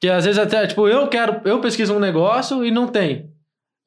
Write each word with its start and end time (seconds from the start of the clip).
Que 0.00 0.08
às 0.08 0.24
vezes 0.24 0.38
até, 0.38 0.66
tipo, 0.66 0.88
eu 0.88 1.06
quero, 1.08 1.40
eu 1.44 1.60
pesquiso 1.60 1.94
um 1.94 1.98
negócio 2.00 2.64
e 2.64 2.70
não 2.70 2.86
tem. 2.88 3.28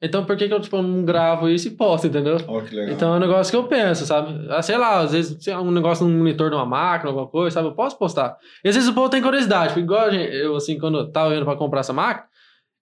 Então 0.02 0.24
por 0.24 0.36
que, 0.36 0.46
que 0.46 0.52
eu 0.54 0.60
tipo, 0.60 0.80
não 0.82 1.02
gravo 1.04 1.48
isso 1.48 1.66
e 1.68 1.70
posto, 1.70 2.06
entendeu? 2.06 2.36
Ó, 2.46 2.60
que 2.60 2.74
legal. 2.74 2.94
Então 2.94 3.14
é 3.14 3.16
um 3.16 3.20
negócio 3.20 3.50
que 3.50 3.56
eu 3.56 3.64
penso, 3.64 4.04
sabe? 4.04 4.46
Ah, 4.50 4.60
Sei 4.60 4.76
lá, 4.76 5.00
às 5.00 5.12
vezes 5.12 5.42
se 5.42 5.50
é 5.50 5.58
um 5.58 5.70
negócio 5.70 6.06
num 6.06 6.18
monitor 6.18 6.50
de 6.50 6.56
uma 6.56 6.66
máquina, 6.66 7.10
alguma 7.10 7.26
coisa, 7.26 7.54
sabe? 7.54 7.68
Eu 7.68 7.72
posso 7.74 7.98
postar. 7.98 8.36
E 8.62 8.68
às 8.68 8.74
vezes 8.74 8.88
o 8.90 8.94
povo 8.94 9.08
tem 9.08 9.22
curiosidade. 9.22 9.68
Tipo, 9.68 9.80
igual 9.80 10.02
a 10.02 10.10
gente- 10.10 10.30
eu, 10.34 10.54
assim, 10.56 10.78
quando 10.78 10.98
eu 10.98 11.10
tava 11.10 11.34
indo 11.34 11.44
pra 11.44 11.56
comprar 11.56 11.80
essa 11.80 11.92
máquina, 11.92 12.26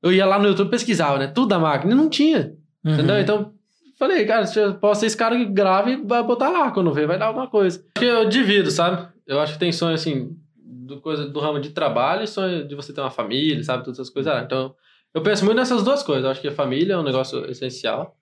eu 0.03 0.13
ia 0.13 0.27
lá 0.27 0.37
no 0.39 0.49
YouTube 0.49 0.67
e 0.67 0.71
pesquisava, 0.71 1.17
né? 1.19 1.29
Tudo 1.29 1.49
da 1.49 1.59
máquina 1.61 1.93
e 1.93 1.97
não 1.97 2.09
tinha. 2.11 2.55
Uhum. 2.85 2.95
Entendeu? 2.95 3.21
Então, 3.21 3.53
falei, 3.99 4.25
cara, 4.27 4.45
se 4.47 4.59
eu 4.59 4.75
posso 4.75 5.01
ser 5.01 5.07
esse 5.07 5.17
cara 5.17 5.37
que 5.37 5.45
grava 5.45 5.91
e 5.91 5.97
vai 6.05 6.25
botar 6.25 6.49
lá. 6.51 6.73
Quando 6.73 6.93
ver, 6.93 7.07
vai 7.07 7.19
dar 7.19 7.27
alguma 7.27 7.47
coisa. 7.47 7.79
Acho 7.79 8.05
que 8.05 8.05
eu 8.05 8.29
divido, 8.29 8.69
sabe? 8.71 9.07
Eu 9.29 9.39
acho 9.39 9.53
que 9.53 9.61
tem 9.61 9.71
sonho, 9.71 9.95
assim, 9.95 10.31
do, 10.65 11.01
coisa, 11.01 11.29
do 11.29 11.41
ramo 11.41 11.61
de 11.61 11.71
trabalho 11.71 12.23
e 12.23 12.29
sonho 12.29 12.67
de 12.67 12.75
você 12.75 12.93
ter 12.93 13.01
uma 13.01 13.11
família, 13.11 13.63
sabe? 13.63 13.85
Todas 13.85 13.99
essas 13.99 14.13
coisas 14.13 14.33
lá. 14.33 14.43
Então, 14.43 14.75
eu 15.13 15.23
penso 15.23 15.45
muito 15.45 15.59
nessas 15.59 15.83
duas 15.83 16.03
coisas. 16.03 16.25
Eu 16.25 16.31
acho 16.31 16.41
que 16.41 16.49
a 16.49 16.53
família 16.53 16.95
é 16.95 16.99
um 16.99 17.03
negócio 17.03 17.45
essencial. 17.51 18.17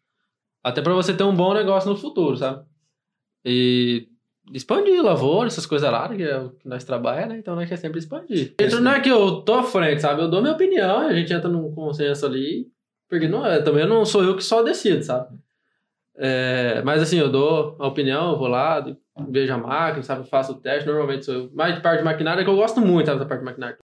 Até 0.63 0.83
pra 0.83 0.95
você 0.95 1.15
ter 1.15 1.25
um 1.25 1.35
bom 1.35 1.55
negócio 1.55 1.89
no 1.89 1.97
futuro, 1.97 2.37
sabe? 2.37 2.65
E 3.45 4.09
expandir 4.53 5.03
lavoura, 5.03 5.47
essas 5.47 5.67
coisas 5.67 5.91
lá, 5.91 6.09
que 6.15 6.23
é 6.23 6.39
o 6.39 6.51
que 6.51 6.69
nós 6.69 6.85
trabalhamos, 6.85 7.35
né? 7.35 7.39
Então 7.39 7.55
nós 7.55 7.69
quer 7.69 7.77
sempre 7.77 7.99
expandir. 7.99 8.55
Então 8.59 8.81
não 8.81 8.93
é 8.93 9.01
que 9.01 9.09
eu 9.09 9.43
tô 9.43 9.55
à 9.55 9.63
frente, 9.63 10.03
sabe? 10.03 10.23
Eu 10.23 10.29
dou 10.29 10.43
minha 10.43 10.55
opinião, 10.55 11.01
a 11.01 11.15
gente 11.15 11.33
entra 11.33 11.49
num 11.49 11.73
consenso 11.73 12.27
ali, 12.27 12.69
porque 13.09 13.29
não 13.29 13.47
é, 13.47 13.63
também 13.63 13.87
não 13.87 14.05
sou 14.05 14.23
eu 14.23 14.37
que 14.37 14.45
só 14.45 14.63
decido, 14.63 15.03
sabe? 15.03 15.39
É, 16.17 16.83
mas 16.83 17.01
assim, 17.01 17.19
eu 17.19 17.31
dou 17.31 17.77
a 17.79 17.87
opinião, 17.87 18.33
eu 18.33 18.39
vou 18.39 18.49
lá, 18.49 18.85
vejo 19.29 19.53
a 19.53 19.59
máquina, 19.59 20.03
sabe? 20.03 20.29
Faço 20.29 20.53
o 20.53 20.55
teste, 20.57 20.87
normalmente 20.87 21.25
sou 21.25 21.35
eu. 21.35 21.51
Mais 21.53 21.75
de 21.75 21.81
parte 21.81 21.99
de 21.99 22.05
maquinária 22.05 22.45
que 22.45 22.51
eu 22.51 22.57
gosto 22.57 22.81
muito, 22.81 23.07
sabe? 23.07 23.19
Da 23.19 23.27
parte 23.27 23.41
de 23.41 23.45
maquinária. 23.45 23.79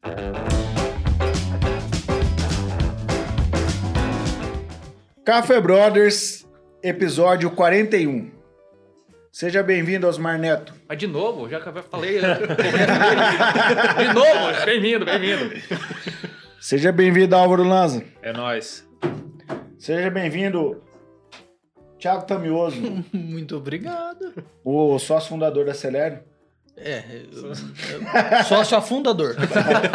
Café 5.25 5.61
Brothers, 5.61 6.45
episódio 6.81 7.49
41. 7.51 8.31
Seja 9.31 9.63
bem-vindo, 9.63 10.05
Osmar 10.07 10.37
Neto. 10.37 10.73
Mas 10.87 10.97
de 10.97 11.07
novo, 11.07 11.49
já 11.49 11.59
que 11.59 11.67
eu 11.67 11.83
falei. 11.83 12.19
de 12.21 14.13
novo, 14.13 14.65
bem-vindo, 14.65 15.05
bem-vindo. 15.05 15.55
Seja 16.59 16.91
bem-vindo, 16.91 17.35
Álvaro 17.35 17.63
Lanza. 17.63 18.03
É 18.21 18.31
nóis. 18.31 18.87
Seja 19.79 20.09
bem-vindo, 20.11 20.81
Thiago 22.03 22.25
Tamioso, 22.25 22.75
Muito 23.13 23.55
obrigado. 23.55 24.33
o 24.61 24.99
sócio 24.99 25.29
fundador 25.29 25.65
da 25.65 25.73
Celero. 25.73 26.19
É, 26.75 27.01
eu, 27.31 27.47
eu- 27.49 28.43
sócio 28.43 28.75
afundador. 28.77 29.35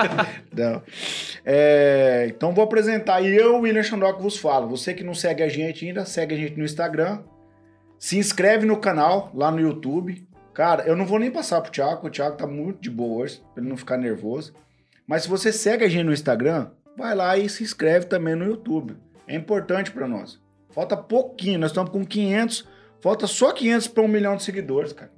Não. 0.56 0.82
É, 1.44 2.26
então 2.30 2.54
vou 2.54 2.64
apresentar. 2.64 3.20
E 3.20 3.26
eu, 3.36 3.60
William 3.60 3.82
Xandó, 3.82 4.10
vos 4.14 4.38
falo. 4.38 4.68
Você 4.68 4.94
que 4.94 5.04
não 5.04 5.12
segue 5.12 5.42
a 5.42 5.48
gente 5.50 5.86
ainda, 5.86 6.06
segue 6.06 6.34
a 6.34 6.38
gente 6.38 6.56
no 6.56 6.64
Instagram. 6.64 7.18
Se 7.98 8.16
inscreve 8.16 8.64
no 8.64 8.78
canal, 8.78 9.30
lá 9.34 9.50
no 9.50 9.60
YouTube. 9.60 10.26
Cara, 10.54 10.84
eu 10.84 10.96
não 10.96 11.04
vou 11.04 11.18
nem 11.18 11.30
passar 11.30 11.60
pro 11.60 11.70
Thiago, 11.70 12.06
o 12.06 12.10
Thiago 12.10 12.36
tá 12.38 12.46
muito 12.46 12.80
de 12.80 12.90
boa 12.90 13.22
hoje, 13.24 13.42
pra 13.52 13.60
ele 13.62 13.68
não 13.70 13.76
ficar 13.76 13.98
nervoso. 13.98 14.54
Mas 15.06 15.24
se 15.24 15.28
você 15.28 15.52
segue 15.52 15.84
a 15.84 15.88
gente 15.88 16.04
no 16.04 16.12
Instagram, 16.12 16.70
vai 16.96 17.14
lá 17.14 17.36
e 17.36 17.48
se 17.50 17.62
inscreve 17.64 18.06
também 18.06 18.34
no 18.34 18.44
YouTube. 18.46 18.96
É 19.26 19.34
importante 19.34 19.90
pra 19.90 20.08
nós. 20.08 20.40
Falta 20.78 20.96
pouquinho, 20.96 21.58
nós 21.58 21.72
estamos 21.72 21.90
com 21.90 22.06
500, 22.06 22.64
falta 23.00 23.26
só 23.26 23.50
500 23.50 23.88
para 23.88 24.04
um 24.04 24.06
milhão 24.06 24.36
de 24.36 24.44
seguidores, 24.44 24.92
cara. 24.92 25.10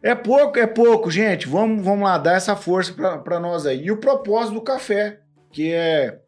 É 0.00 0.14
pouco, 0.14 0.58
é 0.58 0.66
pouco, 0.66 1.10
gente. 1.10 1.46
Vamos, 1.48 1.84
vamos 1.84 2.04
lá, 2.04 2.16
dar 2.16 2.34
essa 2.34 2.54
força 2.54 2.94
pra 3.18 3.40
nós 3.40 3.66
aí. 3.66 3.84
E 3.84 3.90
o 3.90 3.98
propósito 3.98 4.54
do 4.54 4.62
café, 4.62 5.20
que 5.50 5.72
é 5.72 6.20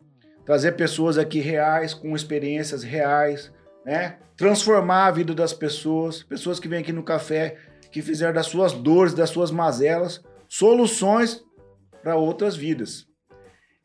trazer 0.45 0.73
pessoas 0.73 1.17
aqui 1.17 1.39
reais, 1.39 1.95
com 1.95 2.17
experiências 2.17 2.83
reais, 2.83 3.51
né? 3.87 4.19
Transformar 4.37 5.07
a 5.07 5.11
vida 5.13 5.33
das 5.33 5.55
pessoas, 5.55 6.23
pessoas 6.23 6.59
que 6.59 6.67
vêm 6.67 6.81
aqui 6.81 6.93
no 6.93 7.05
café, 7.05 7.57
que 7.93 8.03
fizeram 8.03 8.35
das 8.35 8.47
suas 8.47 8.73
dores, 8.73 9.15
das 9.15 9.31
suas 9.31 9.53
mazelas, 9.53 10.21
soluções 10.47 11.43
para 12.03 12.17
outras 12.17 12.57
vidas. 12.57 13.07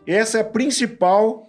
Essa 0.05 0.39
é 0.39 0.41
a 0.41 0.45
principal, 0.45 1.47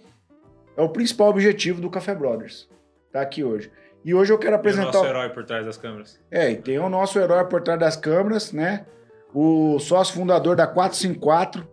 é 0.77 0.81
o 0.81 0.89
principal 0.89 1.27
objetivo 1.29 1.81
do 1.81 1.89
Café 1.89 2.13
Brothers. 2.15 2.69
Tá 3.11 3.19
aqui 3.21 3.43
hoje. 3.43 3.71
E 4.05 4.13
hoje 4.13 4.31
eu 4.31 4.37
quero 4.37 4.53
E 4.53 4.55
o 4.55 4.59
apresentar. 4.59 4.93
nosso 4.93 5.05
herói 5.05 5.29
por 5.29 5.43
trás 5.43 5.65
das 5.65 5.75
câmeras. 5.77 6.19
É, 6.31 6.51
e 6.51 6.55
tem 6.55 6.77
o 6.79 6.87
nosso 6.87 7.19
herói 7.19 7.43
por 7.45 7.61
trás 7.61 7.79
das 7.79 7.95
câmeras, 7.97 8.53
né? 8.53 8.85
O 9.33 9.79
sócio 9.79 10.13
fundador 10.13 10.55
da 10.55 10.65
454, 10.67 11.67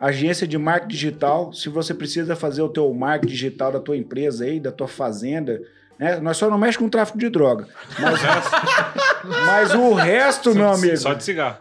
agência 0.00 0.46
de 0.48 0.58
marketing 0.58 0.88
digital. 0.88 1.52
Se 1.52 1.68
você 1.68 1.94
precisa 1.94 2.34
fazer 2.34 2.62
o 2.62 2.68
teu 2.68 2.92
marketing 2.92 3.32
digital 3.32 3.70
da 3.72 3.78
tua 3.80 3.96
empresa 3.96 4.44
aí, 4.44 4.58
da 4.58 4.72
tua 4.72 4.88
fazenda, 4.88 5.60
né? 5.98 6.16
Nós 6.16 6.36
só 6.36 6.50
não 6.50 6.58
mexe 6.58 6.78
com 6.78 6.88
tráfico 6.88 7.18
de 7.18 7.28
droga. 7.28 7.68
Mas, 8.00 8.20
mas 9.46 9.74
o 9.74 9.94
resto, 9.94 10.54
meu 10.54 10.68
amigo, 10.70 10.96
Só 10.96 11.12
de 11.14 11.22
cigarro. 11.22 11.58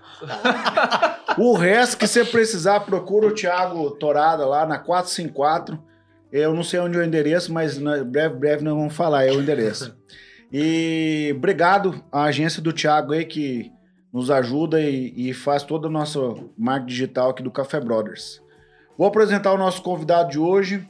o 1.38 1.54
resto 1.54 1.98
que 1.98 2.08
você 2.08 2.24
precisar, 2.26 2.80
procura 2.82 3.28
o 3.28 3.34
Thiago 3.34 3.92
Torada 3.92 4.46
lá 4.46 4.66
na 4.66 4.78
454. 4.80 5.78
Eu 6.38 6.54
não 6.54 6.64
sei 6.64 6.80
onde 6.80 6.98
é 6.98 7.02
o 7.02 7.04
endereço, 7.06 7.54
mas 7.54 7.78
na- 7.80 8.04
breve, 8.04 8.36
breve 8.36 8.64
nós 8.64 8.74
vamos 8.74 8.96
falar, 8.96 9.26
é 9.26 9.32
o 9.32 9.42
endereço. 9.42 9.96
E 10.58 11.34
obrigado 11.36 12.02
à 12.12 12.26
agência 12.26 12.62
do 12.62 12.72
Thiago 12.72 13.12
aí 13.12 13.26
que 13.26 13.72
nos 14.14 14.30
ajuda 14.32 14.80
e, 14.80 15.12
e 15.30 15.34
faz 15.34 15.64
todo 15.64 15.86
o 15.86 15.90
nosso 15.90 16.52
marketing 16.58 16.88
digital 16.88 17.32
aqui 17.32 17.44
do 17.44 17.52
Café 17.52 17.80
Brothers. 17.82 18.42
Vou 18.98 19.08
apresentar 19.08 19.52
o 19.52 19.58
nosso 19.58 19.82
convidado 19.82 20.30
de 20.32 20.40
hoje. 20.40 20.88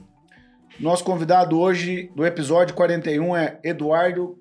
Nosso 0.79 1.03
convidado 1.03 1.57
hoje 1.57 2.11
do 2.16 2.23
episódio 2.25 2.75
41 2.75 3.35
é 3.35 3.57
Eduardo 3.63 4.38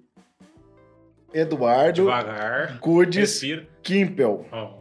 Eduardo 1.32 2.02
Devagar. 2.02 2.78
Cudes. 2.80 3.40
Kimpel. 3.82 4.44
Ó. 4.52 4.74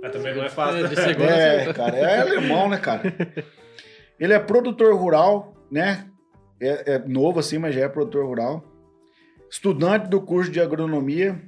Mas 0.00 0.12
também 0.12 0.34
não 0.34 0.44
é 0.44 0.48
fácil. 0.48 0.88
De 0.88 0.96
segunda 0.96 1.26
a 1.32 1.36
É, 1.36 1.58
segunda. 1.58 1.74
cara, 1.74 1.96
é 1.96 2.20
alemão, 2.20 2.68
né, 2.70 2.78
cara? 2.78 3.02
Ele 4.18 4.32
é 4.32 4.38
produtor 4.38 4.94
rural, 4.94 5.54
né? 5.70 6.06
É, 6.60 6.94
é 6.94 6.98
novo 6.98 7.40
assim, 7.40 7.58
mas 7.58 7.74
já 7.74 7.82
é 7.82 7.88
produtor 7.88 8.24
rural. 8.24 8.64
Estudante 9.50 10.08
do 10.08 10.20
curso 10.20 10.50
de 10.50 10.60
agronomia 10.60 11.40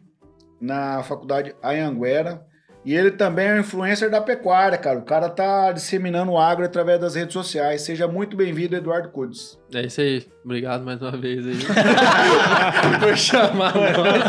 na 0.60 1.03
faculdade 1.03 1.55
Anhanguera. 1.62 2.44
E 2.84 2.94
ele 2.94 3.10
também 3.10 3.49
é 3.49 3.55
um 3.55 3.60
influencer 3.60 4.09
da 4.09 4.21
pecuária, 4.21 4.78
cara. 4.78 5.00
O 5.00 5.05
cara 5.05 5.28
tá 5.28 5.72
disseminando 5.72 6.31
o 6.31 6.38
agro 6.38 6.65
através 6.65 7.00
das 7.00 7.16
redes 7.16 7.32
sociais. 7.32 7.82
Seja 7.82 8.06
muito 8.06 8.37
bem-vindo, 8.37 8.76
Eduardo 8.76 9.09
Cudes. 9.09 9.59
É 9.75 9.82
isso 9.82 10.00
aí. 10.00 10.25
Obrigado 10.44 10.84
mais 10.84 11.03
uma 11.03 11.10
vez 11.10 11.44
aí. 11.44 11.59
Por 13.03 13.16
chamar 13.16 13.75
nós. 13.75 14.22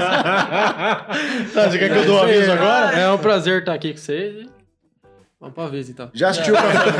Tá, 1.53 1.69
você 1.69 1.77
quer 1.77 1.91
que 1.91 1.99
eu 1.99 2.05
dou 2.05 2.15
um 2.15 2.23
aviso 2.23 2.51
agora? 2.51 2.99
É 2.99 3.11
um 3.11 3.19
prazer 3.19 3.59
estar 3.59 3.75
aqui 3.75 3.91
com 3.93 3.99
vocês. 3.99 4.47
Vamos 5.39 5.53
pro 5.53 5.65
aviso 5.65 5.91
então. 5.91 6.09
Já 6.15 6.29
assistiu, 6.29 6.55
o 6.55 6.57
Café... 6.57 6.91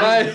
Vai. 0.00 0.34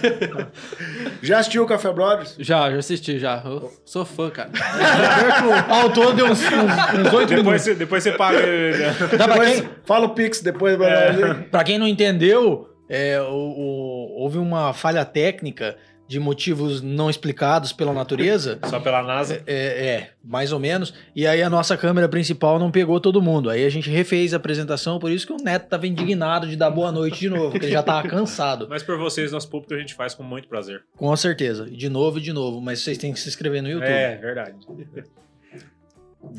já 1.24 1.40
assistiu 1.40 1.64
o 1.64 1.68
Café 1.68 1.92
Brothers? 1.92 2.36
Já, 2.38 2.70
já 2.70 2.78
assisti 2.78 3.18
já. 3.18 3.42
Eu 3.44 3.72
sou 3.84 4.06
fã, 4.06 4.30
cara. 4.30 4.52
Ao 5.68 5.90
todo 5.92 6.14
deu 6.16 6.28
uns, 6.28 6.40
uns, 6.44 7.00
uns 7.08 7.14
oito 7.14 7.30
Depois, 7.30 7.38
minutos. 7.66 7.76
depois 7.78 8.04
você 8.04 8.12
paga. 8.12 8.38
ele, 8.38 8.78
né? 8.78 8.94
Dá 9.18 9.28
pra 9.28 9.40
quem, 9.46 9.56
Depois, 9.56 9.70
fala 9.84 10.06
o 10.06 10.10
Pix 10.10 10.42
depois 10.42 10.78
pra 10.78 10.88
aí. 11.10 11.34
pra 11.50 11.64
quem 11.64 11.80
não 11.80 11.88
entendeu, 11.88 12.70
é, 12.88 13.20
o- 13.20 13.26
o- 13.34 14.22
houve 14.22 14.38
uma 14.38 14.72
falha 14.72 15.04
técnica 15.04 15.76
de 16.08 16.20
motivos 16.20 16.82
não 16.82 17.10
explicados 17.10 17.74
pela 17.74 17.94
natureza. 17.94 18.60
Só 18.70 18.80
pela 18.80 19.02
NASA. 19.02 19.42
É, 19.48 19.88
é, 19.88 20.10
mais 20.24 20.52
ou 20.52 20.60
menos. 20.60 20.94
E 21.16 21.26
aí 21.26 21.42
a 21.42 21.50
nossa 21.50 21.76
câmera 21.76 22.08
principal 22.08 22.60
não 22.60 22.70
pegou 22.72 23.00
todo 23.00 23.22
mundo. 23.22 23.50
Aí 23.50 23.66
a 23.66 23.70
gente 23.70 23.90
refez 23.90 24.34
a 24.34 24.38
apresentação, 24.38 25.00
por 25.00 25.12
isso 25.12 25.26
que 25.26 25.34
o 25.34 25.38
Neto 25.38 25.68
tava 25.68 25.88
indignado 25.88 26.48
de 26.48 26.56
dar 26.56 26.70
boa 26.70 26.92
noite 26.92 27.20
de 27.20 27.30
novo, 27.30 27.52
porque 27.52 27.66
ele 27.66 27.74
já 27.74 27.82
tava 27.84 28.06
cansado. 28.10 28.68
Mas 28.70 28.84
por 28.84 28.98
vocês, 28.98 29.32
nosso 29.32 29.50
público, 29.50 29.74
a 29.74 29.80
gente 29.80 29.94
faz 29.96 30.14
com 30.14 30.24
muito 30.24 30.48
prazer. 30.48 30.84
Com 30.96 31.16
certeza. 31.16 31.66
De 31.66 31.90
novo 31.90 32.20
e 32.20 32.22
de 32.22 32.32
novo. 32.32 32.62
Mas 32.62 32.80
vocês 32.82 32.98
têm 32.98 33.12
que 33.12 33.20
se 33.20 33.28
inscrever 33.28 33.62
no 33.64 33.70
YouTube. 33.70 33.90
É, 33.90 34.16
verdade. 34.18 34.56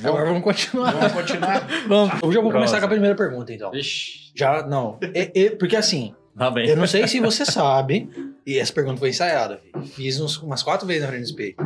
Agora 0.05 0.27
vamos 0.27 0.43
continuar. 0.43 0.93
Vamos 0.93 1.13
continuar? 1.13 1.67
Vamos. 1.87 2.23
Eu 2.23 2.33
já 2.33 2.41
vou 2.41 2.51
começar 2.51 2.73
Nossa. 2.73 2.81
com 2.81 2.87
a 2.87 2.89
primeira 2.89 3.15
pergunta, 3.15 3.53
então. 3.53 3.71
Vixe. 3.71 4.33
Já, 4.35 4.67
não. 4.67 4.99
É- 5.15 5.31
é- 5.45 5.51
porque 5.51 5.77
assim, 5.77 6.13
Tá 6.37 6.51
bem. 6.51 6.69
eu 6.69 6.77
não 6.77 6.87
sei 6.87 7.07
se 7.09 7.19
você 7.21 7.45
sabe, 7.47 8.09
e 8.47 8.59
essa 8.59 8.73
pergunta 8.73 8.99
foi 8.99 9.09
ensaiada, 9.11 9.61
fiz 9.95 10.21
uns- 10.21 10.39
umas 10.43 10.63
quatro 10.63 10.87
vezes 10.87 11.03
na 11.03 11.09
frente 11.09 11.23
do 11.23 11.27
espelho. 11.31 11.57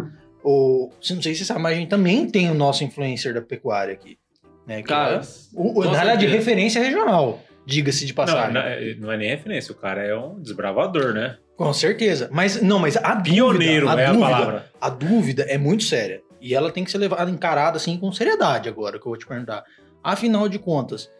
Ou, 0.42 0.92
se 1.02 1.14
não 1.14 1.20
sei 1.22 1.34
se 1.34 1.40
você 1.40 1.46
sabe, 1.46 1.60
mas 1.60 1.72
a 1.76 1.80
gente 1.80 1.88
também 1.88 2.26
tem 2.28 2.50
o 2.50 2.54
nosso 2.54 2.82
influencer 2.84 3.34
da 3.34 3.42
pecuária 3.42 3.92
aqui. 3.92 4.18
Né, 4.66 4.82
Cara, 4.82 5.16
é 5.16 5.20
o, 5.54 5.80
o, 5.80 5.84
na 5.90 6.14
de 6.14 6.26
referência 6.26 6.80
regional, 6.82 7.40
diga-se 7.66 8.06
de 8.06 8.12
Não, 8.12 8.16
passagem. 8.16 8.54
não, 8.54 8.60
é- 8.60 8.94
não 8.98 9.12
é 9.12 9.16
nem 9.16 9.28
referência, 9.28 9.72
o 9.72 9.74
cara 9.74 10.02
é 10.02 10.16
um 10.16 10.40
desbravador, 10.40 11.12
né? 11.12 11.36
Com 11.56 11.72
certeza. 11.74 12.28
Mas, 12.32 12.62
não, 12.62 12.78
mas 12.78 12.96
a 12.96 13.16
Pioneiro 13.16 13.86
dúvida, 13.86 14.00
a 14.00 14.04
é 14.04 14.06
a 14.06 14.12
dúvida, 14.12 14.30
palavra. 14.30 14.70
A 14.80 14.88
dúvida 14.88 15.42
é 15.42 15.58
muito 15.58 15.84
séria. 15.84 16.22
E 16.40 16.54
ela 16.54 16.70
tem 16.72 16.84
que 16.84 16.90
ser 16.90 16.96
levada, 16.96 17.30
encarada 17.30 17.76
assim 17.76 17.98
com 17.98 18.10
seriedade 18.12 18.66
agora, 18.68 18.98
que 18.98 19.06
eu 19.06 19.10
vou 19.10 19.18
te 19.18 19.26
perguntar. 19.26 19.62
Afinal 20.02 20.48
de 20.48 20.58
contas, 20.58 21.10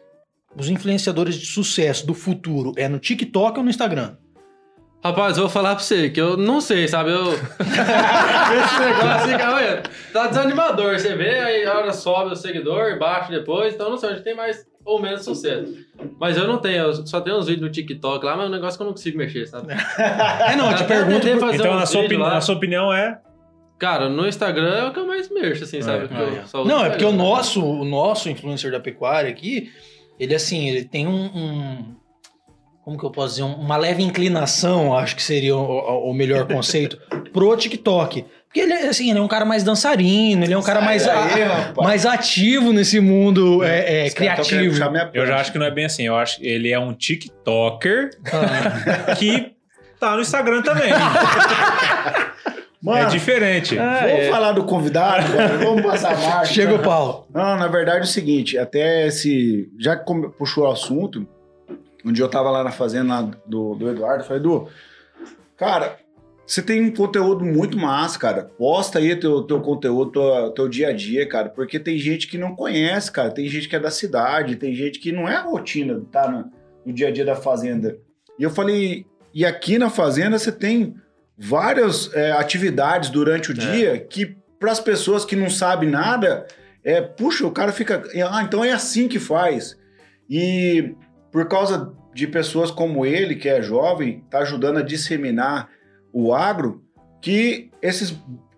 os 0.57 0.69
influenciadores 0.69 1.37
de 1.37 1.47
sucesso 1.47 2.07
do 2.07 2.15
futuro 2.15 2.73
é 2.77 2.89
no 2.89 2.99
TikTok 2.99 3.59
ou 3.59 3.65
no 3.65 3.71
Instagram? 3.71 4.17
Rapaz, 5.03 5.39
eu 5.39 5.45
vou 5.45 5.51
falar 5.51 5.75
pra 5.77 5.83
você 5.83 6.11
que 6.11 6.21
eu 6.21 6.37
não 6.37 6.61
sei, 6.61 6.87
sabe? 6.87 7.11
Eu. 7.11 7.33
Esse 7.33 8.81
negócio 8.81 9.09
assim, 9.35 9.35
olha, 9.35 9.83
tá 10.13 10.27
desanimador. 10.27 10.99
Você 10.99 11.15
vê, 11.17 11.39
aí 11.39 11.65
a 11.65 11.79
hora 11.79 11.93
sobe 11.93 12.33
o 12.33 12.37
seguidor, 12.37 12.99
baixa 12.99 13.31
depois, 13.33 13.75
então 13.75 13.89
não 13.89 13.97
sei 13.97 14.11
onde 14.11 14.23
tem 14.23 14.35
mais 14.37 14.67
ou 14.85 15.01
menos 15.01 15.25
sucesso. 15.25 15.75
Mas 16.19 16.37
eu 16.37 16.47
não 16.47 16.59
tenho, 16.59 16.85
eu 16.85 17.07
só 17.07 17.21
tenho 17.21 17.39
uns 17.39 17.47
vídeos 17.47 17.67
no 17.67 17.73
TikTok 17.73 18.23
lá, 18.25 18.37
mas 18.37 18.45
é 18.45 18.49
um 18.49 18.53
negócio 18.53 18.77
que 18.79 18.83
eu 18.83 18.87
não 18.87 18.93
consigo 18.93 19.17
mexer, 19.17 19.47
sabe? 19.47 19.69
É, 19.99 20.55
não, 20.57 20.71
eu 20.71 20.77
te 20.77 20.85
pergunto. 20.85 21.27
por- 21.27 21.41
fazer 21.41 21.57
Então, 21.57 21.75
na 21.77 21.87
sua, 21.87 22.03
opini- 22.03 22.23
a 22.23 22.41
sua 22.43 22.55
opinião 22.57 22.93
é. 22.93 23.19
Cara, 23.79 24.11
no 24.11 24.29
Instagram 24.29 24.75
é 24.75 24.85
o 24.89 24.93
que 24.93 25.01
eu 25.01 25.07
mais 25.07 25.31
mexo, 25.31 25.65
assim, 25.65 25.81
sabe? 25.81 26.09
Porque 26.09 26.23
eu 26.23 26.47
só 26.47 26.61
uso 26.61 26.69
Não, 26.69 26.85
é 26.85 26.91
porque 26.91 27.05
o 27.07 27.13
nosso, 27.13 27.65
o 27.65 27.85
nosso 27.87 28.29
influencer 28.29 28.71
da 28.71 28.79
pecuária 28.81 29.31
aqui, 29.31 29.71
ele 30.21 30.35
assim, 30.35 30.69
ele 30.69 30.85
tem 30.85 31.07
um, 31.09 31.25
um- 31.25 31.97
como 32.85 32.99
que 32.99 33.05
eu 33.05 33.11
posso 33.11 33.31
dizer, 33.37 33.43
uma 33.43 33.77
leve 33.77 34.03
inclinação, 34.03 34.97
acho 34.97 35.17
que 35.17 35.23
seria 35.23 35.57
o, 35.57 36.11
o- 36.11 36.15
melhor 36.15 36.47
conceito, 36.53 36.99
pro 37.33 37.57
TikTok. 37.57 38.25
Porque 38.47 38.61
ele, 38.61 38.73
é, 38.73 38.89
assim, 38.89 39.09
ele 39.11 39.19
é 39.21 39.23
um 39.23 39.29
cara 39.29 39.45
mais 39.45 39.63
dançarino, 39.63 40.43
ele 40.45 40.53
é 40.53 40.59
um 40.59 40.63
cara 40.63 40.81
mais, 40.81 41.07
Aí, 41.07 41.43
a- 41.45 41.73
mais 41.77 42.05
ativo 42.05 42.73
nesse 42.73 42.99
mundo 42.99 43.63
é, 43.63 44.03
é, 44.03 44.07
Os 44.09 44.15
caras 44.15 44.37
tão 44.37 44.45
querendo 44.45 44.75
criativo. 44.75 45.11
Eu 45.15 45.25
já 45.27 45.37
acho 45.41 45.53
que 45.53 45.59
não 45.59 45.67
é 45.67 45.71
bem 45.71 45.85
assim. 45.85 46.03
Eu 46.03 46.17
acho 46.17 46.39
que 46.39 46.47
ele 46.47 46.73
é 46.73 46.79
um 46.79 46.93
TikToker 46.93 48.11
Ah. 48.27 49.15
que 49.15 49.53
tá 50.01 50.17
no 50.17 50.23
Instagram 50.23 50.63
também. 50.63 50.91
Mano, 52.83 52.99
é 52.99 53.07
diferente. 53.07 53.77
vamos 53.77 54.29
falar 54.29 54.53
do 54.53 54.65
convidado, 54.65 55.31
cara. 55.33 55.59
Vamos 55.59 55.83
passar 55.83 56.15
a 56.15 56.17
marcha. 56.29 56.53
Chega 56.53 56.75
o 56.75 56.83
Paulo. 56.83 57.27
Não, 57.33 57.57
na 57.57 57.69
verdade 57.69 57.99
é 57.99 58.03
o 58.03 58.07
seguinte, 58.07 58.57
até 58.57 59.07
esse. 59.07 59.71
Já 59.79 59.97
que 59.97 60.05
puxou 60.39 60.65
o 60.65 60.71
assunto, 60.71 61.27
um 62.05 62.13
dia 62.13 62.25
eu 62.25 62.29
tava 62.29 62.51
lá 62.51 62.65
na 62.65 62.71
fazenda 62.71 63.31
do, 63.47 63.75
do 63.75 63.91
Eduardo, 63.91 64.23
eu 64.23 64.27
falei, 64.27 64.41
Edu, 64.41 64.69
cara, 65.57 65.99
você 66.47 66.63
tem 66.63 66.83
um 66.83 66.93
conteúdo 66.93 67.45
muito 67.45 67.79
massa, 67.79 68.19
cara. 68.19 68.43
Posta 68.43 68.99
aí 68.99 69.15
teu, 69.15 69.43
teu 69.43 69.61
conteúdo, 69.61 70.11
teu, 70.11 70.51
teu 70.51 70.69
dia 70.69 70.89
a 70.89 70.93
dia, 70.93 71.29
cara, 71.29 71.49
porque 71.49 71.79
tem 71.79 71.99
gente 71.99 72.27
que 72.27 72.39
não 72.39 72.57
conhece, 72.57 73.13
cara. 73.13 73.31
Tem 73.31 73.47
gente 73.47 73.69
que 73.69 73.77
é 73.77 73.81
da 73.81 73.91
cidade, 73.91 74.57
tem 74.57 74.75
gente 74.75 74.99
que 74.99 75.13
não 75.13 75.29
é 75.29 75.37
a 75.37 75.43
rotina, 75.43 76.03
tá 76.11 76.31
no, 76.31 76.51
no 76.85 76.93
dia 76.93 77.09
a 77.09 77.11
dia 77.11 77.25
da 77.25 77.37
fazenda. 77.37 77.99
E 78.39 78.43
eu 78.43 78.51
falei, 78.51 79.07
e 79.35 79.45
aqui 79.45 79.79
na 79.79 79.91
fazenda 79.91 80.39
você 80.39 80.51
tem 80.51 80.97
várias 81.43 82.13
é, 82.13 82.33
atividades 82.33 83.09
durante 83.09 83.51
o 83.51 83.55
dia 83.55 83.99
que, 83.99 84.37
para 84.59 84.71
as 84.71 84.79
pessoas 84.79 85.25
que 85.25 85.35
não 85.35 85.49
sabem 85.49 85.89
nada, 85.89 86.47
é, 86.85 87.01
puxa, 87.01 87.47
o 87.47 87.51
cara 87.51 87.73
fica. 87.73 88.03
Ah, 88.31 88.43
então 88.43 88.63
é 88.63 88.73
assim 88.73 89.09
que 89.09 89.19
faz. 89.19 89.75
E 90.29 90.95
por 91.33 91.49
causa 91.49 91.93
de 92.13 92.27
pessoas 92.27 92.71
como 92.71 93.07
ele, 93.07 93.37
que 93.37 93.49
é 93.49 93.63
jovem, 93.63 94.23
tá 94.29 94.41
ajudando 94.41 94.79
a 94.79 94.83
disseminar 94.83 95.71
o 96.13 96.35
agro, 96.35 96.85
que 97.23 97.71
esses 97.81 98.15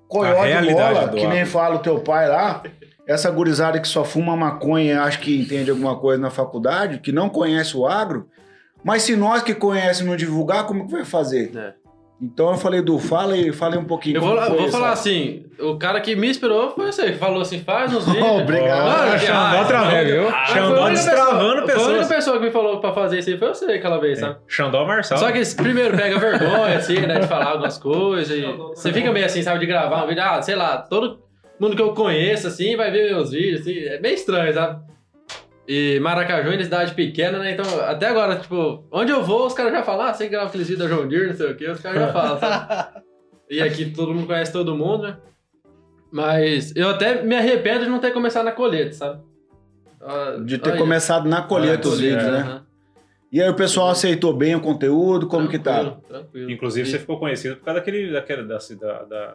coiotes 0.09 0.43
realidade 0.43 0.95
bola, 0.95 1.09
que 1.11 1.27
nem 1.27 1.43
agro. 1.43 1.53
fala 1.53 1.77
o 1.77 1.81
teu 1.81 2.01
pai 2.01 2.29
lá, 2.29 2.65
essa 3.07 3.31
gurizada 3.31 3.79
que 3.79 3.87
só 3.87 4.05
fuma 4.05 4.37
maconha 4.37 4.95
e 4.95 4.97
acha 4.97 5.19
que 5.19 5.41
entende 5.41 5.71
alguma 5.71 5.97
coisa 5.97 6.21
na 6.21 6.31
faculdade, 6.31 6.99
que 6.99 7.13
não 7.13 7.29
conhece 7.29 7.77
o 7.77 7.87
agro, 7.87 8.29
mas 8.83 9.03
se 9.03 9.15
nós 9.15 9.43
que 9.43 9.55
conhecemos 9.55 10.11
não 10.11 10.17
divulgar, 10.17 10.67
como 10.67 10.87
que 10.87 10.93
vai 10.93 11.05
fazer? 11.05 11.53
É. 11.57 11.82
Então 12.23 12.51
eu 12.53 12.57
falei, 12.57 12.81
Du, 12.81 13.01
fala 13.01 13.35
aí, 13.35 13.53
fala 13.53 13.75
aí 13.75 13.81
um 13.81 13.85
pouquinho. 13.85 14.17
Eu 14.19 14.21
vou, 14.21 14.41
vou 14.41 14.69
falar 14.69 14.93
assim, 14.93 15.45
o 15.59 15.77
cara 15.77 16.01
que 16.01 16.15
me 16.15 16.31
inspirou 16.31 16.71
foi 16.71 16.87
você, 16.93 17.11
que 17.11 17.19
falou 17.19 17.43
assim, 17.43 17.59
faz 17.65 17.93
uns 17.93 18.07
vídeos. 18.07 18.25
Obrigado. 18.43 18.85
Mano, 18.87 19.19
Xandó 19.19 19.59
ah, 19.61 19.65
travou, 19.65 19.91
foi- 19.91 20.05
viu? 20.05 20.29
Ah, 20.29 20.45
Xandó 20.47 20.69
foi 20.69 20.79
a 20.79 20.85
única 20.85 20.91
destravando 21.03 21.63
pessoa- 21.67 21.67
Foi 21.67 21.73
a 21.73 21.87
única 21.89 21.99
pessoas. 21.99 22.09
pessoa 22.09 22.39
que 22.39 22.45
me 22.45 22.51
falou 22.53 22.81
pra 22.81 22.93
fazer 22.93 23.19
isso 23.19 23.31
aí, 23.31 23.39
foi 23.39 23.49
você 23.49 23.65
aquela 23.73 23.99
vez, 23.99 24.21
sabe? 24.21 24.37
Xandó 24.47 24.85
Marçal. 24.87 25.19
Só 25.19 25.33
que 25.33 25.39
esse 25.39 25.57
primeiro 25.57 25.97
pega 25.97 26.17
vergonha, 26.19 26.77
assim, 26.79 27.01
né, 27.01 27.19
de 27.19 27.27
falar 27.27 27.47
algumas 27.47 27.77
coisas. 27.77 28.37
E 28.39 28.43
você 28.75 28.93
fica 28.93 29.11
meio 29.11 29.27
assim, 29.27 29.43
sabe, 29.43 29.59
de 29.59 29.67
gravar 29.67 30.05
um 30.05 30.07
vídeo, 30.07 30.23
ah, 30.23 30.41
sei 30.41 30.55
lá, 30.55 30.79
todo 30.79 31.19
mundo 31.59 31.75
que 31.75 31.83
eu 31.83 31.93
conheço, 31.93 32.47
assim, 32.47 32.77
vai 32.77 32.91
ver 32.93 33.11
meus 33.11 33.33
vídeos, 33.33 33.63
assim, 33.63 33.79
é 33.81 33.99
meio 34.01 34.15
estranho, 34.15 34.55
sabe? 34.55 34.81
E 35.75 35.99
Maracaju 36.01 36.51
é 36.51 36.63
cidade 36.63 36.93
pequena, 36.93 37.39
né? 37.39 37.53
Então, 37.53 37.65
até 37.81 38.07
agora, 38.09 38.37
tipo, 38.37 38.85
onde 38.93 39.11
eu 39.11 39.23
vou, 39.25 39.47
os 39.47 39.55
caras 39.55 39.73
já 39.73 39.83
falam, 39.83 40.05
ah, 40.05 40.13
você 40.13 40.29
grava 40.29 40.49
aqueles 40.49 40.69
vídeos 40.69 40.87
da 40.87 40.95
João 40.95 41.09
Deere, 41.09 41.29
não 41.29 41.35
sei 41.35 41.51
o 41.51 41.57
quê, 41.57 41.71
os 41.71 41.81
caras 41.81 41.99
já 41.99 42.09
falam, 42.13 42.39
sabe? 42.39 43.01
E 43.49 43.59
aqui 43.63 43.87
todo 43.91 44.13
mundo 44.13 44.27
conhece 44.27 44.53
todo 44.53 44.77
mundo, 44.77 45.05
né? 45.05 45.17
Mas 46.13 46.77
eu 46.77 46.91
até 46.91 47.23
me 47.23 47.35
arrependo 47.35 47.85
de 47.85 47.91
não 47.91 48.01
ter 48.01 48.11
começado 48.11 48.45
na 48.45 48.53
colheita, 48.53 48.93
sabe? 48.93 49.23
Ah, 50.03 50.37
De 50.45 50.59
ter 50.59 50.71
olha, 50.73 50.79
começado 50.79 51.27
na 51.27 51.41
colheita 51.41 51.89
os 51.89 51.99
vídeos, 52.01 52.23
né? 52.23 52.41
aham. 52.41 52.67
E 53.33 53.41
aí 53.41 53.49
o 53.49 53.55
pessoal 53.55 53.89
aceitou 53.89 54.35
bem 54.35 54.55
o 54.55 54.61
conteúdo, 54.61 55.27
como 55.27 55.49
que 55.49 55.59
tá? 55.59 55.79
Tranquilo, 55.81 56.03
Tranquilo. 56.07 56.51
Inclusive, 56.51 56.87
E- 56.87 56.93
você 56.93 56.99
ficou 56.99 57.19
conhecido 57.19 57.57
por 57.57 57.65
causa 57.65 57.81
daquele, 57.81 58.13
daquele, 58.13 58.43
da, 58.43 58.59
da, 59.05 59.35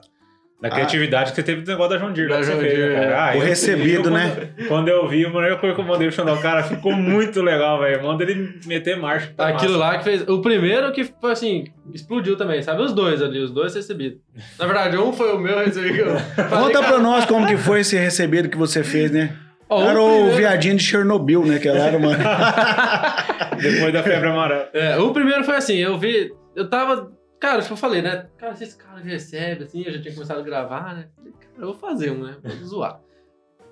da, 0.61 0.69
da 0.69 0.75
criatividade 0.75 1.29
que 1.31 1.35
você 1.35 1.43
teve 1.43 1.61
do 1.61 1.71
negócio 1.71 1.91
da 1.91 1.97
João 1.99 2.11
Deere. 2.13 2.29
Da 2.29 2.41
fez, 2.43 2.57
Deere, 2.59 2.93
né, 2.95 3.05
é. 3.05 3.13
Ah, 3.13 3.33
O 3.35 3.39
recebido, 3.39 4.09
né? 4.09 4.31
Quando, 4.57 4.67
quando 4.67 4.87
eu 4.89 5.07
vi, 5.07 5.25
a 5.25 5.29
primeira 5.29 5.55
coisa 5.57 5.75
que 5.75 5.81
eu 5.81 5.85
mandei 5.85 6.07
o 6.07 6.11
Xandó, 6.11 6.35
cara, 6.37 6.63
ficou 6.63 6.93
muito 6.93 7.41
legal, 7.41 7.79
velho. 7.79 8.01
Manda 8.03 8.23
ele 8.23 8.59
meter 8.65 8.97
marcha. 8.97 9.31
Tá 9.37 9.49
Aquilo 9.49 9.77
massa. 9.77 9.83
lá 9.93 9.97
que 9.99 10.03
fez. 10.03 10.27
O 10.27 10.41
primeiro 10.41 10.91
que 10.91 11.03
foi 11.03 11.31
assim, 11.31 11.65
explodiu 11.93 12.35
também, 12.35 12.61
sabe? 12.63 12.81
Os 12.81 12.93
dois 12.93 13.21
ali, 13.21 13.39
os 13.39 13.51
dois 13.51 13.75
recebidos. 13.75 14.19
Na 14.57 14.65
verdade, 14.65 14.97
um 14.97 15.13
foi 15.13 15.31
o 15.33 15.37
meu 15.39 15.59
recebido. 15.59 16.11
Conta 16.49 16.81
pra 16.81 16.97
nós 16.99 17.25
como 17.25 17.45
que 17.45 17.57
foi 17.57 17.81
esse 17.81 17.95
recebido 17.97 18.49
que 18.49 18.57
você 18.57 18.83
fez, 18.83 19.11
né? 19.11 19.35
ó, 19.69 19.81
era 19.89 20.01
o 20.01 20.07
primeiro- 20.09 20.37
viadinho 20.37 20.75
de 20.77 20.83
Chernobyl, 20.83 21.45
né? 21.45 21.59
Que 21.59 21.67
ela 21.67 21.79
era 21.79 21.97
uma... 21.97 22.15
Depois 23.61 23.91
da 23.93 24.01
febre 24.03 24.29
amarela. 24.29 24.69
É, 24.73 24.97
o 24.97 25.11
primeiro 25.11 25.43
foi 25.43 25.55
assim, 25.55 25.77
eu 25.77 25.97
vi. 25.97 26.31
Eu 26.55 26.69
tava. 26.69 27.11
Cara, 27.39 27.61
tipo, 27.61 27.73
eu 27.73 27.77
falei, 27.77 28.01
né? 28.01 28.27
Cara, 28.37 28.55
se 28.55 28.63
esse 28.63 28.77
cara 28.77 28.99
recebe, 28.99 29.63
assim, 29.63 29.83
eu 29.83 29.93
já 29.93 30.01
tinha 30.01 30.13
começado 30.13 30.39
a 30.39 30.43
gravar, 30.43 30.95
né? 30.95 31.07
Falei, 31.15 31.33
cara, 31.33 31.53
eu 31.57 31.65
vou 31.67 31.75
fazer 31.75 32.11
um, 32.11 32.23
né? 32.25 32.37
Vou 32.43 32.51
zoar. 32.65 32.99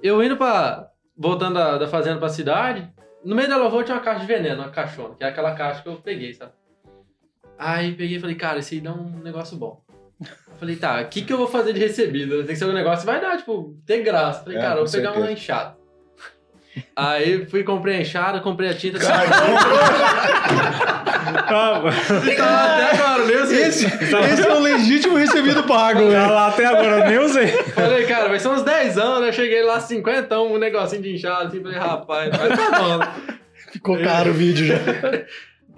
Eu 0.04 0.24
indo 0.24 0.38
pra. 0.38 0.90
Voltando 1.18 1.54
da, 1.56 1.78
da 1.78 1.88
fazenda 1.88 2.20
pra 2.20 2.28
cidade, 2.28 2.92
no 3.24 3.36
meio 3.36 3.48
da 3.48 3.56
lavoura 3.58 3.86
tinha 3.86 3.96
uma 3.96 4.04
caixa 4.04 4.20
de 4.20 4.28
veneno, 4.28 4.62
uma 4.62 4.70
caixona, 4.70 5.16
que 5.16 5.24
é 5.24 5.28
aquela 5.28 5.56
caixa 5.56 5.82
que 5.82 5.88
eu 5.88 5.96
peguei, 5.96 6.34
sabe? 6.34 6.52
Aí 7.58 7.94
peguei 7.96 8.18
e 8.18 8.20
falei, 8.20 8.36
cara, 8.36 8.60
esse 8.60 8.76
aí 8.76 8.82
dá 8.82 8.92
um 8.94 9.20
negócio 9.20 9.56
bom. 9.58 9.82
Eu 10.20 10.56
falei, 10.58 10.76
tá, 10.76 11.02
o 11.02 11.08
que, 11.08 11.22
que 11.22 11.32
eu 11.32 11.38
vou 11.38 11.48
fazer 11.48 11.72
de 11.74 11.80
recebido? 11.80 12.38
Tem 12.40 12.48
que 12.48 12.56
ser 12.58 12.66
um 12.66 12.74
negócio 12.74 13.00
que 13.00 13.06
vai 13.12 13.22
dar, 13.22 13.38
tipo, 13.38 13.78
ter 13.86 14.04
graça. 14.04 14.44
Falei, 14.44 14.58
É, 14.58 14.62
cara, 14.62 14.80
eu 14.80 14.84
vou 14.84 14.92
pegar 14.92 15.08
certeza. 15.14 15.26
uma 15.26 15.32
enxada. 15.32 15.78
Aí 16.95 17.45
fui, 17.45 17.63
comprei 17.63 17.98
a 17.98 18.01
enxada, 18.01 18.39
comprei 18.39 18.69
a 18.69 18.74
tinta. 18.74 18.98
E 18.98 19.01
tá 22.36 22.74
até 22.74 22.95
agora, 22.95 23.25
mesmo 23.25 23.44
assim. 23.44 23.56
Esse, 23.56 23.86
esse 23.86 24.48
é 24.48 24.54
o 24.54 24.59
legítimo 24.59 25.18
recebido 25.18 25.64
pago, 25.64 26.00
tá 26.11 26.30
lá 26.30 26.47
até 26.47 26.66
agora, 26.66 27.00
eu 27.00 27.09
nem 27.09 27.19
usei. 27.19 27.47
Falei, 27.47 28.06
cara, 28.06 28.30
vai 28.30 28.40
ser 28.40 28.50
uns 28.50 28.64
10 28.64 28.97
anos, 28.97 29.21
né? 29.21 29.31
Cheguei 29.31 29.64
lá, 29.64 29.80
50, 29.80 30.40
um 30.42 30.57
negocinho 30.57 31.02
de 31.02 31.16
inchado, 31.16 31.47
assim, 31.47 31.61
falei, 31.61 31.78
rapaz, 31.78 32.31
mas 32.38 32.59
tá 32.59 32.80
bom. 32.80 33.00
Ficou 33.71 33.97
caro 34.00 34.31
o 34.31 34.33
vídeo 34.33 34.66
já. 34.66 34.80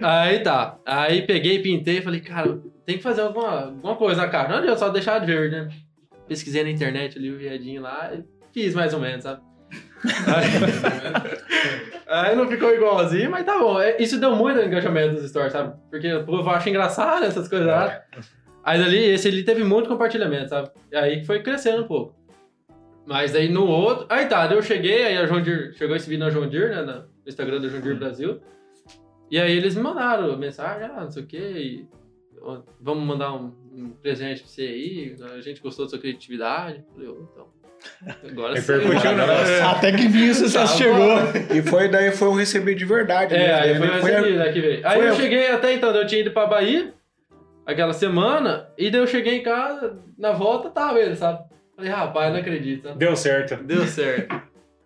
Aí 0.00 0.40
tá. 0.40 0.76
Aí 0.86 1.22
peguei, 1.22 1.60
pintei, 1.60 2.00
falei, 2.00 2.20
cara, 2.20 2.58
tem 2.86 2.96
que 2.96 3.02
fazer 3.02 3.22
alguma, 3.22 3.66
alguma 3.66 3.96
coisa 3.96 4.22
na 4.22 4.28
cara. 4.28 4.48
Não 4.48 4.58
adianta 4.58 4.78
só 4.78 4.88
deixar 4.88 5.18
de 5.20 5.26
verde, 5.26 5.56
né? 5.56 5.68
Pesquisei 6.28 6.62
na 6.62 6.70
internet 6.70 7.18
ali 7.18 7.30
o 7.30 7.38
viadinho 7.38 7.82
lá 7.82 8.12
e 8.14 8.22
fiz 8.52 8.74
mais 8.74 8.94
ou 8.94 9.00
menos, 9.00 9.24
sabe? 9.24 9.40
Aí, 10.26 10.46
aí 12.30 12.36
não 12.36 12.48
ficou 12.48 12.74
igualzinho, 12.74 13.30
mas 13.30 13.44
tá 13.44 13.58
bom. 13.58 13.80
É, 13.80 14.00
Isso 14.00 14.18
deu 14.18 14.34
muito 14.34 14.60
engajamento 14.60 15.14
nos 15.14 15.28
stories, 15.28 15.52
sabe? 15.52 15.76
Porque 15.90 16.12
o 16.12 16.24
povo 16.24 16.48
acha 16.50 16.68
engraçado 16.68 17.24
essas 17.24 17.48
coisas 17.48 17.66
lá. 17.66 18.02
Aí 18.64 18.78
dali, 18.78 18.98
esse 18.98 19.28
ali 19.28 19.42
teve 19.42 19.64
muito 19.64 19.88
compartilhamento, 19.88 20.50
sabe? 20.50 20.70
E 20.92 20.96
aí 20.96 21.24
foi 21.24 21.42
crescendo 21.42 21.84
um 21.84 21.88
pouco. 21.88 22.14
Mas 23.06 23.34
aí 23.34 23.48
no 23.48 23.66
outro. 23.66 24.06
Aí 24.10 24.26
tá, 24.26 24.46
eu 24.52 24.62
cheguei, 24.62 25.04
aí 25.04 25.16
a 25.16 25.24
Deere, 25.24 25.72
chegou 25.74 25.96
esse 25.96 26.08
vídeo 26.08 26.24
na 26.24 26.46
Deere, 26.46 26.74
né? 26.74 26.82
No 26.82 27.04
Instagram 27.26 27.60
da 27.60 27.68
João 27.68 27.82
Deere 27.82 27.98
Brasil. 27.98 28.40
E 29.30 29.38
aí 29.38 29.56
eles 29.56 29.74
me 29.74 29.82
mandaram 29.82 30.36
mensagem, 30.36 30.84
ah, 30.84 31.04
não 31.04 31.10
sei 31.10 31.22
o 31.22 31.26
quê, 31.26 31.86
vamos 32.80 33.04
mandar 33.04 33.34
um, 33.34 33.52
um 33.72 33.90
presente 33.90 34.40
pra 34.40 34.50
você 34.50 34.62
aí, 34.62 35.16
a 35.36 35.40
gente 35.40 35.60
gostou 35.60 35.84
da 35.84 35.90
sua 35.90 35.98
criatividade. 35.98 36.78
Eu 36.78 36.92
Falei, 36.94 37.08
ô, 37.08 37.28
então. 37.32 37.57
Agora 38.30 38.60
sim. 38.60 38.72
Repercutiu 38.72 39.10
o 39.10 39.16
negócio. 39.16 39.66
Até 39.66 39.92
que 39.92 40.08
vinha 40.08 40.30
o 40.30 40.34
sucesso 40.34 40.72
Tá 40.72 40.78
chegou. 40.78 41.56
E 41.56 41.62
foi 41.62 41.88
daí 41.88 42.10
foi 42.12 42.28
um 42.28 42.34
recebido 42.34 42.76
de 42.78 42.84
verdade. 42.84 43.34
É, 43.34 43.38
né? 43.38 43.54
aí 43.54 43.78
Daí 43.78 43.88
foi 43.90 44.00
foi 44.00 44.14
a- 44.14 44.20
né, 44.22 44.50
veio. 44.52 44.80
Aí 44.86 44.98
foi 44.98 45.08
eu 45.08 45.12
a- 45.12 45.16
cheguei 45.16 45.48
até 45.50 45.72
então, 45.74 45.90
eu 45.94 46.06
tinha 46.06 46.20
ido 46.20 46.30
pra 46.30 46.46
Bahia 46.46 46.92
aquela 47.66 47.92
semana, 47.92 48.68
e 48.78 48.90
daí 48.90 49.00
eu 49.00 49.06
cheguei 49.06 49.36
em 49.38 49.42
casa, 49.42 49.98
na 50.18 50.32
volta 50.32 50.70
tava 50.70 50.98
ele, 51.00 51.14
sabe? 51.16 51.40
Falei, 51.76 51.90
rapaz, 51.90 52.32
não 52.32 52.40
acredito, 52.40 52.88
sabe? 52.88 52.98
Deu 52.98 53.14
certo. 53.14 53.56
Deu 53.62 53.86
certo. 53.86 54.40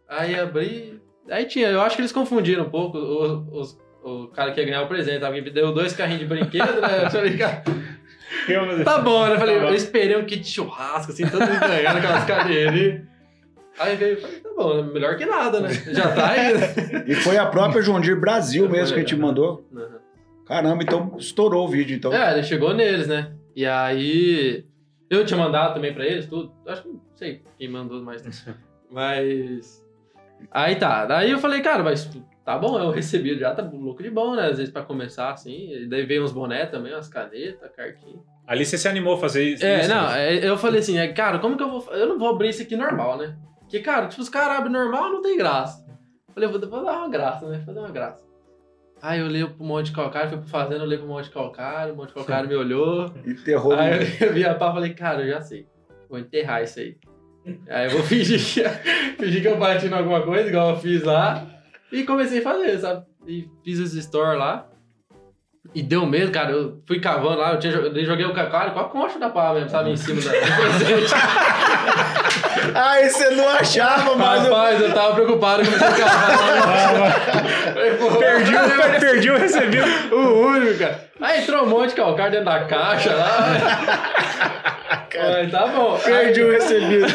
aí 0.08 0.38
abri. 0.38 1.00
Aí 1.30 1.44
tinha, 1.46 1.68
eu 1.68 1.80
acho 1.80 1.94
que 1.96 2.02
eles 2.02 2.12
confundiram 2.12 2.64
um 2.64 2.70
pouco 2.70 2.98
os, 2.98 3.48
os- 3.52 3.78
o 4.04 4.26
cara 4.28 4.50
que 4.50 4.60
ia 4.60 4.66
ganhar 4.66 4.82
o 4.82 4.88
presente, 4.88 5.20
sabe? 5.20 5.40
Me 5.40 5.48
deu 5.50 5.72
dois 5.72 5.92
carrinhos 5.92 6.20
de 6.22 6.26
brinquedo, 6.26 6.80
né? 6.80 7.04
Eu 7.06 7.10
falei, 7.10 7.36
cara, 7.36 7.62
tá 8.84 8.98
bom, 8.98 9.26
né? 9.26 9.34
Eu 9.34 9.38
falei, 9.38 9.56
Tá 9.56 9.62
bom. 9.62 9.68
eu 9.68 9.74
esperei 9.74 10.16
um 10.16 10.24
kit 10.24 10.40
de 10.40 10.48
churrasco, 10.50 11.12
assim, 11.12 11.26
todo 11.28 11.40
mundo 11.40 11.60
ganhando 11.60 11.98
aquelas 11.98 12.24
cadeiras. 12.24 13.02
Aí 13.78 13.96
veio, 13.96 14.20
falei, 14.20 14.40
tá 14.40 14.50
bom, 14.56 14.82
né? 14.82 14.92
melhor 14.92 15.16
que 15.16 15.24
nada, 15.24 15.60
né? 15.60 15.70
Já 15.72 16.12
tá 16.12 16.30
aí, 16.30 16.54
né? 16.54 17.04
E 17.06 17.14
foi 17.14 17.38
a 17.38 17.46
própria 17.46 17.82
João 17.82 18.00
Deere 18.00 18.20
Brasil 18.20 18.68
mesmo 18.68 18.94
que 18.94 19.00
a 19.00 19.02
gente 19.02 19.16
mandou. 19.16 19.66
Uhum. 19.72 19.98
Caramba, 20.46 20.82
então 20.82 21.16
estourou 21.18 21.66
o 21.66 21.68
vídeo, 21.68 21.96
então. 21.96 22.12
É, 22.12 22.32
ele 22.32 22.42
chegou 22.42 22.74
neles, 22.74 23.06
né? 23.06 23.32
E 23.56 23.64
aí. 23.64 24.64
Eu 25.08 25.24
tinha 25.26 25.38
mandado 25.38 25.74
também 25.74 25.92
pra 25.92 26.06
eles, 26.06 26.26
tudo. 26.26 26.52
Acho 26.66 26.82
que 26.82 26.88
não 26.88 27.00
sei 27.16 27.42
quem 27.58 27.68
mandou 27.68 28.02
mais. 28.02 28.22
Mas. 28.90 29.82
Aí 30.50 30.76
tá. 30.76 31.06
Daí 31.06 31.30
eu 31.30 31.38
falei, 31.38 31.60
cara, 31.60 31.82
mas 31.82 32.10
tá 32.44 32.58
bom, 32.58 32.78
eu 32.78 32.90
recebi 32.90 33.38
já, 33.38 33.54
tá 33.54 33.62
louco 33.62 34.02
de 34.02 34.10
bom, 34.10 34.34
né? 34.34 34.46
Às 34.46 34.58
vezes 34.58 34.72
pra 34.72 34.82
começar 34.82 35.30
assim. 35.30 35.72
E 35.72 35.86
daí 35.86 36.04
veio 36.04 36.24
uns 36.24 36.32
boné 36.32 36.66
também, 36.66 36.92
umas 36.92 37.08
canetas, 37.08 37.70
cartinha. 37.74 38.20
Ali 38.46 38.64
você 38.64 38.76
se 38.76 38.88
animou 38.88 39.14
a 39.14 39.18
fazer 39.18 39.44
isso. 39.44 39.64
É, 39.64 39.86
não, 39.86 40.08
né? 40.08 40.36
é, 40.36 40.48
eu 40.48 40.56
falei 40.56 40.80
assim, 40.80 40.98
é, 40.98 41.08
cara, 41.08 41.38
como 41.38 41.56
que 41.56 41.62
eu 41.62 41.70
vou. 41.70 41.92
Eu 41.92 42.08
não 42.08 42.18
vou 42.18 42.28
abrir 42.28 42.48
isso 42.48 42.62
aqui 42.62 42.76
normal, 42.76 43.18
né? 43.18 43.36
Porque, 43.60 43.80
cara, 43.80 44.08
tipo, 44.08 44.20
os 44.20 44.28
caras 44.28 44.58
abrem 44.58 44.72
normal, 44.72 45.12
não 45.12 45.22
tem 45.22 45.36
graça. 45.36 45.86
Falei, 46.34 46.48
vou, 46.48 46.60
vou 46.60 46.84
dar 46.84 46.98
uma 46.98 47.08
graça, 47.08 47.48
né? 47.48 47.62
Vou 47.64 47.74
dar 47.74 47.82
uma 47.82 47.90
graça. 47.90 48.22
Aí 49.00 49.18
eu 49.18 49.26
olhei 49.26 49.44
pro 49.44 49.64
monte 49.64 49.86
de 49.86 49.92
calcário, 49.92 50.30
fui 50.30 50.38
pro 50.38 50.48
fazenda, 50.48 50.76
eu 50.76 50.82
olhei 50.82 50.98
pro 50.98 51.08
monte 51.08 51.24
de 51.24 51.30
calcário, 51.30 51.92
o 51.92 51.96
monte 51.96 52.08
de 52.08 52.14
calcário 52.14 52.48
me 52.48 52.54
olhou. 52.54 53.12
Enterrou. 53.26 53.72
Aí 53.74 54.16
eu, 54.20 54.28
eu 54.28 54.32
vi 54.32 54.44
a 54.44 54.54
pá 54.54 54.70
e 54.70 54.74
falei, 54.74 54.94
cara, 54.94 55.22
eu 55.22 55.28
já 55.28 55.40
sei. 55.40 55.66
Vou 56.08 56.18
enterrar 56.18 56.62
isso 56.62 56.78
aí. 56.78 56.96
Aí 57.68 57.86
eu 57.86 57.90
vou 57.90 58.02
fingir 58.06 58.38
que, 58.38 58.68
fingir 59.16 59.42
que 59.42 59.48
eu 59.48 59.58
bati 59.58 59.86
em 59.86 59.92
alguma 59.92 60.22
coisa, 60.22 60.48
igual 60.48 60.70
eu 60.70 60.76
fiz 60.76 61.02
lá. 61.02 61.51
E 61.92 62.04
comecei 62.04 62.40
a 62.40 62.42
fazer, 62.42 62.78
sabe? 62.78 63.04
E 63.26 63.48
fiz 63.64 63.78
os 63.78 63.94
store 63.94 64.38
lá. 64.38 64.66
E 65.74 65.82
deu 65.82 66.04
medo, 66.04 66.32
cara. 66.32 66.50
Eu 66.50 66.82
fui 66.86 66.98
cavando 66.98 67.38
lá, 67.38 67.52
eu, 67.52 67.58
tinha, 67.58 67.72
eu 67.72 68.04
joguei 68.04 68.24
o 68.24 68.34
calcário 68.34 68.72
com 68.72 68.80
a 68.80 68.88
concha 68.88 69.18
da 69.18 69.30
pá 69.30 69.54
mesmo, 69.54 69.70
sabe? 69.70 69.90
Em 69.90 69.96
cima 69.96 70.20
da. 70.20 70.32
Aí 72.74 73.08
você 73.08 73.30
não 73.30 73.48
achava, 73.48 74.16
mas 74.16 74.44
eu... 74.44 74.54
Rapaz, 74.54 74.80
eu 74.80 74.94
tava 74.94 75.14
preocupado, 75.14 75.64
comecei 75.64 75.86
a 75.86 75.92
cavar. 75.92 77.14
Perdi, 78.18 78.54
o, 78.54 79.00
perdi 79.00 79.30
o 79.30 79.38
recebido. 79.38 79.86
O 80.14 80.46
único, 80.46 80.78
cara. 80.78 81.10
Aí 81.20 81.42
entrou 81.42 81.64
um 81.64 81.68
monte 81.68 81.90
de 81.90 81.96
calcário 81.96 82.32
dentro 82.32 82.46
da 82.46 82.64
caixa 82.64 83.14
lá. 83.14 83.38
Aí, 85.14 85.50
tá 85.50 85.66
bom. 85.66 85.98
perdi 85.98 86.42
o 86.42 86.50
recebido. 86.50 87.06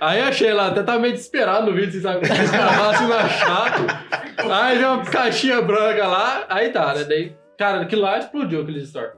Aí 0.00 0.20
achei 0.20 0.52
lá, 0.52 0.68
até 0.68 0.82
tava 0.82 0.98
meio 0.98 1.14
desesperado 1.14 1.66
no 1.66 1.76
vídeo, 1.76 2.00
sabe? 2.00 2.20
Desgravar 2.20 2.94
assim 2.94 3.06
não 3.06 3.16
achar. 3.16 4.06
Aí 4.50 4.78
veio 4.78 4.92
uma 4.92 5.04
caixinha 5.04 5.62
branca 5.62 6.06
lá, 6.06 6.46
aí 6.48 6.70
tá, 6.70 6.94
né? 6.94 7.04
Daí, 7.04 7.36
cara, 7.58 7.80
aquilo 7.82 8.02
lá 8.02 8.18
explodiu 8.18 8.62
aquele 8.62 8.80
store. 8.80 9.12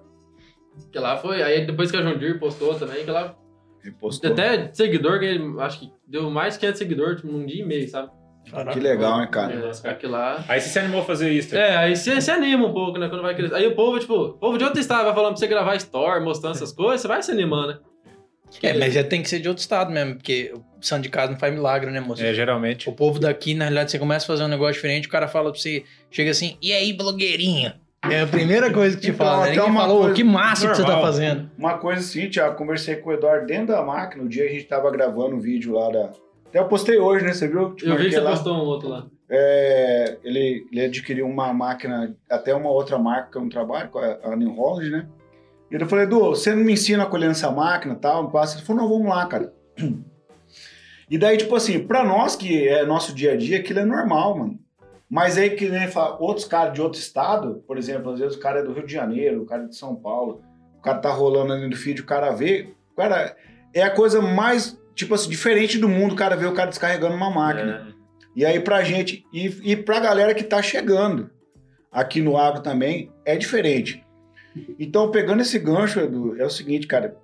Que 0.93 0.99
lá 0.99 1.17
foi, 1.17 1.43
aí 1.43 1.67
depois 1.67 1.90
que 1.90 1.97
a 1.97 2.00
John 2.00 2.17
Deere 2.17 2.38
postou 2.38 2.75
também, 2.75 3.05
que 3.05 3.11
lá. 3.11 3.35
Repostou. 3.83 4.31
Até 4.31 4.73
seguidor, 4.73 5.19
que 5.19 5.25
ele, 5.25 5.61
acho 5.61 5.81
que 5.81 5.93
deu 6.07 6.31
mais 6.31 6.55
de 6.55 6.61
500 6.61 6.78
seguidores 6.78 7.17
tipo, 7.21 7.33
num 7.33 7.45
dia 7.45 7.62
e 7.62 7.67
meio, 7.67 7.88
sabe? 7.88 8.11
Que 8.73 8.81
legal, 8.81 9.19
né, 9.19 9.26
cara? 9.26 9.52
É, 9.85 9.90
aquilo 9.90 10.12
lá. 10.12 10.43
Aí 10.49 10.61
você 10.61 10.69
se 10.71 10.78
animou 10.78 11.02
a 11.02 11.05
fazer 11.05 11.31
isso. 11.31 11.55
É, 11.55 11.76
aí 11.76 11.95
você 11.95 12.19
se 12.21 12.31
anima 12.31 12.67
um 12.67 12.73
pouco, 12.73 12.99
né? 12.99 13.09
Quando 13.09 13.21
vai 13.21 13.35
crescer. 13.35 13.55
Aí 13.55 13.67
o 13.67 13.75
povo, 13.75 13.99
tipo, 13.99 14.14
o 14.14 14.33
povo 14.35 14.57
de 14.57 14.64
outro 14.64 14.81
estado 14.81 15.05
vai 15.05 15.14
falando 15.14 15.33
pra 15.33 15.37
você 15.37 15.47
gravar 15.47 15.76
store, 15.76 16.25
mostrando 16.25 16.55
essas 16.55 16.73
coisas, 16.73 17.02
você 17.02 17.09
vai 17.09 17.23
se 17.23 17.31
animando, 17.31 17.69
né? 17.69 17.78
É, 18.62 18.73
mas 18.75 18.95
já 18.95 19.05
tem 19.05 19.23
que 19.23 19.28
ser 19.28 19.40
de 19.40 19.49
outro 19.49 19.61
estado 19.61 19.90
mesmo, 19.93 20.14
porque 20.17 20.52
o 20.55 20.62
santo 20.85 21.02
de 21.02 21.09
casa 21.09 21.33
não 21.33 21.38
faz 21.38 21.52
milagre, 21.52 21.90
né, 21.90 22.00
moço? 22.00 22.23
É, 22.25 22.33
geralmente. 22.35 22.88
O 22.88 22.93
povo 22.93 23.19
daqui, 23.19 23.55
na 23.55 23.64
realidade, 23.67 23.90
você 23.90 23.99
começa 23.99 24.25
a 24.25 24.28
fazer 24.28 24.45
um 24.45 24.49
negócio 24.49 24.75
diferente, 24.75 25.07
o 25.07 25.11
cara 25.11 25.28
fala 25.28 25.50
pra 25.52 25.61
você, 25.61 25.85
chega 26.11 26.31
assim, 26.31 26.57
e 26.62 26.73
aí, 26.73 26.93
blogueirinho? 26.93 27.73
É 28.09 28.21
a 28.21 28.26
primeira 28.26 28.73
coisa 28.73 28.97
que 28.97 29.02
te 29.02 29.11
Então, 29.11 29.26
fala, 29.26 29.47
né? 29.50 29.61
uma 29.62 29.81
falou, 29.81 29.99
coisa 30.00 30.14
que 30.14 30.25
massa 30.25 30.69
que 30.69 30.76
você 30.76 30.83
tá 30.83 30.88
normal. 30.88 31.05
fazendo. 31.07 31.50
Uma 31.59 31.78
coisa 31.78 32.00
assim, 32.00 32.28
Thiago, 32.31 32.57
conversei 32.57 32.97
com 32.97 33.11
o 33.11 33.12
Eduardo 33.12 33.47
dentro 33.47 33.69
da 33.75 33.83
máquina, 33.83 34.23
o 34.23 34.28
dia 34.28 34.45
que 34.45 34.50
a 34.50 34.52
gente 34.55 34.64
tava 34.67 34.90
gravando 34.90 35.37
o 35.37 35.40
vídeo 35.40 35.75
lá 35.75 35.90
da... 35.90 36.11
Até 36.49 36.61
eu 36.61 36.67
postei 36.69 36.97
hoje, 36.97 37.25
né? 37.25 37.33
Você 37.35 37.47
viu? 37.49 37.75
Te 37.75 37.87
Eu 37.87 37.97
vi 37.99 38.05
que 38.07 38.12
você 38.12 38.21
lá. 38.21 38.31
postou 38.31 38.55
um 38.55 38.61
outro 38.61 38.88
lá. 38.88 39.07
É, 39.31 40.17
ele, 40.25 40.64
ele 40.73 40.85
adquiriu 40.87 41.26
uma 41.26 41.52
máquina, 41.52 42.14
até 42.31 42.55
uma 42.55 42.71
outra 42.71 42.99
marca 42.99 43.31
que 43.33 43.37
eu 43.37 43.43
não 43.43 43.49
trabalho, 43.50 43.90
com 43.90 43.99
a 43.99 44.17
a 44.23 44.35
New 44.37 44.52
Holland, 44.55 44.90
né? 44.90 45.07
E 45.70 45.75
eu 45.75 45.87
falei, 45.87 46.04
Edu, 46.04 46.20
você 46.20 46.54
não 46.54 46.64
me 46.64 46.72
ensina 46.72 47.02
a 47.02 47.06
colher 47.06 47.30
essa 47.30 47.50
máquina 47.50 47.94
tal? 47.94 48.25
Me 48.25 48.32
passa. 48.32 48.56
Ele 48.56 48.64
falou, 48.64 48.82
não, 48.82 48.88
vamos 48.88 49.08
lá, 49.08 49.26
cara. 49.26 49.52
E 51.10 51.16
daí, 51.16 51.37
tipo 51.38 51.54
assim, 51.56 51.78
pra 51.87 52.04
nós 52.04 52.37
que 52.37 52.68
é 52.68 52.84
nosso 52.84 53.14
dia 53.14 53.32
a 53.32 53.37
dia, 53.37 53.58
aquilo 53.58 53.78
é 53.78 53.84
normal, 53.84 54.38
mano. 54.38 54.58
Mas 55.10 55.38
aí 55.38 55.50
que 55.50 55.68
nem 55.68 55.88
fala, 55.88 56.18
outros 56.20 56.44
caras 56.44 56.75
de 56.75 56.82
outro 56.82 57.00
estado, 57.00 57.64
por 57.66 57.78
exemplo, 57.78 58.12
às 58.12 58.20
vezes 58.20 58.37
o 58.37 58.40
cara 58.40 58.60
é 58.60 58.62
do 58.62 58.72
Rio 58.72 58.84
de 58.84 58.92
Janeiro, 58.92 59.42
o 59.42 59.46
cara 59.46 59.64
é 59.64 59.66
de 59.66 59.75
São 59.75 59.96
Paulo, 59.96 60.42
o 60.78 60.82
cara 60.82 60.98
tá 60.98 61.10
rolando 61.10 61.54
ali 61.54 61.66
no 61.66 61.75
feed, 61.75 62.02
o 62.02 62.04
cara 62.04 62.30
vê, 62.32 62.75
cara, 62.94 63.34
é 63.72 63.82
a 63.82 63.90
coisa 63.90 64.20
mais, 64.20 64.78
tipo 64.94 65.14
assim, 65.14 65.30
diferente 65.30 65.78
do 65.78 65.88
mundo, 65.88 66.12
o 66.12 66.16
cara 66.16 66.37
vê 66.37 66.44
o 66.44 66.52
cara 66.52 66.68
descarregando 66.68 67.16
uma 67.16 67.30
máquina. 67.30 67.88
É. 67.88 67.98
E 68.37 68.44
aí 68.44 68.60
pra 68.60 68.84
gente, 68.84 69.25
e, 69.32 69.72
e 69.72 69.76
pra 69.76 69.98
galera 69.98 70.34
que 70.34 70.44
tá 70.44 70.60
chegando 70.60 71.30
aqui 71.90 72.20
no 72.20 72.37
agro 72.37 72.62
também, 72.62 73.10
é 73.25 73.34
diferente. 73.34 74.04
Então, 74.78 75.10
pegando 75.10 75.42
esse 75.42 75.58
gancho, 75.58 76.00
Edu, 76.00 76.40
é 76.40 76.44
o 76.44 76.50
seguinte, 76.50 76.86
cara. 76.86 77.16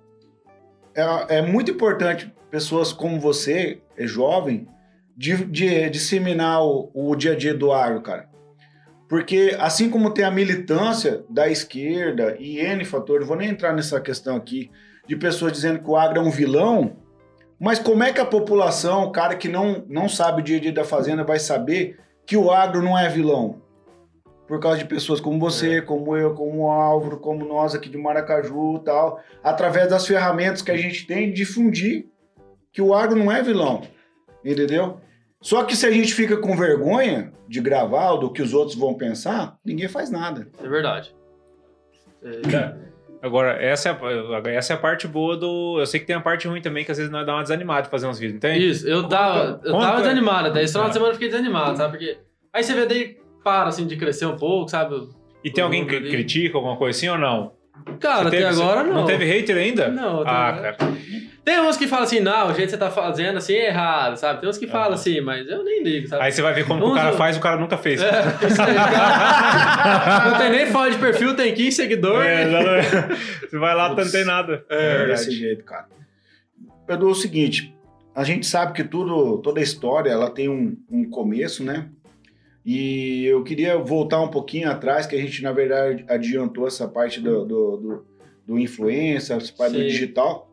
É, 0.93 1.37
é 1.37 1.41
muito 1.41 1.71
importante 1.71 2.33
pessoas 2.49 2.93
como 2.93 3.19
você, 3.19 3.81
é 3.97 4.07
jovem, 4.07 4.67
de, 5.15 5.45
de 5.45 5.89
disseminar 5.89 6.63
o, 6.63 6.89
o 6.93 7.15
dia 7.15 7.33
a 7.33 7.35
dia 7.35 7.53
do 7.53 7.71
agro, 7.71 8.01
cara. 8.01 8.29
Porque 9.07 9.55
assim 9.59 9.89
como 9.89 10.11
tem 10.11 10.25
a 10.25 10.31
militância 10.31 11.23
da 11.29 11.47
esquerda 11.47 12.35
e 12.39 12.59
N 12.59 12.83
fatores, 12.83 13.21
não 13.21 13.27
vou 13.27 13.37
nem 13.37 13.49
entrar 13.49 13.73
nessa 13.73 14.01
questão 14.01 14.35
aqui, 14.35 14.71
de 15.07 15.15
pessoas 15.15 15.51
dizendo 15.51 15.79
que 15.79 15.89
o 15.89 15.95
agro 15.95 16.19
é 16.19 16.23
um 16.23 16.31
vilão, 16.31 16.97
mas 17.59 17.79
como 17.79 18.03
é 18.03 18.11
que 18.11 18.19
a 18.19 18.25
população, 18.25 19.05
o 19.05 19.11
cara 19.11 19.35
que 19.35 19.47
não, 19.47 19.85
não 19.87 20.09
sabe 20.09 20.41
o 20.41 20.43
dia 20.43 20.57
a 20.57 20.59
dia 20.59 20.73
da 20.73 20.83
fazenda, 20.83 21.23
vai 21.23 21.39
saber 21.39 21.99
que 22.25 22.35
o 22.35 22.51
agro 22.51 22.81
não 22.81 22.97
é 22.97 23.07
vilão? 23.07 23.61
Por 24.47 24.59
causa 24.59 24.77
de 24.77 24.85
pessoas 24.85 25.19
como 25.19 25.39
você, 25.39 25.81
como 25.81 26.15
eu, 26.15 26.33
como 26.35 26.65
o 26.65 26.69
Álvaro, 26.71 27.17
como 27.17 27.43
nós 27.45 27.73
aqui 27.73 27.89
de 27.89 27.97
Maracaju 27.97 28.77
e 28.77 28.83
tal, 28.83 29.19
através 29.43 29.89
das 29.89 30.05
ferramentas 30.05 30.61
que 30.61 30.69
a 30.71 30.77
gente 30.77 31.07
tem, 31.07 31.33
difundir 31.33 32.05
que 32.71 32.81
o 32.81 32.93
agro 32.93 33.17
não 33.17 33.31
é 33.31 33.41
vilão, 33.41 33.81
entendeu? 34.43 34.99
Só 35.41 35.63
que 35.63 35.75
se 35.75 35.85
a 35.85 35.91
gente 35.91 36.13
fica 36.13 36.37
com 36.37 36.55
vergonha 36.55 37.31
de 37.47 37.59
gravar 37.61 38.11
ou 38.11 38.19
do 38.19 38.29
que 38.31 38.41
os 38.41 38.53
outros 38.53 38.77
vão 38.77 38.93
pensar, 38.93 39.57
ninguém 39.65 39.87
faz 39.87 40.09
nada. 40.11 40.47
É 40.63 40.67
verdade. 40.67 41.15
É, 42.23 42.41
Tá. 42.49 42.77
Agora, 43.21 43.53
essa 43.59 43.89
é, 43.89 43.91
a, 43.91 44.49
essa 44.51 44.73
é 44.73 44.75
a 44.75 44.79
parte 44.79 45.07
boa 45.07 45.35
do. 45.35 45.79
Eu 45.79 45.85
sei 45.87 45.99
que 45.99 46.05
tem 46.05 46.15
a 46.15 46.21
parte 46.21 46.47
ruim 46.47 46.61
também, 46.61 46.85
que 46.85 46.91
às 46.91 46.97
vezes 46.97 47.11
nós 47.11 47.25
dá 47.25 47.33
uma 47.33 47.41
desanimada 47.41 47.83
de 47.83 47.89
fazer 47.89 48.05
uns 48.05 48.19
vídeos, 48.19 48.33
não 48.35 48.39
tem? 48.39 48.61
Isso, 48.61 48.87
eu 48.87 49.07
tava, 49.07 49.59
eu 49.63 49.71
tava 49.79 50.01
desanimado 50.01 50.49
até. 50.49 50.61
Esse 50.61 50.73
final 50.73 50.85
Ah. 50.85 50.89
de 50.89 50.93
semana 50.93 51.09
eu 51.11 51.15
fiquei 51.15 51.29
desanimado, 51.29 51.75
sabe? 51.77 51.97
Porque 51.97 52.19
aí 52.53 52.63
você 52.63 52.73
vê 52.75 52.85
daí 52.85 53.17
para 53.45 53.69
assim 53.69 53.85
de 53.87 53.95
crescer 53.95 54.25
um 54.25 54.35
pouco, 54.35 54.69
sabe? 54.69 55.07
E 55.43 55.51
tem 55.51 55.63
alguém 55.63 55.85
que 55.85 55.95
Ali. 55.95 56.09
critica 56.09 56.57
alguma 56.57 56.75
coisa 56.75 56.97
assim 56.97 57.07
ou 57.07 57.17
não? 57.17 57.53
Cara, 57.99 58.23
Você 58.23 58.27
até 58.29 58.37
teve- 58.37 58.49
agora 58.61 58.83
não. 58.83 58.93
Não 58.95 59.05
teve 59.05 59.25
hater 59.25 59.55
ainda? 59.57 59.89
Não, 59.89 60.21
até 60.21 60.29
Ah, 60.31 60.47
agora- 60.47 60.73
cara. 60.73 60.93
Tem 61.43 61.59
uns 61.59 61.77
que 61.77 61.87
falam 61.87 62.05
assim, 62.05 62.19
não, 62.21 62.47
o 62.47 62.53
jeito 62.55 62.63
que 62.63 62.69
você 62.71 62.77
tá 62.77 62.89
fazendo 62.89 63.37
assim 63.37 63.53
é 63.53 63.67
errado, 63.67 64.17
sabe? 64.17 64.41
Tem 64.41 64.49
uns 64.49 64.57
que 64.57 64.65
falam 64.65 64.93
assim, 64.93 65.21
mas 65.21 65.47
eu 65.47 65.63
nem 65.63 65.83
ligo, 65.83 66.07
sabe? 66.07 66.23
Aí 66.23 66.31
você 66.31 66.41
vai 66.41 66.53
ver 66.55 66.65
como 66.65 66.83
o 66.87 66.95
cara 66.95 67.11
faz, 67.13 67.37
o 67.37 67.39
cara 67.39 67.57
nunca 67.57 67.77
fez. 67.77 68.01
É, 68.01 68.09
cara. 68.57 70.29
não 70.31 70.37
tem 70.39 70.49
nem 70.49 70.65
foto 70.67 70.91
de 70.91 70.97
perfil, 70.97 71.35
tem 71.35 71.53
15 71.53 71.71
seguidores. 71.75 72.27
É, 72.27 72.47
exatamente. 72.47 73.21
Você 73.49 73.57
vai 73.59 73.75
lá, 73.75 73.89
não 73.89 74.11
tem 74.11 74.25
nada. 74.25 74.65
É 74.69 75.05
desse 75.05 75.29
jeito, 75.31 75.63
cara. 75.63 75.85
Edu, 76.89 77.07
é 77.09 77.11
o 77.11 77.15
seguinte, 77.15 77.75
a 78.15 78.23
gente 78.23 78.45
sabe 78.47 78.73
que 78.73 78.83
tudo, 78.83 79.37
toda 79.39 79.61
história, 79.61 80.09
ela 80.09 80.29
tem 80.31 80.49
um, 80.49 80.75
um 80.89 81.07
começo, 81.09 81.63
né? 81.63 81.87
E 82.65 83.25
eu 83.25 83.43
queria 83.43 83.77
voltar 83.77 84.19
um 84.21 84.27
pouquinho 84.27 84.69
atrás, 84.71 85.05
que 85.05 85.15
a 85.15 85.21
gente, 85.21 85.43
na 85.43 85.51
verdade, 85.51 86.03
adiantou 86.09 86.67
essa 86.67 86.87
parte 86.87 87.21
do, 87.21 87.45
do, 87.45 87.77
do, 87.77 88.05
do 88.47 88.59
influencer, 88.59 89.37
essa 89.37 89.53
parte 89.53 89.73
do 89.73 89.81
Sim. 89.81 89.87
digital. 89.87 90.49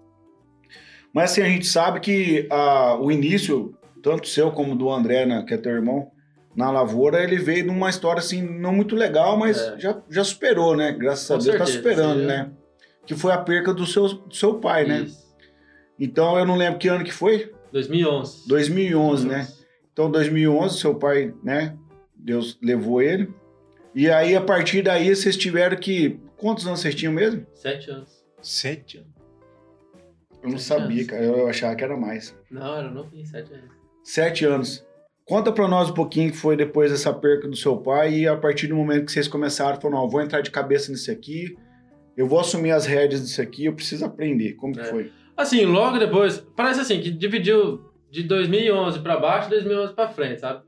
Mas 1.12 1.32
assim, 1.32 1.42
a 1.42 1.48
gente 1.48 1.66
sabe 1.66 2.00
que 2.00 2.46
ah, 2.50 2.98
o 3.00 3.10
início, 3.10 3.74
tanto 4.02 4.28
seu 4.28 4.50
como 4.50 4.76
do 4.76 4.90
André, 4.90 5.24
né, 5.24 5.42
que 5.46 5.54
é 5.54 5.56
teu 5.56 5.72
irmão, 5.72 6.10
na 6.54 6.70
lavoura, 6.70 7.22
ele 7.22 7.36
veio 7.36 7.64
de 7.64 7.70
uma 7.70 7.88
história 7.88 8.20
assim, 8.20 8.42
não 8.42 8.74
muito 8.74 8.94
legal, 8.94 9.38
mas 9.38 9.58
É. 9.58 9.78
já, 9.78 10.02
já 10.10 10.22
superou, 10.22 10.76
né? 10.76 10.92
Graças 10.92 11.30
a 11.30 11.38
Com 11.38 11.44
Deus 11.44 11.56
tá 11.56 11.64
certeza, 11.66 11.94
superando, 11.94 12.20
sim, 12.20 12.26
né? 12.26 12.50
Que 13.06 13.14
foi 13.14 13.32
a 13.32 13.38
perca 13.38 13.72
do 13.72 13.86
seu, 13.86 14.06
do 14.06 14.34
seu 14.34 14.54
pai, 14.58 14.84
né? 14.84 15.00
Isso. 15.02 15.22
Então 15.98 16.38
eu 16.38 16.44
não 16.44 16.56
lembro 16.56 16.78
que 16.78 16.88
ano 16.88 17.04
que 17.04 17.12
foi, 17.12 17.52
2011. 17.72 18.46
2011, 18.48 19.26
né? 19.26 19.48
Então 19.92 20.10
2011 20.10 20.78
seu 20.78 20.94
pai, 20.94 21.32
né? 21.42 21.74
Deus 22.22 22.58
levou 22.62 23.02
ele. 23.02 23.28
E 23.94 24.08
aí 24.10 24.34
a 24.34 24.40
partir 24.40 24.82
daí 24.82 25.14
vocês 25.14 25.36
tiveram 25.36 25.76
que 25.76 26.18
quantos 26.36 26.66
anos 26.66 26.80
vocês 26.80 26.94
tinham 26.94 27.12
mesmo? 27.12 27.46
Sete 27.54 27.90
anos. 27.90 28.24
Sete 28.40 28.98
anos. 28.98 29.10
Eu 30.42 30.50
não 30.50 30.58
Sete 30.58 30.80
sabia, 30.80 30.96
anos. 30.98 31.06
cara. 31.06 31.22
Eu 31.24 31.46
achava 31.48 31.76
que 31.76 31.84
era 31.84 31.96
mais. 31.96 32.36
Não, 32.50 32.76
era 32.78 32.90
novinho, 32.90 33.26
sete 33.26 33.52
anos. 33.52 33.70
Sete 34.02 34.44
anos. 34.44 34.84
Conta 35.24 35.52
pra 35.52 35.68
nós 35.68 35.90
um 35.90 35.94
pouquinho 35.94 36.30
que 36.32 36.36
foi 36.36 36.56
depois 36.56 36.90
dessa 36.90 37.12
perca 37.12 37.46
do 37.46 37.54
seu 37.56 37.76
pai 37.76 38.12
e 38.14 38.28
a 38.28 38.36
partir 38.36 38.66
do 38.66 38.74
momento 38.74 39.06
que 39.06 39.12
vocês 39.12 39.28
começaram, 39.28 39.80
falaram, 39.80 40.00
não, 40.02 40.08
vou 40.08 40.20
entrar 40.20 40.40
de 40.40 40.50
cabeça 40.50 40.90
nisso 40.90 41.10
aqui, 41.12 41.56
eu 42.16 42.26
vou 42.26 42.40
assumir 42.40 42.72
as 42.72 42.86
rédeas 42.86 43.22
disso 43.22 43.40
aqui, 43.40 43.66
eu 43.66 43.72
preciso 43.72 44.04
aprender. 44.04 44.54
Como 44.54 44.74
que 44.74 44.80
É. 44.80 44.84
foi? 44.84 45.12
Assim, 45.36 45.64
logo 45.64 45.96
depois, 45.98 46.38
parece 46.56 46.80
assim, 46.80 47.00
que 47.00 47.10
dividiu 47.10 47.84
de 48.10 48.24
2011 48.24 48.98
pra 48.98 49.16
baixo 49.16 49.46
e 49.46 49.50
2011 49.50 49.94
pra 49.94 50.08
frente, 50.08 50.40
sabe? 50.40 50.64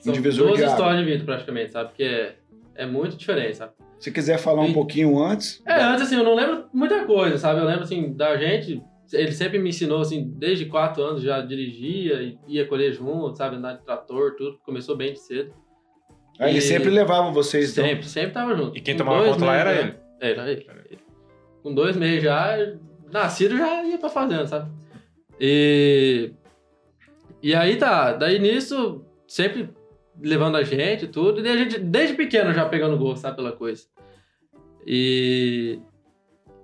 São 0.00 0.12
Um 0.12 0.16
divisor 0.16 0.46
duas 0.48 0.58
de 0.58 0.64
água. 0.64 0.74
histórias 0.76 1.04
de 1.04 1.10
vida, 1.12 1.24
praticamente, 1.24 1.70
sabe? 1.72 1.88
Porque 1.90 2.02
é, 2.04 2.36
É 2.76 2.86
muito 2.86 3.16
diferente, 3.16 3.56
sabe? 3.58 3.72
Se 3.98 4.10
quiser 4.10 4.38
falar 4.38 4.62
um 4.62 4.70
E- 4.70 4.72
pouquinho 4.72 5.18
antes. 5.22 5.62
É, 5.66 5.82
antes 5.82 6.02
assim, 6.04 6.16
eu 6.16 6.24
não 6.24 6.34
lembro 6.34 6.64
muita 6.72 7.04
coisa, 7.04 7.36
sabe? 7.36 7.60
Eu 7.60 7.66
lembro 7.66 7.82
assim, 7.82 8.14
da 8.14 8.36
gente, 8.38 8.82
ele 9.12 9.32
sempre 9.32 9.58
me 9.58 9.68
ensinou 9.68 10.00
assim, 10.00 10.32
desde 10.36 10.64
quatro 10.64 11.02
anos 11.02 11.22
já 11.22 11.40
dirigia, 11.42 12.22
e 12.22 12.38
ia 12.48 12.66
colher 12.66 12.92
junto, 12.94 13.36
sabe? 13.36 13.56
Andar 13.56 13.74
de 13.74 13.84
trator, 13.84 14.34
tudo. 14.36 14.58
Começou 14.64 14.96
bem 14.96 15.12
de 15.12 15.20
cedo. 15.20 15.52
Aí 16.38 16.50
ele 16.52 16.58
E- 16.58 16.62
sempre 16.62 16.88
levava 16.88 17.30
vocês. 17.30 17.72
então. 17.72 17.84
Sempre, 17.84 18.06
sempre 18.08 18.30
tava 18.32 18.56
junto. 18.56 18.74
E 18.78 18.80
quem 18.80 18.94
Com 18.96 19.04
tomava 19.04 19.24
conta 19.26 19.44
lá 19.44 19.56
era 19.56 19.72
ele. 19.78 19.94
É, 20.20 20.30
Era 20.30 20.50
ele. 20.50 20.66
Com 21.62 21.74
dois 21.74 21.94
meses 21.96 22.22
já, 22.22 22.56
nascido 23.12 23.58
já 23.58 23.84
ia 23.84 23.98
pra 23.98 24.08
fazenda, 24.08 24.46
sabe? 24.46 24.70
E. 25.38 26.32
E 27.42 27.54
aí 27.54 27.76
tá, 27.76 28.12
daí 28.14 28.38
nisso, 28.38 29.04
sempre 29.26 29.68
levando 30.22 30.56
a 30.56 30.62
gente 30.62 31.04
e 31.04 31.08
tudo, 31.08 31.44
e 31.44 31.48
a 31.48 31.56
gente, 31.56 31.78
desde 31.78 32.14
pequeno 32.14 32.52
já 32.52 32.68
pegando 32.68 32.98
gosto, 32.98 33.22
sabe, 33.22 33.36
pela 33.36 33.52
coisa. 33.52 33.84
E. 34.86 35.78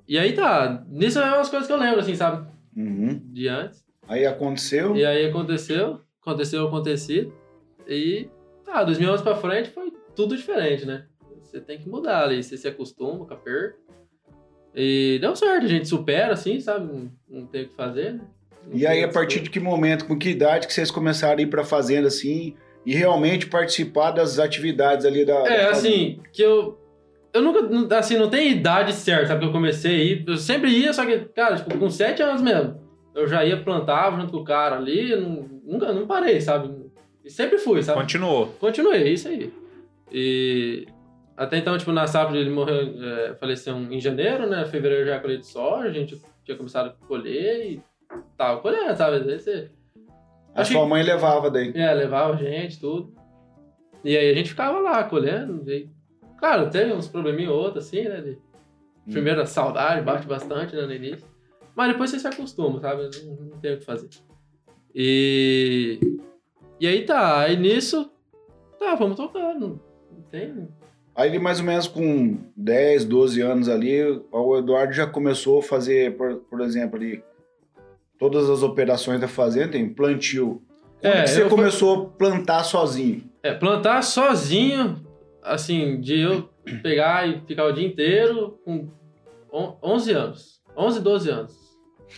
E 0.08 0.18
aí 0.18 0.32
tá, 0.34 0.84
nisso 0.88 1.18
é 1.18 1.34
umas 1.34 1.48
coisas 1.48 1.66
que 1.66 1.72
eu 1.72 1.78
lembro, 1.78 2.00
assim, 2.00 2.14
sabe, 2.14 2.46
Uhum. 2.76 3.20
de 3.32 3.48
antes. 3.48 3.84
Aí 4.06 4.24
aconteceu. 4.24 4.94
E 4.94 5.04
aí 5.04 5.26
aconteceu, 5.26 6.00
aconteceu, 6.22 6.66
acontecido. 6.66 7.32
E 7.88 8.28
tá, 8.64 8.84
2011 8.84 9.22
pra 9.22 9.34
frente 9.36 9.70
foi 9.70 9.92
tudo 10.14 10.36
diferente, 10.36 10.86
né? 10.86 11.06
Você 11.42 11.60
tem 11.60 11.78
que 11.78 11.88
mudar 11.88 12.22
ali, 12.22 12.42
você 12.42 12.56
se 12.56 12.68
acostuma 12.68 13.24
com 13.24 13.34
a 13.34 13.36
perca. 13.36 13.76
E 14.74 15.18
deu 15.20 15.34
certo, 15.34 15.64
a 15.64 15.68
gente 15.68 15.88
supera, 15.88 16.34
assim, 16.34 16.60
sabe? 16.60 16.86
Não, 16.86 17.10
não 17.28 17.46
tem 17.46 17.64
o 17.64 17.68
que 17.68 17.74
fazer, 17.74 18.14
né? 18.14 18.20
Não 18.68 18.76
E 18.76 18.86
aí, 18.86 19.02
a 19.02 19.08
partir 19.08 19.40
de 19.40 19.48
que 19.50 19.58
momento, 19.58 20.06
com 20.06 20.16
que 20.18 20.28
idade 20.28 20.66
que 20.66 20.72
vocês 20.74 20.90
começaram 20.90 21.38
a 21.38 21.42
ir 21.42 21.46
pra 21.46 21.64
fazenda 21.64 22.08
assim 22.08 22.54
e 22.86 22.94
realmente 22.94 23.48
participar 23.48 24.12
das 24.12 24.38
atividades 24.38 25.04
ali 25.04 25.24
da. 25.24 25.34
É, 25.40 25.64
da 25.64 25.70
assim, 25.70 26.20
que 26.32 26.40
eu. 26.40 26.78
Eu 27.34 27.42
nunca, 27.42 27.98
assim, 27.98 28.16
não 28.16 28.30
tem 28.30 28.52
idade 28.52 28.94
certa, 28.94 29.26
sabe? 29.26 29.40
Que 29.40 29.46
eu 29.46 29.52
comecei 29.52 29.94
a 29.94 30.04
ir. 30.04 30.24
Eu 30.26 30.36
sempre 30.38 30.70
ia, 30.70 30.92
só 30.92 31.04
que, 31.04 31.18
cara, 31.34 31.56
tipo, 31.56 31.76
com 31.76 31.90
sete 31.90 32.22
anos 32.22 32.40
mesmo. 32.40 32.80
Eu 33.14 33.26
já 33.26 33.44
ia 33.44 33.62
plantava 33.62 34.18
junto 34.18 34.32
com 34.32 34.38
o 34.38 34.44
cara 34.44 34.76
ali, 34.76 35.10
eu 35.10 35.20
não, 35.20 35.48
nunca, 35.64 35.92
não 35.92 36.06
parei, 36.06 36.40
sabe? 36.40 36.70
E 37.22 37.30
sempre 37.30 37.58
fui, 37.58 37.82
sabe? 37.82 38.00
Continuou. 38.00 38.54
Continuei, 38.58 39.02
é 39.02 39.08
isso 39.08 39.28
aí. 39.28 39.52
E 40.10 40.86
até 41.36 41.58
então, 41.58 41.76
tipo, 41.76 41.92
na 41.92 42.06
safra 42.06 42.38
ele 42.38 42.48
morreu, 42.48 42.94
é, 43.02 43.34
faleceu 43.34 43.76
em 43.76 44.00
janeiro, 44.00 44.46
né? 44.46 44.64
Fevereiro 44.64 45.06
já 45.06 45.18
colhei 45.18 45.38
de 45.38 45.46
soja, 45.46 45.88
a 45.88 45.92
gente 45.92 46.18
tinha 46.44 46.56
começado 46.56 46.88
a 46.88 47.06
colher 47.06 47.66
e 47.66 47.82
tava 48.38 48.60
colhendo, 48.60 48.96
sabe? 48.96 49.16
Às 49.16 49.26
vezes 49.26 49.42
você 49.42 49.70
A 50.56 50.62
Acho 50.62 50.72
sua 50.72 50.86
mãe 50.86 51.02
levava 51.02 51.50
daí. 51.50 51.70
é, 51.74 51.92
levava 51.92 52.32
a 52.32 52.36
gente, 52.36 52.80
tudo. 52.80 53.12
E 54.02 54.16
aí 54.16 54.30
a 54.30 54.34
gente 54.34 54.48
ficava 54.50 54.78
lá 54.78 55.04
colhendo. 55.04 55.62
E, 55.70 55.90
claro, 56.38 56.70
teve 56.70 56.92
uns 56.94 57.06
probleminha 57.08 57.50
ou 57.50 57.58
outro, 57.58 57.80
assim, 57.80 58.02
né? 58.04 58.22
De, 58.22 58.38
primeiro 59.12 59.42
a 59.42 59.46
saudade 59.46 60.00
bate 60.00 60.26
bastante 60.26 60.74
né, 60.74 60.82
no 60.82 60.94
início. 60.94 61.26
Mas 61.74 61.92
depois 61.92 62.08
você 62.08 62.18
se 62.18 62.26
acostuma, 62.26 62.80
sabe? 62.80 63.02
Não, 63.02 63.34
não 63.50 63.58
tem 63.58 63.74
o 63.74 63.78
que 63.78 63.84
fazer. 63.84 64.08
E. 64.94 66.00
E 66.80 66.86
aí 66.86 67.04
tá, 67.04 67.40
aí 67.40 67.56
nisso. 67.56 68.10
Tá, 68.78 68.94
vamos 68.94 69.16
tocando. 69.16 69.78
Não 70.10 70.22
tem. 70.30 70.68
Aí 71.14 71.28
ele 71.30 71.38
mais 71.38 71.60
ou 71.60 71.66
menos 71.66 71.86
com 71.86 72.38
10, 72.56 73.04
12 73.04 73.40
anos 73.42 73.68
ali, 73.68 74.02
o 74.30 74.56
Eduardo 74.56 74.92
já 74.92 75.06
começou 75.06 75.58
a 75.58 75.62
fazer, 75.62 76.16
por, 76.16 76.36
por 76.36 76.60
exemplo, 76.60 76.96
ali, 76.96 77.22
todas 78.18 78.48
as 78.50 78.62
operações 78.62 79.20
da 79.20 79.28
fazenda, 79.28 79.72
tem 79.72 79.88
plantio. 79.88 80.62
Como 81.00 81.14
É, 81.14 81.22
que 81.22 81.28
você 81.30 81.44
começou 81.48 81.94
a 82.02 82.18
plantar 82.18 82.64
sozinho? 82.64 83.22
É, 83.42 83.52
plantar 83.52 84.02
sozinho, 84.02 84.96
assim, 85.42 86.00
de 86.00 86.20
eu 86.20 86.48
pegar 86.82 87.28
e 87.28 87.40
ficar 87.46 87.64
o 87.66 87.72
dia 87.72 87.86
inteiro 87.86 88.58
com 88.64 88.88
on- 89.52 89.76
11 89.82 90.12
anos. 90.12 90.60
11, 90.76 91.00
12 91.00 91.30
anos. 91.30 91.54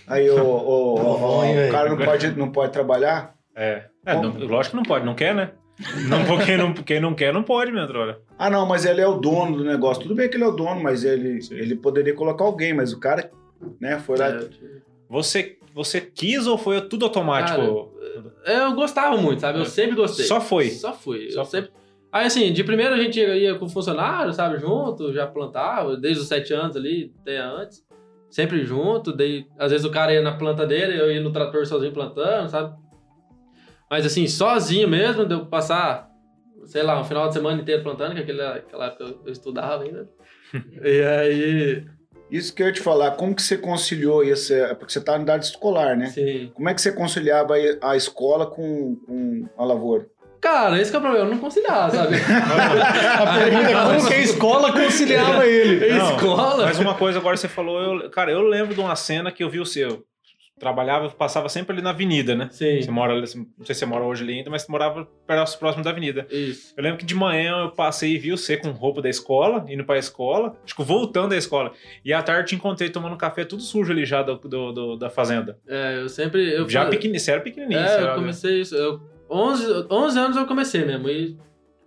Aí 0.07 0.29
o, 0.31 0.43
o- 0.43 0.95
o- 0.95 1.69
o 1.69 1.71
cara 1.71 1.89
não 1.91 1.99
pode, 1.99 2.31
não 2.39 2.51
pode 2.51 2.73
trabalhar? 2.73 3.35
É. 3.55 3.85
É, 4.07 4.15
não- 4.15 4.33
lógico 4.39 4.71
que 4.73 4.77
não 4.77 4.83
pode, 4.85 5.05
não 5.05 5.15
quer, 5.15 5.35
né? 5.35 5.51
Não, 6.09 6.39
quem, 6.45 6.57
não, 6.57 6.73
quem 6.75 7.01
não 7.01 7.15
quer, 7.15 7.33
não 7.33 7.43
pode, 7.43 7.71
meu 7.71 7.83
olha. 7.85 8.19
Ah, 8.37 8.51
não, 8.51 8.67
mas 8.67 8.85
ele 8.85 9.01
é 9.01 9.07
o 9.07 9.15
dono 9.19 9.59
do 9.59 9.65
negócio. 9.65 10.03
Tudo 10.03 10.15
bem 10.15 10.29
que 10.29 10.37
ele 10.37 10.43
é 10.43 10.47
o 10.49 10.53
dono, 10.53 10.83
mas 10.83 11.05
ele, 11.05 11.41
Sim. 11.41 11.55
ele 11.55 11.77
poderia 11.77 12.15
colocar 12.15 12.45
alguém, 12.45 12.73
mas 12.75 12.93
o 12.93 12.99
cara, 12.99 13.31
né, 13.81 13.99
foi 14.01 14.17
lá. 14.19 14.27
É, 14.29 14.49
Você, 15.09 15.57
você 15.79 16.01
quis 16.01 16.47
ou 16.47 16.59
foi 16.59 16.81
tudo 16.83 17.05
automático? 17.05 17.93
Eu 18.45 18.73
gostava 18.75 19.17
muito, 19.17 19.41
sabe? 19.41 19.59
Eu 19.59 19.63
É. 19.63 19.67
sempre 19.67 19.95
gostei. 19.97 20.27
Só 20.27 20.41
foi. 20.41 20.71
Só 20.71 20.93
fui. 20.93 21.31
Só 21.31 21.41
eu 21.41 21.45
foi. 21.45 21.61
sempre... 21.61 21.71
Aí, 22.11 22.27
assim, 22.27 22.53
de 22.53 22.65
primeiro 22.65 22.95
a 22.95 22.99
gente 22.99 23.21
ia, 23.21 23.55
com 23.55 23.69
funcionário, 23.69 24.33
sabe? 24.33 24.59
Junto, 24.59 25.13
já 25.13 25.27
plantava, 25.27 25.97
desde 25.97 26.23
os 26.23 26.29
sete 26.29 26.53
anos 26.53 26.75
ali, 26.77 27.15
até 27.21 27.39
antes. 27.39 27.87
Sempre 28.31 28.65
junto. 28.65 29.13
Daí, 29.13 29.47
às 29.59 29.71
vezes 29.71 29.87
o 29.87 29.91
cara 29.91 30.13
ia 30.13 30.23
na 30.23 30.33
planta 30.37 30.67
dele, 30.67 30.99
eu 30.99 31.11
ia 31.13 31.21
no 31.21 31.31
trator 31.33 31.65
sozinho 31.67 31.93
plantando, 31.93 32.49
sabe? 32.49 32.75
Mas, 33.91 34.05
assim, 34.05 34.27
sozinho 34.27 34.89
mesmo, 34.89 35.25
deu 35.25 35.41
pra 35.41 35.49
passar, 35.49 36.09
sei 36.65 36.83
lá, 36.83 36.99
um 37.01 37.05
final 37.05 37.29
de 37.29 37.35
semana 37.35 37.61
inteiro 37.61 37.83
plantando, 37.83 38.15
que 38.15 38.21
aquele, 38.23 38.43
aquela 38.43 38.87
época 38.87 39.05
eu 39.25 39.33
estudava 39.33 39.85
ainda. 39.85 40.09
e 40.83 41.03
aí, 41.03 41.85
Isso 42.31 42.55
que 42.55 42.63
eu 42.63 42.67
ia 42.67 42.73
te 42.73 42.81
falar, 42.81 43.13
como 43.13 43.35
que 43.35 43.43
você 43.43 43.57
conciliou 43.57 44.23
isso? 44.23 44.53
Porque 44.79 44.93
você 44.93 45.01
tá 45.01 45.17
na 45.17 45.23
idade 45.23 45.47
escolar, 45.47 45.97
né? 45.97 46.07
assim... 46.07 46.51
Como 46.55 46.69
é 46.69 46.75
que 46.75 46.81
você 46.83 46.93
conciliava 46.93 47.55
a 47.81 47.97
escola 47.97 48.47
com, 48.47 48.97
com 49.07 49.49
a 49.57 49.65
lavoura? 49.65 50.07
Cara, 50.41 50.81
esse 50.81 50.91
que 50.91 50.97
é 50.97 51.01
o 51.01 51.03
problema, 51.03 51.27
eu 51.27 51.31
não 51.31 51.39
conciliava, 51.39 51.91
sabe? 51.91 52.15
A 53.19 53.35
pergunta 53.39 53.71
é 53.71 53.75
como 53.99 54.07
que 54.07 54.15
a 54.15 54.19
escola 54.21 54.73
conciliava 54.73 55.45
ele? 55.47 55.89
Não, 55.99 56.15
escola? 56.15 56.65
Mas 56.67 56.79
uma 56.79 56.95
coisa 56.95 57.19
agora 57.19 57.37
você 57.37 57.49
falou, 57.49 57.81
eu- 58.03 58.11
cara, 58.11 58.31
eu 58.31 58.43
lembro 58.43 58.73
de 58.73 58.81
uma 58.81 58.95
cena 58.95 59.33
que 59.33 59.43
eu 59.43 59.51
vi 59.51 59.59
o 59.59 59.67
seu. 59.67 60.05
Trabalhava, 60.59 61.09
passava 61.11 61.49
sempre 61.49 61.73
ali 61.75 61.83
na 61.83 61.91
avenida, 61.91 62.35
né? 62.35 62.49
Sim, 62.51 62.83
Você 62.83 62.91
mora, 62.91 63.13
ali- 63.13 63.21
não 63.23 63.65
sei 63.65 63.75
se 63.75 63.81
você 63.81 63.87
mora 63.87 64.05
hoje 64.05 64.23
ali 64.25 64.35
ainda, 64.39 64.51
mas 64.51 64.63
você 64.63 64.73
morava 64.73 65.07
perto- 65.27 65.59
próximo 65.59 65.85
da 65.85 65.91
avenida. 65.91 66.27
isso. 66.31 66.75
Eu 66.77 66.83
lembro 66.83 66.99
que 66.99 67.05
de 67.05 67.15
manhã 67.15 67.63
eu 67.65 67.71
passei 67.71 68.15
e 68.15 68.19
vi 68.19 68.31
você 68.31 68.57
com 68.57 68.71
roupa 68.71 69.01
da 69.03 69.09
escola, 69.09 69.65
indo 69.69 69.85
pra 69.85 69.97
escola, 69.99 70.57
acho 70.65 70.75
que 70.75 70.83
voltando 70.83 71.31
da 71.31 71.37
escola. 71.37 71.73
E 72.05 72.13
à 72.13 72.23
tarde 72.23 72.49
te 72.51 72.55
encontrei 72.55 72.89
tomando 72.91 73.17
café 73.17 73.45
tudo 73.45 73.63
sujo 73.63 73.93
ali 73.93 74.05
já 74.05 74.23
do, 74.23 74.37
do- 74.37 74.73
do- 74.73 74.97
da 74.97 75.09
fazenda. 75.11 75.59
É, 75.69 76.01
eu 76.01 76.09
sempre... 76.09 76.53
Eu 76.53 76.69
já 76.69 76.87
pequenininho, 76.87 77.21
você 77.21 77.31
era 77.31 77.41
pequenininho. 77.41 77.81
É, 77.81 78.03
eu 78.03 78.15
comecei 78.15 78.61
isso. 78.61 78.75
Eu, 78.75 79.01
11, 79.31 79.87
11 79.91 80.19
anos 80.19 80.37
eu 80.37 80.47
comecei 80.47 80.85
mesmo. 80.85 81.09
E, 81.09 81.37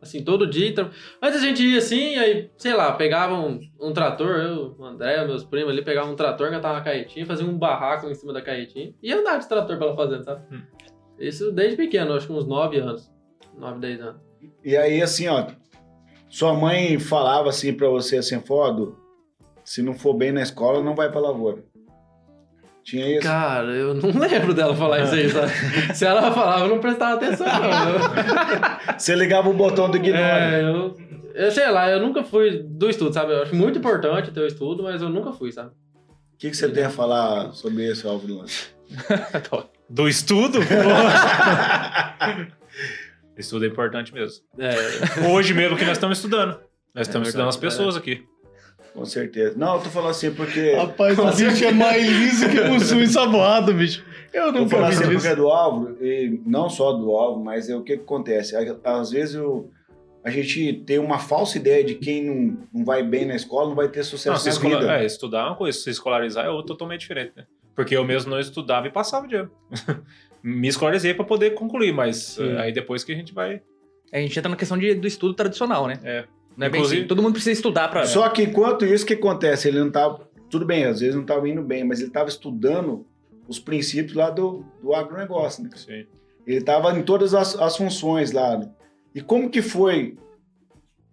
assim, 0.01 0.23
todo 0.23 0.47
dia. 0.49 0.73
tra- 0.73 0.89
Antes 1.21 1.41
a 1.41 1.45
gente 1.45 1.63
ia 1.63 1.77
assim, 1.77 2.15
aí, 2.17 2.49
sei 2.57 2.73
lá, 2.73 2.91
pegava 2.93 3.35
um, 3.35 3.59
um 3.79 3.93
trator, 3.93 4.37
eu, 4.37 4.75
o 4.77 4.83
André, 4.85 5.25
meus 5.25 5.43
primos 5.43 5.71
ali, 5.71 5.83
pegava 5.83 6.09
um 6.11 6.15
trator, 6.15 6.47
engatava 6.47 6.75
uma 6.75 6.83
caetinha, 6.83 7.25
fazia 7.25 7.45
um 7.45 7.57
barraco 7.57 8.07
em 8.07 8.15
cima 8.15 8.33
da 8.33 8.41
caetinha 8.41 8.93
e 9.01 9.11
andar 9.13 9.37
de 9.37 9.47
trator 9.47 9.77
pela 9.77 9.95
fazenda, 9.95 10.23
sabe? 10.23 10.43
Hum. 10.55 10.61
Isso 11.19 11.51
desde 11.51 11.77
pequeno, 11.77 12.13
acho 12.13 12.25
que 12.27 12.33
uns 12.33 12.47
9 12.47 12.77
anos. 12.79 13.11
9, 13.57 13.79
10 13.79 14.01
anos. 14.01 14.21
E 14.63 14.75
aí, 14.75 15.01
assim, 15.01 15.27
ó, 15.27 15.47
sua 16.29 16.53
mãe 16.53 16.97
falava 16.97 17.49
assim 17.49 17.73
pra 17.73 17.87
você, 17.89 18.17
assim, 18.17 18.39
Fodo, 18.41 18.97
se 19.63 19.83
não 19.83 19.93
for 19.93 20.13
bem 20.15 20.31
na 20.31 20.41
escola, 20.41 20.81
não 20.81 20.95
vai 20.95 21.11
pra 21.11 21.19
lavoura. 21.21 21.63
Tinha 22.83 23.07
isso? 23.11 23.21
Cara, 23.21 23.67
eu 23.71 23.93
não 23.93 24.09
lembro 24.19 24.53
dela 24.53 24.75
falar 24.75 25.03
isso 25.03 25.13
aí, 25.13 25.29
sabe? 25.29 25.51
Se 25.93 26.05
ela 26.05 26.31
falava, 26.31 26.65
eu 26.65 26.69
não 26.69 26.79
prestava 26.79 27.13
atenção, 27.15 27.45
não. 27.47 28.97
Você 28.97 29.15
ligava 29.15 29.49
o 29.49 29.53
botão 29.53 29.89
do 29.89 29.97
ignore. 29.97 30.19
É, 30.21 30.61
eu, 30.63 30.97
eu 31.35 31.51
sei 31.51 31.69
lá, 31.69 31.89
eu 31.89 31.99
nunca 31.99 32.23
fui 32.23 32.63
do 32.63 32.89
estudo, 32.89 33.13
sabe? 33.13 33.33
Eu 33.33 33.43
acho 33.43 33.55
muito 33.55 33.77
importante 33.77 34.31
ter 34.31 34.39
o 34.41 34.47
estudo, 34.47 34.83
mas 34.83 35.01
eu 35.01 35.09
nunca 35.09 35.31
fui, 35.31 35.51
sabe? 35.51 35.69
O 35.69 36.37
que, 36.37 36.49
que 36.49 36.57
você 36.57 36.67
tem 36.69 36.83
a 36.85 36.89
falar 36.89 37.51
sobre 37.53 37.89
isso, 37.89 38.07
Álvaro 38.09 38.39
Lance? 38.39 38.69
Do 39.87 40.07
estudo? 40.07 40.59
estudo 43.37 43.65
é 43.65 43.67
importante 43.67 44.13
mesmo. 44.13 44.43
É, 44.57 45.27
Hoje 45.29 45.53
mesmo 45.53 45.77
que 45.77 45.85
nós 45.85 45.97
estamos 45.97 46.17
estudando. 46.17 46.59
Nós 46.93 47.07
estamos 47.07 47.27
É 47.27 47.29
estudando 47.29 47.49
as 47.49 47.57
pessoas 47.57 47.95
aqui. 47.95 48.25
Com 48.93 49.05
certeza. 49.05 49.57
Não, 49.57 49.75
eu 49.75 49.81
tô 49.81 49.89
falando 49.89 50.11
assim 50.11 50.31
porque... 50.33 50.73
Rapaz, 50.73 51.17
o 51.17 51.25
bicho 51.27 51.65
é 51.65 51.71
mais 51.71 52.05
liso 52.05 52.49
que 52.49 52.59
o 52.59 52.79
sul 52.79 53.01
ensaboado, 53.01 53.73
bicho. 53.73 54.03
Eu 54.33 54.51
falando 54.53 54.67
vi 54.69 54.75
assim 55.03 55.11
porque 55.13 55.27
é 55.27 55.35
do 55.35 55.47
Álvaro, 55.49 55.97
e 56.05 56.41
não 56.45 56.69
só 56.69 56.93
do 56.93 57.09
Álvaro, 57.11 57.43
mas 57.43 57.69
é 57.69 57.75
o 57.75 57.81
que, 57.83 57.97
que 57.97 58.03
acontece. 58.03 58.53
Às 58.83 59.11
vezes 59.11 59.35
eu- 59.35 59.69
a 60.23 60.29
gente 60.29 60.73
tem 60.85 60.99
uma 60.99 61.17
falsa 61.19 61.57
ideia 61.57 61.83
de 61.83 61.95
quem 61.95 62.23
não, 62.23 62.57
não 62.73 62.85
vai 62.85 63.01
bem 63.03 63.25
na 63.25 63.35
escola 63.35 63.69
não 63.69 63.75
vai 63.75 63.87
ter 63.89 63.99
Não, 63.99 64.05
sucesso 64.05 64.39
se 64.39 64.45
na 64.47 64.51
escola- 64.53 64.79
vida. 64.79 64.97
é, 64.99 65.05
estudar 65.05 65.39
é 65.39 65.45
uma 65.47 65.55
coisa, 65.55 65.77
se 65.77 65.89
escolarizar 65.89 66.45
é 66.45 66.49
outra 66.49 66.67
totalmente 66.67 67.01
diferente, 67.01 67.31
né? 67.35 67.45
Porque 67.75 67.95
eu 67.95 68.03
mesmo 68.05 68.29
não 68.29 68.39
estudava 68.39 68.85
e 68.87 68.91
passava 68.91 69.27
de 69.27 69.35
ano. 69.35 69.51
Me 70.43 70.67
escolarizei 70.67 71.13
para 71.13 71.23
poder 71.25 71.51
concluir, 71.51 71.93
mas 71.93 72.17
Sim. 72.17 72.51
eh, 72.55 72.61
aí 72.61 72.71
depois 72.73 73.03
que 73.03 73.11
a 73.11 73.15
gente 73.15 73.33
vai. 73.33 73.61
A 74.13 74.17
gente 74.19 74.37
entra 74.37 74.49
na 74.49 74.55
questão 74.55 74.77
de- 74.77 74.95
do 74.95 75.07
estudo 75.07 75.33
tradicional, 75.33 75.87
né? 75.87 75.99
É. 76.03 76.25
Não 76.57 76.67
é 76.67 76.69
bem 76.69 76.79
Inclusive- 76.79 77.01
assim. 77.01 77.07
Todo 77.07 77.21
mundo 77.21 77.33
precisa 77.33 77.51
estudar 77.51 77.87
pra. 77.89 78.05
Só 78.05 78.27
que 78.29 78.43
enquanto 78.43 78.85
isso, 78.85 79.03
o 79.03 79.07
que 79.07 79.13
acontece? 79.13 79.67
Ele 79.67 79.79
não 79.79 79.91
tava. 79.91 80.29
Tudo 80.49 80.65
bem, 80.65 80.83
às 80.85 80.99
vezes 80.99 81.15
não 81.15 81.21
estava 81.21 81.47
indo 81.47 81.61
bem, 81.63 81.83
mas 81.83 81.99
ele 81.99 82.09
estava 82.09 82.27
estudando 82.27 83.05
os 83.47 83.57
princípios 83.59 84.15
lá 84.15 84.29
do, 84.29 84.65
do 84.81 84.93
agronegócio, 84.93 85.63
né? 85.63 85.69
Sim. 85.75 86.05
Ele 86.45 86.57
estava 86.57 86.91
em 86.97 87.03
todas 87.03 87.33
as, 87.33 87.57
as 87.59 87.77
funções 87.77 88.31
lá. 88.31 88.57
né? 88.57 88.69
E 89.15 89.21
como 89.21 89.49
que 89.49 89.61
foi 89.61 90.17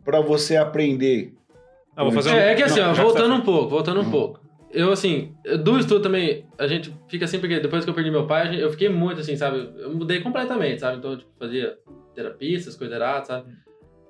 pra 0.04 0.20
você 0.20 0.56
aprender? 0.56 1.34
Ah, 1.96 2.02
vou 2.04 2.12
fazer 2.12 2.30
um- 2.30 2.34
É, 2.34 2.52
é 2.52 2.54
que 2.54 2.62
assim, 2.62 2.80
Não, 2.80 2.90
ó, 2.90 2.94
voltando 2.94 3.28
tá- 3.34 3.34
um 3.36 3.40
pouco, 3.42 3.68
voltando 3.70 4.00
um 4.00 4.10
pouco. 4.10 4.40
Eu, 4.70 4.92
assim, 4.92 5.34
do 5.64 5.78
estudo 5.78 6.02
também, 6.02 6.44
a 6.58 6.66
gente 6.66 6.94
fica 7.08 7.24
assim, 7.24 7.38
porque 7.38 7.58
depois 7.58 7.84
que 7.84 7.90
eu 7.90 7.94
perdi 7.94 8.10
meu 8.10 8.26
pai, 8.26 8.62
eu 8.62 8.70
fiquei 8.70 8.88
muito 8.88 9.20
assim, 9.20 9.34
sabe? 9.36 9.56
Eu 9.78 9.94
mudei 9.94 10.20
completamente, 10.20 10.80
sabe? 10.80 10.98
Então, 10.98 11.12
eu, 11.12 11.18
tipo, 11.18 11.30
fazia 11.38 11.76
terapia, 12.14 12.56
essas 12.56 12.76
coisas 12.76 12.94
erradas, 12.96 13.28
sabe? 13.28 13.50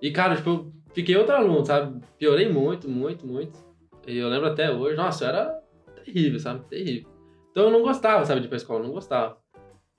E, 0.03 0.11
cara, 0.11 0.35
tipo, 0.37 0.51
eu 0.51 0.73
fiquei 0.92 1.16
outro 1.16 1.35
aluno, 1.35 1.64
sabe? 1.64 2.01
Piorei 2.18 2.48
muito, 2.48 2.88
muito, 2.88 3.27
muito. 3.27 3.59
E 4.07 4.16
eu 4.16 4.29
lembro 4.29 4.48
até 4.48 4.70
hoje, 4.70 4.96
nossa, 4.96 5.27
era 5.27 5.59
terrível, 6.05 6.38
sabe? 6.38 6.64
Terrível. 6.68 7.11
Então 7.51 7.64
eu 7.64 7.70
não 7.70 7.83
gostava, 7.83 8.24
sabe, 8.24 8.40
de 8.40 8.46
ir 8.46 8.48
pra 8.48 8.57
escola, 8.57 8.83
não 8.83 8.92
gostava. 8.92 9.37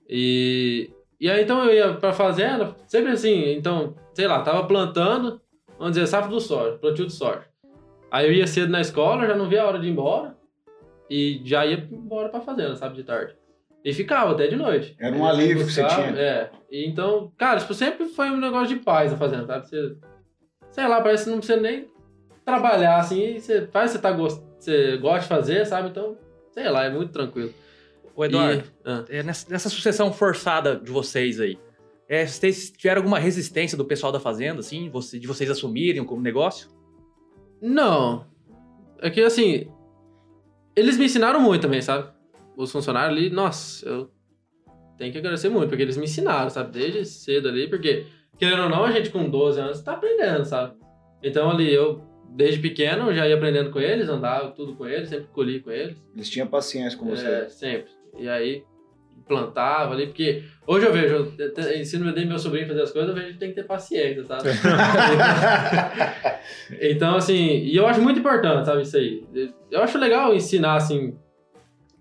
E, 0.08 0.90
e 1.20 1.30
aí 1.30 1.42
então 1.42 1.64
eu 1.64 1.74
ia 1.74 1.94
pra 1.94 2.12
fazenda, 2.12 2.74
sempre 2.86 3.12
assim, 3.12 3.52
então, 3.52 3.94
sei 4.14 4.26
lá, 4.26 4.42
tava 4.42 4.66
plantando, 4.66 5.40
vamos 5.78 5.94
dizer, 5.94 6.06
safra 6.06 6.30
do 6.30 6.40
soja, 6.40 6.78
plantio 6.78 7.06
de 7.06 7.12
soja. 7.12 7.44
Aí 8.10 8.26
eu 8.26 8.32
ia 8.32 8.46
cedo 8.46 8.70
na 8.70 8.80
escola, 8.80 9.26
já 9.26 9.36
não 9.36 9.48
via 9.48 9.62
a 9.62 9.66
hora 9.66 9.78
de 9.78 9.86
ir 9.86 9.90
embora, 9.90 10.36
e 11.08 11.40
já 11.44 11.64
ia 11.64 11.88
embora 11.90 12.28
pra 12.28 12.40
fazenda, 12.40 12.74
sabe, 12.74 12.96
de 12.96 13.04
tarde. 13.04 13.36
E 13.84 13.92
ficava 13.92 14.32
até 14.32 14.46
de 14.46 14.56
noite. 14.56 14.94
Era 14.98 15.16
um 15.16 15.26
alívio 15.26 15.64
que 15.64 15.72
você 15.72 15.86
tinha. 15.86 16.10
É. 16.18 16.50
E 16.70 16.86
então, 16.86 17.32
cara, 17.36 17.60
tipo, 17.60 17.72
sempre 17.72 18.06
foi 18.08 18.30
um 18.30 18.36
negócio 18.36 18.76
de 18.76 18.82
paz 18.82 19.12
a 19.12 19.16
fazenda, 19.16 19.46
sabe? 19.46 19.66
Você, 19.66 19.96
sei 20.70 20.86
lá, 20.88 21.00
parece 21.00 21.24
que 21.24 21.30
não 21.30 21.38
precisa 21.38 21.60
nem 21.60 21.88
trabalhar, 22.44 22.98
assim, 22.98 23.38
você 23.38 23.66
faz, 23.68 23.90
você, 23.92 23.98
tá 23.98 24.10
gost... 24.10 24.42
você 24.58 24.96
gosta 24.96 25.20
de 25.20 25.26
fazer, 25.28 25.66
sabe? 25.66 25.88
Então, 25.90 26.16
sei 26.52 26.68
lá, 26.68 26.84
é 26.84 26.90
muito 26.90 27.12
tranquilo. 27.12 27.52
Ô, 28.16 28.24
Eduardo, 28.24 28.62
E- 28.64 28.70
ah. 28.84 29.04
é, 29.08 29.22
nessa, 29.22 29.48
nessa 29.50 29.68
sucessão 29.68 30.12
forçada 30.12 30.76
de 30.76 30.90
vocês 30.90 31.38
aí, 31.40 31.58
é, 32.08 32.26
vocês 32.26 32.70
tiveram 32.70 33.00
alguma 33.00 33.18
resistência 33.18 33.78
do 33.78 33.84
pessoal 33.84 34.10
da 34.10 34.18
fazenda, 34.18 34.60
assim, 34.60 34.88
você- 34.90 35.18
de 35.18 35.26
vocês 35.28 35.48
assumirem 35.50 36.04
como 36.04 36.20
negócio? 36.20 36.68
Não. 37.60 38.26
É 39.00 39.10
que 39.10 39.20
assim. 39.22 39.68
Eles 40.74 40.96
me 40.96 41.04
ensinaram 41.06 41.40
muito 41.40 41.62
também, 41.62 41.82
sabe? 41.82 42.08
Os 42.56 42.70
funcionários 42.72 43.16
ali, 43.16 43.30
nossa, 43.30 43.86
eu 43.86 44.10
tenho 44.96 45.12
que 45.12 45.18
agradecer 45.18 45.48
muito, 45.48 45.68
porque 45.68 45.82
eles 45.82 45.96
me 45.96 46.04
ensinaram, 46.04 46.50
sabe? 46.50 46.72
Desde 46.72 47.04
cedo 47.04 47.48
ali, 47.48 47.68
porque, 47.68 48.06
querendo 48.40 48.62
ou 48.62 48.68
não, 48.70 48.84
a 48.84 48.90
gente 48.90 49.10
com 49.10 49.28
12 49.28 49.60
anos 49.60 49.82
tá 49.82 49.92
aprendendo, 49.92 50.44
sabe? 50.46 50.72
Então 51.22 51.50
ali, 51.50 51.72
eu, 51.72 52.02
desde 52.30 52.58
pequeno, 52.58 53.12
já 53.12 53.28
ia 53.28 53.34
aprendendo 53.34 53.70
com 53.70 53.78
eles, 53.78 54.08
andava 54.08 54.50
tudo 54.50 54.74
com 54.74 54.86
eles, 54.86 55.10
sempre 55.10 55.26
colhi 55.26 55.60
com 55.60 55.70
eles. 55.70 55.94
Eles 56.14 56.30
tinham 56.30 56.46
paciência 56.46 56.98
com 56.98 57.04
você. 57.04 57.26
É, 57.26 57.48
sempre. 57.50 57.90
E 58.18 58.26
aí, 58.28 58.64
plantava 59.28 59.92
ali, 59.92 60.06
porque 60.06 60.42
hoje 60.66 60.86
eu 60.86 60.92
vejo, 60.92 61.34
eu 61.38 61.78
ensino 61.78 62.10
meu 62.12 62.38
sobrinho 62.38 62.64
a 62.64 62.68
fazer 62.68 62.82
as 62.82 62.90
coisas, 62.90 63.10
eu 63.10 63.14
vejo 63.14 63.34
que 63.34 63.38
tem 63.38 63.50
que 63.50 63.56
ter 63.56 63.64
paciência, 63.64 64.24
sabe? 64.24 64.48
então, 66.80 67.16
assim, 67.16 67.58
e 67.58 67.76
eu 67.76 67.86
acho 67.86 68.00
muito 68.00 68.20
importante, 68.20 68.64
sabe, 68.64 68.82
isso 68.82 68.96
aí. 68.96 69.22
Eu 69.70 69.82
acho 69.82 69.98
legal 69.98 70.34
ensinar, 70.34 70.76
assim, 70.76 71.14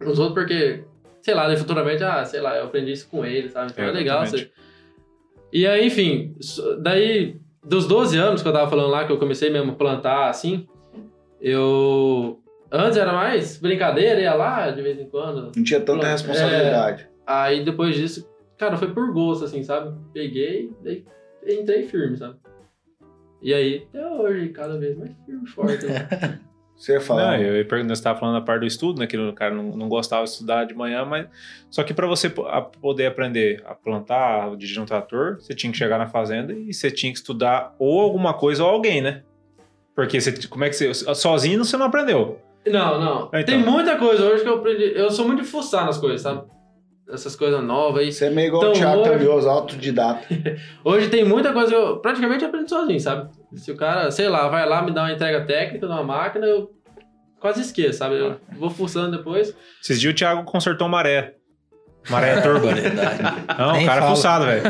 os 0.02 0.18
outros, 0.18 0.34
porque, 0.34 0.86
sei 1.22 1.34
lá, 1.34 1.48
daí 1.48 1.58
futuramente, 1.58 2.02
ah, 2.02 2.24
sei 2.24 2.40
lá, 2.40 2.56
eu 2.56 2.64
aprendi 2.64 2.94
isso 2.94 3.10
com 3.10 3.26
ele, 3.26 3.50
sabe? 3.50 3.74
Então 3.74 3.84
é, 3.84 3.90
É, 3.90 3.92
legal. 3.92 4.24
exatamente. 4.24 4.54
Você... 4.56 4.69
E 5.52 5.66
aí, 5.66 5.88
enfim, 5.88 6.36
daí, 6.80 7.38
dos 7.64 7.88
12 7.88 8.18
anos 8.18 8.42
que 8.42 8.48
eu 8.48 8.54
tava 8.54 8.70
falando 8.70 8.90
lá, 8.92 9.06
que 9.06 9.12
eu 9.12 9.18
comecei 9.18 9.50
mesmo 9.50 9.72
a 9.72 9.76
plantar, 9.76 10.30
assim, 10.30 10.68
eu... 11.42 12.40
Antes 12.72 12.98
era 12.98 13.12
mais 13.12 13.58
brincadeira, 13.58 14.22
ia 14.22 14.34
lá 14.36 14.70
de 14.70 14.82
vez 14.82 15.00
em 15.00 15.10
quando, 15.10 15.52
Não 15.56 15.64
tinha 15.64 15.80
tanta 15.80 16.06
É. 16.06 16.12
responsabilidade. 16.12 17.10
Aí 17.26 17.64
depois 17.64 17.96
disso, 17.96 18.30
cara, 18.58 18.78
foi 18.78 18.94
por 18.94 19.12
gosto, 19.12 19.46
assim, 19.46 19.64
sabe? 19.64 19.96
Peguei, 20.14 20.72
daí 20.84 21.04
entrei 21.48 21.84
firme, 21.88 22.16
sabe? 22.18 22.36
E 23.42 23.54
aí, 23.54 23.88
até 23.90 24.06
hoje, 24.06 24.50
cada 24.50 24.78
vez 24.78 24.96
mais 24.98 25.12
firme 25.26 25.44
e 25.46 25.50
forte. 25.50 25.86
né? 25.88 26.40
Você 26.80 26.94
ia 26.94 27.02
falar. 27.02 27.38
Não, 27.38 27.44
eu 27.44 27.58
ia 27.58 27.66
perguntar, 27.66 27.94
você 27.94 28.00
estava 28.00 28.18
falando 28.18 28.36
da 28.36 28.42
parte 28.42 28.62
do 28.62 28.66
estudo, 28.66 29.02
né? 29.02 29.06
Que 29.06 29.18
o 29.18 29.34
cara 29.34 29.54
não, 29.54 29.64
não 29.64 29.90
gostava 29.90 30.24
de 30.24 30.30
estudar 30.30 30.64
de 30.64 30.74
manhã, 30.74 31.04
mas. 31.04 31.28
Só 31.70 31.84
que 31.84 31.94
para 31.94 32.08
você 32.08 32.30
poder 32.30 33.08
aprender 33.08 33.62
a 33.66 33.76
plantar, 33.76 34.46
a 34.46 34.56
dirigir 34.56 34.82
um 34.82 34.86
trator, 34.86 35.36
você 35.36 35.54
tinha 35.54 35.70
que 35.70 35.78
chegar 35.78 35.98
na 35.98 36.08
fazenda 36.08 36.54
e 36.54 36.74
você 36.74 36.90
tinha 36.90 37.12
que 37.12 37.18
estudar 37.18 37.76
ou 37.78 38.00
alguma 38.00 38.34
coisa 38.34 38.64
ou 38.64 38.70
alguém, 38.70 39.02
né? 39.02 39.24
Porque 39.94 40.22
você, 40.22 40.48
como 40.48 40.64
é 40.64 40.70
que 40.70 40.76
você. 40.76 40.94
Sozinho 41.14 41.66
você 41.66 41.76
não 41.76 41.88
aprendeu. 41.88 42.40
não, 42.66 42.98
não. 42.98 43.26
Então. 43.28 43.44
Tem 43.44 43.58
muita 43.58 43.98
coisa 43.98 44.24
hoje 44.24 44.44
que 44.44 44.50
eu 44.50 44.56
aprendi. 44.56 44.94
Eu 44.96 45.12
sou 45.12 45.28
muito 45.28 45.42
de 45.44 45.50
fuçar 45.50 45.86
nas 45.86 45.98
coisas, 45.98 46.22
sabe? 46.22 46.44
Essas 47.12 47.36
coisas 47.36 47.64
novas 47.64 48.04
aí. 48.04 48.12
Você 48.12 48.26
é 48.26 48.30
meio 48.30 48.48
igual 48.50 48.62
Então, 48.62 48.72
o 48.72 48.76
Thiago 49.04 49.34
hoje- 49.34 49.48
autodidata. 49.48 50.28
Hoje 50.86 51.10
tem 51.10 51.26
muita 51.26 51.52
coisa 51.52 51.70
que 51.70 51.76
eu 51.76 51.98
praticamente 51.98 52.46
aprendo 52.46 52.70
sozinho, 52.70 53.00
sabe? 53.00 53.30
Se 53.56 53.72
o 53.72 53.76
cara, 53.76 54.12
sei 54.12 54.30
lá, 54.30 54.48
vai 54.48 54.68
lá 54.70 54.82
me 54.84 54.92
dar 54.92 55.04
uma 55.04 55.12
entrega 55.14 55.44
técnica 55.46 55.88
de 55.88 55.92
uma 55.92 56.04
máquina, 56.04 56.46
eu 56.46 56.70
quase 57.40 57.62
esqueço, 57.62 57.98
sabe? 58.00 58.20
Eu 58.20 58.38
vou 58.58 58.70
fuçando 58.70 59.18
depois. 59.18 59.56
Esses 59.82 60.00
dias 60.00 60.14
o 60.14 60.16
Thiago 60.16 60.44
consertou 60.44 60.88
maré. 60.88 61.34
Maré 62.10 62.40
turbo. 62.42 62.68
Não, 63.58 63.72
Nem 63.74 63.84
o 63.84 63.88
cara 63.88 64.06
é 64.06 64.10
fuçado, 64.10 64.46
velho. 64.46 64.64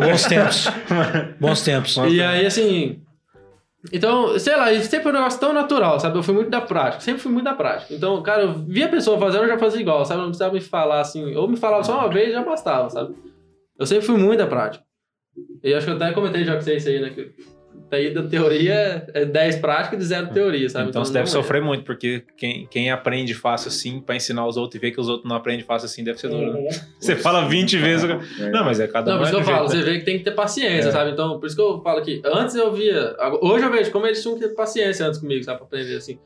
Bons 0.00 0.24
tempos. 0.24 0.68
Bons 1.38 1.62
tempos. 1.62 1.96
E 2.08 2.22
aí, 2.22 2.46
assim. 2.46 3.01
Então, 3.90 4.38
sei 4.38 4.54
lá, 4.56 4.66
sempre 4.80 5.02
foi 5.02 5.10
um 5.10 5.14
negócio 5.14 5.40
tão 5.40 5.52
natural, 5.52 5.98
sabe? 5.98 6.16
Eu 6.16 6.22
fui 6.22 6.34
muito 6.34 6.50
da 6.50 6.60
prática, 6.60 7.02
sempre 7.02 7.22
fui 7.22 7.32
muito 7.32 7.44
da 7.44 7.54
prática. 7.54 7.92
Então, 7.92 8.22
cara, 8.22 8.42
eu 8.42 8.52
via 8.52 8.86
a 8.86 8.90
pessoa 8.90 9.18
fazendo, 9.18 9.44
eu 9.44 9.48
já 9.48 9.58
fazia 9.58 9.80
igual, 9.80 10.04
sabe? 10.04 10.20
Não 10.20 10.28
precisava 10.28 10.54
me 10.54 10.60
falar 10.60 11.00
assim, 11.00 11.34
ou 11.34 11.48
me 11.48 11.56
falava 11.56 11.82
só 11.82 11.98
uma 11.98 12.08
vez 12.08 12.32
já 12.32 12.42
bastava, 12.44 12.88
sabe? 12.90 13.14
Eu 13.76 13.86
sempre 13.86 14.06
fui 14.06 14.16
muito 14.16 14.38
da 14.38 14.46
prática. 14.46 14.84
E 15.64 15.74
acho 15.74 15.86
que 15.86 15.92
eu 15.92 15.96
até 15.96 16.12
comentei 16.12 16.44
já 16.44 16.54
com 16.54 16.60
vocês 16.60 16.86
aí, 16.86 17.00
né? 17.00 17.10
Que 17.10 17.32
daí 17.92 18.12
da 18.14 18.22
teoria 18.22 19.06
é 19.12 19.24
10 19.26 19.56
prática 19.56 19.94
e 19.94 19.98
de 19.98 20.04
zero 20.04 20.28
teoria, 20.32 20.66
sabe? 20.68 20.88
Então, 20.88 21.04
você 21.04 21.12
deve 21.12 21.24
não 21.26 21.28
é. 21.30 21.32
sofrer 21.42 21.60
muito, 21.62 21.84
porque 21.84 22.24
quem, 22.38 22.66
quem 22.66 22.90
aprende 22.90 23.34
fácil 23.34 23.68
assim 23.68 24.00
pra 24.00 24.16
ensinar 24.16 24.46
os 24.46 24.56
outros 24.56 24.76
e 24.76 24.78
ver 24.80 24.92
que 24.92 25.00
os 25.00 25.08
outros 25.10 25.28
não 25.28 25.36
aprendem 25.36 25.64
fácil 25.64 25.84
assim 25.86 26.02
deve 26.02 26.18
ser 26.18 26.28
duro. 26.30 26.54
né? 26.54 26.70
Você 26.98 27.14
fala 27.14 27.46
20 27.46 27.76
vezes. 27.76 28.06
cara- 28.06 28.50
Não, 28.50 28.64
mas 28.64 28.80
é 28.80 28.86
cada 28.88 29.10
Não, 29.12 29.18
um. 29.18 29.20
por 29.20 29.26
é 29.26 29.30
isso 29.30 29.36
que 29.36 29.42
eu 29.50 29.54
falo, 29.54 29.68
jeito, 29.68 29.70
você 29.84 29.86
né? 29.86 29.92
vê 29.92 29.98
que 30.00 30.04
tem 30.06 30.18
que 30.18 30.24
ter 30.24 30.30
paciência, 30.32 30.88
É. 30.88 30.92
sabe? 30.92 31.10
Então, 31.10 31.38
por 31.38 31.46
isso 31.46 31.54
que 31.54 31.60
eu 31.62 31.82
falo 31.82 32.02
que 32.02 32.22
antes 32.24 32.54
eu 32.56 32.72
via. 32.72 33.14
Hoje 33.42 33.64
eu 33.64 33.70
vejo 33.70 33.90
como 33.92 34.06
eles 34.06 34.22
tinham 34.22 34.38
que 34.38 34.48
ter 34.48 34.54
paciência 34.54 35.06
antes 35.06 35.20
comigo, 35.20 35.44
sabe? 35.44 35.58
Pra 35.58 35.66
aprender 35.66 35.94
assim. 35.96 36.18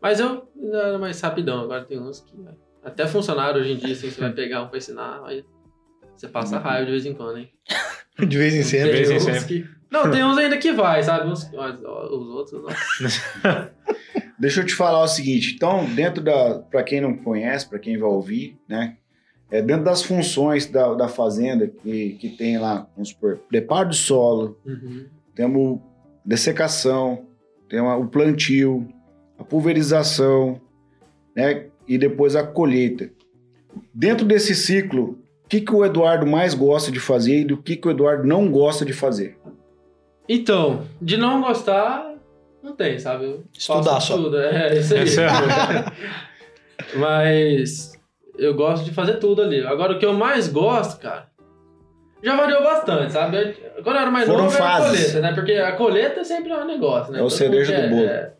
Mas 0.00 0.20
eu 0.20 0.46
ainda 0.62 0.78
era 0.78 0.98
mais 0.98 1.20
rapidão, 1.20 1.60
agora 1.64 1.84
tem 1.84 1.98
uns 2.00 2.20
que. 2.20 2.32
Até 2.84 3.06
funcionário 3.06 3.60
hoje 3.60 3.72
em 3.72 3.76
dia, 3.76 3.92
assim, 3.92 4.08
você 4.10 4.20
vai 4.20 4.32
pegar 4.32 4.62
um 4.62 4.68
pra 4.68 4.78
ensinar, 4.78 5.20
aí 5.26 5.44
você 6.16 6.28
passa 6.28 6.58
raiva 6.58 6.86
de 6.86 6.92
vez 6.92 7.04
em 7.04 7.12
quando, 7.12 7.38
hein? 7.38 7.50
De 8.18 8.38
vez 8.38 8.54
em 8.54 8.62
sempre. 8.62 8.90
De 9.02 9.04
vez 9.06 9.10
em 9.10 9.18
sempre. 9.20 9.66
Não, 9.90 10.10
tem 10.10 10.24
uns 10.24 10.38
ainda 10.38 10.56
que 10.56 10.72
vai, 10.72 11.02
sabe? 11.02 11.28
Ó, 11.28 12.16
Os 12.16 12.28
outros 12.28 12.62
não. 12.62 12.70
Deixa 14.38 14.60
eu 14.60 14.66
te 14.66 14.74
falar 14.74 15.02
o 15.02 15.08
seguinte, 15.08 15.52
então, 15.54 15.84
dentro 15.84 16.22
da, 16.22 16.60
para 16.60 16.82
quem 16.82 17.00
não 17.00 17.14
conhece, 17.16 17.68
para 17.68 17.78
quem 17.78 17.98
vai 17.98 18.08
ouvir, 18.08 18.58
né, 18.66 18.96
é 19.50 19.60
dentro 19.60 19.84
das 19.84 20.02
funções 20.02 20.64
da, 20.66 20.94
da 20.94 21.08
fazenda 21.08 21.66
que, 21.66 22.10
que 22.14 22.30
tem 22.30 22.56
lá, 22.56 22.86
vamos 22.94 23.10
supor, 23.10 23.36
preparo 23.48 23.90
do 23.90 23.94
solo, 23.94 24.56
Uhum. 24.64 25.04
temos 25.34 25.80
dessecação, 26.24 27.26
temos 27.68 28.02
o 28.02 28.06
plantio, 28.08 28.88
a 29.38 29.44
pulverização, 29.44 30.58
né, 31.36 31.66
e 31.86 31.98
depois 31.98 32.34
a 32.34 32.42
colheita. 32.42 33.10
Dentro 33.92 34.24
desse 34.24 34.54
ciclo, 34.54 35.18
o 35.44 35.48
que, 35.48 35.60
que 35.60 35.74
o 35.74 35.84
Eduardo 35.84 36.26
mais 36.26 36.54
gosta 36.54 36.90
de 36.90 36.98
fazer 37.00 37.40
e 37.40 37.44
do 37.44 37.58
que, 37.58 37.76
que 37.76 37.86
o 37.88 37.90
Eduardo 37.90 38.26
não 38.26 38.50
gosta 38.50 38.84
de 38.86 38.92
fazer? 38.94 39.36
Então, 40.32 40.86
de 41.02 41.16
não 41.16 41.40
gostar, 41.40 42.14
não 42.62 42.76
tem, 42.76 42.98
sabe? 43.00 43.24
Eu 43.24 43.44
Estudar 43.52 43.94
faço 43.94 44.06
só. 44.06 44.16
Tudo. 44.16 44.38
É, 44.40 44.78
isso 44.78 44.94
aí. 44.94 45.00
É- 45.00 45.90
Mas 46.96 47.92
eu 48.38 48.54
gosto 48.54 48.84
de 48.84 48.92
fazer 48.92 49.14
tudo 49.14 49.42
ali. 49.42 49.64
Agora, 49.66 49.92
o 49.94 49.98
que 49.98 50.06
eu 50.06 50.12
mais 50.14 50.46
gosto, 50.48 51.00
cara, 51.00 51.28
já 52.22 52.36
variou 52.36 52.62
bastante, 52.62 53.12
sabe? 53.12 53.36
Eu- 53.76 53.82
Quando 53.82 53.96
eu 53.96 54.02
era 54.02 54.10
mais 54.10 54.26
Foram 54.28 54.44
novo, 54.44 54.54
era 54.56 54.64
a 54.64 54.78
fases. 54.78 54.90
colheita, 54.98 55.20
né? 55.20 55.32
Porque 55.34 55.52
a 55.52 55.72
colheita 55.72 56.24
sempre 56.24 56.52
é 56.52 56.56
um 56.58 56.66
negócio, 56.66 57.12
né? 57.12 57.18
É 57.18 57.22
o 57.22 57.24
Todo 57.24 57.36
cereja 57.36 57.82
do 57.82 57.88
bolo. 57.88 58.04
é. 58.06 58.32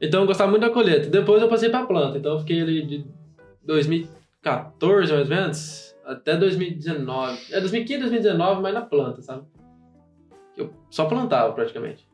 Então 0.00 0.20
eu 0.20 0.26
gostava 0.26 0.50
muito 0.50 0.62
da 0.62 0.70
colheita. 0.70 1.08
Depois 1.08 1.40
eu 1.40 1.48
passei 1.48 1.70
pra 1.70 1.86
planta. 1.86 2.18
Então 2.18 2.34
eu 2.34 2.40
fiquei 2.40 2.60
ali 2.60 2.84
de 2.84 3.06
2014, 3.64 5.12
mais 5.12 5.30
ou 5.30 5.36
menos, 5.36 5.94
até 6.04 6.36
2019. 6.36 7.38
É 7.52 7.60
2015, 7.60 8.00
2019, 8.00 8.60
mas 8.60 8.74
na 8.74 8.82
planta, 8.82 9.22
sabe? 9.22 9.42
Eu 10.56 10.70
só 10.90 11.04
plantava 11.06 11.52
praticamente. 11.52 12.06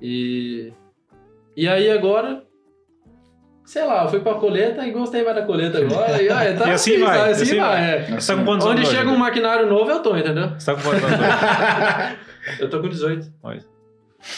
E. 0.00 0.72
E 1.56 1.68
aí 1.68 1.90
agora. 1.90 2.42
Sei 3.64 3.84
lá, 3.84 4.04
eu 4.04 4.08
fui 4.08 4.20
pra 4.20 4.34
colheita 4.34 4.86
e 4.86 4.92
gostei 4.92 5.24
mais 5.24 5.34
da 5.34 5.42
colheita 5.44 5.78
agora. 5.78 6.22
E, 6.22 6.28
olha, 6.30 6.56
tá 6.56 6.68
E 6.68 6.72
assim 6.72 6.98
vai, 7.00 7.18
sabe? 7.18 7.30
Assim, 7.32 7.42
assim 7.42 7.56
vai. 7.56 7.68
vai. 7.68 7.90
é. 7.96 8.20
Você 8.20 8.32
tá 8.32 8.38
com 8.38 8.44
quantos 8.44 8.66
Onde 8.66 8.78
anos 8.82 8.90
chega 8.90 9.06
hoje? 9.08 9.14
um 9.16 9.18
maquinário 9.18 9.66
novo, 9.68 9.90
eu 9.90 10.02
tô, 10.02 10.16
entendeu? 10.16 10.50
Você 10.50 10.66
tá 10.66 10.74
com 10.76 10.82
quantos 10.88 11.02
anos 11.04 11.18
hoje? 11.18 12.26
Eu 12.60 12.70
tô 12.70 12.80
com 12.80 12.88
18. 12.88 13.26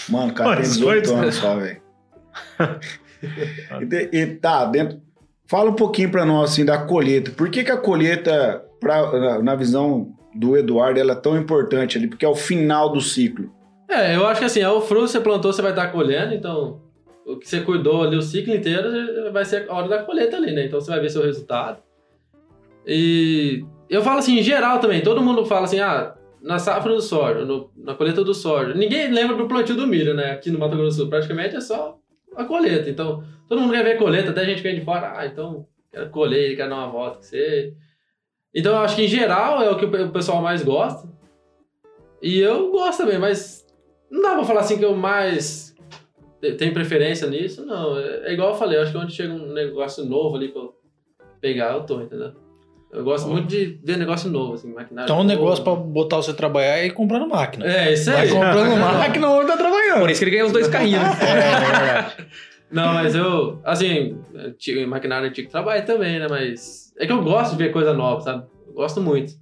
Mano, 0.08 0.32
cara 0.32 0.50
tem 0.52 0.58
Mas 0.60 0.72
18 0.76 1.06
dois- 1.08 1.10
anos 1.20 1.34
só, 1.34 1.56
velho. 1.56 1.82
e, 4.12 4.16
e 4.18 4.26
tá, 4.36 4.64
dentro. 4.64 5.00
Fala 5.46 5.70
um 5.70 5.74
pouquinho 5.74 6.10
pra 6.10 6.24
nós, 6.24 6.52
assim, 6.52 6.64
da 6.64 6.78
colheita. 6.78 7.30
Por 7.30 7.50
que, 7.50 7.64
que 7.64 7.70
a 7.70 7.76
colheita, 7.76 8.64
pra, 8.80 9.10
na, 9.12 9.42
na 9.42 9.54
visão 9.54 10.14
do 10.38 10.56
Eduardo, 10.56 11.00
ela 11.00 11.12
é 11.12 11.16
tão 11.16 11.36
importante 11.36 11.98
ali? 11.98 12.06
Porque 12.06 12.24
é 12.24 12.28
o 12.28 12.34
final 12.34 12.90
do 12.92 13.00
ciclo. 13.00 13.50
É, 13.88 14.14
eu 14.14 14.26
acho 14.26 14.40
que 14.40 14.44
assim, 14.46 14.60
é 14.60 14.68
o 14.68 14.80
fruto 14.80 15.06
que 15.06 15.12
você 15.12 15.20
plantou, 15.20 15.52
você 15.52 15.62
vai 15.62 15.72
estar 15.72 15.88
colhendo, 15.88 16.34
então 16.34 16.80
o 17.26 17.36
que 17.36 17.48
você 17.48 17.60
cuidou 17.60 18.02
ali 18.04 18.16
o 18.16 18.22
ciclo 18.22 18.54
inteiro 18.54 18.88
vai 19.32 19.44
ser 19.44 19.66
a 19.68 19.74
hora 19.74 19.88
da 19.88 20.02
colheita 20.02 20.36
ali, 20.36 20.52
né? 20.52 20.66
Então 20.66 20.80
você 20.80 20.90
vai 20.90 21.00
ver 21.00 21.10
seu 21.10 21.22
resultado. 21.22 21.82
E 22.86 23.64
eu 23.88 24.02
falo 24.02 24.18
assim, 24.18 24.38
em 24.38 24.42
geral 24.42 24.78
também, 24.78 25.02
todo 25.02 25.20
mundo 25.22 25.44
fala 25.44 25.64
assim, 25.64 25.80
ah, 25.80 26.14
na 26.42 26.58
safra 26.58 26.94
do 26.94 27.00
soja, 27.02 27.44
no- 27.44 27.70
na 27.76 27.94
colheita 27.94 28.22
do 28.24 28.32
soja. 28.34 28.74
Ninguém 28.74 29.10
lembra 29.12 29.36
do 29.36 29.46
plantio 29.48 29.74
do 29.76 29.86
milho, 29.86 30.14
né? 30.14 30.30
Aqui 30.32 30.50
no 30.50 30.58
Mato 30.58 30.76
Grosso 30.76 30.96
do 30.98 31.02
Sul, 31.02 31.10
praticamente 31.10 31.56
é 31.56 31.60
só 31.60 31.98
a 32.36 32.44
colheita. 32.44 32.88
Então, 32.88 33.22
todo 33.48 33.60
mundo 33.60 33.72
quer 33.72 33.82
ver 33.84 33.98
colheita, 33.98 34.30
até 34.30 34.42
a 34.42 34.44
gente 34.44 34.58
que 34.62 34.68
vem 34.68 34.78
de 34.78 34.84
fora, 34.84 35.14
ah, 35.18 35.26
então, 35.26 35.66
quero 35.92 36.08
colher, 36.10 36.56
quero 36.56 36.70
dar 36.70 36.76
uma 36.76 36.88
volta 36.90 37.16
com 37.16 37.22
você. 37.22 37.74
Então, 38.54 38.72
eu 38.72 38.78
acho 38.78 38.96
que 38.96 39.04
em 39.04 39.08
geral 39.08 39.62
é 39.62 39.70
o 39.70 39.76
que 39.76 39.84
o 39.84 39.90
pe- 39.90 40.02
o 40.02 40.10
pessoal 40.10 40.40
mais 40.42 40.62
gosta. 40.62 41.08
E 42.22 42.38
eu 42.38 42.70
gosto 42.70 42.98
também, 42.98 43.18
mas 43.18 43.64
não 44.10 44.22
dá 44.22 44.34
pra 44.34 44.44
falar 44.44 44.60
assim 44.60 44.78
que 44.78 44.84
eu 44.84 44.96
mais 44.96 45.74
te- 46.40 46.52
tenho 46.54 46.72
preferência 46.72 47.28
nisso, 47.28 47.64
não. 47.64 47.96
É 47.98 48.30
é 48.30 48.32
igual 48.32 48.50
eu 48.50 48.54
falei, 48.56 48.78
eu 48.78 48.82
acho 48.82 48.92
que 48.92 48.98
onde 48.98 49.12
chega 49.14 49.32
um 49.32 49.52
negócio 49.52 50.04
novo 50.04 50.36
ali 50.36 50.48
pra 50.48 50.62
eu 50.62 50.74
pegar, 51.40 51.72
eu 51.74 51.82
tô, 51.84 52.00
entendeu? 52.00 52.32
Eu 52.90 53.04
gosto 53.04 53.28
muito 53.28 53.46
de 53.46 53.78
ver 53.84 53.98
negócio 53.98 54.30
novo, 54.30 54.54
assim, 54.54 54.72
maquinário. 54.72 55.04
Então, 55.06 55.20
um 55.20 55.24
negócio 55.24 55.62
pra 55.62 55.74
botar 55.74 56.16
você 56.16 56.32
trabalhar 56.32 56.78
é 56.78 56.88
comprando 56.88 57.28
máquina. 57.28 57.66
É, 57.66 57.92
isso 57.92 58.10
Vai 58.10 58.22
aí. 58.22 58.30
comprando 58.30 58.76
máquina 58.80 59.28
onde 59.30 59.46
tá 59.46 59.56
trabalhando. 59.58 60.00
Por 60.00 60.10
isso 60.10 60.18
que 60.20 60.24
ele 60.24 60.30
ganha 60.32 60.46
os 60.46 60.52
dois 60.52 60.68
carrinhos, 60.68 61.02
né? 61.02 62.10
Não, 62.72 62.92
mas 62.94 63.14
eu, 63.14 63.60
assim, 63.64 64.18
maquinário 64.88 65.28
antigo 65.28 65.50
trabalho 65.50 65.84
também, 65.86 66.18
né? 66.18 66.26
Mas 66.28 66.87
é 66.98 67.06
que 67.06 67.12
eu 67.12 67.22
gosto 67.22 67.52
de 67.56 67.58
ver 67.64 67.72
coisa 67.72 67.92
nova, 67.92 68.20
sabe? 68.20 68.46
Eu 68.66 68.72
gosto 68.74 69.00
muito. 69.00 69.32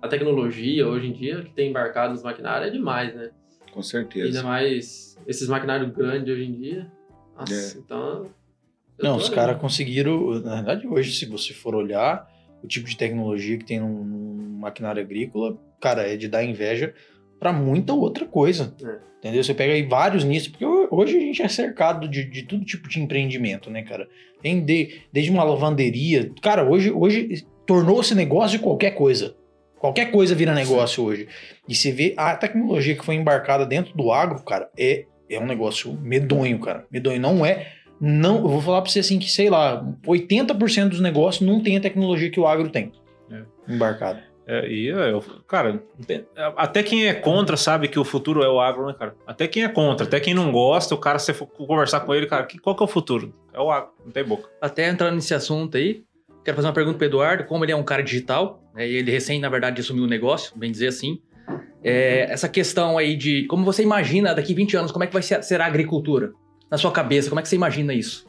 A 0.00 0.08
tecnologia, 0.08 0.86
hoje 0.86 1.08
em 1.08 1.12
dia, 1.12 1.42
que 1.42 1.50
tem 1.50 1.70
embarcado 1.70 2.12
nos 2.12 2.22
maquinários 2.22 2.68
é 2.68 2.70
demais, 2.72 3.14
né? 3.14 3.30
Com 3.72 3.80
Ainda 3.80 3.82
certeza. 3.82 4.42
mais 4.42 5.16
esses 5.26 5.48
maquinários 5.48 5.90
grandes 5.90 6.32
hoje 6.32 6.44
em 6.44 6.52
dia. 6.54 6.90
Nossa, 7.36 7.52
É. 7.78 7.80
então. 7.80 8.26
eu 8.98 9.04
Não, 9.04 9.16
os 9.16 9.28
caras 9.28 9.60
conseguiram. 9.60 10.40
Na 10.40 10.56
verdade, 10.56 10.86
hoje, 10.86 11.12
se 11.12 11.26
você 11.26 11.52
for 11.52 11.74
olhar 11.74 12.28
o 12.62 12.66
tipo 12.66 12.88
de 12.88 12.96
tecnologia 12.96 13.56
que 13.58 13.64
tem 13.64 13.80
num, 13.80 14.04
num 14.04 14.58
maquinário 14.58 15.00
agrícola, 15.02 15.56
cara, 15.80 16.02
é 16.02 16.16
de 16.16 16.28
dar 16.28 16.44
inveja 16.44 16.94
pra 17.38 17.52
muita 17.52 17.92
outra 17.92 18.24
coisa. 18.26 18.74
É. 18.84 19.08
Entendeu? 19.18 19.42
Você 19.42 19.52
pega 19.52 19.72
aí 19.72 19.82
vários 19.82 20.22
nichos, 20.22 20.48
porque 20.48 20.64
ho- 20.64 20.86
hoje 20.92 21.16
a 21.16 21.20
gente 21.20 21.42
é 21.42 21.48
cercado 21.48 22.06
de, 22.08 22.24
de 22.24 22.44
todo 22.44 22.64
tipo 22.64 22.88
de 22.88 23.00
empreendimento, 23.00 23.68
né, 23.68 23.82
cara? 23.82 24.06
Tem 24.40 24.64
de- 24.64 25.00
desde 25.12 25.30
uma 25.30 25.42
lavanderia. 25.42 26.30
Cara, 26.40 26.64
hoje, 26.68 26.90
hoje 26.92 27.44
tornou-se 27.66 28.14
negócio 28.14 28.58
de 28.58 28.62
qualquer 28.64 28.92
coisa. 28.92 29.34
Qualquer 29.78 30.10
coisa 30.12 30.34
vira 30.34 30.54
negócio 30.54 31.04
hoje. 31.04 31.28
E 31.68 31.74
você 31.74 31.90
vê 31.92 32.14
a 32.16 32.36
tecnologia 32.36 32.94
que 32.96 33.04
foi 33.04 33.14
embarcada 33.16 33.66
dentro 33.66 33.96
do 33.96 34.10
agro, 34.12 34.42
cara, 34.44 34.68
é, 34.78 35.04
é 35.30 35.38
um 35.38 35.46
negócio 35.46 35.92
medonho, 36.00 36.58
cara. 36.60 36.84
Medonho. 36.90 37.20
Não 37.20 37.44
é. 37.44 37.72
Não, 38.00 38.36
eu 38.38 38.48
vou 38.48 38.60
falar 38.60 38.82
pra 38.82 38.90
você 38.90 39.00
assim 39.00 39.18
que, 39.18 39.28
sei 39.28 39.50
lá, 39.50 39.84
80% 40.06 40.88
dos 40.90 41.00
negócios 41.00 41.44
não 41.46 41.60
tem 41.60 41.76
a 41.76 41.80
tecnologia 41.80 42.30
que 42.30 42.38
o 42.38 42.46
agro 42.46 42.70
tem. 42.70 42.92
É. 43.30 43.42
Embarcado. 43.72 44.20
É, 44.50 44.66
e 44.66 44.86
eu, 44.86 45.22
cara, 45.46 45.82
até 46.56 46.82
quem 46.82 47.06
é 47.06 47.12
contra 47.12 47.54
sabe 47.54 47.86
que 47.86 47.98
o 47.98 48.04
futuro 48.04 48.42
é 48.42 48.48
o 48.48 48.58
agro, 48.58 48.86
né, 48.86 48.94
cara? 48.98 49.14
Até 49.26 49.46
quem 49.46 49.62
é 49.62 49.68
contra, 49.68 50.06
até 50.06 50.18
quem 50.18 50.32
não 50.32 50.50
gosta, 50.50 50.94
o 50.94 50.98
cara, 50.98 51.18
se 51.18 51.26
você 51.26 51.34
for 51.34 51.46
conversar 51.46 52.00
com 52.00 52.14
ele, 52.14 52.26
cara, 52.26 52.46
que- 52.46 52.58
qual 52.58 52.74
que 52.74 52.82
é 52.82 52.86
o 52.86 52.88
futuro? 52.88 53.34
É 53.52 53.60
o 53.60 53.70
agro, 53.70 53.90
não 54.02 54.10
tem 54.10 54.24
boca. 54.24 54.48
Até 54.58 54.88
entrando 54.88 55.16
nesse 55.16 55.34
assunto 55.34 55.76
aí, 55.76 56.02
quero 56.42 56.54
fazer 56.56 56.66
uma 56.66 56.72
pergunta 56.72 56.96
pro 56.96 57.06
Eduardo, 57.06 57.44
como 57.44 57.62
ele 57.62 57.72
é 57.72 57.76
um 57.76 57.82
cara 57.82 58.02
digital, 58.02 58.62
né, 58.74 58.88
e 58.88 58.94
ele 58.96 59.10
recém, 59.10 59.38
na 59.38 59.50
verdade, 59.50 59.82
assumiu 59.82 60.04
o 60.04 60.08
negócio, 60.08 60.56
bem 60.56 60.72
dizer 60.72 60.88
assim. 60.88 61.20
É, 61.84 62.22
essa 62.32 62.48
questão 62.48 62.96
aí 62.96 63.14
de 63.16 63.44
como 63.48 63.64
você 63.66 63.82
imagina 63.82 64.34
daqui 64.34 64.54
20 64.54 64.74
anos, 64.78 64.90
como 64.90 65.04
é 65.04 65.06
que 65.06 65.12
vai 65.12 65.22
ser, 65.22 65.42
ser 65.42 65.60
a 65.60 65.66
agricultura? 65.66 66.32
Na 66.70 66.78
sua 66.78 66.90
cabeça, 66.90 67.28
como 67.28 67.38
é 67.38 67.42
que 67.42 67.48
você 67.50 67.56
imagina 67.56 67.92
isso? 67.92 68.26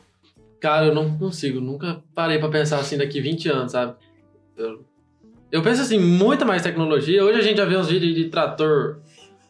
Cara, 0.59 0.87
eu 0.87 0.93
não 0.93 1.17
consigo. 1.17 1.59
Nunca 1.61 2.03
parei 2.13 2.37
pra 2.39 2.49
pensar 2.49 2.77
assim 2.79 2.97
daqui 2.97 3.19
20 3.21 3.47
anos, 3.49 3.71
sabe? 3.71 3.95
Eu, 4.57 4.85
eu 5.51 5.61
penso 5.61 5.81
assim, 5.81 5.99
muita 5.99 6.45
mais 6.45 6.61
tecnologia. 6.61 7.23
Hoje 7.23 7.39
a 7.39 7.41
gente 7.41 7.57
já 7.57 7.65
vê 7.65 7.75
uns 7.77 7.89
vídeos 7.89 8.15
de 8.15 8.25
trator 8.25 8.99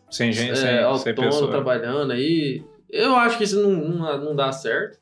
Sem 0.09 0.31
gente, 0.31 0.51
é, 0.51 0.55
sem, 0.55 0.67
sem 0.67 0.79
autônomo 0.83 1.21
pessoa. 1.31 1.51
trabalhando 1.51 2.12
aí. 2.12 2.63
Eu 2.89 3.15
acho 3.15 3.38
que 3.38 3.43
isso 3.43 3.62
não, 3.62 3.71
não, 3.71 4.25
não 4.25 4.35
dá 4.35 4.51
certo. 4.51 4.97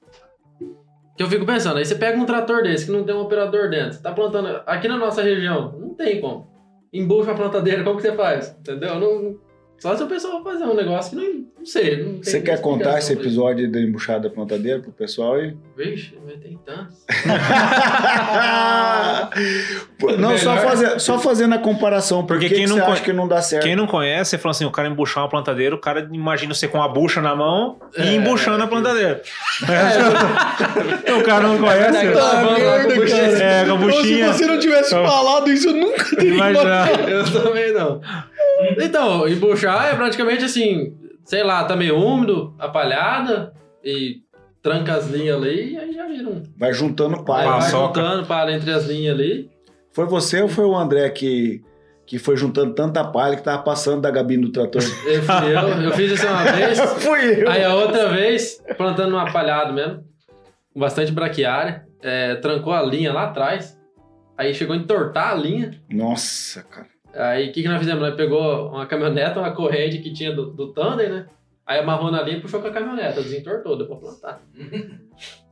Que 1.16 1.24
eu 1.24 1.28
fico 1.28 1.46
pensando, 1.46 1.78
aí 1.78 1.86
você 1.86 1.96
pega 1.96 2.16
um 2.20 2.26
trator 2.26 2.62
desse 2.62 2.86
que 2.86 2.92
não 2.92 3.04
tem 3.04 3.16
um 3.16 3.22
operador 3.22 3.72
dentro, 3.72 3.94
você 3.94 4.04
tá 4.04 4.12
plantando 4.12 4.62
aqui 4.68 4.88
na 4.88 4.98
nossa 4.98 5.24
região, 5.24 5.76
não 5.80 5.96
tem 5.96 6.22
como. 6.22 6.48
Embucha 6.94 7.32
a 7.32 7.34
plantadeira, 7.34 7.84
como 7.84 7.96
que 7.96 8.04
você 8.04 8.12
faz? 8.14 8.56
Entendeu? 8.60 9.00
Não, 9.00 9.36
só 9.80 9.96
se 9.96 10.04
o 10.04 10.08
pessoal 10.08 10.44
fazer 10.44 10.64
um 10.64 10.76
negócio 10.76 11.12
que 11.12 11.16
não, 11.24 11.46
não 11.60 11.66
sei. 11.66 12.04
Não 12.04 12.24
Você 12.24 12.42
quer 12.42 12.60
contar 12.62 12.98
esse 13.00 13.14
episódio 13.14 13.72
da 13.72 13.80
embuchada 13.80 14.28
da 14.28 14.34
plantadeira 14.34 14.80
pro 14.80 14.92
pessoal 14.92 15.36
aí? 15.36 15.56
Vixe, 15.76 16.18
mas 16.26 16.40
tem 16.40 16.58
tantos. 16.66 16.98
não, 20.18 20.38
só, 20.38 20.58
fazer, 20.58 21.00
só 21.00 21.20
fazendo 21.20 21.56
a 21.56 21.60
comparação. 21.60 22.22
Por 22.26 22.36
Porque 22.36 22.50
que 22.50 22.56
quem 22.56 22.66
que 22.66 22.70
não 22.74 22.86
acha 22.92 23.04
que 23.04 23.14
não 23.14 23.28
dá 23.28 23.42
certo? 23.42 23.64
Quem 23.64 23.76
não 23.76 23.88
conhece, 23.88 24.32
você 24.32 24.38
fala 24.38 24.52
assim, 24.52 24.66
o 24.66 24.72
cara 24.72 24.88
embuchar 24.88 25.24
uma 25.24 25.30
plantadeira, 25.30 25.76
o 25.76 25.80
cara 25.80 26.08
imagina 26.12 26.54
você 26.54 26.68
com 26.68 26.82
a 26.82 26.88
bucha 26.88 27.22
na 27.22 27.36
mão 27.36 27.78
e 27.98 28.02
É, 28.02 28.16
embuchando 28.16 28.62
é, 28.62 28.66
a 28.66 28.68
plantadeira. 28.68 29.22
o 31.20 31.24
cara 31.24 31.48
não 31.48 31.58
conhece. 31.60 31.92
verdade, 31.92 32.14
Tá 32.18 32.42
merda, 32.58 32.96
buchinha. 32.96 33.32
cara. 33.32 33.44
É, 33.44 33.66
com 33.66 33.72
a 33.72 33.76
buchinha. 33.78 34.20
Então, 34.22 34.34
se 34.34 34.40
você 34.40 34.46
não 34.48 34.60
tivesse 34.60 34.94
Então- 34.94 35.06
falado 35.06 35.52
isso, 35.52 35.70
eu 35.70 35.74
nunca 35.76 36.16
teria 36.16 36.34
Imagina. 36.34 36.86
Eu 37.08 37.32
também 37.32 37.74
não. 37.74 38.02
Então, 38.80 39.28
embuchar 39.28 39.88
é 39.88 39.96
praticamente 39.96 40.46
assim, 40.46 40.96
sei 41.24 41.44
lá, 41.44 41.64
tá 41.64 41.76
meio 41.76 41.98
úmido, 41.98 42.56
a 42.58 42.68
palhada 42.68 43.54
e 43.84 44.22
tranca 44.62 44.96
as 44.96 45.08
linhas 45.10 45.38
ali 45.38 45.74
e 45.74 45.78
aí 45.78 45.94
já 45.94 46.06
vira 46.08 46.30
um. 46.30 46.44
Vai 46.58 46.74
juntando 46.74 47.24
palha. 47.24 47.50
vai 47.50 47.60
paçoca. 47.60 48.02
juntando 48.02 48.26
para 48.26 48.52
entre 48.52 48.72
as 48.72 48.86
linhas 48.86 49.16
ali. 49.16 49.50
Foi 49.92 50.06
você 50.06 50.42
ou 50.42 50.48
foi 50.48 50.66
o 50.66 50.76
André 50.76 51.10
que, 51.10 51.62
que 52.06 52.20
foi 52.20 52.38
juntando 52.38 52.74
tanta 52.74 53.04
palha 53.04 53.36
que 53.36 53.44
tava 53.44 53.64
passando 53.64 54.02
da 54.02 54.12
gabine 54.12 54.44
do 54.44 54.52
trator? 54.52 54.82
Eu, 55.06 55.24
fui 55.24 55.54
eu, 55.54 55.82
eu 55.84 55.92
fiz 55.94 56.12
isso 56.12 56.28
uma 56.28 56.44
vez, 56.44 56.80
Fui 57.02 57.44
eu. 57.44 57.50
aí 57.50 57.64
a 57.64 57.74
outra 57.74 58.10
vez, 58.10 58.62
plantando 58.78 59.14
uma 59.16 59.32
palhada 59.32 59.72
mesmo, 59.72 60.04
com 60.74 60.80
bastante 60.80 61.12
braquiária, 61.12 61.86
é, 62.02 62.36
trancou 62.36 62.74
a 62.74 62.82
linha 62.84 63.12
lá 63.12 63.24
atrás, 63.24 63.78
aí 64.38 64.54
chegou 64.54 64.76
a 64.76 64.78
entortar 64.78 65.32
a 65.32 65.36
linha. 65.36 65.82
Nossa, 65.90 66.62
cara. 66.64 66.88
Aí 67.18 67.50
o 67.50 67.52
que, 67.52 67.62
que 67.64 67.68
nós 67.68 67.80
fizemos? 67.80 68.02
Nós 68.02 68.16
pegou 68.16 68.68
uma 68.70 68.86
caminhoneta, 68.86 69.40
uma 69.40 69.52
corrente 69.52 69.98
que 70.00 70.14
tinha 70.14 70.32
do, 70.34 70.52
do 70.52 70.72
Thunder, 70.74 71.10
né? 71.10 71.26
Aí 71.66 71.80
amarrou 71.80 72.12
na 72.12 72.22
linha 72.22 72.38
e 72.38 72.42
puxou 72.42 72.62
com 72.62 72.68
a 72.68 72.72
caminhoneta, 72.72 73.22
desentortou, 73.22 73.78
deu 73.78 73.88
pra 73.88 73.96
plantar. 73.98 74.42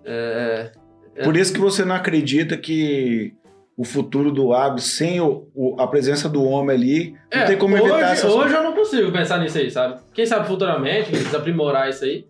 É, 0.08 0.71
É. 1.15 1.23
Por 1.23 1.36
isso 1.38 1.51
que 1.54 1.60
você 1.60 1.84
não 1.86 1.95
acredita 1.95 2.56
que 2.58 3.34
o 3.78 3.84
futuro 3.84 4.32
do 4.32 4.54
agro, 4.54 4.80
sem 4.80 5.19
o- 5.19 5.47
o- 5.56 5.75
a 5.80 5.88
presença 5.88 6.30
do 6.30 6.43
homem 6.43 6.75
ali, 6.75 7.15
não 7.34 7.41
é, 7.41 7.45
tem 7.45 7.58
como 7.58 7.73
hoje, 7.75 7.84
evitar 7.86 8.12
essas 8.12 8.32
Hoje 8.34 8.54
eu 8.54 8.63
não 8.63 8.73
consigo 8.73 9.12
pensar 9.12 9.39
nisso 9.39 9.58
aí, 9.58 9.71
sabe? 9.71 9.99
Quem 10.13 10.25
sabe 10.25 10.47
futuramente, 10.47 11.10
eles 11.13 11.34
aprimorar 11.34 11.89
isso 11.89 12.04
aí. 12.06 12.25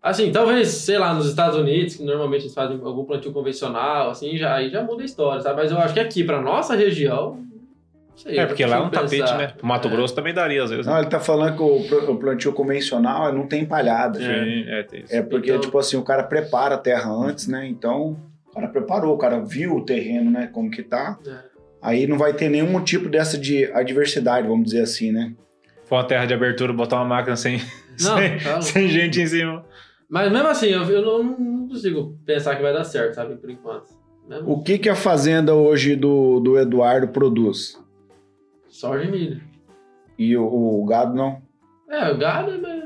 Assim, 0.00 0.30
talvez, 0.32 0.68
sei 0.68 0.98
lá, 0.98 1.12
nos 1.14 1.26
Estados 1.28 1.56
Unidos, 1.58 1.96
que 1.96 2.04
normalmente 2.04 2.42
eles 2.42 2.54
fazem 2.54 2.78
algum 2.82 3.04
plantio 3.04 3.32
convencional, 3.32 4.10
assim, 4.10 4.36
já, 4.36 4.54
aí 4.54 4.70
já 4.70 4.82
muda 4.82 5.02
a 5.02 5.06
história, 5.06 5.40
sabe? 5.42 5.56
Mas 5.62 5.70
eu 5.70 5.78
acho 5.78 5.92
que 5.94 6.00
aqui, 6.00 6.22
pra 6.24 6.40
nossa 6.40 6.74
região, 6.74 7.38
não 7.52 7.53
sei. 8.16 8.38
É, 8.38 8.46
porque 8.46 8.64
lá 8.64 8.76
é 8.76 8.80
um 8.80 8.90
tapete, 8.90 9.18
pensar. 9.20 9.38
né? 9.38 9.52
O 9.62 9.66
Mato 9.66 9.88
É. 9.88 9.90
Grosso 9.90 10.14
também 10.14 10.32
daria, 10.34 10.62
às 10.64 10.70
vezes. 10.70 10.86
Não, 10.86 10.94
né? 10.94 11.00
ele 11.00 11.08
tá 11.08 11.20
falando 11.20 11.56
que 11.56 11.62
o, 11.62 11.80
pl- 11.86 12.10
o 12.10 12.16
plantio 12.16 12.52
convencional 12.52 13.32
não 13.32 13.46
tem 13.46 13.64
palhada. 13.64 14.18
Sim, 14.18 14.64
é, 14.68 14.82
tem 14.82 15.02
isso. 15.04 15.14
É 15.14 15.22
porque, 15.22 15.50
Então- 15.50 15.60
tipo 15.60 15.78
assim, 15.78 15.96
o 15.96 16.02
cara 16.02 16.22
prepara 16.22 16.74
a 16.74 16.78
terra 16.78 17.10
antes, 17.10 17.46
né? 17.48 17.66
Então, 17.66 18.16
o 18.50 18.54
cara 18.54 18.68
preparou, 18.68 19.14
o 19.14 19.18
cara 19.18 19.40
viu 19.40 19.74
o 19.76 19.84
terreno, 19.84 20.30
né? 20.30 20.48
Como 20.52 20.70
que 20.70 20.82
tá. 20.82 21.18
É. 21.26 21.54
Aí 21.82 22.06
não 22.06 22.16
vai 22.16 22.32
ter 22.32 22.48
nenhum 22.48 22.80
tipo 22.82 23.08
dessa 23.08 23.36
de 23.36 23.66
adversidade, 23.72 24.46
vamos 24.48 24.64
dizer 24.66 24.80
assim, 24.82 25.12
né? 25.12 25.32
For 25.84 25.96
uma 25.96 26.04
terra 26.04 26.24
de 26.24 26.32
abertura, 26.32 26.72
botar 26.72 26.96
uma 26.96 27.04
máquina 27.04 27.36
sem, 27.36 27.58
Não, 28.00 28.16
sem, 28.16 28.38
tá. 28.38 28.60
sem 28.62 28.88
gente 28.88 29.20
em 29.20 29.26
cima. 29.26 29.64
Mas 30.08 30.32
mesmo 30.32 30.48
assim, 30.48 30.68
eu, 30.68 30.82
eu 30.84 31.02
não, 31.02 31.22
não 31.22 31.68
consigo 31.68 32.16
pensar 32.24 32.56
que 32.56 32.62
vai 32.62 32.72
dar 32.72 32.84
certo, 32.84 33.14
sabe? 33.14 33.34
Por 33.36 33.50
enquanto. 33.50 33.84
Mesmo 34.26 34.50
O 34.50 34.62
que 34.62 34.78
que 34.78 34.88
a 34.88 34.94
fazenda 34.94 35.54
hoje 35.54 35.94
do, 35.94 36.40
do 36.40 36.58
Eduardo 36.58 37.08
produz? 37.08 37.78
Soja 38.88 39.04
e 39.04 39.10
milho. 39.10 39.40
E 40.18 40.36
o, 40.36 40.44
o 40.46 40.84
gado 40.84 41.14
não? 41.14 41.42
É, 41.88 42.10
o 42.10 42.18
gado 42.18 42.52
é... 42.52 42.58
mais- 42.58 42.84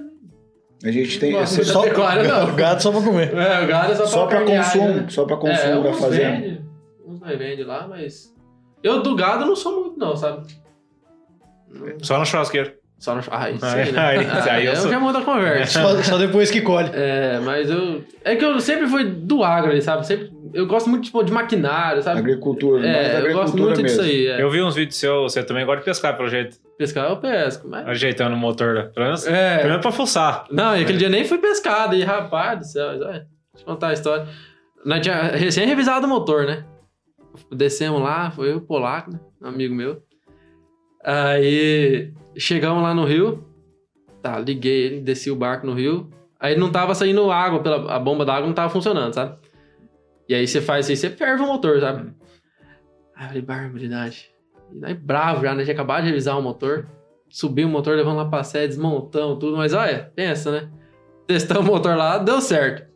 A 0.84 0.90
gente 0.90 1.18
tem 1.18 1.32
muito 1.32 1.72
da 1.72 1.80
pecuária, 1.82 2.22
não. 2.24 2.54
Gado 2.56 2.82
só 2.82 2.92
pra 2.92 3.02
comer. 3.02 3.34
É, 3.36 3.64
o 3.64 3.66
gado 3.66 3.92
é 3.92 3.96
só, 3.96 4.06
só 4.06 4.26
para 4.26 4.38
carnear, 4.38 4.64
consumo, 4.64 4.88
né? 4.94 5.06
só 5.08 5.24
para 5.24 5.34
é, 5.36 5.38
consumo 5.38 5.82
da 5.82 5.90
uns 5.90 5.98
fazenda. 5.98 6.40
Vende, 6.40 6.64
uns 7.06 7.20
nós 7.20 7.38
vende 7.38 7.64
lá, 7.64 7.88
mas... 7.88 8.34
Eu 8.82 9.02
do 9.02 9.16
gado 9.16 9.44
não 9.44 9.56
sou 9.56 9.80
muito 9.80 9.98
não, 9.98 10.16
sabe? 10.16 10.46
Só 12.02 12.18
no 12.18 12.24
churrasqueiro. 12.24 12.77
Só 12.98 13.14
no 13.14 13.22
Ah, 13.30 13.48
isso 13.50 13.64
Aí- 13.64 13.92
né? 13.92 14.00
aí- 14.00 14.26
Ah, 14.26 14.52
aí 14.54 14.66
eu 14.66 14.72
eu 14.72 14.76
sou- 14.76 14.90
já 14.90 14.98
muda 14.98 15.18
a 15.20 15.22
conversa. 15.22 15.80
Só, 15.80 16.02
só 16.02 16.18
depois 16.18 16.50
que 16.50 16.60
colhe. 16.60 16.90
É, 16.92 17.38
mas 17.44 17.70
eu. 17.70 18.02
É 18.24 18.34
que 18.34 18.44
eu 18.44 18.58
sempre 18.60 18.88
fui 18.88 19.04
do 19.04 19.44
agro 19.44 19.70
ali, 19.70 19.80
sabe? 19.80 20.04
Sempre, 20.04 20.32
eu 20.52 20.66
gosto 20.66 20.90
muito 20.90 21.04
tipo, 21.04 21.22
de 21.22 21.30
maquinário, 21.32 22.02
sabe? 22.02 22.18
Agricultura, 22.18 22.82
mais 22.82 22.96
É, 22.96 23.00
eu 23.12 23.18
agricultura 23.18 23.34
gosto 23.44 23.56
muito 23.56 23.82
mesmo. 23.82 23.86
disso 23.86 24.00
aí. 24.00 24.26
É. 24.26 24.42
Eu 24.42 24.50
vi 24.50 24.60
uns 24.60 24.74
vídeos 24.74 24.96
seus, 24.96 25.32
você 25.32 25.44
também 25.44 25.64
gosta 25.64 25.78
de 25.78 25.84
pescar, 25.84 26.16
pelo 26.16 26.28
jeito. 26.28 26.56
Pescar 26.76 27.08
eu 27.08 27.16
pesco, 27.18 27.68
mas. 27.68 27.86
Ajeitando 27.86 28.34
o 28.34 28.38
motor, 28.38 28.74
né? 28.74 28.82
Pelo 28.92 29.06
menos, 29.06 29.26
É. 29.28 29.62
menos 29.62 29.80
pra 29.80 29.92
fuçar. 29.92 30.46
Não, 30.50 30.76
e 30.76 30.82
aquele 30.82 30.98
dia 30.98 31.08
nem 31.08 31.24
fui 31.24 31.38
pescado, 31.38 31.94
e 31.94 32.02
rapaz 32.02 32.58
do 32.58 32.64
céu, 32.64 32.88
olha, 32.88 32.98
deixa 32.98 33.26
eu 33.60 33.64
contar 33.64 33.88
a 33.88 33.92
história. 33.92 34.26
Nós 34.84 35.00
tinha 35.00 35.14
recém 35.36 35.66
revisado 35.68 36.04
o 36.06 36.08
motor, 36.10 36.46
né? 36.46 36.64
Descemos 37.52 38.00
lá, 38.02 38.30
foi 38.32 38.48
eu 38.48 38.54
e 38.54 38.56
o 38.56 38.60
Polaco, 38.60 39.12
né? 39.12 39.20
Um 39.40 39.46
amigo 39.48 39.72
meu. 39.74 40.02
Aí 41.02 42.12
chegamos 42.36 42.82
lá 42.82 42.94
no 42.94 43.04
rio. 43.04 43.44
Tá, 44.22 44.38
liguei 44.38 44.86
ele, 44.86 45.00
desci 45.00 45.30
o 45.30 45.36
barco 45.36 45.66
no 45.66 45.74
rio. 45.74 46.10
Aí 46.40 46.56
não 46.56 46.70
tava 46.70 46.94
saindo 46.94 47.30
água, 47.30 47.60
pela, 47.60 47.92
a 47.92 47.98
bomba 47.98 48.24
d'água 48.24 48.46
não 48.46 48.54
tava 48.54 48.70
funcionando, 48.70 49.14
sabe? 49.14 49.36
E 50.28 50.34
aí 50.34 50.46
você 50.46 50.60
faz 50.60 50.88
isso 50.88 51.06
aí, 51.06 51.10
você 51.10 51.16
ferve 51.16 51.42
o 51.42 51.46
motor, 51.46 51.80
sabe? 51.80 52.12
Aí 53.16 53.24
eu 53.24 53.28
falei, 53.28 53.42
barbaridade. 53.42 54.30
E 54.72 54.84
aí 54.84 54.94
bravo 54.94 55.42
já, 55.42 55.54
né? 55.54 55.64
Tinha 55.64 55.74
acabado 55.74 56.02
de 56.02 56.08
revisar 56.08 56.38
o 56.38 56.42
motor. 56.42 56.86
Subi 57.28 57.64
o 57.64 57.68
motor, 57.68 57.96
levamos 57.96 58.22
lá 58.22 58.28
pra 58.28 58.44
sé, 58.44 58.66
desmontamos 58.66 59.38
tudo. 59.38 59.56
Mas 59.56 59.72
olha, 59.72 60.12
pensa, 60.14 60.50
né? 60.50 60.70
Testamos 61.26 61.68
o 61.68 61.72
motor 61.72 61.96
lá, 61.96 62.18
deu 62.18 62.40
certo. 62.40 62.86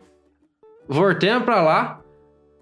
Voltemos 0.88 1.44
pra 1.44 1.62
lá. 1.62 2.02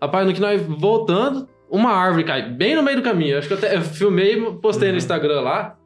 Rapaz, 0.01 0.27
no 0.27 0.33
que 0.33 0.41
nós 0.41 0.63
voltando, 0.63 1.49
uma 1.71 1.93
árvore 1.93 2.25
cai 2.25 2.43
bem 2.51 2.75
no 2.75 2.83
meio 2.83 2.97
do 2.99 3.03
caminho. 3.03 3.39
Acho 3.39 3.47
que 3.49 3.55
eu, 3.55 3.59
até, 3.59 3.77
eu 3.77 3.83
filmei 3.83 4.35
e 4.35 4.53
postei 4.57 4.91
no 4.91 4.99
Instagram 4.99 5.41
lá. 5.41 5.77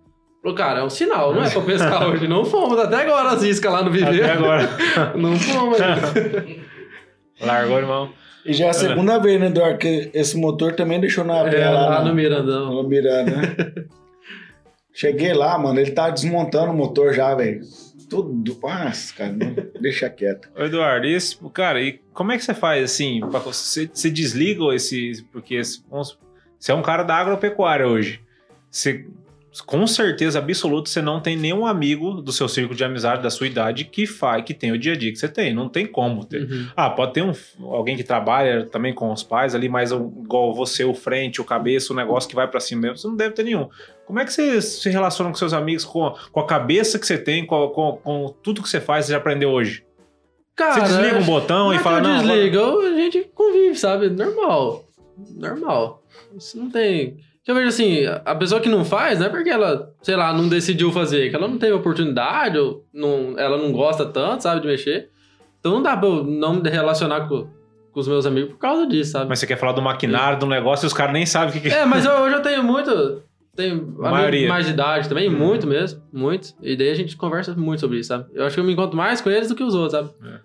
Falou, 0.42 0.57
cara, 0.57 0.81
é 0.81 0.83
um 0.85 0.90
sinal, 0.90 1.35
não 1.35 1.42
é 1.42 1.49
pra 1.51 1.62
pescar 1.62 2.07
hoje. 2.09 2.27
Não 2.29 2.44
fomos 2.44 2.79
até 2.79 2.97
agora 3.03 3.31
as 3.31 3.42
iscas 3.42 3.73
lá 3.73 3.83
no 3.83 3.88
Até 3.88 3.99
viveiro. 3.99 4.33
agora. 4.33 4.68
Não 5.16 5.37
fomos. 5.37 5.79
Largou, 7.40 7.79
irmão. 7.79 8.11
E 8.44 8.53
já 8.53 8.66
é 8.66 8.68
a 8.68 8.75
segunda 8.75 9.18
vez, 9.18 9.40
né, 9.40 9.47
Eduardo, 9.47 9.79
que 9.79 10.11
esse 10.12 10.37
motor 10.37 10.75
também 10.75 11.01
deixou 11.01 11.25
na 11.25 11.38
É, 11.49 11.70
lá 11.70 11.88
lá 11.88 12.01
no 12.03 12.09
no, 12.09 12.14
Mirandão. 12.14 12.75
no 12.75 12.83
Miranda, 12.87 13.31
né? 13.37 13.57
Cheguei 14.92 15.33
lá, 15.33 15.59
mano, 15.59 15.81
ele 15.81 15.90
tá 15.92 16.11
desmontando 16.11 16.70
o 16.70 16.77
motor 16.77 17.12
já, 17.14 17.35
velho. 17.35 17.61
Tudo. 18.09 18.59
Nossa, 18.62 19.14
cara, 19.14 19.33
não- 19.33 19.55
deixa 19.81 20.09
quieto. 20.11 20.49
Ô, 20.57 20.62
Eduardo, 20.64 21.07
e 21.07 21.14
esse, 21.14 21.37
cara, 21.53 21.81
e 21.81 22.01
como 22.12 22.33
é 22.33 22.37
que 22.38 22.45
você 22.45 22.55
faz 22.55 22.83
assim? 22.85 23.21
pra- 23.21 23.40
Você, 23.40 23.90
você 23.93 24.11
desliga 24.11 24.75
esse. 24.75 25.25
Porque 25.33 25.55
esse- 25.55 25.83
você 26.59 26.73
é 26.73 26.75
um 26.75 26.83
cara 26.83 27.03
da 27.03 27.14
agropecuária 27.17 27.87
hoje. 27.87 28.21
Você, 28.71 29.07
com 29.67 29.87
certeza 29.87 30.40
absoluta, 30.40 30.90
você 30.90 31.01
não 31.01 31.21
tem 31.21 31.37
nenhum 31.37 31.64
amigo 31.64 32.14
do 32.21 32.33
seu 32.33 32.49
círculo 32.49 32.77
de 32.77 32.83
amizade, 32.83 33.23
da 33.23 33.31
sua 33.31 33.47
idade, 33.47 33.85
que 33.85 34.05
faz, 34.05 34.43
que 34.45 34.53
tem 34.53 34.73
o 34.73 34.79
dia 34.79 34.95
a 34.95 34.97
dia 34.97 35.12
que 35.12 35.19
você 35.19 35.29
tem. 35.29 35.55
Não 35.55 35.69
tem 35.69 35.87
como 35.87 36.25
ter. 36.25 36.43
Uhum. 36.43 36.67
Ah, 36.75 36.90
pode 36.90 37.12
ter 37.12 37.23
um, 37.23 37.33
alguém 37.73 37.97
que 37.97 38.03
trabalha 38.03 38.67
também 38.67 38.93
com 38.93 39.12
os 39.12 39.23
pais 39.23 39.55
ali, 39.55 39.69
mas 39.69 39.93
um- 39.93 40.09
igual 40.25 40.53
você, 40.53 40.83
o 40.85 40.93
frente, 40.93 41.40
o 41.40 41.45
cabeça, 41.45 41.93
o 41.93 41.97
negócio 41.97 42.29
que 42.29 42.35
vai 42.35 42.49
pra 42.49 42.59
cima 42.59 42.83
mesmo, 42.83 42.97
você 42.99 43.07
não 43.07 43.17
deve 43.17 43.35
ter 43.35 43.45
nenhum. 43.45 43.69
Como 44.07 44.19
é 44.21 44.25
que 44.25 44.33
você 44.33 44.61
se 44.61 44.88
relaciona 44.90 45.31
com 45.31 45.37
seus 45.37 45.53
amigos, 45.53 45.85
com, 45.85 46.07
a- 46.07 46.14
com 46.31 46.40
a 46.40 46.47
cabeça 46.47 46.99
que 46.99 47.07
você 47.07 47.17
tem, 47.19 47.47
com, 47.47 47.69
com- 47.69 47.97
com 48.03 48.35
tudo 48.43 48.62
que 48.62 48.69
você 48.69 48.81
faz, 48.81 49.07
você 49.07 49.12
já 49.12 49.19
aprendeu 49.19 49.51
hoje? 49.51 49.85
Cara, 50.57 50.75
Você 50.87 50.97
desliga 50.99 51.19
um 51.19 51.25
botão 51.25 51.73
e 51.73 51.77
é 51.77 51.79
fala, 51.81 51.99
eu 51.99 52.03
não, 52.05 52.17
agora- 52.21 52.37
eu- 52.37 52.81
a 52.81 52.97
gente 52.97 53.31
convive, 53.35 53.75
sabe? 53.77 54.09
Normal. 54.11 54.85
Normal. 55.37 56.03
Isso 56.37 56.59
não 56.59 56.71
tem. 56.71 57.17
Eu 57.47 57.55
vejo 57.55 57.69
assim, 57.69 58.05
a 58.25 58.35
pessoa 58.35 58.61
que 58.61 58.69
não 58.71 58.85
faz, 58.85 59.19
não 59.19 59.27
é 59.27 59.29
porque 59.29 59.51
ela, 59.51 59.93
sei 60.03 60.17
lá, 60.17 60.33
não 60.33 60.49
decidiu 60.49 60.90
fazer, 60.93 61.29
que 61.29 61.37
ela 61.37 61.47
não 61.49 61.59
teve 61.59 61.73
oportunidade, 61.73 62.57
ou 62.59 62.85
não, 62.93 63.35
ela 63.38 63.59
não 63.59 63.71
gosta 63.73 64.07
tanto, 64.07 64.43
sabe, 64.43 64.61
de 64.62 64.67
mexer. 64.67 65.11
Então 65.61 65.73
não 65.73 65.83
dá 65.83 65.97
pra 65.97 66.09
eu 66.09 66.25
não 66.25 66.55
me 66.55 66.71
relacionar 66.71 67.29
com, 67.29 67.47
com 67.93 68.01
os 68.01 68.09
meus 68.09 68.25
amigos 68.25 68.51
por 68.53 68.59
causa 68.59 68.87
disso, 68.87 69.12
sabe? 69.12 69.29
Mas 69.29 69.40
você 69.40 69.47
quer 69.47 69.57
falar 69.59 69.73
do 69.73 69.83
maquinário, 69.83 70.38
do 70.38 70.47
negócio, 70.47 70.87
e 70.87 70.88
os 70.88 70.93
caras 70.95 71.12
nem 71.12 71.27
sabem 71.27 71.51
o 71.51 71.53
que, 71.53 71.61
que 71.69 71.69
É, 71.75 71.85
mas 71.85 72.05
eu, 72.07 72.12
eu 72.12 72.31
já 72.31 72.40
tenho 72.40 72.62
muito. 72.62 73.23
Tenho 73.57 73.75
amigos 73.75 73.99
Maioria. 73.99 74.49
mais 74.49 74.67
de 74.67 74.73
idade 74.73 75.09
também, 75.09 75.31
muito 75.31 75.67
mesmo, 75.67 76.03
muito. 76.12 76.55
E 76.61 76.77
daí 76.77 76.90
a 76.90 76.95
gente 76.95 77.17
conversa 77.17 77.55
muito 77.55 77.81
sobre 77.81 77.99
isso, 78.01 78.09
sabe? 78.09 78.27
Eu 78.35 78.45
acho 78.45 78.55
que 78.55 78.61
eu 78.61 78.64
me 78.64 78.73
encontro 78.73 78.97
mais 78.97 79.21
com 79.21 79.31
eles 79.31 79.49
do 79.49 79.55
que 79.55 79.62
os 79.62 79.75
outros, 79.75 79.93
sabe? 79.93 80.11
É. 80.29 80.40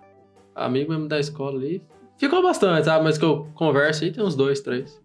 Amigo 0.56 0.91
mesmo 0.91 1.08
da 1.08 1.19
escola 1.19 1.58
ali. 1.58 1.82
Ficou 2.17 2.43
bastante, 2.43 2.86
sabe? 2.86 3.04
Mas 3.04 3.17
que 3.17 3.26
eu 3.26 3.48
converso 3.56 4.04
aí 4.04 4.12
tem 4.12 4.24
uns 4.24 4.36
dois, 4.36 4.60
três. 4.62 5.02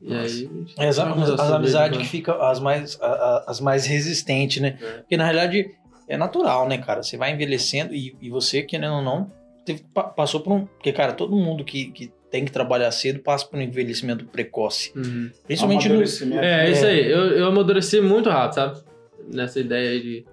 E 0.00 0.12
aí. 0.14 0.50
É, 0.76 0.88
As, 0.88 0.98
as 0.98 1.50
amizades 1.50 1.74
aí, 1.74 1.90
que 1.98 2.04
ficam 2.04 2.40
as 2.42 2.60
mais, 2.60 2.98
a- 3.00 3.06
a- 3.06 3.44
as 3.48 3.60
mais 3.60 3.86
resistentes, 3.86 4.60
né? 4.60 4.76
É. 4.80 4.92
Porque 4.98 5.16
na 5.16 5.24
realidade 5.24 5.70
é 6.08 6.16
natural, 6.16 6.68
né, 6.68 6.78
cara? 6.78 7.02
Você 7.02 7.16
vai 7.16 7.32
envelhecendo 7.32 7.94
e, 7.94 8.16
e 8.20 8.28
você, 8.28 8.62
querendo 8.62 8.94
ou 8.96 9.02
não, 9.02 9.30
teve- 9.64 9.84
pa- 9.94 10.04
passou 10.04 10.40
por 10.40 10.52
um. 10.52 10.66
Porque, 10.66 10.92
cara, 10.92 11.12
todo 11.12 11.34
mundo 11.36 11.64
que, 11.64 11.86
que 11.92 12.12
tem 12.32 12.44
que 12.46 12.50
trabalhar 12.50 12.90
cedo 12.90 13.20
passa 13.20 13.46
por 13.46 13.58
um 13.58 13.62
envelhecimento 13.62 14.24
precoce. 14.24 14.90
Uhum. 14.96 15.30
Principalmente 15.46 15.86
no. 15.88 15.94
Amadurecimento. 15.96 16.42
É, 16.42 16.70
isso 16.70 16.84
É. 16.86 16.88
aí. 16.88 17.10
Eu, 17.12 17.20
eu 17.32 17.46
amadureci 17.46 18.00
muito 18.00 18.28
rápido, 18.30 18.54
sabe? 18.54 18.80
Nessa 19.32 19.60
ideia 19.60 19.90
aí 19.90 20.00
de, 20.00 20.24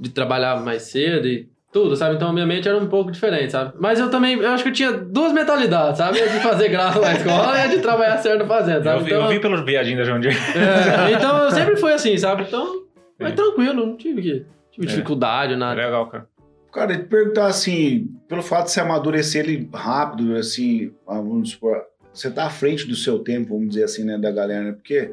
de 0.00 0.08
trabalhar 0.10 0.60
mais 0.64 0.82
cedo 0.82 1.28
e 1.28 1.46
tudo, 1.70 1.94
sabe? 1.96 2.16
Então 2.16 2.30
a 2.30 2.32
minha 2.32 2.46
mente 2.46 2.66
era 2.66 2.78
um 2.78 2.86
pouco 2.86 3.12
diferente, 3.12 3.52
sabe? 3.52 3.74
Mas 3.78 4.00
eu 4.00 4.10
também, 4.10 4.38
eu 4.38 4.48
acho 4.48 4.62
que 4.64 4.70
eu 4.70 4.72
tinha 4.72 4.90
duas 4.90 5.32
mentalidades, 5.34 5.98
sabe? 5.98 6.18
A 6.20 6.26
de 6.26 6.40
fazer 6.40 6.70
graça 6.70 6.98
na 6.98 7.12
escola 7.12 7.58
e 7.58 7.60
a 7.60 7.66
de 7.66 7.78
trabalhar 7.78 8.16
certo 8.18 8.46
fazendo, 8.46 8.82
sabe? 8.84 9.00
eu, 9.00 9.04
vi, 9.04 9.10
Então, 9.10 9.22
eu 9.24 9.28
vi 9.28 9.38
pelo 9.38 9.64
viadinho 9.64 9.98
da 9.98 10.04
João 10.04 10.18
Deere. 10.18 10.34
é, 10.34 11.12
então 11.12 11.44
eu 11.44 11.50
sempre 11.50 11.76
fui 11.76 11.92
assim, 11.92 12.16
sabe? 12.16 12.44
Então, 12.44 12.84
mas 13.20 13.30
Sim. 13.30 13.36
tranquilo, 13.36 13.74
não 13.74 13.96
tive, 13.98 14.22
que, 14.22 14.46
tive 14.72 14.86
É. 14.86 14.88
dificuldade 14.88 15.52
ou 15.52 15.58
nada. 15.58 15.74
Legal, 15.84 16.06
cara. 16.08 16.26
Cara, 16.72 16.92
e 16.94 16.98
te 16.98 17.04
perguntar 17.04 17.46
assim, 17.46 18.08
pelo 18.28 18.42
fato 18.42 18.66
de 18.66 18.72
você 18.72 18.80
amadurecer 18.80 19.44
ele 19.44 19.68
rápido, 19.72 20.36
assim, 20.36 20.92
ah, 21.06 21.14
vamos 21.14 21.50
supor, 21.50 21.82
você 22.12 22.30
tá 22.30 22.44
à 22.46 22.50
frente 22.50 22.86
do 22.86 22.94
seu 22.94 23.18
tempo, 23.20 23.54
vamos 23.54 23.70
dizer 23.70 23.84
assim, 23.84 24.04
né, 24.04 24.18
da 24.18 24.30
galera, 24.30 24.64
né? 24.64 24.72
Porque 24.72 25.12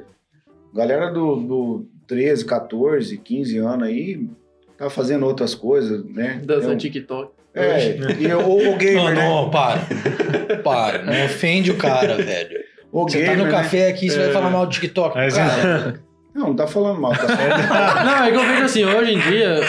a 0.73 0.77
galera 0.77 1.09
do, 1.11 1.35
do 1.37 1.85
13, 2.07 2.45
14, 2.45 3.17
15 3.17 3.57
anos 3.59 3.87
aí 3.87 4.27
tá 4.77 4.89
fazendo 4.89 5.25
outras 5.25 5.55
coisas, 5.55 6.03
né? 6.05 6.41
Dançando 6.43 6.73
Eu- 6.73 6.77
TikTok. 6.77 7.31
É, 7.57 7.95
e 8.19 8.25
eu- 8.25 8.41
ou 8.45 8.73
o 8.73 8.77
gamer, 8.77 8.95
Não, 8.95 9.13
né? 9.13 9.29
não, 9.29 9.49
para. 9.49 9.79
Para. 10.61 11.03
Não 11.03 11.25
ofende 11.25 11.71
o 11.71 11.77
cara, 11.77 12.17
velho. 12.17 12.59
O 12.91 13.03
Você 13.07 13.19
gamer, 13.21 13.31
tá 13.31 13.37
no 13.37 13.45
né? 13.45 13.51
café 13.51 13.87
aqui, 13.87 14.09
você 14.09 14.17
vai 14.19 14.27
É. 14.29 14.31
falar 14.33 14.49
mal 14.49 14.65
do 14.65 14.71
TikTok. 14.73 15.15
Mas- 15.15 15.35
Cara, 15.35 16.01
Não, 16.33 16.47
não 16.47 16.55
tá 16.57 16.67
falando 16.67 16.99
mal, 16.99 17.13
tá 17.13 17.27
certo? 17.27 17.33
Não, 18.05 18.23
é 18.25 18.29
que 18.31 18.37
eu 18.37 18.43
vejo 18.45 18.63
assim, 18.63 18.83
hoje 18.83 19.13
em 19.13 19.19
dia. 19.21 19.61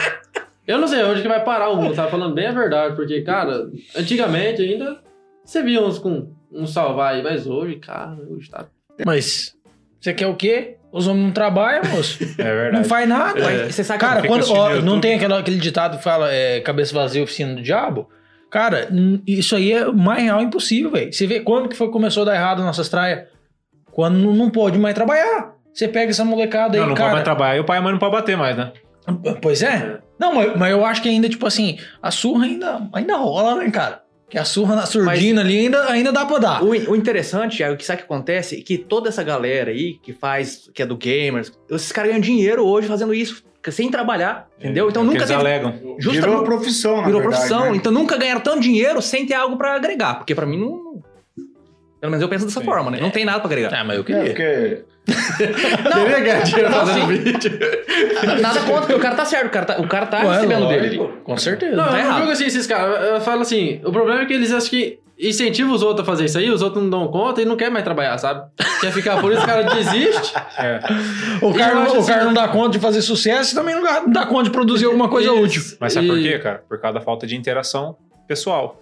Eu 0.67 0.79
não 0.79 0.89
sei 0.89 1.03
onde 1.05 1.23
que 1.23 1.29
vai 1.29 1.43
parar 1.45 1.69
o 1.71 1.77
mundo, 1.77 1.95
tá 1.95 2.09
falando 2.09 2.35
bem 2.35 2.47
a 2.47 2.53
verdade, 2.53 2.97
porque, 2.97 3.23
cara, 3.23 3.69
antigamente 3.97 4.63
ainda 4.63 4.99
você 5.45 5.63
via 5.63 5.81
uns 5.81 5.99
com 5.99 6.33
um 6.53 6.67
salvar 6.67 7.15
aí, 7.15 7.23
mas 7.23 7.47
hoje, 7.47 7.77
cara, 7.77 8.17
hoje 8.29 8.51
tá. 8.51 8.67
mas 9.05 9.55
você 10.01 10.13
quer 10.13 10.27
o 10.27 10.35
quê? 10.35 10.77
Os 10.93 11.07
homens 11.07 11.25
não 11.27 11.33
trabalham, 11.33 11.83
moço. 11.91 12.23
É 12.39 12.45
Não 12.45 12.45
verdade. 12.63 12.89
faz 12.89 13.09
nada. 13.09 13.41
Mas 13.43 13.75
Você 13.75 13.85
sabe 13.85 14.01
Cara, 14.01 14.27
quando, 14.27 14.51
ó, 14.51 14.77
não 14.81 14.99
tem 15.01 15.15
aquela- 15.17 15.39
aquele 15.39 15.59
ditado 15.59 15.99
que 15.99 16.03
fala 16.03 16.33
é, 16.33 16.61
cabeça 16.61 16.95
vazia, 16.95 17.23
oficina 17.23 17.55
do 17.55 17.63
diabo? 17.63 18.09
Cara, 18.51 18.89
isso 19.27 19.55
aí 19.57 19.73
é 19.73 19.85
mais 19.93 20.23
real 20.23 20.41
impossível, 20.41 20.91
velho. 20.93 21.13
Você 21.13 21.27
vê 21.27 21.41
quando 21.41 21.69
que 21.69 21.77
foi 21.77 21.91
começou 21.91 22.23
a 22.23 22.27
dar 22.27 22.35
errado 22.37 22.63
nossas 22.63 22.89
traias? 22.89 23.25
Quando 23.93 24.17
não, 24.17 24.33
não 24.33 24.49
pode 24.51 24.79
mais 24.79 24.95
trabalhar. 24.95 25.53
Você 25.75 25.87
pega 25.87 26.11
essa 26.11 26.25
molecada 26.25 26.75
aí, 26.77 26.81
Não, 26.81 26.89
não 26.89 26.95
pode 26.95 27.01
cara. 27.03 27.13
mais 27.13 27.25
trabalhar 27.25 27.57
e 27.57 27.61
o 27.61 27.65
pai 27.65 27.77
e 27.77 27.81
a 27.81 27.83
mãe 27.83 27.93
não 27.93 27.99
pode 27.99 28.13
bater 28.13 28.37
mais, 28.37 28.57
né? 28.57 28.73
Pois 29.41 29.63
é. 29.63 29.99
Não, 30.19 30.35
mas, 30.35 30.57
mas 30.57 30.71
eu 30.73 30.85
acho 30.85 31.03
que 31.03 31.09
ainda, 31.09 31.29
tipo 31.29 31.47
assim, 31.47 31.79
a 32.03 32.11
surra 32.11 32.45
ainda, 32.47 32.89
ainda 32.93 33.17
rola, 33.17 33.57
né, 33.57 33.71
cara? 33.71 34.03
Que 34.29 34.39
a 34.39 34.45
surra 34.45 34.75
na 34.75 34.87
surdina 34.87 35.41
ali 35.41 35.59
ainda, 35.59 35.89
ainda 35.91 36.13
dá 36.13 36.27
pra 36.27 36.39
dar. 36.39 36.65
O, 36.65 36.71
o 36.71 36.97
interessante, 36.97 37.63
é 37.63 37.71
o 37.71 37.77
que 37.77 37.85
sabe 37.85 37.99
o 38.03 38.07
que 38.07 38.13
acontece? 38.13 38.59
É 38.59 38.63
que 38.63 38.77
toda 38.77 39.09
essa 39.09 39.23
galera 39.23 39.71
aí 39.71 39.99
que 40.03 40.13
faz, 40.13 40.69
que 40.75 40.83
é 40.83 40.87
do 40.87 40.97
gamers, 40.97 41.53
esses 41.71 41.93
caras 41.93 42.11
ganham 42.11 42.21
dinheiro 42.21 42.67
hoje 42.67 42.89
fazendo 42.89 43.15
isso, 43.15 43.45
sem 43.71 43.89
trabalhar, 43.91 44.49
entendeu? 44.59 44.89
Então 44.89 45.03
É, 45.03 45.05
nunca 45.05 45.19
porque 45.19 45.33
teve, 45.33 45.41
eles 45.49 45.53
alegam. 45.53 45.73
Virou 45.73 46.01
justamente 46.01 46.45
profissão, 46.45 46.97
na 46.99 47.07
virou 47.07 47.21
verdade, 47.21 47.49
profissão, 47.49 47.71
né? 47.73 47.77
então 47.77 47.93
nunca 47.93 48.17
ganharam 48.17 48.41
tanto 48.41 48.61
dinheiro 48.61 49.01
sem 49.03 49.27
ter 49.27 49.35
algo 49.35 49.57
pra 49.57 49.75
agregar, 49.75 50.15
porque 50.15 50.35
pra 50.35 50.47
mim 50.47 50.59
não 50.59 50.87
pelo 52.01 52.11
menos 52.11 52.23
eu 52.23 52.29
penso 52.29 52.45
dessa 52.47 52.61
Sim. 52.61 52.67
forma, 52.67 52.91
né? 52.91 52.99
Não 53.01 53.11
tem 53.11 53.25
nada 53.25 53.39
pra 53.41 53.47
agregar. 53.49 53.73
Ah, 53.75 53.83
mas 53.85 53.97
eu 53.97 54.03
É, 54.03 54.33
queria. 54.33 54.85
Porque 55.07 56.05
Queria 56.05 56.21
ganhar 56.21 56.43
dinheiro 56.43 56.71
não, 56.71 56.87
fazendo 56.87 57.07
sim. 57.07 57.19
vídeo. 57.23 57.59
Nada 58.43 58.61
contra, 58.61 58.81
porque 58.81 58.95
o 58.95 58.99
cara 58.99 59.15
tá 59.15 59.25
certo, 59.25 59.47
o 59.47 59.51
cara 59.51 59.65
tá, 59.67 59.81
o 59.81 59.87
cara 59.89 60.07
tá 60.07 60.19
Ué, 60.25 60.35
recebendo 60.35 60.65
lógico, 60.65 60.83
dele. 60.83 61.13
Com 61.25 61.37
certeza. 61.37 61.77
Não, 61.77 61.85
tá 61.85 61.91
eu 62.01 62.05
não 62.05 62.17
errado. 62.19 62.31
assim, 62.31 62.45
esses 62.47 62.67
caras. 62.67 63.09
Eu 63.11 63.21
falo 63.21 63.43
assim, 63.43 63.81
o 63.85 63.93
problema 63.93 64.23
é 64.23 64.27
que 64.27 64.33
eles 64.33 64.53
acham 64.53 64.69
que 64.71 64.99
incentivam 65.19 65.73
os 65.75 65.83
outros 65.83 66.07
a 66.07 66.11
fazer 66.11 66.27
isso 66.27 66.37
aí, 66.37 66.51
os 66.51 66.61
outros 66.61 66.83
não 66.83 66.91
dão 66.91 67.09
conta 67.09 67.41
e 67.41 67.45
não 67.47 67.57
quer 67.57 67.71
mais 67.71 67.85
trabalhar, 67.85 68.19
sabe? 68.19 68.45
Quer 68.81 68.93
ficar 68.93 69.19
por 69.21 69.33
isso, 69.33 69.43
o 69.43 69.47
cara 69.47 69.63
desiste. 69.63 70.35
É. 70.59 70.81
O 71.43 71.55
cara, 71.55 71.75
não- 71.75 71.83
acho 71.85 71.99
o 72.01 72.07
cara 72.07 72.19
assim- 72.19 72.27
não 72.27 72.35
dá 72.35 72.49
conta 72.49 72.71
de 72.71 72.79
fazer 72.79 73.01
sucesso 73.03 73.53
e 73.53 73.55
também 73.55 73.75
não 73.75 73.83
dá- 73.83 74.03
não 74.07 74.27
conta 74.27 74.45
de 74.45 74.51
produzir 74.51 74.87
alguma 74.87 75.09
coisa 75.09 75.31
Isso. 75.33 75.43
útil. 75.43 75.63
Mas 75.81 75.93
sabe 75.93 76.07
por 76.09 76.19
E- 76.19 76.23
quê, 76.23 76.39
cara? 76.39 76.63
Por 76.69 76.81
causa 76.81 76.99
da 76.99 77.05
falta 77.05 77.27
de 77.27 77.37
interação 77.37 77.97
pessoal. 78.27 78.81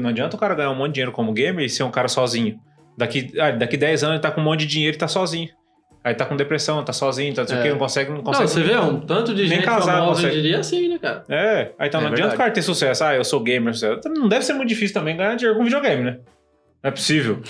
Não 0.00 0.10
adianta 0.10 0.34
o 0.36 0.38
cara 0.38 0.54
ganhar 0.54 0.70
um 0.70 0.74
monte 0.74 0.88
de 0.88 0.94
dinheiro 0.94 1.12
como 1.12 1.32
gamer 1.32 1.64
e 1.64 1.68
ser 1.68 1.82
um 1.84 1.90
cara 1.90 2.08
sozinho. 2.08 2.58
Daqui, 2.96 3.32
ah, 3.38 3.50
daqui 3.50 3.76
10 3.76 4.04
anos 4.04 4.14
ele 4.16 4.22
tá 4.22 4.30
com 4.30 4.40
um 4.40 4.44
monte 4.44 4.60
de 4.60 4.66
dinheiro 4.66 4.96
e 4.96 4.98
tá 4.98 5.08
sozinho. 5.08 5.48
Aí 6.04 6.14
tá 6.14 6.24
com 6.26 6.36
depressão, 6.36 6.84
tá 6.84 6.92
sozinho, 6.92 7.32
tá 7.32 7.42
não 7.42 7.48
sei 7.48 7.56
o 7.56 7.60
É. 7.60 7.62
quê, 7.62 7.68
não 7.70 7.78
consegue, 7.78 8.10
não 8.10 8.16
Não, 8.18 8.24
consegue. 8.24 8.48
você 8.50 8.60
vê 8.62 8.76
um 8.76 8.98
tanto 9.00 9.32
de 9.34 9.42
Nem 9.42 9.50
gente 9.58 9.64
casar 9.64 9.98
famosa 9.98 10.14
consegue. 10.14 10.26
hoje 10.28 10.38
em 10.38 10.42
dia 10.42 10.58
assim, 10.58 10.88
né, 10.88 10.98
cara? 10.98 11.24
É, 11.28 11.70
aí 11.78 11.88
então 11.88 12.00
É 12.00 12.04
não 12.04 12.10
adianta 12.12 12.34
o 12.34 12.36
cara 12.38 12.50
ter 12.50 12.62
sucesso. 12.62 13.04
Ah, 13.04 13.14
eu 13.14 13.22
sou 13.24 13.40
gamer. 13.40 13.72
sucesso. 13.72 14.00
Não 14.08 14.28
deve 14.28 14.44
ser 14.44 14.52
muito 14.54 14.68
difícil 14.68 14.94
também 14.94 15.16
ganhar 15.16 15.36
dinheiro 15.36 15.56
com 15.56 15.64
videogame, 15.64 16.02
né? 16.02 16.18
Não 16.82 16.88
é 16.88 16.90
possível. 16.90 17.40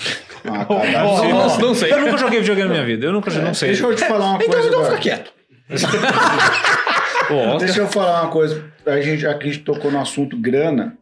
Ah, 0.45 0.49
Não, 0.51 0.65
cara, 0.65 1.03
não, 1.03 1.29
não, 1.29 1.57
não 1.59 1.73
sei. 1.73 1.91
Eu 1.91 2.01
nunca 2.01 2.17
joguei 2.17 2.39
videogame 2.41 2.69
na 2.69 2.75
minha 2.75 2.85
vida. 2.85 3.05
Eu 3.07 3.11
nunca 3.11 3.31
não 3.31 3.53
sei. 3.55 3.69
Deixa 3.69 3.83
eu 3.85 3.95
te 3.95 4.05
falar 4.05 4.25
uma 4.27 4.35
Então, 4.37 4.49
coisa 4.53 4.67
então 4.69 4.85
fica 4.85 4.97
quieto. 4.97 5.33
Deixa 7.59 7.79
eu 7.81 7.87
falar 7.87 8.21
uma 8.23 8.31
coisa. 8.31 8.63
A 8.85 8.99
gente 9.01 9.25
aqui 9.25 9.57
tocou 9.57 9.89
no 9.91 9.99
assunto 9.99 10.37
grana. 10.37 10.95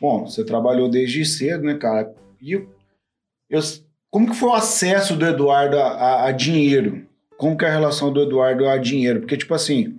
Bom, 0.00 0.26
você 0.26 0.44
trabalhou 0.44 0.88
desde 0.88 1.24
cedo, 1.24 1.64
né, 1.64 1.74
cara? 1.74 2.12
E 2.40 2.60
eu, 3.50 3.60
como 4.10 4.28
que 4.30 4.36
foi 4.36 4.48
o 4.50 4.54
acesso 4.54 5.16
do 5.16 5.26
Eduardo 5.26 5.78
a, 5.78 5.86
a- 5.86 6.26
a 6.28 6.32
dinheiro? 6.32 7.06
Como 7.36 7.56
que 7.56 7.64
é 7.64 7.68
a 7.68 7.72
relação 7.72 8.12
do 8.12 8.22
Eduardo 8.22 8.68
a 8.68 8.76
dinheiro? 8.76 9.20
Porque, 9.20 9.36
tipo 9.36 9.54
assim, 9.54 9.98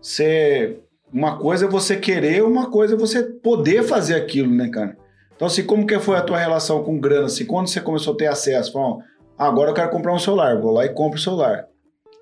você, 0.00 0.78
uma 1.12 1.38
coisa 1.38 1.66
é 1.66 1.68
você 1.68 1.96
querer, 1.96 2.44
uma 2.44 2.70
coisa 2.70 2.94
é 2.94 2.98
você 2.98 3.22
poder 3.22 3.82
fazer 3.82 4.14
aquilo, 4.14 4.54
né, 4.54 4.68
cara? 4.68 4.96
Então, 5.34 5.46
assim, 5.46 5.64
como 5.64 5.86
que 5.86 5.98
foi 5.98 6.16
a 6.16 6.22
tua 6.22 6.38
relação 6.38 6.82
com 6.82 6.98
grana? 6.98 7.26
Assim, 7.26 7.44
quando 7.44 7.68
você 7.68 7.80
começou 7.80 8.14
a 8.14 8.16
ter 8.16 8.26
acesso? 8.26 8.72
Falou, 8.72 9.02
ah, 9.38 9.46
agora 9.46 9.70
eu 9.70 9.74
quero 9.74 9.90
comprar 9.90 10.14
um 10.14 10.18
celular. 10.18 10.58
Vou 10.60 10.72
lá 10.72 10.84
e 10.86 10.90
compro 10.90 11.18
o 11.18 11.22
celular. 11.22 11.66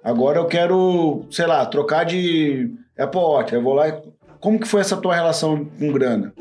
Agora 0.02 0.38
eu 0.38 0.46
quero, 0.46 1.24
sei 1.30 1.46
lá, 1.46 1.64
trocar 1.66 2.04
de 2.04 2.70
Apple 2.98 3.20
Watch. 3.20 3.54
Eu 3.54 3.62
vou 3.62 3.74
lá 3.74 3.88
e... 3.88 4.02
Como 4.40 4.58
que 4.58 4.66
foi 4.68 4.80
essa 4.82 4.96
tua 4.96 5.14
relação 5.14 5.64
com 5.78 5.92
grana? 5.92 6.34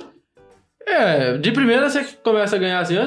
É, 0.86 1.38
de 1.38 1.52
primeira 1.52 1.90
você 1.90 2.04
começa 2.24 2.56
a 2.56 2.60
ganhar 2.60 2.80
assim, 2.80 2.98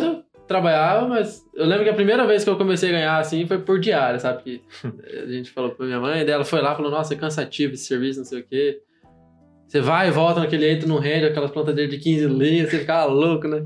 trabalhava, 0.47 1.09
mas 1.09 1.45
eu 1.55 1.67
lembro 1.67 1.85
que 1.85 1.91
a 1.91 1.95
primeira 1.95 2.27
vez 2.27 2.45
que 2.45 2.51
eu 2.51 2.57
comecei 2.57 2.91
a 2.91 2.93
ganhar 2.93 3.19
assim 3.19 3.47
foi 3.47 3.59
por 3.59 3.79
diária, 3.79 4.19
sabe? 4.19 4.43
Que 4.43 4.63
a 5.23 5.27
gente 5.27 5.51
falou 5.51 5.71
pra 5.71 5.87
minha 5.87 6.01
mãe, 6.01 6.25
dela 6.25 6.45
foi 6.45 6.61
lá 6.61 6.73
e 6.73 6.77
falou, 6.77 6.91
nossa, 6.91 7.15
é 7.15 7.17
cansativo 7.17 7.75
esse 7.75 7.85
serviço, 7.85 8.21
não 8.21 8.27
sei 8.27 8.41
o 8.41 8.45
quê. 8.45 8.81
Você 9.67 9.81
vai 9.81 10.09
e 10.09 10.11
volta 10.13 10.41
naquele 10.41 10.65
eito, 10.65 10.89
não 10.89 10.99
rende, 10.99 11.27
aquelas 11.27 11.51
plantadeiras 11.51 11.93
de 11.93 12.01
15 12.01 12.27
linhas, 12.27 12.71
você 12.71 12.79
ficava 12.79 13.13
louco, 13.13 13.49
né? 13.49 13.65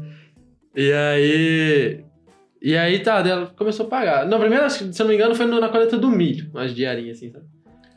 E 0.74 0.92
aí... 0.92 2.04
E 2.62 2.76
aí, 2.76 2.98
tá, 2.98 3.22
dela 3.22 3.46
começou 3.56 3.86
a 3.86 3.88
pagar. 3.88 4.26
Acho 4.64 4.84
que, 4.84 4.92
se 4.92 5.00
eu 5.00 5.04
não 5.04 5.10
me 5.10 5.16
engano, 5.16 5.34
foi 5.34 5.46
na 5.46 5.68
coleta 5.68 5.96
do 5.96 6.10
milho, 6.10 6.50
umas 6.50 6.74
diarinhas 6.74 7.16
assim, 7.16 7.30
sabe? 7.30 7.46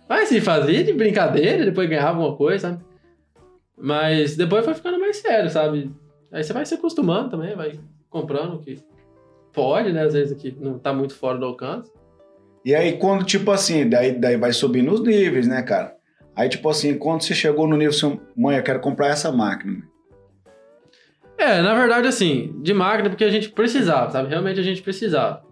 Mas 0.08 0.24
assim, 0.24 0.40
fazia 0.40 0.84
de 0.84 0.94
brincadeira, 0.94 1.66
depois 1.66 1.90
ganhava 1.90 2.18
alguma 2.18 2.36
coisa, 2.38 2.70
sabe? 2.70 2.84
Mas 3.78 4.38
depois 4.38 4.64
foi 4.64 4.74
ficando 4.74 5.00
mais 5.00 5.18
sério, 5.18 5.50
sabe? 5.50 5.92
Aí 6.32 6.44
você 6.44 6.54
vai 6.54 6.66
se 6.66 6.76
acostumando 6.76 7.30
também, 7.30 7.56
vai 7.56 7.78
comprando 8.14 8.54
o 8.54 8.60
que 8.60 8.80
pode, 9.52 9.92
né? 9.92 10.04
Às 10.04 10.14
vezes 10.14 10.32
aqui 10.32 10.56
não 10.60 10.78
tá 10.80 10.94
muito 10.94 11.16
fora 11.16 11.38
do 11.38 11.46
alcance. 11.46 11.92
E 12.64 12.74
aí, 12.74 12.94
quando, 12.98 13.26
tipo 13.26 13.52
assim, 13.52 13.90
daí, 13.90 14.14
daí 14.14 14.38
vai 14.38 14.54
subindo 14.54 14.94
os 14.94 15.02
níveis, 15.04 15.48
né, 15.48 15.62
cara? 15.64 15.96
Aí, 16.36 16.48
tipo 16.48 16.70
assim, 16.70 16.98
quando 16.98 17.22
você 17.24 17.34
chegou 17.36 17.68
no 17.68 17.76
nível, 17.76 17.90
assim, 17.94 18.20
mãe, 18.38 18.56
eu 18.56 18.64
quero 18.64 18.80
comprar 18.80 19.08
essa 19.08 19.32
máquina. 19.32 19.84
É, 21.38 21.62
na 21.62 21.74
verdade, 21.74 22.08
assim, 22.08 22.56
de 22.62 22.74
máquina, 22.74 23.10
porque 23.10 23.24
a 23.24 23.30
gente 23.30 23.50
precisava, 23.50 24.12
sabe? 24.12 24.30
Realmente 24.30 24.60
a 24.60 24.64
gente 24.64 24.82
precisava. 24.82 25.44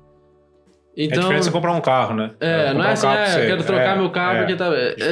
é 0.95 1.03
Então. 1.03 1.19
diferente 1.19 1.45
você 1.45 1.51
comprar 1.51 1.73
um 1.73 1.81
carro, 1.81 2.15
né? 2.15 2.31
É, 2.39 2.73
não 2.73 2.83
é 2.83 2.87
um 2.87 2.91
assim, 2.91 3.07
é, 3.07 3.25
você. 3.25 3.45
quero 3.47 3.63
trocar 3.63 3.95
É, 3.95 3.99
meu 3.99 4.09
carro 4.09 4.35
é. 4.37 4.39
porque 4.39 4.55
tá. 4.55 4.67
É, 4.73 4.95
é, 4.99 5.03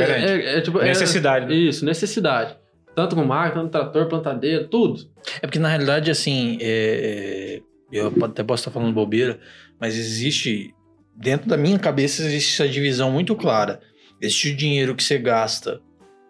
é, 0.54 0.58
é 0.58 0.62
tipo, 0.62 0.80
é- 0.80 0.86
Necessidade, 0.86 1.46
né? 1.48 1.54
Isso, 1.54 1.84
necessidade. 1.84 2.56
Tanto 2.96 3.16
com 3.16 3.24
máquina, 3.24 3.62
tanto 3.62 3.72
trator, 3.72 4.08
plantadeira, 4.08 4.66
tudo. 4.66 5.10
É 5.42 5.48
porque, 5.48 5.60
na 5.60 5.70
realidade, 5.70 6.12
assim, 6.12 6.58
é, 6.62 7.62
eu 7.92 8.14
até 8.24 8.44
posso 8.44 8.62
estar 8.62 8.72
falando 8.72 8.94
bobeira, 8.94 9.40
mas 9.80 9.98
existe, 9.98 10.74
dentro 11.16 11.48
da 11.48 11.58
minha 11.58 11.80
cabeça, 11.80 12.24
existe 12.24 12.62
essa 12.62 12.72
divisão 12.72 13.12
muito 13.12 13.36
clara. 13.36 13.80
Existe 14.22 14.50
o 14.50 14.56
dinheiro 14.56 14.96
que 14.96 15.04
você 15.04 15.18
gasta 15.18 15.82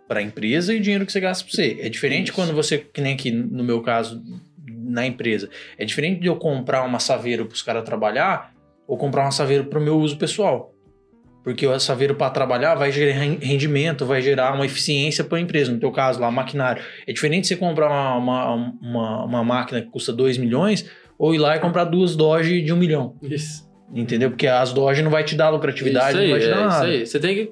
para 0.07 0.19
a 0.19 0.23
empresa 0.23 0.73
e 0.73 0.77
o 0.77 0.81
dinheiro 0.81 1.05
que 1.05 1.11
você 1.11 1.19
gasta 1.19 1.43
para 1.43 1.53
você. 1.53 1.77
É 1.81 1.89
diferente 1.89 2.27
Isso. 2.27 2.35
quando 2.35 2.53
você, 2.53 2.77
que 2.77 3.01
nem 3.01 3.13
aqui 3.13 3.31
no 3.31 3.63
meu 3.63 3.81
caso, 3.81 4.21
na 4.67 5.05
empresa. 5.05 5.49
É 5.77 5.85
diferente 5.85 6.19
de 6.19 6.27
eu 6.27 6.35
comprar 6.35 6.83
uma 6.83 6.99
saveiro 6.99 7.45
para 7.45 7.53
os 7.53 7.61
caras 7.61 7.83
trabalhar 7.83 8.53
ou 8.87 8.97
comprar 8.97 9.23
uma 9.23 9.31
saveiro 9.31 9.65
para 9.65 9.79
o 9.79 9.81
meu 9.81 9.99
uso 9.99 10.17
pessoal. 10.17 10.73
Porque 11.43 11.65
o 11.65 11.79
saveiro 11.79 12.15
para 12.15 12.29
trabalhar 12.29 12.75
vai 12.75 12.91
gerar 12.91 13.13
ren- 13.13 13.39
rendimento, 13.41 14.05
vai 14.05 14.21
gerar 14.21 14.53
uma 14.53 14.65
eficiência 14.65 15.23
para 15.23 15.37
a 15.37 15.41
empresa. 15.41 15.71
No 15.71 15.79
teu 15.79 15.91
caso, 15.91 16.19
lá, 16.19 16.29
maquinário. 16.29 16.83
É 17.07 17.13
diferente 17.13 17.47
você 17.47 17.55
comprar 17.55 17.87
uma, 17.87 18.15
uma, 18.17 18.55
uma, 18.81 19.25
uma 19.25 19.43
máquina 19.43 19.81
que 19.81 19.87
custa 19.89 20.11
2 20.11 20.37
milhões 20.37 20.89
ou 21.17 21.33
ir 21.33 21.37
lá 21.37 21.55
e 21.55 21.59
comprar 21.59 21.85
duas 21.85 22.15
Doge 22.15 22.61
de 22.61 22.71
1 22.71 22.75
um 22.75 22.79
milhão. 22.79 23.15
Isso. 23.21 23.67
Entendeu? 23.93 24.29
Porque 24.29 24.47
as 24.47 24.71
Doge 24.73 25.01
não 25.01 25.09
vai 25.09 25.23
te 25.23 25.35
dar 25.35 25.49
lucratividade, 25.49 26.09
isso 26.11 26.19
aí, 26.19 26.27
não 26.27 26.31
vai 26.31 26.39
te 26.39 26.45
é, 26.45 26.49
dar 26.49 26.57
isso 26.57 26.67
nada. 26.67 26.85
aí. 26.85 27.05
Você 27.05 27.19
tem 27.19 27.35
que. 27.35 27.51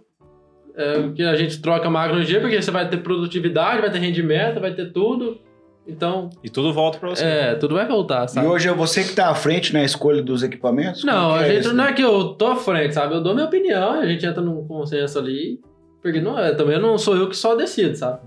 É, 0.75 1.09
que 1.15 1.23
a 1.23 1.35
gente 1.35 1.59
troca 1.59 1.89
máquina 1.89 2.19
hoje 2.19 2.27
em 2.27 2.29
dia, 2.29 2.41
porque 2.41 2.61
você 2.61 2.69
vai 2.69 2.87
ter 2.87 2.97
produtividade, 2.97 3.81
vai 3.81 3.89
ter 3.91 3.97
rendimento, 3.97 4.59
vai 4.59 4.73
ter 4.73 4.91
tudo. 4.91 5.41
Então, 5.87 6.29
E 6.43 6.49
tudo 6.49 6.73
volta 6.73 6.97
pra 6.99 7.09
você. 7.09 7.23
é, 7.23 7.55
tudo 7.55 7.75
vai 7.75 7.87
voltar, 7.87 8.25
E 8.25 8.27
sabe? 8.29 8.45
hoje 8.47 8.67
é 8.67 8.73
você 8.73 9.03
que 9.03 9.13
tá 9.15 9.29
à 9.29 9.35
frente 9.35 9.71
na 9.73 9.83
escolha 9.83 10.21
dos 10.21 10.43
equipamentos? 10.43 11.03
Não, 11.05 11.33
a 11.35 11.43
é 11.43 11.47
gente 11.47 11.59
isso, 11.61 11.73
não 11.73 11.85
né? 11.85 11.91
é 11.91 11.93
que 11.93 12.01
eu 12.01 12.29
tô 12.33 12.47
à 12.47 12.55
frente, 12.57 12.93
sabe? 12.93 13.15
Eu 13.15 13.21
dou 13.21 13.33
minha 13.33 13.45
opinião, 13.47 13.91
a 13.99 14.05
gente 14.05 14.25
entra 14.25 14.41
num 14.41 14.67
consenso 14.67 15.17
ali. 15.17 15.59
Porque 16.01 16.19
não 16.21 16.37
é, 16.37 16.53
também 16.53 16.79
não 16.79 16.97
sou 16.97 17.15
eu 17.15 17.27
que 17.29 17.35
só 17.35 17.55
decido, 17.55 17.95
sabe? 17.95 18.19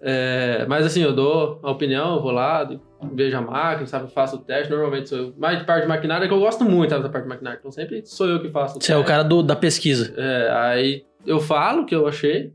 É, 0.00 0.64
mas 0.68 0.86
assim, 0.86 1.02
eu 1.02 1.12
dou 1.12 1.58
a 1.62 1.70
opinião, 1.72 2.14
eu 2.16 2.22
vou 2.22 2.30
lá, 2.30 2.68
vejo 3.12 3.36
a 3.36 3.40
máquina, 3.40 3.86
sabe? 3.86 4.12
Faço 4.12 4.36
o 4.36 4.38
teste, 4.38 4.70
normalmente 4.70 5.08
sou 5.08 5.18
eu. 5.18 5.34
Mais 5.36 5.58
de 5.58 5.64
parte 5.64 5.82
de 5.82 5.88
maquinária 5.88 6.24
é 6.24 6.28
que 6.28 6.34
eu 6.34 6.38
gosto 6.40 6.64
muito, 6.64 6.90
sabe, 6.90 7.02
da 7.02 7.08
parte 7.08 7.24
de 7.24 7.28
maquinária. 7.28 7.58
Então 7.58 7.70
sempre 7.72 8.02
sou 8.06 8.28
eu 8.28 8.40
que 8.40 8.48
faço 8.50 8.78
o 8.78 8.82
Você 8.82 8.92
é 8.92 8.96
o 8.96 9.04
cara 9.04 9.24
do- 9.24 9.42
da 9.42 9.56
pesquisa. 9.56 10.14
É, 10.16 10.50
aí 10.52 11.04
eu 11.26 11.40
falo 11.40 11.82
o 11.82 11.86
que 11.86 11.94
eu 11.94 12.06
achei. 12.06 12.52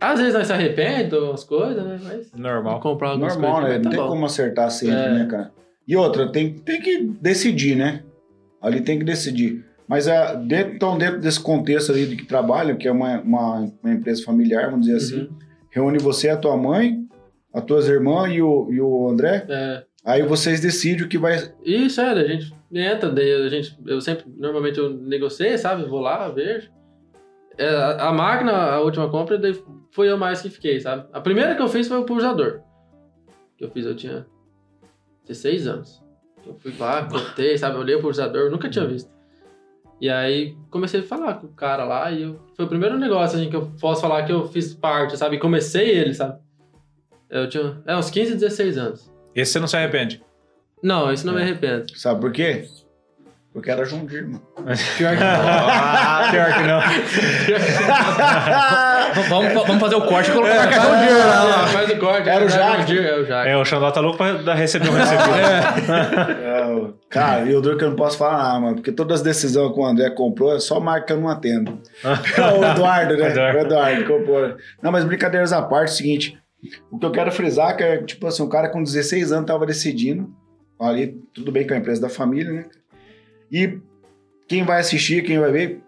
Às 0.00 0.18
vezes 0.18 0.34
nós 0.34 0.46
se 0.46 0.52
arrepende 0.52 1.10
de 1.10 1.16
umas 1.16 1.42
coisas, 1.44 1.82
né? 1.84 1.98
Mas 2.02 2.32
Normal. 2.32 2.80
comprar 2.80 3.10
algumas 3.10 3.34
Normal, 3.34 3.60
coisas 3.62 3.68
né? 3.70 3.74
também 3.76 3.84
Não 3.84 3.90
tá 3.90 3.96
tem 3.96 4.00
bom. 4.06 4.08
como 4.14 4.26
acertar 4.26 4.70
sempre, 4.70 4.94
É. 4.96 5.10
né, 5.14 5.26
cara? 5.26 5.50
E 5.88 5.96
outra, 5.96 6.30
tem, 6.30 6.52
tem 6.54 6.80
que 6.80 7.02
decidir, 7.20 7.76
né? 7.76 8.02
Ali 8.60 8.80
tem 8.80 8.98
que 8.98 9.04
decidir. 9.04 9.64
Mas 9.88 10.08
é, 10.08 10.36
dentro, 10.36 10.74
então, 10.74 10.98
dentro 10.98 11.20
desse 11.20 11.38
contexto 11.40 11.92
ali 11.92 12.06
de 12.06 12.16
que 12.16 12.26
trabalham, 12.26 12.76
que 12.76 12.88
é 12.88 12.92
uma, 12.92 13.20
uma, 13.20 13.72
uma 13.82 13.92
empresa 13.94 14.22
familiar, 14.24 14.68
vamos 14.70 14.86
dizer 14.86 14.96
assim, 14.96 15.20
Uhum. 15.20 15.28
reúne 15.70 15.98
você, 15.98 16.28
a 16.28 16.36
tua 16.36 16.56
mãe, 16.56 17.06
as 17.54 17.64
tuas 17.64 17.88
irmãs 17.88 18.32
e 18.34 18.42
o, 18.42 18.68
e 18.72 18.80
o 18.80 19.08
André, 19.08 19.46
É, 19.48 19.84
aí 20.04 20.22
vocês 20.24 20.60
decidem 20.60 21.04
o 21.04 21.08
que 21.08 21.16
vai... 21.16 21.38
Isso, 21.64 22.00
é, 22.00 22.10
a 22.10 22.24
gente 22.26 22.52
entra, 22.74 23.08
daí 23.10 23.32
a 23.32 23.48
gente, 23.48 23.78
eu 23.86 24.00
sempre, 24.00 24.24
normalmente 24.36 24.76
eu 24.78 24.90
negociei, 24.90 25.56
sabe? 25.56 25.84
Vou 25.84 26.00
lá, 26.00 26.28
vejo. 26.28 26.68
É, 27.56 27.68
a, 27.68 28.08
a 28.08 28.12
máquina, 28.12 28.52
a 28.52 28.80
última 28.80 29.08
compra, 29.08 29.38
daí 29.38 29.56
foi 29.96 30.10
eu 30.10 30.18
mais 30.18 30.42
que 30.42 30.50
fiquei, 30.50 30.78
sabe? 30.78 31.08
A 31.10 31.22
primeira 31.22 31.54
que 31.54 31.62
eu 31.62 31.68
fiz 31.68 31.88
foi 31.88 31.96
o 31.96 32.04
pulsador. 32.04 32.60
Que 33.56 33.64
eu 33.64 33.70
fiz, 33.70 33.86
eu 33.86 33.96
tinha 33.96 34.26
16 35.26 35.66
anos. 35.66 36.04
Eu 36.46 36.54
fui 36.54 36.74
lá, 36.78 37.08
cortei, 37.08 37.56
sabe? 37.56 37.78
Olhei 37.78 37.94
o 37.94 38.02
pulsador, 38.02 38.42
eu 38.42 38.50
nunca 38.50 38.68
tinha 38.68 38.86
visto. 38.86 39.10
E 39.98 40.10
aí 40.10 40.54
comecei 40.68 41.00
a 41.00 41.02
falar 41.02 41.36
com 41.36 41.46
o 41.46 41.52
cara 41.54 41.82
lá 41.84 42.10
e 42.10 42.24
eu, 42.24 42.38
foi 42.54 42.66
o 42.66 42.68
primeiro 42.68 42.98
negócio 42.98 43.38
assim, 43.38 43.48
que 43.48 43.56
eu 43.56 43.72
posso 43.80 44.02
falar 44.02 44.26
que 44.26 44.32
eu 44.32 44.46
fiz 44.46 44.74
parte, 44.74 45.16
sabe? 45.16 45.38
Comecei 45.38 45.88
ele, 45.88 46.12
sabe? 46.12 46.38
Eu 47.30 47.48
tinha 47.48 47.82
é, 47.86 47.96
uns 47.96 48.10
15, 48.10 48.34
16 48.34 48.76
anos. 48.76 49.10
Esse 49.34 49.52
você 49.52 49.60
não 49.60 49.66
se 49.66 49.78
arrepende. 49.78 50.22
Não, 50.82 51.10
isso 51.10 51.26
não 51.26 51.32
me 51.32 51.40
arrependo. 51.40 51.86
Sabe 51.98 52.20
por 52.20 52.32
quê? 52.32 52.68
Porque 53.56 53.70
era 53.70 53.86
Jundir, 53.86 54.22
mano. 54.28 54.42
Pior 54.98 55.16
que 55.16 55.24
não. 55.24 55.40
Pior 56.30 56.52
que 56.52 56.62
não. 56.64 56.80
vamos, 59.30 59.54
vamos 59.66 59.80
fazer 59.80 59.94
o 59.94 60.02
corte 60.02 60.28
e 60.30 60.34
colocar 60.34 60.50
É, 60.54 60.58
a 60.58 60.60
marca 60.66 60.78
John 60.78 60.98
Deere 60.98 61.14
lá, 61.14 61.44
lá. 61.44 61.66
Faz 61.68 61.90
o 61.90 61.98
corte. 61.98 62.28
Era 62.28 62.44
o 62.44 62.46
é, 62.46 62.50
Jaque. 62.50 62.98
É 62.98 63.16
o 63.16 63.24
Jaque. 63.24 63.48
É, 63.48 63.56
o 63.56 63.64
Xandó 63.64 63.90
tá 63.90 64.00
louco 64.00 64.18
pra 64.18 64.34
dar- 64.34 64.54
receber 64.56 64.90
um 64.90 64.92
recebido. 64.92 65.30
É, 65.34 66.92
cara, 67.08 67.44
e 67.46 67.54
o 67.54 67.62
duro 67.62 67.78
que 67.78 67.84
eu 67.84 67.88
não 67.88 67.96
posso 67.96 68.18
falar 68.18 68.36
nada, 68.42 68.60
mano, 68.60 68.74
porque 68.74 68.92
todas 68.92 69.20
as 69.20 69.24
decisões 69.24 69.72
que 69.72 69.80
o 69.80 69.86
André 69.86 70.10
comprou 70.10 70.54
é 70.54 70.60
só 70.60 70.78
marca 70.78 71.06
que 71.06 71.12
eu 71.14 71.20
não 71.22 71.30
atendo. 71.30 71.80
É 72.36 72.42
o 72.42 72.62
Eduardo, 72.62 73.16
né? 73.16 73.30
Eduardo. 73.30 73.58
O 73.58 73.60
Eduardo 73.62 74.04
comprou. 74.04 74.54
Não, 74.82 74.92
mas 74.92 75.02
brincadeiras 75.02 75.54
à 75.54 75.62
parte, 75.62 75.88
é 75.88 75.94
o 75.94 75.96
seguinte, 75.96 76.38
o 76.90 76.98
que 76.98 77.06
eu 77.06 77.10
quero 77.10 77.32
frisar 77.32 77.70
é 77.70 77.74
que 77.74 77.82
é, 77.82 78.02
tipo 78.02 78.26
assim, 78.26 78.42
um 78.42 78.50
cara 78.50 78.68
com 78.68 78.82
16 78.82 79.32
anos 79.32 79.46
tava 79.46 79.64
decidindo, 79.64 80.28
ali, 80.78 81.18
tudo 81.32 81.50
bem 81.50 81.66
com 81.66 81.72
a 81.72 81.78
empresa 81.78 82.02
da 82.02 82.10
família, 82.10 82.52
né? 82.52 82.64
E 83.50 83.78
quem 84.48 84.64
vai 84.64 84.80
assistir, 84.80 85.24
quem 85.24 85.38
vai 85.38 85.50
ver, 85.50 85.80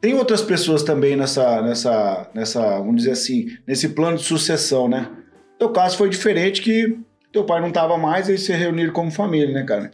tem 0.00 0.14
outras 0.14 0.42
pessoas 0.42 0.82
também 0.82 1.16
nessa, 1.16 1.62
nessa, 1.62 2.30
nessa, 2.34 2.78
vamos 2.78 2.96
dizer 2.96 3.12
assim, 3.12 3.46
nesse 3.66 3.90
plano 3.90 4.16
de 4.16 4.24
sucessão, 4.24 4.88
né? 4.88 5.10
Teu 5.58 5.70
caso 5.70 5.96
foi 5.96 6.08
diferente 6.08 6.62
que 6.62 6.98
teu 7.32 7.44
pai 7.44 7.60
não 7.60 7.72
tava 7.72 7.96
mais 7.98 8.28
e 8.28 8.38
se 8.38 8.52
reuniram 8.52 8.92
como 8.92 9.10
família, 9.10 9.52
né, 9.52 9.64
cara? 9.64 9.90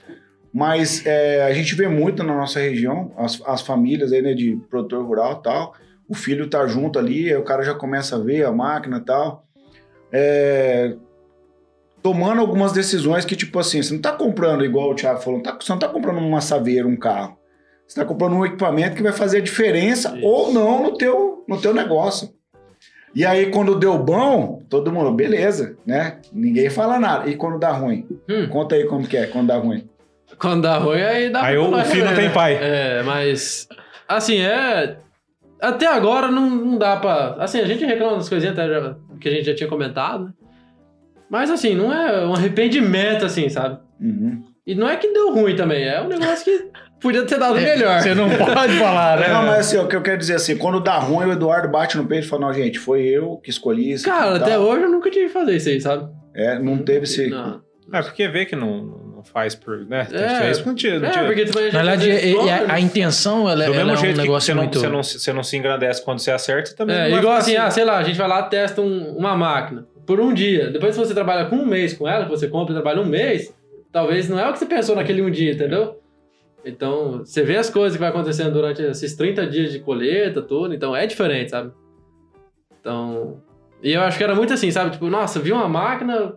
Mas 0.52 1.06
é, 1.06 1.44
a 1.44 1.52
gente 1.54 1.74
vê 1.74 1.88
muito 1.88 2.22
na 2.22 2.34
nossa 2.34 2.60
região, 2.60 3.12
as, 3.16 3.40
as 3.46 3.62
famílias 3.62 4.12
aí, 4.12 4.20
né, 4.20 4.34
de 4.34 4.56
produtor 4.68 5.04
rural 5.04 5.38
e 5.38 5.42
tal, 5.42 5.74
o 6.08 6.14
filho 6.14 6.48
tá 6.48 6.66
junto 6.66 6.98
ali, 6.98 7.30
aí 7.30 7.36
o 7.36 7.44
cara 7.44 7.62
já 7.62 7.74
começa 7.74 8.16
a 8.16 8.18
ver 8.18 8.44
a 8.44 8.52
máquina 8.52 8.98
e 8.98 9.00
tal. 9.00 9.46
É, 10.12 10.94
tomando 12.02 12.40
algumas 12.40 12.72
decisões 12.72 13.24
que, 13.24 13.36
tipo 13.36 13.58
assim, 13.58 13.82
você 13.82 13.94
não 13.94 14.00
tá 14.00 14.12
comprando, 14.12 14.64
igual 14.64 14.90
o 14.90 14.94
Thiago 14.94 15.20
falou, 15.20 15.40
tá- 15.42 15.56
você 15.60 15.70
não 15.72 15.78
tá 15.78 15.88
comprando 15.88 16.18
uma 16.18 16.40
saveira, 16.40 16.86
um 16.86 16.96
carro. 16.96 17.38
Você 17.86 17.98
está 18.00 18.04
comprando 18.04 18.34
um 18.36 18.44
equipamento 18.46 18.96
que 18.96 19.02
vai 19.02 19.12
fazer 19.12 19.38
a 19.38 19.42
diferença 19.42 20.16
Isso. 20.16 20.26
ou 20.26 20.52
não 20.52 20.82
no 20.82 20.96
teu, 20.96 21.44
no 21.48 21.60
teu 21.60 21.72
negócio. 21.74 22.30
E 23.14 23.26
aí, 23.26 23.50
quando 23.50 23.78
deu 23.78 23.98
bom, 23.98 24.62
todo 24.70 24.90
mundo, 24.90 25.12
beleza, 25.12 25.76
né? 25.86 26.18
Ninguém 26.32 26.70
fala 26.70 26.98
nada. 26.98 27.28
E 27.28 27.36
quando 27.36 27.58
dá 27.58 27.70
ruim? 27.70 28.06
Hum, 28.28 28.48
Conta 28.48 28.74
aí 28.74 28.84
como 28.86 29.06
que 29.06 29.16
é, 29.18 29.26
quando 29.26 29.48
dá 29.48 29.56
ruim. 29.58 29.86
quando 30.38 30.62
dá 30.62 30.78
ruim, 30.78 31.02
aí 31.02 31.28
dá 31.30 31.42
Aí 31.44 31.54
pra 31.56 31.62
o- 31.62 31.78
o 31.78 31.84
filho 31.84 32.06
não 32.06 32.14
tem 32.14 32.30
pai. 32.32 32.54
É, 32.58 33.02
mas. 33.02 33.68
Assim, 34.08 34.40
é. 34.40 34.96
Até 35.60 35.86
agora 35.86 36.28
não, 36.28 36.48
não 36.48 36.78
dá 36.78 36.96
pra. 36.96 37.36
Assim, 37.38 37.60
a 37.60 37.66
gente 37.66 37.84
reclama 37.84 38.16
das 38.16 38.28
coisinhas 38.30 38.58
até 38.58 38.66
já- 38.66 38.96
que 39.20 39.28
a 39.28 39.32
gente 39.32 39.44
já 39.44 39.54
tinha 39.54 39.68
comentado, 39.68 40.24
né? 40.24 40.32
Mas 41.32 41.50
assim, 41.50 41.74
não 41.74 41.90
é 41.90 42.26
um 42.26 42.34
arrependimento, 42.34 43.24
assim, 43.24 43.48
sabe? 43.48 43.78
Uhum. 43.98 44.42
E 44.66 44.74
não 44.74 44.86
é 44.86 44.96
que 44.96 45.10
deu 45.14 45.32
ruim 45.32 45.56
também, 45.56 45.82
é 45.82 45.98
um 46.02 46.06
negócio 46.06 46.44
que 46.44 46.66
podia 47.00 47.24
ter 47.24 47.38
dado 47.38 47.54
melhor. 47.54 48.02
Você 48.02 48.14
não 48.14 48.28
pode 48.28 48.74
falar, 48.78 49.18
né? 49.18 49.28
Não, 49.28 49.46
mas 49.46 49.60
assim, 49.60 49.78
o 49.78 49.88
que 49.88 49.96
eu 49.96 50.02
quero 50.02 50.18
dizer 50.18 50.34
assim, 50.34 50.58
quando 50.58 50.78
dá 50.78 50.98
ruim, 50.98 51.28
o 51.28 51.32
Eduardo 51.32 51.68
bate 51.68 51.96
no 51.96 52.06
peito 52.06 52.26
e 52.26 52.28
fala, 52.28 52.48
não, 52.48 52.52
gente, 52.52 52.78
foi 52.78 53.00
eu 53.00 53.38
que 53.38 53.48
escolhi 53.48 53.92
isso. 53.92 54.04
Cara, 54.04 54.26
tal. 54.38 54.42
até 54.42 54.58
hoje 54.58 54.82
eu 54.82 54.90
nunca 54.90 55.10
tive 55.10 55.28
que 55.28 55.32
fazer 55.32 55.56
isso 55.56 55.70
aí, 55.70 55.80
sabe? 55.80 56.06
É, 56.36 56.58
não 56.58 56.76
teve 56.76 57.04
esse... 57.04 57.30
Não. 57.30 57.62
É, 57.90 58.02
porque 58.02 58.28
vê 58.28 58.44
que 58.44 58.54
não, 58.54 58.84
não 59.16 59.22
faz 59.24 59.54
por. 59.54 59.86
Né? 59.86 60.06
É. 60.12 60.28
Fez 60.40 60.58
não. 60.64 60.72
Não 60.72 61.08
É, 61.08 61.24
porque 61.24 61.42
a 61.42 61.44
gente 61.46 61.72
Na 61.72 61.82
verdade, 61.82 62.10
e 62.10 62.34
compra, 62.34 62.54
a, 62.54 62.72
a 62.74 62.80
intenção 62.80 63.48
ela, 63.50 63.64
Do 63.66 63.74
ela 63.74 63.74
mesmo 63.74 63.90
é 63.90 63.92
um 63.92 63.96
jeito 63.96 64.14
que 64.16 64.22
negócio 64.22 64.46
você 64.46 64.54
não, 64.54 64.62
muito. 64.62 64.78
você, 64.78 64.88
não, 64.88 65.02
você 65.02 65.32
não 65.32 65.42
se 65.42 65.56
engrandece 65.56 66.02
quando 66.04 66.18
você 66.20 66.30
acerta, 66.30 66.70
você 66.70 66.76
também 66.76 66.96
É, 66.96 67.02
não 67.04 67.10
vai 67.10 67.18
igual 67.18 67.34
ficar 67.34 67.38
assim, 67.42 67.56
ah, 67.56 67.70
sei 67.70 67.84
lá, 67.84 67.98
a 67.98 68.02
gente 68.02 68.16
vai 68.16 68.28
lá, 68.28 68.42
testa 68.44 68.80
um- 68.80 69.16
uma 69.16 69.36
máquina 69.36 69.86
por 70.06 70.20
um 70.20 70.32
dia. 70.34 70.70
Depois, 70.70 70.94
se 70.94 71.00
você 71.00 71.14
trabalha 71.14 71.46
com 71.46 71.56
um 71.56 71.66
mês 71.66 71.92
com 71.94 72.08
ela, 72.08 72.24
que 72.24 72.30
você 72.30 72.48
compra 72.48 72.72
e 72.72 72.76
trabalha 72.76 73.00
um 73.00 73.06
mês, 73.06 73.54
talvez 73.90 74.28
não 74.28 74.38
é 74.38 74.48
o 74.48 74.52
que 74.52 74.58
você 74.58 74.66
pensou 74.66 74.96
naquele 74.96 75.22
um 75.22 75.30
dia, 75.30 75.52
entendeu? 75.52 75.98
Então, 76.64 77.18
você 77.18 77.42
vê 77.42 77.56
as 77.56 77.68
coisas 77.68 77.94
que 77.96 78.00
vai 78.00 78.10
acontecendo 78.10 78.52
durante 78.52 78.80
esses 78.82 79.14
30 79.16 79.46
dias 79.48 79.72
de 79.72 79.80
colheita, 79.80 80.40
tudo, 80.40 80.72
então 80.74 80.94
é 80.94 81.06
diferente, 81.06 81.50
sabe? 81.50 81.72
Então. 82.80 83.42
E 83.82 83.92
eu 83.92 84.00
acho 84.02 84.16
que 84.16 84.22
era 84.24 84.34
muito 84.34 84.52
assim, 84.52 84.70
sabe? 84.70 84.90
Tipo, 84.92 85.06
nossa, 85.08 85.40
vi 85.40 85.50
uma 85.52 85.68
máquina. 85.68 86.34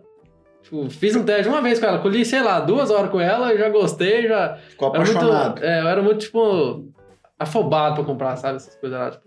tipo, 0.62 0.88
fiz 0.90 1.14
um 1.14 1.24
teste 1.24 1.48
uma 1.48 1.62
vez 1.62 1.78
com 1.78 1.86
ela, 1.86 1.98
colhi, 1.98 2.24
sei 2.24 2.42
lá, 2.42 2.58
duas 2.60 2.90
horas 2.90 3.10
com 3.10 3.20
ela, 3.20 3.54
e 3.54 3.58
já 3.58 3.68
gostei, 3.68 4.26
já. 4.26 4.56
Ficou 4.56 4.88
Era 4.88 4.98
muito, 5.04 5.16
apaixonado. 5.16 5.64
é, 5.64 5.80
eu 5.80 5.88
era 5.88 6.02
muito, 6.02 6.18
tipo, 6.18 6.84
afobado 7.38 7.94
pra 7.96 8.04
comprar, 8.04 8.34
sabe? 8.36 8.56
Essas 8.56 8.74
coisas 8.76 8.98
lá, 8.98 9.10
tipo. 9.12 9.26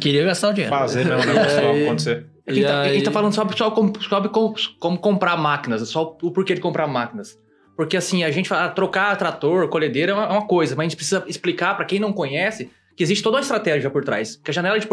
Queria 0.00 0.24
gastar 0.24 0.50
o 0.50 0.52
dinheiro. 0.52 0.74
fazer 0.76 1.06
mesmo 1.06 1.22
o 1.22 1.26
negócio 1.34 1.60
E 1.74 1.84
acontecer. 1.86 2.26
A 2.46 2.52
gente, 2.52 2.64
E 2.64 2.66
tá, 2.66 2.80
a 2.80 2.84
gente 2.88 2.96
aí- 2.98 3.02
tá 3.02 3.10
falando 3.10 3.32
só 3.34 3.46
só 3.56 3.70
como, 3.70 3.92
sobre 4.02 4.28
como, 4.28 4.54
como 4.78 4.98
comprar 4.98 5.36
máquinas, 5.36 5.88
só 5.88 6.16
o 6.22 6.30
porquê 6.30 6.54
de 6.54 6.60
comprar 6.60 6.86
máquinas. 6.86 7.38
Porque 7.76 7.96
assim, 7.96 8.24
a 8.24 8.30
gente 8.30 8.48
fala, 8.48 8.64
ah, 8.66 8.68
trocar 8.70 9.16
trator, 9.16 9.68
colhedeira 9.68 10.12
é 10.12 10.14
uma, 10.14 10.24
é 10.24 10.30
uma 10.30 10.46
coisa, 10.46 10.74
mas 10.74 10.84
a 10.84 10.88
gente 10.88 10.96
precisa 10.96 11.24
explicar 11.26 11.76
pra 11.76 11.84
quem 11.84 11.98
não 11.98 12.12
conhece 12.12 12.70
que 12.96 13.02
existe 13.02 13.22
toda 13.22 13.36
uma 13.36 13.42
estratégia 13.42 13.90
por 13.90 14.02
trás. 14.02 14.36
Que 14.36 14.50
a 14.50 14.54
janela 14.54 14.78
de 14.78 14.86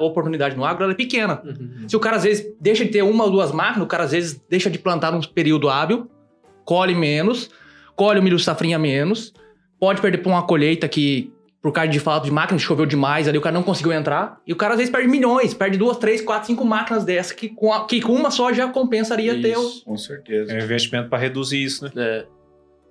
oportunidade, 0.00 0.56
no 0.56 0.64
agro 0.64 0.90
é 0.90 0.94
pequena. 0.94 1.40
Uhum. 1.44 1.88
Se 1.88 1.96
o 1.96 2.00
cara 2.00 2.16
às 2.16 2.24
vezes 2.24 2.44
deixa 2.60 2.84
de 2.84 2.90
ter 2.90 3.02
uma 3.02 3.22
ou 3.24 3.30
duas 3.30 3.52
máquinas, 3.52 3.84
o 3.84 3.88
cara 3.88 4.02
às 4.04 4.10
vezes 4.10 4.42
deixa 4.50 4.68
de 4.68 4.78
plantar 4.78 5.12
num 5.12 5.20
período 5.20 5.68
hábil, 5.68 6.10
colhe 6.64 6.94
menos, 6.94 7.50
colhe 7.94 8.18
o 8.18 8.22
milho 8.22 8.38
safrinha 8.40 8.78
menos, 8.78 9.32
pode 9.78 10.00
perder 10.00 10.18
por 10.18 10.30
uma 10.30 10.42
colheita 10.42 10.88
que, 10.88 11.32
por 11.64 11.72
causa 11.72 11.88
de 11.90 11.98
falta 11.98 12.26
de 12.26 12.30
máquina, 12.30 12.58
choveu 12.58 12.84
demais 12.84 13.26
ali, 13.26 13.38
o 13.38 13.40
cara 13.40 13.54
não 13.54 13.62
conseguiu 13.62 13.90
entrar, 13.94 14.38
e 14.46 14.52
o 14.52 14.56
cara 14.56 14.74
às 14.74 14.78
vezes 14.78 14.92
perde 14.92 15.08
milhões, 15.08 15.54
perde 15.54 15.78
duas, 15.78 15.96
três, 15.96 16.20
quatro, 16.20 16.46
cinco 16.46 16.62
máquinas 16.62 17.04
dessas, 17.06 17.32
que 17.32 17.48
com, 17.48 17.72
a- 17.72 17.86
que 17.86 18.02
com 18.02 18.12
uma 18.12 18.30
só 18.30 18.52
já 18.52 18.68
compensaria 18.68 19.40
ter 19.40 19.56
o... 19.56 19.62
Isso. 19.62 19.82
Com 19.82 19.96
certeza. 19.96 20.52
É 20.52 20.60
um 20.60 20.62
investimento 20.62 21.08
pra 21.08 21.16
reduzir 21.18 21.64
isso, 21.64 21.82
né? 21.86 21.90
É. 21.96 22.24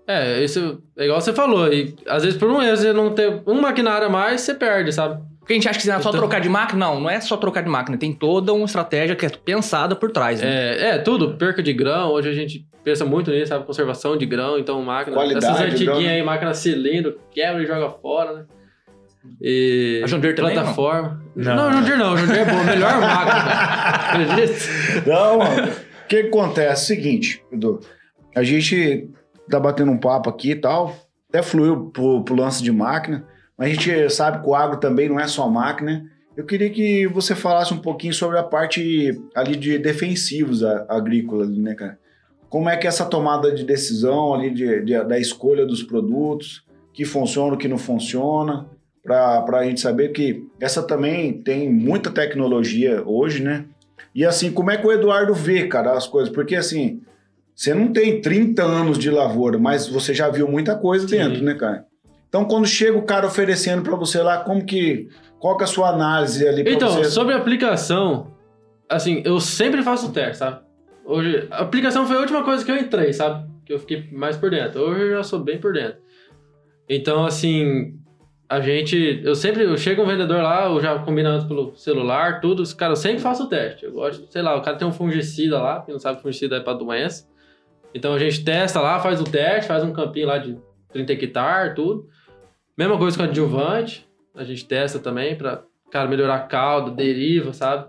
É, 0.06 0.44
isso 0.44 0.82
é 0.98 1.06
igual 1.06 1.22
você 1.22 1.32
falou. 1.34 1.72
E 1.72 1.96
às 2.08 2.24
vezes 2.24 2.38
por 2.40 2.50
um 2.50 2.62
erro 2.62 2.76
você 2.76 2.92
não 2.92 3.12
ter 3.14 3.42
um 3.46 3.62
maquinário 3.62 4.08
a 4.08 4.10
mais, 4.10 4.42
você 4.42 4.56
perde, 4.56 4.92
sabe? 4.92 5.22
Porque 5.40 5.54
a 5.54 5.56
gente 5.56 5.70
acha 5.70 5.80
que 5.80 5.88
é 5.90 5.94
só 5.94 6.10
Então- 6.10 6.12
trocar 6.20 6.42
de 6.42 6.50
máquina, 6.50 6.88
não, 6.88 7.00
não 7.02 7.10
é 7.10 7.22
só 7.22 7.38
trocar 7.38 7.62
de 7.62 7.70
máquina, 7.70 7.96
tem 7.96 8.12
toda 8.12 8.52
uma 8.54 8.66
estratégia 8.66 9.16
que 9.16 9.26
é 9.26 9.30
pensada 9.30 9.96
por 9.96 10.12
trás, 10.12 10.42
né? 10.42 10.48
É, 10.48 10.90
é, 10.90 10.98
tudo, 10.98 11.36
perca 11.38 11.62
de 11.62 11.72
grão. 11.74 12.10
Hoje 12.12 12.28
a 12.30 12.34
gente 12.34 12.66
pensa 12.84 13.06
muito 13.06 13.30
nisso, 13.30 13.48
sabe? 13.50 13.66
Conservação 13.66 14.18
de 14.18 14.26
grão, 14.26 14.58
então 14.58 14.82
máquina. 14.82 15.16
Qualidade 15.16 15.46
essas 15.46 15.60
antiguinhas 15.62 15.86
grão, 15.86 16.02
né? 16.02 16.16
aí, 16.16 16.24
máquina 16.24 16.54
cilindro, 16.56 17.20
quebra 17.32 17.62
e 17.62 17.66
joga 17.68 17.90
fora, 17.90 18.34
né? 18.34 18.46
E. 19.42 20.02
A 20.04 20.08
John 20.08 20.20
Deere 20.20 20.36
também, 20.36 20.54
Plataforma. 20.54 21.22
não? 21.36 21.56
Não, 21.56 21.70
Não. 21.72 21.80
John 21.80 21.84
Deere 21.86 21.98
não. 22.00 22.16
John 22.16 22.26
Deere 22.28 22.40
é 22.40 22.46
boa, 22.54 22.64
melhor 22.64 23.02
máquina. 23.02 23.44
Não, 25.08 25.38
mano. 25.40 25.72
O 25.72 26.08
que 26.08 26.18
acontece? 26.18 26.86
Seguinte, 26.88 27.44
Edu. 27.52 27.80
A 28.36 28.44
gente 28.44 29.10
tá 29.50 29.60
batendo 29.60 29.92
um 29.92 29.98
papo 29.98 30.30
aqui 30.30 30.52
e 30.52 30.56
tal. 30.56 30.96
Até 31.30 31.42
fluiu 31.42 31.90
pro, 31.92 32.24
pro 32.24 32.36
lance 32.36 32.62
de 32.62 32.72
máquina. 32.72 33.26
Mas 33.58 33.70
a 33.70 33.74
gente 33.74 34.10
sabe 34.14 34.42
que 34.44 34.48
o 34.50 34.54
agro 34.56 34.80
também 34.80 35.10
não 35.10 35.20
é 35.20 35.28
só 35.28 35.48
máquina. 35.50 36.06
Eu 36.36 36.46
queria 36.46 36.70
que 36.70 37.08
você 37.08 37.36
falasse 37.36 37.74
um 37.74 37.78
pouquinho 37.80 38.14
sobre 38.14 38.38
a 38.38 38.44
parte 38.44 39.20
ali 39.36 39.56
de 39.56 39.78
defensivos 39.78 40.64
a- 40.64 40.86
agrícolas, 40.90 41.50
né, 41.58 41.74
cara? 41.76 41.98
Como 42.50 42.70
é 42.70 42.78
que 42.78 42.86
é 42.86 42.90
essa 42.90 43.06
tomada 43.06 43.52
de 43.52 43.64
decisão 43.64 44.34
ali 44.34 44.52
de, 44.52 44.82
de- 44.84 45.04
da 45.06 45.18
escolha 45.20 45.66
dos 45.66 45.82
produtos, 45.84 46.64
que 46.92 47.06
funciona, 47.06 47.54
o 47.54 47.58
que 47.58 47.68
não 47.68 47.78
funciona, 47.78 48.68
para 49.04 49.60
a 49.60 49.64
gente 49.66 49.82
saber 49.82 50.10
que 50.10 50.48
essa 50.60 50.82
também 50.82 51.34
tem 51.34 51.70
muita 51.72 52.10
tecnologia 52.10 53.04
hoje, 53.06 53.44
né? 53.44 53.66
E 54.16 54.26
assim, 54.26 54.52
como 54.52 54.72
é 54.72 54.78
que 54.78 54.86
o 54.88 54.92
Eduardo 54.92 55.34
vê, 55.34 55.68
cara, 55.68 55.94
as 55.94 56.08
coisas? 56.08 56.34
Porque 56.34 56.56
assim, 56.56 57.02
você 57.56 57.74
não 57.74 57.92
tem 57.92 58.22
30 58.22 58.64
anos 58.64 58.98
de 58.98 59.10
lavoura, 59.10 59.58
mas 59.58 59.88
você 59.88 60.14
já 60.14 60.30
viu 60.30 60.48
muita 60.48 60.76
coisa 60.76 61.08
Sim. 61.08 61.18
dentro, 61.18 61.44
né, 61.44 61.54
cara? 61.56 61.86
Então, 62.30 62.46
quando 62.46 62.66
chega 62.66 62.98
o 62.98 63.04
cara 63.04 63.28
oferecendo 63.28 63.84
para 63.84 63.96
você 63.96 64.20
lá, 64.22 64.38
como 64.40 64.66
que. 64.66 65.08
Qual 65.40 65.56
que 65.58 65.64
é 65.64 65.66
a 65.66 65.68
sua 65.68 65.90
análise 65.90 66.48
ali 66.48 66.64
pra 66.64 66.74
Então, 66.74 66.90
você? 66.90 67.06
sobre 67.12 67.34
a 67.36 67.38
aplicação, 67.38 68.28
assim, 68.90 69.22
eu 69.26 69.40
sempre 69.40 69.84
faço 69.84 70.12
teste, 70.12 70.38
sabe? 70.38 70.62
Hoje, 71.06 71.48
a 71.52 71.58
aplicação 71.60 72.08
foi 72.08 72.16
a 72.16 72.20
última 72.22 72.44
coisa 72.44 72.64
que 72.66 72.72
eu 72.72 72.78
entrei, 72.78 73.12
sabe? 73.14 73.46
Que 73.66 73.74
eu 73.74 73.78
fiquei 73.80 74.10
mais 74.12 74.36
por 74.38 74.50
dentro. 74.50 74.82
Hoje 74.82 75.02
eu 75.02 75.12
já 75.18 75.24
sou 75.24 75.40
bem 75.40 75.60
por 75.60 75.74
dentro. 75.74 75.98
Então, 76.90 77.26
assim, 77.26 77.94
a 78.54 78.62
gente. 78.62 79.22
Eu 79.24 79.36
sempre. 79.36 79.64
Eu 79.64 79.78
chego 79.78 80.04
um 80.04 80.06
vendedor 80.06 80.42
lá, 80.42 80.66
eu 80.66 80.80
já 80.82 80.98
combinando 81.00 81.48
pelo 81.48 81.76
celular, 81.76 82.40
tudo. 82.42 82.62
Os 82.62 82.74
caras, 82.74 83.00
eu 83.00 83.02
sempre 83.04 83.20
faço 83.22 83.44
o 83.44 83.48
teste. 83.48 83.86
Eu 83.86 83.92
gosto, 83.94 84.26
sei 84.32 84.42
lá, 84.42 84.56
o 84.56 84.62
cara 84.62 84.78
tem 84.78 84.88
um 84.88 84.92
fungicida 84.92 85.60
lá, 85.62 85.82
quem 85.82 85.94
não 85.94 86.00
sabe 86.00 86.18
que 86.18 86.24
fungicida 86.24 86.58
é 86.58 86.60
pra 86.60 86.74
doença. 86.74 87.28
Então 87.94 88.14
a 88.14 88.20
gente 88.20 88.44
testa 88.44 88.80
lá, 88.82 89.00
faz 89.00 89.20
o 89.22 89.24
teste, 89.24 89.68
faz 89.68 89.84
um 89.84 89.92
campinho 89.94 90.28
lá 90.28 90.38
de 90.38 90.58
30 90.92 91.14
hectares, 91.14 91.76
tudo. 91.76 92.08
Mesma 92.78 92.98
coisa 92.98 93.18
com 93.18 93.24
adjuvante. 93.24 94.08
A 94.36 94.44
gente 94.44 94.66
testa 94.66 94.98
também 94.98 95.36
pra, 95.36 95.62
cara, 95.92 96.08
melhorar 96.10 96.36
a 96.36 96.40
calda, 96.40 96.90
deriva, 96.92 97.54
sabe? 97.54 97.86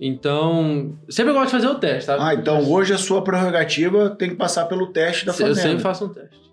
Então, 0.00 0.98
sempre 1.08 1.30
eu 1.30 1.34
gosto 1.34 1.46
de 1.46 1.52
fazer 1.52 1.68
o 1.68 1.76
teste, 1.76 2.04
sabe? 2.04 2.22
Ah, 2.22 2.34
então 2.34 2.68
hoje 2.70 2.92
a 2.92 2.98
sua 2.98 3.22
prerrogativa 3.22 4.10
tem 4.10 4.30
que 4.30 4.36
passar 4.36 4.66
pelo 4.66 4.88
teste 4.88 5.24
da 5.24 5.30
Eu 5.32 5.36
fazenda. 5.36 5.54
sempre 5.60 5.78
faço 5.82 6.04
um 6.06 6.08
teste. 6.08 6.43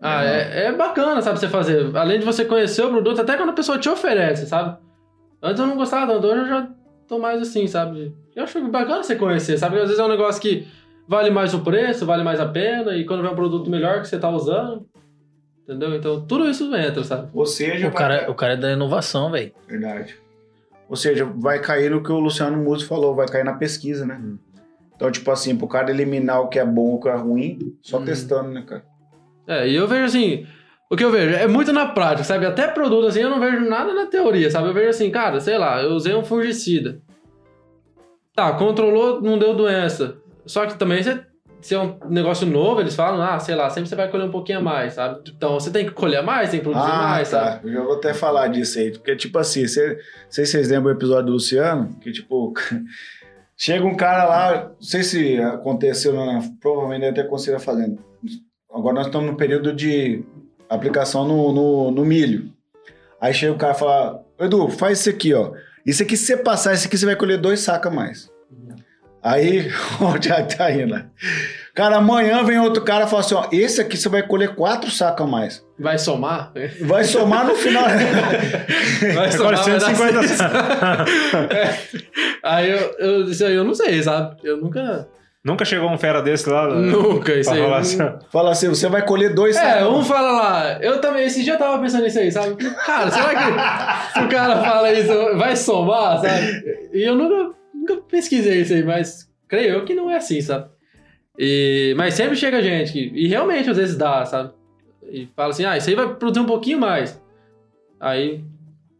Ah, 0.00 0.24
é, 0.24 0.66
é 0.66 0.72
bacana, 0.72 1.20
sabe, 1.22 1.38
você 1.40 1.48
fazer. 1.48 1.94
Além 1.96 2.20
de 2.20 2.24
você 2.24 2.44
conhecer 2.44 2.82
o 2.84 2.90
produto, 2.90 3.20
até 3.20 3.36
quando 3.36 3.50
a 3.50 3.54
pessoa 3.54 3.78
te 3.78 3.88
oferece, 3.88 4.46
sabe? 4.46 4.78
Antes 5.42 5.60
eu 5.60 5.66
não 5.66 5.76
gostava 5.76 6.12
tanto, 6.12 6.26
hoje 6.26 6.40
eu 6.42 6.46
já 6.48 6.68
tô 7.06 7.18
mais 7.18 7.40
assim, 7.42 7.66
sabe? 7.66 8.14
Eu 8.34 8.44
acho 8.44 8.60
bacana 8.68 9.02
você 9.02 9.16
conhecer, 9.16 9.58
sabe? 9.58 9.72
Porque 9.72 9.82
às 9.82 9.88
vezes 9.88 10.00
é 10.00 10.04
um 10.06 10.10
negócio 10.10 10.40
que 10.40 10.66
vale 11.08 11.30
mais 11.30 11.52
o 11.54 11.60
preço, 11.60 12.06
vale 12.06 12.22
mais 12.22 12.38
a 12.38 12.46
pena, 12.46 12.94
e 12.96 13.04
quando 13.04 13.22
vem 13.22 13.30
um 13.32 13.34
produto 13.34 13.68
melhor 13.70 14.00
que 14.02 14.08
você 14.08 14.18
tá 14.18 14.30
usando, 14.30 14.86
entendeu? 15.64 15.94
Então 15.96 16.20
tudo 16.24 16.48
isso 16.48 16.72
entra, 16.76 17.02
sabe? 17.02 17.28
Ou 17.34 17.46
seja, 17.46 17.88
O 17.88 17.92
cara, 17.92 18.30
o 18.30 18.34
cara 18.34 18.52
é 18.52 18.56
da 18.56 18.72
inovação, 18.72 19.30
velho. 19.32 19.52
Verdade. 19.66 20.16
Ou 20.88 20.96
seja, 20.96 21.24
vai 21.24 21.58
cair 21.60 21.90
no 21.90 22.02
que 22.02 22.10
o 22.12 22.18
Luciano 22.18 22.56
Musi 22.56 22.84
falou, 22.84 23.14
vai 23.14 23.26
cair 23.26 23.44
na 23.44 23.54
pesquisa, 23.54 24.06
né? 24.06 24.18
Hum. 24.22 24.38
Então, 24.94 25.10
tipo 25.12 25.30
assim, 25.30 25.56
pro 25.56 25.68
cara 25.68 25.90
eliminar 25.90 26.40
o 26.40 26.48
que 26.48 26.58
é 26.58 26.64
bom 26.64 26.92
e 26.92 26.94
o 26.96 27.00
que 27.00 27.08
é 27.08 27.14
ruim, 27.16 27.76
só 27.82 27.98
Hum. 27.98 28.04
testando, 28.04 28.50
né, 28.50 28.62
cara? 28.66 28.84
É, 29.48 29.66
e 29.66 29.74
eu 29.74 29.88
vejo 29.88 30.04
assim, 30.04 30.46
o 30.90 30.96
que 30.96 31.02
eu 31.02 31.10
vejo 31.10 31.34
é 31.34 31.48
muito 31.48 31.72
na 31.72 31.86
prática, 31.86 32.22
sabe? 32.22 32.44
Até 32.44 32.68
produto 32.68 33.06
assim, 33.06 33.20
eu 33.20 33.30
não 33.30 33.40
vejo 33.40 33.60
nada 33.60 33.94
na 33.94 34.06
teoria, 34.06 34.50
sabe? 34.50 34.68
Eu 34.68 34.74
vejo 34.74 34.90
assim, 34.90 35.10
cara, 35.10 35.40
sei 35.40 35.56
lá, 35.56 35.82
eu 35.82 35.92
usei 35.92 36.14
um 36.14 36.22
fungicida. 36.22 37.00
Tá, 38.34 38.52
controlou, 38.52 39.22
não 39.22 39.38
deu 39.38 39.54
doença. 39.54 40.18
Só 40.46 40.66
que 40.66 40.78
também 40.78 41.02
você, 41.02 41.20
se 41.60 41.74
é 41.74 41.78
um 41.78 41.98
negócio 42.08 42.46
novo, 42.46 42.80
eles 42.80 42.94
falam, 42.94 43.22
ah, 43.22 43.38
sei 43.38 43.54
lá, 43.54 43.70
sempre 43.70 43.88
você 43.88 43.96
vai 43.96 44.10
colher 44.10 44.26
um 44.26 44.30
pouquinho 44.30 44.58
a 44.58 44.62
mais, 44.62 44.94
sabe? 44.94 45.20
Então 45.34 45.58
você 45.58 45.70
tem 45.70 45.86
que 45.86 45.92
colher 45.92 46.22
mais, 46.22 46.50
tem 46.50 46.60
que 46.60 46.64
produzir 46.64 46.90
ah, 46.90 47.08
mais, 47.08 47.30
tá. 47.30 47.52
sabe? 47.52 47.68
Eu 47.68 47.72
já 47.72 47.82
vou 47.82 47.94
até 47.94 48.14
falar 48.14 48.48
disso 48.48 48.78
aí. 48.78 48.92
Porque, 48.92 49.16
tipo 49.16 49.38
assim, 49.38 49.66
cê, 49.66 49.94
não 49.94 50.30
sei 50.30 50.46
se 50.46 50.52
vocês 50.52 50.68
lembram 50.68 50.92
o 50.92 50.96
episódio 50.96 51.26
do 51.26 51.32
Luciano, 51.32 51.88
que, 52.00 52.12
tipo, 52.12 52.52
chega 53.56 53.84
um 53.84 53.96
cara 53.96 54.24
lá, 54.24 54.64
não 54.68 54.82
sei 54.82 55.02
se 55.02 55.38
aconteceu, 55.38 56.12
na, 56.12 56.40
provavelmente 56.60 57.00
deve 57.00 57.14
ter 57.14 57.20
acontecido 57.22 57.58
fazenda. 57.58 57.98
Agora 58.78 58.94
nós 58.94 59.06
estamos 59.06 59.28
no 59.28 59.36
período 59.36 59.72
de 59.72 60.22
aplicação 60.68 61.26
no, 61.26 61.52
no, 61.52 61.90
no 61.90 62.04
milho. 62.04 62.52
Aí 63.20 63.34
chega 63.34 63.52
o 63.52 63.58
cara 63.58 63.74
e 63.74 63.78
fala, 63.78 64.24
Edu, 64.38 64.68
faz 64.68 65.00
isso 65.00 65.10
aqui, 65.10 65.34
ó. 65.34 65.52
Isso 65.84 66.02
aqui, 66.02 66.16
se 66.16 66.26
você 66.26 66.36
passar, 66.36 66.74
isso 66.74 66.86
aqui 66.86 66.96
você 66.96 67.06
vai 67.06 67.16
colher 67.16 67.38
dois 67.38 67.60
sacos 67.60 67.90
a 67.90 67.94
mais. 67.94 68.30
Aí, 69.20 69.68
o 70.00 70.18
Thiago 70.18 70.48
tá 70.56 70.70
indo. 70.70 71.04
Cara, 71.74 71.96
amanhã 71.96 72.44
vem 72.44 72.58
outro 72.58 72.84
cara 72.84 73.04
e 73.04 73.08
fala 73.08 73.20
assim: 73.20 73.34
ó, 73.34 73.48
esse 73.50 73.80
aqui 73.80 73.96
você 73.96 74.08
vai 74.08 74.22
colher 74.22 74.54
quatro 74.54 74.90
sacos 74.90 75.26
a 75.26 75.28
mais. 75.28 75.64
Vai 75.78 75.98
somar? 75.98 76.52
Vai 76.82 77.04
somar 77.04 77.46
no 77.46 77.54
final. 77.54 77.84
Vai 79.14 79.30
dar 79.30 79.56
150 79.56 80.22
seis. 80.22 80.40
É. 81.50 81.78
Aí 82.42 82.70
eu, 82.70 82.94
eu, 82.98 83.48
eu 83.50 83.64
não 83.64 83.74
sei, 83.74 84.02
sabe? 84.02 84.36
Eu 84.44 84.56
nunca. 84.56 85.08
Nunca 85.48 85.64
chegou 85.64 85.90
um 85.90 85.98
fera 85.98 86.20
desse 86.22 86.48
lá? 86.48 86.68
Nunca, 86.68 87.34
isso 87.34 87.50
aí. 87.50 87.58
falar 87.60 87.78
assim, 87.78 87.98
Fala 88.30 88.50
assim: 88.52 88.68
você 88.68 88.88
vai 88.88 89.04
colher 89.04 89.34
dois 89.34 89.56
É, 89.56 89.80
sacos. 89.80 89.96
um 89.96 90.04
fala 90.04 90.30
lá, 90.30 90.78
eu 90.80 91.00
também, 91.00 91.24
esse 91.26 91.42
dia 91.42 91.54
eu 91.54 91.58
tava 91.58 91.82
pensando 91.82 92.04
nisso 92.04 92.18
aí, 92.18 92.30
sabe? 92.30 92.54
Cara, 92.86 93.10
será 93.10 93.28
que 93.34 94.12
se 94.18 94.24
o 94.24 94.28
cara 94.28 94.62
fala 94.62 94.92
isso, 94.92 95.12
vai 95.36 95.56
somar, 95.56 96.18
sabe? 96.20 96.90
E 96.92 97.02
eu 97.02 97.14
nunca, 97.16 97.56
nunca 97.74 97.96
pesquisei 98.08 98.60
isso 98.60 98.74
aí, 98.74 98.84
mas 98.84 99.28
creio 99.48 99.74
eu 99.74 99.84
que 99.84 99.94
não 99.94 100.10
é 100.10 100.16
assim, 100.16 100.40
sabe? 100.40 100.68
E, 101.38 101.94
mas 101.96 102.14
sempre 102.14 102.36
chega 102.36 102.62
gente 102.62 102.92
que, 102.92 103.12
e 103.14 103.26
realmente 103.28 103.70
às 103.70 103.76
vezes 103.76 103.96
dá, 103.96 104.24
sabe? 104.24 104.52
E 105.10 105.28
fala 105.34 105.50
assim, 105.50 105.64
ah, 105.64 105.76
isso 105.76 105.88
aí 105.88 105.94
vai 105.96 106.14
produzir 106.14 106.40
um 106.40 106.46
pouquinho 106.46 106.78
mais. 106.78 107.20
Aí 107.98 108.44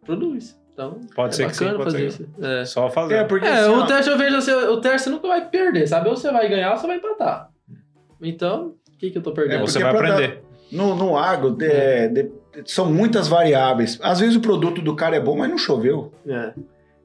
produz. 0.05 0.57
Então, 0.79 1.01
Pode 1.13 1.35
é 1.35 1.37
ser 1.37 1.47
que 1.49 1.57
sim, 1.57 1.65
bacana 1.65 1.79
pode 1.85 1.91
fazer 1.97 2.11
ser. 2.13 2.23
isso. 2.23 2.31
É. 2.41 2.65
Só 2.65 2.89
fazer. 2.89 3.15
É, 3.15 3.25
porque 3.25 3.47
É, 3.49 3.51
assim, 3.59 3.71
o 3.71 3.85
teste 3.87 4.11
eu 4.13 4.17
vejo 4.17 4.37
assim, 4.37 4.53
o 4.53 4.81
teste 4.81 5.01
você 5.05 5.11
nunca 5.11 5.27
vai 5.27 5.45
perder, 5.49 5.89
sabe? 5.89 6.09
Ou 6.09 6.17
você 6.17 6.31
vai 6.31 6.49
ganhar 6.49 6.71
ou 6.71 6.79
você 6.79 6.87
vai 6.87 6.97
empatar. 6.99 7.51
Então, 8.23 8.75
o 8.95 8.97
que, 8.97 9.11
que 9.11 9.19
eu 9.19 9.23
tô 9.23 9.31
É, 9.31 9.35
perdendo? 9.35 9.61
você 9.67 9.81
porque 9.81 9.93
vai 9.93 10.01
pra 10.01 10.09
dar- 10.09 10.15
aprender. 10.25 10.43
no, 10.71 10.95
no 10.95 11.17
agro 11.19 11.57
é, 11.63 12.07
de- 12.07 12.31
são 12.65 12.87
muitas 12.93 13.27
variáveis. 13.27 13.99
Às 14.01 14.21
vezes 14.21 14.37
o 14.37 14.41
produto 14.41 14.81
do 14.81 14.95
cara 14.95 15.17
é 15.17 15.21
bom, 15.21 15.37
mas 15.37 15.51
não 15.51 15.59
choveu. 15.59 16.13
É. 16.25 16.53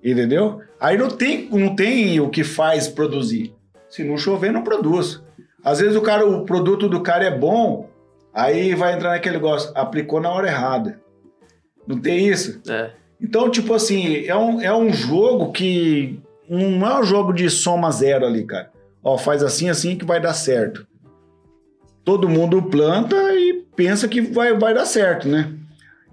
Entendeu? 0.04 0.62
Aí 0.80 0.96
não 0.96 1.08
tem, 1.10 1.50
não 1.50 1.76
tem 1.76 2.20
o 2.20 2.30
que 2.30 2.44
faz 2.44 2.88
produzir. 2.88 3.56
Se 3.90 4.04
não 4.04 4.18
chover, 4.18 4.52
não 4.52 4.64
produz. 4.64 5.20
Às 5.64 5.80
vezes 5.80 5.96
o 5.96 6.02
cara, 6.02 6.28
o 6.28 6.46
produto 6.46 6.88
do 6.88 7.02
cara 7.02 7.24
é 7.26 7.32
bom, 7.36 7.90
aí 8.34 8.76
vai 8.76 8.94
entrar 8.94 9.12
naquele 9.12 9.36
negócio, 9.38 9.72
aplicou 9.74 10.20
na 10.22 10.30
hora 10.30 10.48
errada. 10.48 11.00
Não 11.88 12.00
tem 12.00 12.28
isso? 12.28 12.62
É. 12.70 12.92
Então, 13.24 13.50
tipo 13.50 13.74
assim, 13.74 14.26
é 14.26 14.36
um, 14.36 14.62
é 14.62 14.76
um 14.76 14.92
jogo 14.92 15.54
que 15.54 16.20
não 16.50 16.86
é 16.86 17.00
um 17.00 17.04
jogo 17.06 17.32
de 17.32 17.50
soma 17.50 17.90
zero 17.90 18.26
ali, 18.26 18.44
cara. 18.44 18.70
Ó, 19.02 19.18
faz 19.18 19.42
assim, 19.42 19.70
assim 19.70 19.96
que 19.96 20.04
vai 20.04 20.20
dar 20.20 20.34
certo. 20.34 20.86
Todo 22.04 22.28
mundo 22.28 22.62
planta 22.62 23.16
e 23.34 23.64
pensa 23.78 24.10
que 24.10 24.20
vai, 24.20 24.54
vai 24.58 24.74
dar 24.74 24.86
certo, 24.86 25.30
né? 25.30 25.54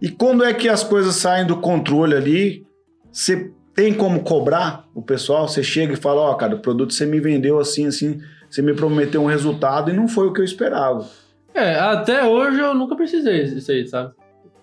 E 0.00 0.08
quando 0.08 0.44
é 0.44 0.54
que 0.54 0.68
as 0.68 0.84
coisas 0.84 1.16
saem 1.16 1.44
do 1.44 1.56
controle 1.56 2.14
ali, 2.14 2.66
você 3.11 3.50
tem 3.74 3.92
como 3.92 4.22
cobrar 4.22 4.84
o 4.94 5.02
pessoal? 5.02 5.48
Você 5.48 5.64
chega 5.64 5.94
e 5.94 5.96
fala, 5.96 6.20
ó, 6.20 6.34
cara, 6.34 6.54
o 6.54 6.61
produto 6.61 6.94
você 6.94 7.04
me 7.04 7.18
vendeu 7.18 7.58
assim, 7.58 7.86
assim, 7.86 8.20
você 8.48 8.62
me 8.62 8.72
prometeu 8.72 9.20
um 9.20 9.26
resultado 9.26 9.90
e 9.90 9.94
não 9.94 10.06
foi 10.06 10.28
o 10.28 10.32
que 10.32 10.40
eu 10.40 10.44
esperava. 10.44 11.08
É, 11.52 11.74
até 11.74 12.24
hoje 12.24 12.61
eu 12.61 12.72
nunca 12.72 12.94
precisei 12.94 13.44
disso 13.44 13.72
aí, 13.72 13.86
sabe? 13.86 14.14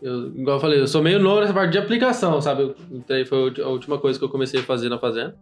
Eu, 0.02 0.28
igual 0.28 0.58
eu 0.58 0.62
falei, 0.62 0.80
eu 0.80 0.88
sou 0.88 1.02
meio 1.02 1.20
novo 1.20 1.42
nessa 1.42 1.54
parte 1.54 1.72
de 1.72 1.78
aplicação, 1.78 2.40
sabe? 2.42 2.64
Eu 2.64 2.76
entrei, 2.92 3.26
foi 3.26 3.54
a 3.62 3.68
última 3.68 3.98
coisa 3.98 4.18
que 4.18 4.26
eu 4.26 4.30
comecei 4.30 4.60
a 4.60 4.64
fazer 4.64 4.90
na 4.90 5.00
fazenda. 5.00 5.36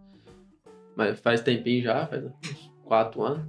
Mas 0.96 1.20
faz 1.20 1.42
tempinho 1.42 1.84
já, 1.84 2.06
faz 2.08 2.24
uns 2.24 2.72
quatro 2.86 3.22
anos. 3.24 3.44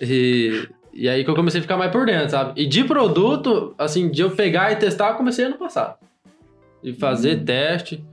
E, 0.00 0.68
e 0.92 1.08
aí 1.08 1.24
que 1.24 1.30
eu 1.30 1.34
comecei 1.34 1.58
a 1.58 1.62
ficar 1.62 1.76
mais 1.76 1.90
por 1.90 2.06
dentro, 2.06 2.30
sabe? 2.30 2.60
E 2.60 2.66
de 2.66 2.84
produto, 2.84 3.74
assim, 3.76 4.10
de 4.10 4.22
eu 4.22 4.30
pegar 4.30 4.70
e 4.70 4.76
testar, 4.76 5.10
eu 5.10 5.16
comecei 5.16 5.44
ano 5.44 5.58
passado. 5.58 5.98
De 6.82 6.92
fazer 6.92 7.44
teste. 7.44 8.04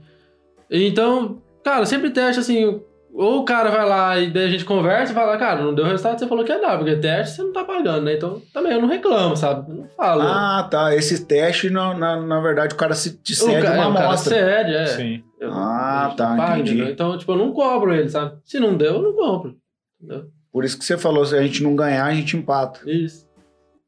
Então, 0.70 1.40
cara, 1.64 1.86
sempre 1.86 2.10
teste 2.10 2.40
assim. 2.40 2.82
Ou 3.20 3.40
o 3.40 3.44
cara 3.44 3.68
vai 3.68 3.84
lá 3.84 4.16
e 4.16 4.30
daí 4.30 4.44
a 4.44 4.48
gente 4.48 4.64
conversa 4.64 5.10
e 5.10 5.14
fala, 5.14 5.36
cara, 5.36 5.60
não 5.60 5.74
deu 5.74 5.84
resultado 5.84 6.12
que 6.14 6.20
você 6.20 6.28
falou 6.28 6.44
que 6.44 6.52
ia 6.52 6.60
dar, 6.60 6.78
porque 6.78 6.94
teste 6.94 7.34
você 7.34 7.42
não 7.42 7.52
tá 7.52 7.64
pagando, 7.64 8.02
né? 8.04 8.14
Então 8.14 8.40
também 8.54 8.72
eu 8.72 8.80
não 8.80 8.86
reclamo, 8.88 9.36
sabe? 9.36 9.68
Eu 9.68 9.76
não 9.78 9.88
falo. 9.88 10.22
Ah, 10.22 10.68
tá. 10.70 10.94
Esse 10.94 11.26
teste, 11.26 11.68
na, 11.68 11.92
na, 11.94 12.20
na 12.20 12.40
verdade, 12.40 12.74
o 12.74 12.78
cara 12.78 12.94
se 12.94 13.18
te 13.18 13.32
o 13.32 13.36
cede 13.36 13.60
cara, 13.62 13.74
uma 13.76 13.84
é, 13.86 13.88
o 13.88 13.92
cara 13.94 14.06
amostra. 14.06 14.34
cede, 14.36 14.74
é. 14.76 14.86
Sim. 14.86 15.24
Eu- 15.40 15.50
Ah, 15.52 16.14
tá, 16.16 16.36
paga, 16.36 16.54
entendi. 16.60 16.74
entendeu? 16.74 16.92
Então, 16.92 17.18
tipo, 17.18 17.32
eu 17.32 17.36
não 17.38 17.52
cobro 17.52 17.92
ele, 17.92 18.08
sabe? 18.08 18.38
Se 18.44 18.60
não 18.60 18.76
deu, 18.76 18.94
eu 18.94 19.02
não 19.02 19.12
compro. 19.12 19.56
Entendeu? 20.00 20.26
Por 20.52 20.64
isso 20.64 20.78
que 20.78 20.84
você 20.84 20.96
falou, 20.96 21.26
se 21.26 21.36
a 21.36 21.42
gente 21.42 21.60
não 21.62 21.74
ganhar, 21.74 22.04
a 22.06 22.14
gente 22.14 22.36
empata. 22.36 22.80
Isso. 22.88 23.26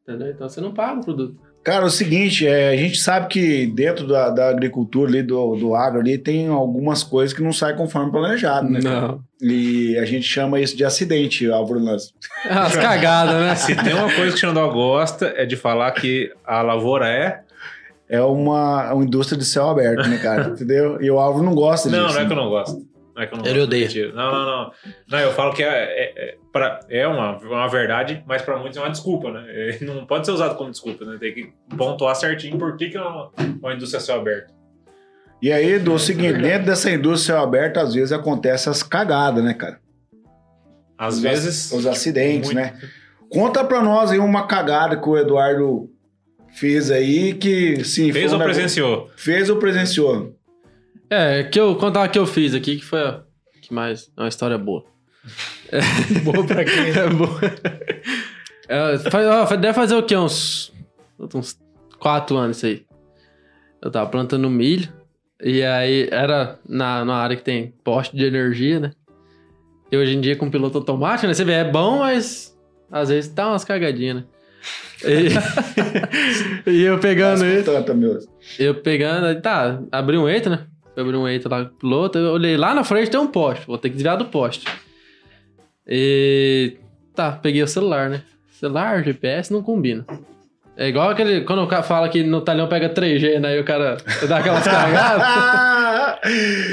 Entendeu? 0.02 0.28
Então 0.28 0.48
você 0.48 0.60
não 0.60 0.72
paga 0.74 1.00
o 1.00 1.04
produto. 1.04 1.40
Cara, 1.62 1.84
é 1.84 1.86
o 1.86 1.90
seguinte, 1.90 2.46
é, 2.46 2.70
a 2.70 2.76
gente 2.76 2.98
sabe 2.98 3.28
que 3.28 3.66
dentro 3.66 4.06
da, 4.06 4.30
da 4.30 4.48
agricultura 4.48 5.10
ali, 5.10 5.22
do, 5.22 5.56
do 5.56 5.74
agro 5.74 6.00
ali, 6.00 6.16
tem 6.16 6.48
algumas 6.48 7.02
coisas 7.02 7.36
que 7.36 7.42
não 7.42 7.52
saem 7.52 7.76
conforme 7.76 8.10
planejado, 8.10 8.68
né? 8.70 8.80
cara? 8.80 9.00
Não. 9.08 9.20
E 9.42 9.96
a 9.98 10.06
gente 10.06 10.24
chama 10.24 10.58
isso 10.58 10.74
de 10.74 10.84
acidente, 10.84 11.50
Álvaro 11.50 11.78
Lanz. 11.78 12.14
As 12.48 12.74
cagadas, 12.76 13.34
né? 13.34 13.54
Se 13.56 13.74
tem 13.74 13.92
uma 13.92 14.10
coisa 14.10 14.30
que 14.30 14.36
o 14.36 14.38
Xandó 14.38 14.66
gosta, 14.70 15.34
é 15.36 15.44
de 15.44 15.56
falar 15.56 15.90
que 15.92 16.32
a 16.46 16.62
lavoura 16.62 17.08
é. 17.08 17.42
É 18.08 18.20
uma, 18.22 18.92
uma 18.92 19.04
indústria 19.04 19.38
de 19.38 19.44
céu 19.44 19.68
aberto, 19.68 20.08
né, 20.08 20.18
cara? 20.18 20.48
Entendeu? 20.56 21.00
E 21.00 21.08
o 21.10 21.18
Álvaro 21.18 21.44
não 21.44 21.54
gosta 21.54 21.88
Não, 21.88 22.06
disso. 22.06 22.14
não 22.16 22.22
é 22.22 22.26
que 22.26 22.32
eu 22.32 22.36
né? 22.36 22.42
não 22.42 22.50
gosto. 22.50 22.89
Não 23.14 23.22
é 23.22 23.26
que 23.26 23.34
eu 23.34 23.38
não 23.38 23.46
Ele 23.46 23.60
odeia. 23.60 23.86
Mentira. 23.86 24.12
Não, 24.12 24.30
não, 24.32 24.46
não. 24.46 24.72
Não, 25.10 25.18
eu 25.18 25.32
falo 25.32 25.52
que 25.52 25.62
é, 25.62 25.68
é, 25.68 26.12
é, 26.16 26.36
pra- 26.52 26.80
é 26.88 27.06
uma, 27.06 27.36
uma 27.38 27.68
verdade, 27.68 28.22
mas 28.26 28.40
pra 28.42 28.56
muitos 28.58 28.76
é 28.78 28.80
uma 28.80 28.90
desculpa, 28.90 29.30
né? 29.32 29.44
É, 29.80 29.84
Não 29.84 30.06
pode 30.06 30.26
ser 30.26 30.32
usado 30.32 30.56
como 30.56 30.70
desculpa, 30.70 31.04
né? 31.04 31.16
Tem 31.18 31.34
que 31.34 31.52
pontuar 31.76 32.14
certinho 32.14 32.58
por 32.58 32.76
que, 32.76 32.90
que 32.90 32.96
é 32.96 33.00
uma, 33.02 33.30
uma 33.62 33.74
indústria 33.74 34.00
céu 34.00 34.20
aberto. 34.20 34.52
E 35.42 35.50
aí, 35.52 35.78
do 35.78 35.98
seguinte, 35.98 36.38
dentro 36.38 36.66
dessa 36.66 36.90
indústria 36.90 37.34
céu 37.36 37.42
aberto, 37.44 37.78
às 37.78 37.94
vezes 37.94 38.12
acontecem 38.12 38.70
as 38.70 38.82
cagadas, 38.82 39.42
né, 39.42 39.54
cara? 39.54 39.80
Às 40.98 41.14
Os 41.14 41.20
vezes. 41.22 41.72
ac- 41.72 41.78
Os 41.80 41.86
acidentes, 41.86 42.52
muito. 42.52 42.56
né? 42.56 42.78
Conta 43.30 43.64
pra 43.64 43.80
nós 43.82 44.10
aí 44.10 44.18
uma 44.18 44.46
cagada 44.46 44.96
que 45.00 45.08
o 45.08 45.16
Eduardo 45.16 45.88
fez 46.52 46.90
aí, 46.90 47.32
que 47.34 47.82
sim, 47.84 48.12
Fez 48.12 48.32
ou 48.32 48.38
presenciou? 48.40 49.08
Fez 49.16 49.48
ou 49.48 49.56
presenciou? 49.56 50.36
É, 51.10 51.42
que 51.42 51.58
eu 51.58 51.74
contar 51.74 52.08
que 52.08 52.18
eu 52.18 52.26
fiz 52.26 52.54
aqui, 52.54 52.76
que 52.76 52.84
foi 52.84 53.02
a 53.02 53.22
que 53.60 53.74
mais. 53.74 54.10
É 54.16 54.22
uma 54.22 54.28
história 54.28 54.56
boa. 54.56 54.84
Boa 56.24 56.46
pra 56.46 56.64
quem? 56.64 56.90
É 56.90 57.08
boa. 57.08 57.40
É, 58.66 58.98
faz, 59.10 59.26
ó, 59.26 59.56
deve 59.56 59.74
fazer 59.74 59.94
o 59.94 60.02
quê? 60.02 60.16
Uns. 60.16 60.72
Uns 61.34 61.58
quatro 61.98 62.36
anos 62.36 62.56
isso 62.56 62.66
aí. 62.66 62.86
Eu 63.82 63.90
tava 63.90 64.08
plantando 64.08 64.48
milho. 64.48 64.88
E 65.42 65.62
aí 65.62 66.08
era 66.10 66.58
na, 66.68 67.04
na 67.04 67.14
área 67.16 67.36
que 67.36 67.42
tem 67.42 67.74
poste 67.84 68.16
de 68.16 68.24
energia, 68.24 68.80
né? 68.80 68.92
E 69.90 69.96
hoje 69.96 70.14
em 70.14 70.20
dia 70.20 70.36
com 70.36 70.50
piloto 70.50 70.78
automático, 70.78 71.26
né? 71.26 71.34
Você 71.34 71.44
vê, 71.44 71.52
é 71.52 71.64
bom, 71.64 71.98
mas 71.98 72.56
às 72.90 73.08
vezes 73.08 73.32
dá 73.32 73.48
umas 73.48 73.64
cagadinhas, 73.64 74.16
né? 74.16 74.24
E, 75.04 76.70
e 76.70 76.82
eu 76.82 76.98
pegando. 76.98 77.42
Tanta, 77.64 77.94
meu. 77.94 78.18
Eu 78.58 78.74
pegando, 78.76 79.26
aí, 79.26 79.40
tá, 79.40 79.82
abri 79.90 80.16
um 80.16 80.28
eito, 80.28 80.50
né? 80.50 80.66
Eu 81.00 81.06
abri 81.06 81.16
um 81.16 81.26
eito 81.26 81.48
lá 81.48 81.64
piloto, 81.64 82.18
eu 82.18 82.32
olhei 82.32 82.56
lá 82.56 82.74
na 82.74 82.84
frente 82.84 83.10
tem 83.10 83.18
um 83.18 83.26
poste, 83.26 83.66
vou 83.66 83.78
ter 83.78 83.88
que 83.88 83.94
desviar 83.94 84.16
do 84.18 84.26
poste. 84.26 84.66
E 85.86 86.76
tá, 87.14 87.32
peguei 87.32 87.62
o 87.62 87.66
celular, 87.66 88.10
né? 88.10 88.22
Celular, 88.52 89.02
GPS 89.02 89.52
não 89.52 89.62
combina. 89.62 90.04
É 90.76 90.88
igual 90.88 91.10
aquele, 91.10 91.40
quando 91.42 91.62
o 91.62 91.66
cara 91.66 91.82
fala 91.82 92.08
que 92.08 92.22
no 92.22 92.40
talhão 92.42 92.68
pega 92.68 92.88
3G, 92.88 93.38
né? 93.40 93.56
E 93.56 93.60
o 93.60 93.64
cara 93.64 93.96
dá 94.28 94.38
aquelas 94.38 94.62
cagadas. 94.68 96.20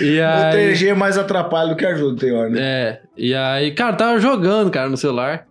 E 0.01 0.19
O 0.19 0.25
aí, 0.25 0.73
3G 0.73 0.93
mais 0.93 1.17
atrapalha 1.17 1.69
do 1.69 1.75
que 1.75 1.85
ajuda, 1.85 2.19
tem 2.19 2.33
hora, 2.33 2.49
né? 2.49 2.59
é, 2.61 3.01
e 3.17 3.33
aí, 3.33 3.71
cara, 3.71 3.95
tava 3.95 4.19
jogando, 4.19 4.69
cara, 4.69 4.89
no 4.89 4.97
celular. 4.97 5.46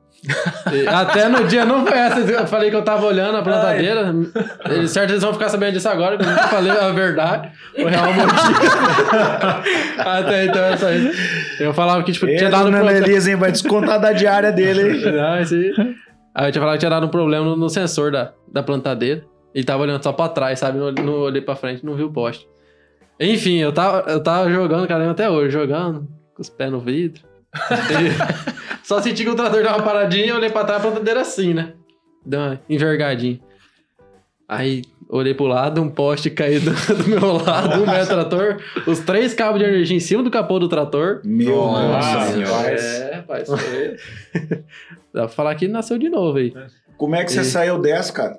Até 0.89 1.29
no 1.29 1.45
dia 1.45 1.65
não 1.65 1.87
foi 1.87 1.97
essa. 1.97 2.21
Eu 2.21 2.47
falei 2.47 2.71
que 2.71 2.77
eu 2.77 2.83
tava 2.83 3.07
olhando 3.07 3.37
a 3.37 3.43
plantadeira. 3.43 4.15
Eles, 4.65 4.91
certo, 4.91 5.11
eles 5.11 5.23
vão 5.23 5.33
ficar 5.33 5.49
sabendo 5.49 5.73
disso 5.73 5.89
agora, 5.89 6.17
que 6.17 6.25
eu 6.25 6.29
nunca 6.29 6.49
falei 6.49 6.73
a 6.73 6.91
verdade. 6.91 7.51
O 7.79 7.87
real 7.87 8.13
motivo. 8.13 8.41
até 9.99 10.47
então 10.47 10.65
é 10.65 10.77
só 10.77 10.91
isso. 10.91 11.63
Eu 11.63 11.73
falava 11.73 12.03
que 12.03 12.13
tipo, 12.13 12.27
tinha 12.27 12.39
Ele, 12.39 12.51
dado 12.51 12.69
um 12.69 12.71
Nana 12.71 12.85
problema. 12.85 13.07
Elias, 13.07 13.27
hein? 13.27 13.37
Vai 13.37 13.53
descontar 13.53 14.01
da 14.01 14.13
diária 14.13 14.53
dele, 14.53 14.97
hein? 14.97 15.03
Não, 15.15 15.41
esse 15.41 15.55
aí. 15.55 15.97
Aí 16.35 16.49
eu 16.49 16.53
tinha 16.53 16.61
falado 16.61 16.75
que 16.75 16.81
tinha 16.81 16.91
dado 16.91 17.07
um 17.07 17.11
problema 17.11 17.45
no, 17.45 17.57
no 17.57 17.69
sensor 17.69 18.11
da, 18.11 18.33
da 18.53 18.63
plantadeira. 18.63 19.23
Ele 19.55 19.65
tava 19.65 19.83
olhando 19.83 20.03
só 20.03 20.13
pra 20.13 20.29
trás, 20.29 20.59
sabe? 20.59 20.79
Não, 20.79 20.93
não 20.93 21.13
olhei 21.21 21.41
pra 21.41 21.57
frente, 21.57 21.85
não 21.85 21.95
vi 21.95 22.03
o 22.03 22.13
poste. 22.13 22.47
Enfim, 23.19 23.57
eu 23.57 23.73
tava, 23.73 24.11
eu 24.11 24.23
tava 24.23 24.51
jogando, 24.51 24.87
cara, 24.87 25.11
até 25.11 25.31
hoje, 25.31 25.51
jogando, 25.51 26.07
com 26.35 26.43
os 26.43 26.51
pés 26.51 26.71
no 26.71 26.79
vidro. 26.79 27.23
Só 28.83 29.01
senti 29.03 29.25
que 29.25 29.31
o 29.31 29.35
trator 29.35 29.63
deu 29.63 29.71
uma 29.73 29.83
paradinha, 29.83 30.27
eu 30.29 30.37
olhei 30.37 30.51
pra 30.51 30.65
trás, 30.65 30.81
a 30.81 30.89
plantadeira 30.89 31.21
assim, 31.21 31.53
né? 31.55 31.73
Deu 32.25 32.41
uma 32.41 32.61
envergadinha. 32.69 33.41
Aí 34.49 34.83
olhei 35.09 35.35
pro 35.35 35.47
lado, 35.47 35.81
um 35.83 35.89
poste 35.89 36.31
caído 36.31 36.71
do 37.03 37.09
meu 37.09 37.33
lado, 37.33 37.83
um 37.83 37.87
metro 37.87 38.07
trator, 38.07 38.59
os 38.87 39.01
três 39.01 39.35
cabos 39.35 39.59
de 39.61 39.65
energia 39.67 39.97
em 39.97 40.01
cima 40.01 40.23
do 40.23 40.31
capô 40.31 40.59
do 40.59 40.69
trator. 40.69 41.21
Meu 41.25 41.57
Nossa 41.57 42.33
Deus. 42.33 42.49
É, 42.51 43.15
rapaz, 43.17 43.49
foi. 43.49 43.97
Dá 45.13 45.23
pra 45.23 45.29
falar 45.29 45.55
que 45.57 45.67
nasceu 45.67 45.99
de 45.99 46.09
novo 46.09 46.39
aí. 46.39 46.53
Como 46.97 47.15
é 47.17 47.25
que 47.25 47.33
você 47.33 47.41
E- 47.41 47.45
saiu 47.45 47.79
dessa, 47.81 48.13
cara? 48.13 48.39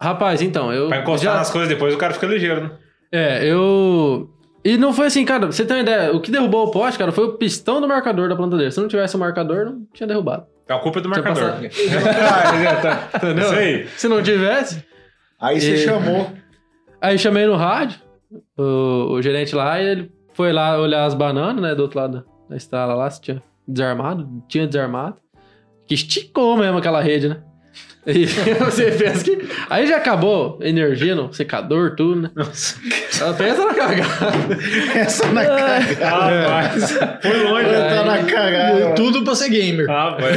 Rapaz, 0.00 0.40
então, 0.40 0.72
eu. 0.72 0.88
Pra 0.88 1.00
encostar 1.00 1.32
já- 1.32 1.38
nas 1.38 1.50
coisas 1.50 1.68
depois 1.68 1.92
o 1.94 1.98
cara 1.98 2.14
fica 2.14 2.26
ligeiro, 2.26 2.62
né? 2.62 2.70
É, 3.10 3.44
eu. 3.44 4.30
E 4.64 4.76
não 4.76 4.92
foi 4.92 5.06
assim, 5.06 5.24
cara, 5.24 5.46
você 5.46 5.64
tem 5.64 5.76
uma 5.76 5.82
ideia, 5.82 6.12
o 6.14 6.20
que 6.20 6.30
derrubou 6.30 6.66
o 6.66 6.70
poste, 6.70 6.98
cara, 6.98 7.12
foi 7.12 7.24
o 7.24 7.32
pistão 7.34 7.80
do 7.80 7.88
marcador 7.88 8.28
da 8.28 8.36
plantadeira. 8.36 8.70
Se 8.70 8.80
não 8.80 8.88
tivesse 8.88 9.14
o 9.16 9.18
marcador, 9.18 9.66
não 9.66 9.86
tinha 9.94 10.06
derrubado. 10.06 10.46
A 10.68 10.78
culpa 10.78 10.98
é 10.98 11.02
do 11.02 11.08
marcador. 11.08 11.54
Ah, 11.54 11.62
já 12.62 12.76
tá. 12.80 13.08
Entendeu? 13.16 13.44
Isso 13.44 13.54
aí. 13.54 13.88
Se 13.96 14.08
não 14.08 14.22
tivesse. 14.22 14.84
Aí 15.40 15.60
você 15.60 15.74
E- 15.74 15.78
chamou. 15.78 16.30
Aí 17.00 17.16
chamei 17.18 17.46
no 17.46 17.54
rádio, 17.54 18.00
o, 18.58 19.12
o 19.12 19.22
gerente 19.22 19.54
lá, 19.54 19.80
e 19.80 19.86
ele 19.86 20.12
foi 20.34 20.52
lá 20.52 20.76
olhar 20.78 21.04
as 21.04 21.14
bananas, 21.14 21.62
né, 21.62 21.74
do 21.74 21.82
outro 21.82 21.98
lado 22.00 22.24
da 22.50 22.56
estrada 22.56 22.92
lá, 22.94 23.08
se 23.08 23.20
tinha 23.20 23.40
desarmado, 23.66 24.28
tinha 24.48 24.66
desarmado. 24.66 25.16
Que 25.86 25.94
esticou 25.94 26.56
mesmo 26.56 26.76
aquela 26.76 27.00
rede, 27.00 27.28
né? 27.28 27.40
E 28.08 28.24
você 28.58 28.90
pensa 28.92 29.22
que. 29.22 29.38
Aí 29.68 29.86
já 29.86 29.98
acabou 29.98 30.58
energia 30.62 31.14
no 31.14 31.30
secador, 31.32 31.94
tudo, 31.94 32.22
né? 32.22 32.30
Nossa. 32.34 32.76
Ela 33.20 33.34
pensa 33.34 33.66
na 33.66 33.74
cagada. 33.74 34.58
Essa 34.94 35.26
na 35.30 35.44
cagada. 35.44 36.04
Rapaz, 36.04 36.92
foi 37.20 37.42
longe. 37.44 37.64
Tá 37.66 37.70
né? 37.72 38.02
na 38.04 38.18
cagada. 38.24 38.94
Tudo 38.94 39.22
pra 39.24 39.34
ser 39.34 39.50
gamer. 39.50 39.86
Rapaz. 39.86 40.36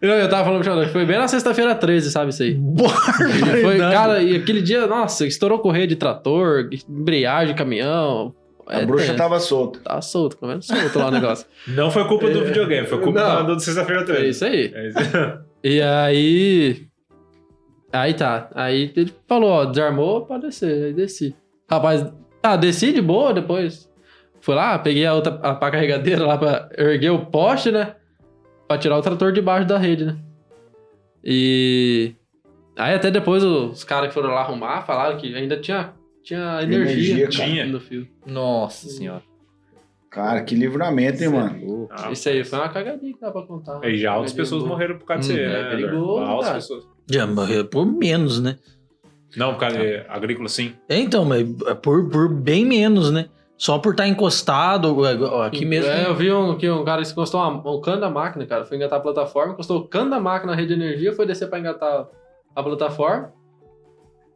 Eu, 0.00 0.08
eu 0.16 0.28
tava 0.30 0.44
falando 0.44 0.62
pro 0.62 0.70
Xandão, 0.72 0.88
foi 0.88 1.04
bem 1.04 1.18
na 1.18 1.28
sexta-feira 1.28 1.74
13, 1.74 2.10
sabe 2.10 2.30
isso 2.30 2.42
aí? 2.42 2.58
E 2.58 3.62
foi, 3.62 3.78
cara, 3.78 4.22
e 4.22 4.36
aquele 4.36 4.62
dia, 4.62 4.86
nossa, 4.86 5.26
estourou 5.26 5.58
correia 5.58 5.86
de 5.86 5.96
trator, 5.96 6.70
embreagem 6.88 7.48
de 7.54 7.58
caminhão. 7.58 8.34
A 8.66 8.80
É, 8.80 8.86
bruxa 8.86 9.12
é, 9.12 9.16
tava 9.16 9.38
solta. 9.40 9.80
Tava 9.80 10.00
solto, 10.00 10.38
pelo 10.38 10.50
menos 10.52 10.66
solto 10.66 10.98
lá 10.98 11.08
o 11.08 11.10
negócio. 11.10 11.44
Não 11.66 11.90
foi 11.90 12.06
culpa 12.06 12.30
do 12.30 12.42
videogame, 12.44 12.86
foi 12.86 13.00
culpa 13.00 13.42
Não. 13.42 13.46
do 13.54 13.60
sexta-feira 13.60 14.02
É 14.02 14.04
13. 14.04 14.28
isso 14.30 14.44
aí. 14.46 14.70
É 14.72 14.88
isso. 14.88 15.49
E 15.62 15.80
aí. 15.80 16.86
Aí 17.92 18.14
tá. 18.14 18.50
Aí 18.54 18.92
ele 18.96 19.12
falou, 19.26 19.50
ó, 19.50 19.64
desarmou, 19.64 20.26
pode 20.26 20.46
descer. 20.46 20.84
Aí 20.84 20.92
desci. 20.92 21.34
Rapaz, 21.68 22.12
tá, 22.40 22.56
desci 22.56 22.92
de 22.92 23.00
boa 23.00 23.32
depois. 23.32 23.90
Fui 24.40 24.54
lá, 24.54 24.78
peguei 24.78 25.04
a 25.04 25.14
outra 25.14 25.34
a 25.42 25.54
pá 25.54 25.70
carregadeira 25.70 26.26
lá 26.26 26.38
pra 26.38 26.68
erguer 26.76 27.10
o 27.10 27.26
poste, 27.26 27.70
né? 27.70 27.94
Pra 28.66 28.78
tirar 28.78 28.96
o 28.96 29.02
trator 29.02 29.32
de 29.32 29.42
baixo 29.42 29.66
da 29.66 29.76
rede, 29.76 30.04
né? 30.06 30.18
E. 31.22 32.14
Aí 32.76 32.94
até 32.94 33.10
depois 33.10 33.44
os 33.44 33.84
caras 33.84 34.08
que 34.08 34.14
foram 34.14 34.30
lá 34.30 34.40
arrumar 34.40 34.82
falaram 34.82 35.18
que 35.18 35.34
ainda 35.34 35.58
tinha, 35.58 35.92
tinha 36.22 36.62
energia, 36.62 37.24
Energia, 37.24 37.66
no 37.66 37.80
fio. 37.80 38.08
Nossa 38.24 38.88
senhora. 38.88 39.22
Cara, 40.10 40.42
que 40.42 40.54
livramento, 40.56 41.22
hein, 41.22 41.28
mano? 41.30 41.88
Ah, 41.90 42.10
Isso 42.10 42.28
aí 42.28 42.42
foi 42.42 42.58
uma 42.58 42.68
cagadinha 42.68 43.14
que 43.14 43.20
dá 43.20 43.30
pra 43.30 43.42
contar. 43.42 43.78
Aí 43.82 43.96
já 43.96 44.10
altas 44.12 44.32
Cagadinha 44.32 44.36
pessoas 44.56 44.64
morreram 44.64 44.98
por 44.98 45.04
causa 45.06 45.32
Hum, 45.32 45.36
de 45.36 45.40
é 45.40 45.46
você, 45.48 45.62
né? 45.62 45.70
perigoso, 45.70 46.40
cara. 46.40 46.54
pessoas. 46.54 46.84
Já 47.08 47.26
morreu 47.26 47.64
por 47.66 47.86
menos, 47.86 48.40
né? 48.40 48.58
Não, 49.36 49.52
por 49.54 49.60
causa 49.60 49.78
de 49.78 50.04
agrícola, 50.08 50.48
sim. 50.48 50.74
É, 50.88 50.98
então, 50.98 51.24
mas 51.24 51.46
é 51.66 51.74
por, 51.74 52.08
por 52.08 52.28
bem 52.28 52.64
menos, 52.64 53.12
né? 53.12 53.28
Só 53.56 53.78
por 53.78 53.92
estar 53.92 54.08
encostado, 54.08 54.98
ó, 54.98 55.42
aqui 55.44 55.64
mesmo. 55.64 55.88
É, 55.92 56.06
eu 56.06 56.14
vi 56.16 56.32
um, 56.32 56.56
que 56.56 56.68
um 56.68 56.82
cara 56.84 57.02
que 57.02 57.10
encostou 57.12 57.40
uma- 57.40 57.70
o 57.70 57.80
cano 57.80 58.00
da 58.00 58.10
máquina, 58.10 58.44
cara. 58.46 58.64
Foi 58.64 58.76
engatar 58.76 58.98
a 58.98 59.02
plataforma, 59.02 59.52
encostou 59.52 59.78
o 59.80 59.86
cano 59.86 60.10
da 60.10 60.18
máquina 60.18 60.52
na 60.52 60.56
rede 60.58 60.74
de 60.74 60.82
energia, 60.82 61.12
foi 61.12 61.26
descer 61.26 61.48
pra 61.48 61.58
engatar 61.60 62.08
a 62.56 62.62
plataforma 62.62 63.32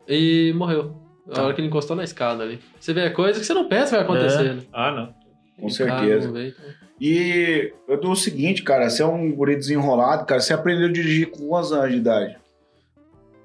e 0.07 0.53
morreu. 0.55 0.95
A 1.33 1.43
hora 1.43 1.55
que 1.55 1.61
ele 1.61 1.69
encostou 1.69 1.97
na 1.97 2.05
escada 2.05 2.45
ali. 2.45 2.61
Você 2.79 2.93
vê, 2.93 3.01
é 3.01 3.11
coisa 3.11 3.41
que 3.41 3.47
você 3.47 3.55
não 3.55 3.67
pensa 3.67 3.87
que 3.87 3.93
vai 3.97 4.05
acontecer, 4.05 4.55
né? 4.55 4.63
Ah, 4.73 4.93
não. 4.93 5.24
Com 5.61 5.69
certeza. 5.69 6.31
veio, 6.31 6.49
então. 6.49 6.65
E 7.01 7.73
eu 7.89 8.01
dou 8.01 8.13
o 8.13 8.17
seguinte, 8.17 8.63
cara, 8.63 8.89
você 8.89 9.03
é 9.03 9.07
um 9.07 9.33
guri 9.33 9.57
desenrolado, 9.57 10.25
cara, 10.27 10.41
você 10.41 10.53
aprendeu 10.53 10.89
a 10.89 10.93
dirigir 10.93 11.31
com 11.31 11.49
quantos 11.49 11.73
anos 11.73 11.91
de 11.91 11.97
idade? 11.99 12.37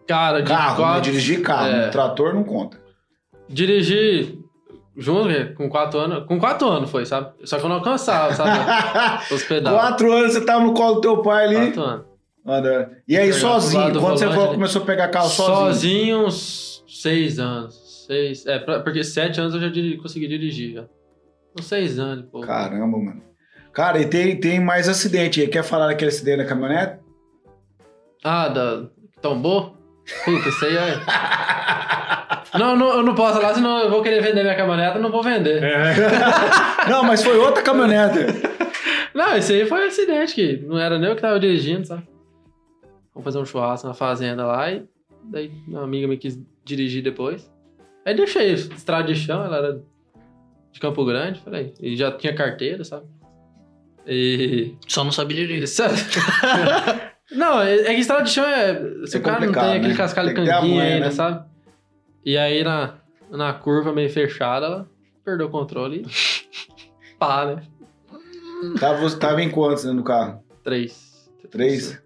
Cara, 0.08 0.42
de 0.42 0.48
Carro, 0.48 0.70
né? 0.72 0.76
quatro, 0.78 1.02
Dirigir 1.12 1.42
carro, 1.42 1.68
É. 1.68 1.90
trator 1.90 2.34
não 2.34 2.44
conta. 2.44 2.78
dirigir 3.48 4.38
junto, 4.98 5.54
com 5.56 5.70
quatro 5.70 6.00
anos. 6.00 6.26
Com 6.26 6.40
quatro 6.40 6.68
anos 6.68 6.90
foi, 6.90 7.06
sabe? 7.06 7.32
Só 7.44 7.58
que 7.58 7.66
eu 7.66 7.70
não 7.70 7.78
alcançava, 7.78 8.34
sabe? 8.34 8.50
Os 9.34 9.44
pedais. 9.44 9.76
Quatro 9.76 10.12
anos 10.12 10.34
você 10.34 10.42
tava 10.46 10.64
no 10.64 10.74
colo 10.74 10.96
do 10.96 11.02
teu 11.02 11.22
pai 11.22 11.46
ali. 11.46 11.56
Quatro 11.56 11.82
anos. 11.84 12.06
Andando. 12.46 12.90
E 13.08 13.18
aí, 13.18 13.32
sozinho, 13.34 13.92
do 13.94 14.00
quando 14.00 14.18
você 14.18 14.28
falou, 14.28 14.48
né? 14.48 14.54
começou 14.54 14.82
a 14.82 14.86
pegar 14.86 15.08
carro 15.10 15.30
sozinho. 15.30 15.66
Sozinho, 15.66 16.26
uns 16.26 16.84
seis 16.88 17.38
anos. 17.40 18.06
Seis. 18.08 18.46
É, 18.48 18.58
porque 18.58 19.04
sete 19.04 19.40
anos 19.40 19.54
eu 19.54 19.60
já 19.62 19.70
consegui 20.02 20.28
dirigir, 20.28 20.74
já. 20.74 20.86
Uns 21.58 21.66
seis 21.66 22.00
anos, 22.00 22.26
pô. 22.32 22.42
Caramba, 22.42 22.98
mano. 22.98 23.24
Cara, 23.74 24.00
e 24.00 24.06
tem, 24.06 24.40
tem 24.40 24.60
mais 24.60 24.90
acidente 24.90 25.42
aí. 25.42 25.48
Quer 25.48 25.64
falar 25.64 25.88
daquele 25.88 26.10
acidente 26.10 26.38
da 26.38 26.46
caminhonete? 26.46 27.00
Ah, 28.24 28.48
da. 28.48 28.88
Tombou? 29.22 29.78
Puta, 30.26 30.50
isso 30.50 30.66
aí 30.66 30.76
é. 30.76 31.00
Não, 32.58 32.76
não, 32.76 32.98
eu 32.98 33.04
não 33.04 33.14
posso 33.14 33.40
falar, 33.40 33.54
senão 33.54 33.78
eu 33.80 33.92
vou 33.92 34.02
querer 34.02 34.24
vender 34.24 34.42
minha 34.42 34.56
caminhonete, 34.56 34.96
eu 34.96 35.02
não 35.04 35.12
vou 35.12 35.22
vender. 35.22 35.62
É. 35.62 35.94
não, 36.90 37.04
mas 37.04 37.24
foi 37.24 37.38
outra 37.38 37.62
caminhonete. 37.62 38.20
Não, 39.14 39.36
esse 39.36 39.54
aí 39.54 39.68
foi 39.68 39.84
um 39.84 39.88
acidente, 39.88 40.34
que 40.34 40.58
não 40.66 40.80
era 40.80 40.98
nem 40.98 41.10
eu 41.10 41.16
que 41.16 41.22
tava 41.22 41.40
dirigindo, 41.40 41.86
sabe? 41.86 42.08
Vamos 43.14 43.24
fazer 43.24 43.38
um 43.38 43.46
churrasco 43.46 43.88
na 43.88 43.94
fazenda 43.94 44.46
lá 44.46 44.72
e 44.72 44.84
daí 45.24 45.52
uma 45.68 45.84
amiga 45.84 46.08
me 46.08 46.18
quis 46.18 46.40
dirigir 46.66 47.04
depois. 47.04 47.52
Aí 48.06 48.16
deixei 48.16 48.54
estrada 48.54 49.04
de 49.04 49.16
chão, 49.16 49.44
ela 49.44 49.58
era 49.58 49.82
de 50.80 50.82
Campo 50.82 51.04
Grande, 51.04 51.42
falei, 51.42 51.74
e 51.82 51.96
já 51.98 52.10
tinha 52.10 52.34
carteira, 52.34 52.86
sabe? 52.86 53.06
E. 54.08 54.74
Só 54.88 55.04
não 55.04 55.12
sabia 55.12 55.36
dirigir. 55.36 55.64
Isso- 55.64 55.84
não, 57.36 57.62
é 57.62 57.76
é 57.82 57.94
que 57.94 58.00
estrada 58.00 58.24
de 58.24 58.30
chão 58.32 58.46
é. 58.46 59.06
Se 59.06 59.18
É 59.18 59.20
o 59.20 59.24
cara 59.24 59.46
não 59.46 59.52
tem 59.52 59.62
aquele 59.72 59.90
né? 59.90 59.96
cascalho 59.96 60.34
Tem 60.34 60.46
canguinho 60.46 60.82
ainda, 60.82 61.06
né? 61.08 61.12
sabe? 61.12 61.46
E 62.26 62.38
aí 62.38 62.64
na, 62.64 62.96
na 63.30 63.54
curva 63.54 63.92
meio 63.92 64.10
fechada, 64.10 64.66
ela 64.66 64.90
perdeu 65.24 65.48
o 65.48 65.50
controle 65.50 66.06
e. 66.08 66.10
pá, 67.20 67.46
né? 67.46 67.64
Tava, 68.80 69.10
tava 69.18 69.42
em 69.42 69.50
quantos 69.52 69.84
né, 69.84 69.92
no 69.92 70.04
carro? 70.04 70.42
Três. 70.64 71.30
Três? 71.52 72.02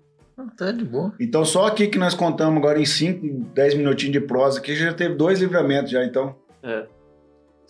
Tá 0.58 0.72
de 0.72 0.84
boa. 0.84 1.14
Então 1.20 1.46
só 1.46 1.68
aqui 1.68 1.88
que 1.88 1.98
nós 1.98 2.16
contamos 2.16 2.58
agora 2.58 2.80
em 2.80 2.86
5, 2.86 3.52
10 3.54 3.76
minutinhos 3.76 4.14
de 4.14 4.20
prosa, 4.20 4.60
que 4.60 4.76
já 4.76 4.94
teve 4.94 5.14
dois 5.16 5.40
livramentos 5.40 5.92
já, 5.92 6.04
então. 6.04 6.36
É. 6.64 6.86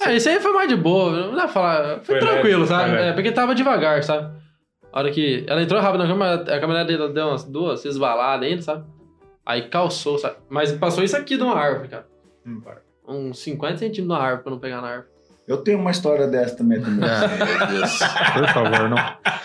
É, 0.01 0.15
isso 0.15 0.27
aí 0.29 0.39
foi 0.39 0.51
mais 0.51 0.67
de 0.67 0.75
boa, 0.75 1.11
não 1.27 1.35
dá 1.35 1.43
pra 1.43 1.47
falar. 1.47 1.99
Foi, 2.03 2.19
Foi 2.19 2.19
tranquilo, 2.19 2.61
leve, 2.61 2.67
sabe? 2.67 2.89
foi. 2.91 2.99
É, 3.07 3.13
porque 3.13 3.31
tava 3.31 3.55
devagar, 3.55 4.03
sabe? 4.03 4.33
A 4.91 4.99
hora 4.99 5.11
que. 5.11 5.43
Ela 5.47 5.61
entrou 5.61 5.81
rápido 5.81 6.01
na 6.03 6.07
cama, 6.07 6.33
a 6.33 6.59
caminhonete 6.59 6.97
dela 6.97 7.09
deu 7.11 7.27
umas 7.27 7.43
duas 7.43 7.85
esbaladas 7.85 8.47
ainda, 8.47 8.61
sabe? 8.61 8.85
Aí 9.45 9.63
calçou, 9.69 10.17
sabe? 10.17 10.35
Mas 10.49 10.71
passou 10.71 11.03
isso 11.03 11.17
aqui 11.17 11.37
de 11.37 11.43
uma 11.43 11.55
árvore, 11.55 11.89
cara. 11.89 12.05
Uns 13.07 13.39
50 13.39 13.77
centímetros 13.77 13.95
de 13.95 14.01
uma 14.01 14.17
árvore 14.19 14.43
pra 14.43 14.51
não 14.51 14.59
pegar 14.59 14.81
na 14.81 14.87
árvore. 14.87 15.07
Eu 15.47 15.57
tenho 15.57 15.77
uma 15.79 15.91
história 15.91 16.27
dessa 16.27 16.55
também. 16.55 16.79
também. 16.81 17.09
Ah, 17.09 17.27
meu 17.27 17.67
Deus. 17.79 17.99
Por 17.99 18.47
favor, 18.49 18.89
não. 18.89 18.97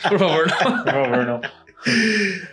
Por 0.08 0.18
favor, 0.18 0.46
não. 0.46 0.58
Por 0.84 0.92
favor, 0.92 1.26
não. 1.26 1.40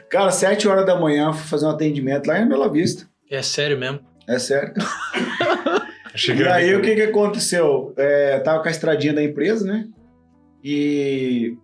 Cara, 0.10 0.32
7 0.32 0.68
horas 0.68 0.86
da 0.86 1.00
manhã, 1.00 1.32
fui 1.34 1.48
fazer 1.48 1.66
um 1.66 1.70
atendimento 1.72 2.28
lá 2.28 2.40
em 2.40 2.48
Bela 2.48 2.70
Vista. 2.72 3.08
É 3.30 3.42
sério 3.42 3.78
mesmo. 3.78 4.00
É 4.28 4.40
sério. 4.40 4.74
Que 6.16 6.32
E 6.34 6.48
aí, 6.48 6.76
o 6.76 6.82
que 6.82 6.96
que 6.96 7.02
aconteceu? 7.04 7.94
É, 7.98 8.40
tava 8.40 8.62
com 8.62 8.68
a 8.68 8.72
estradinha 8.72 9.14
da 9.14 9.24
empresa, 9.24 9.66
né? 9.66 9.86
E 10.64 11.56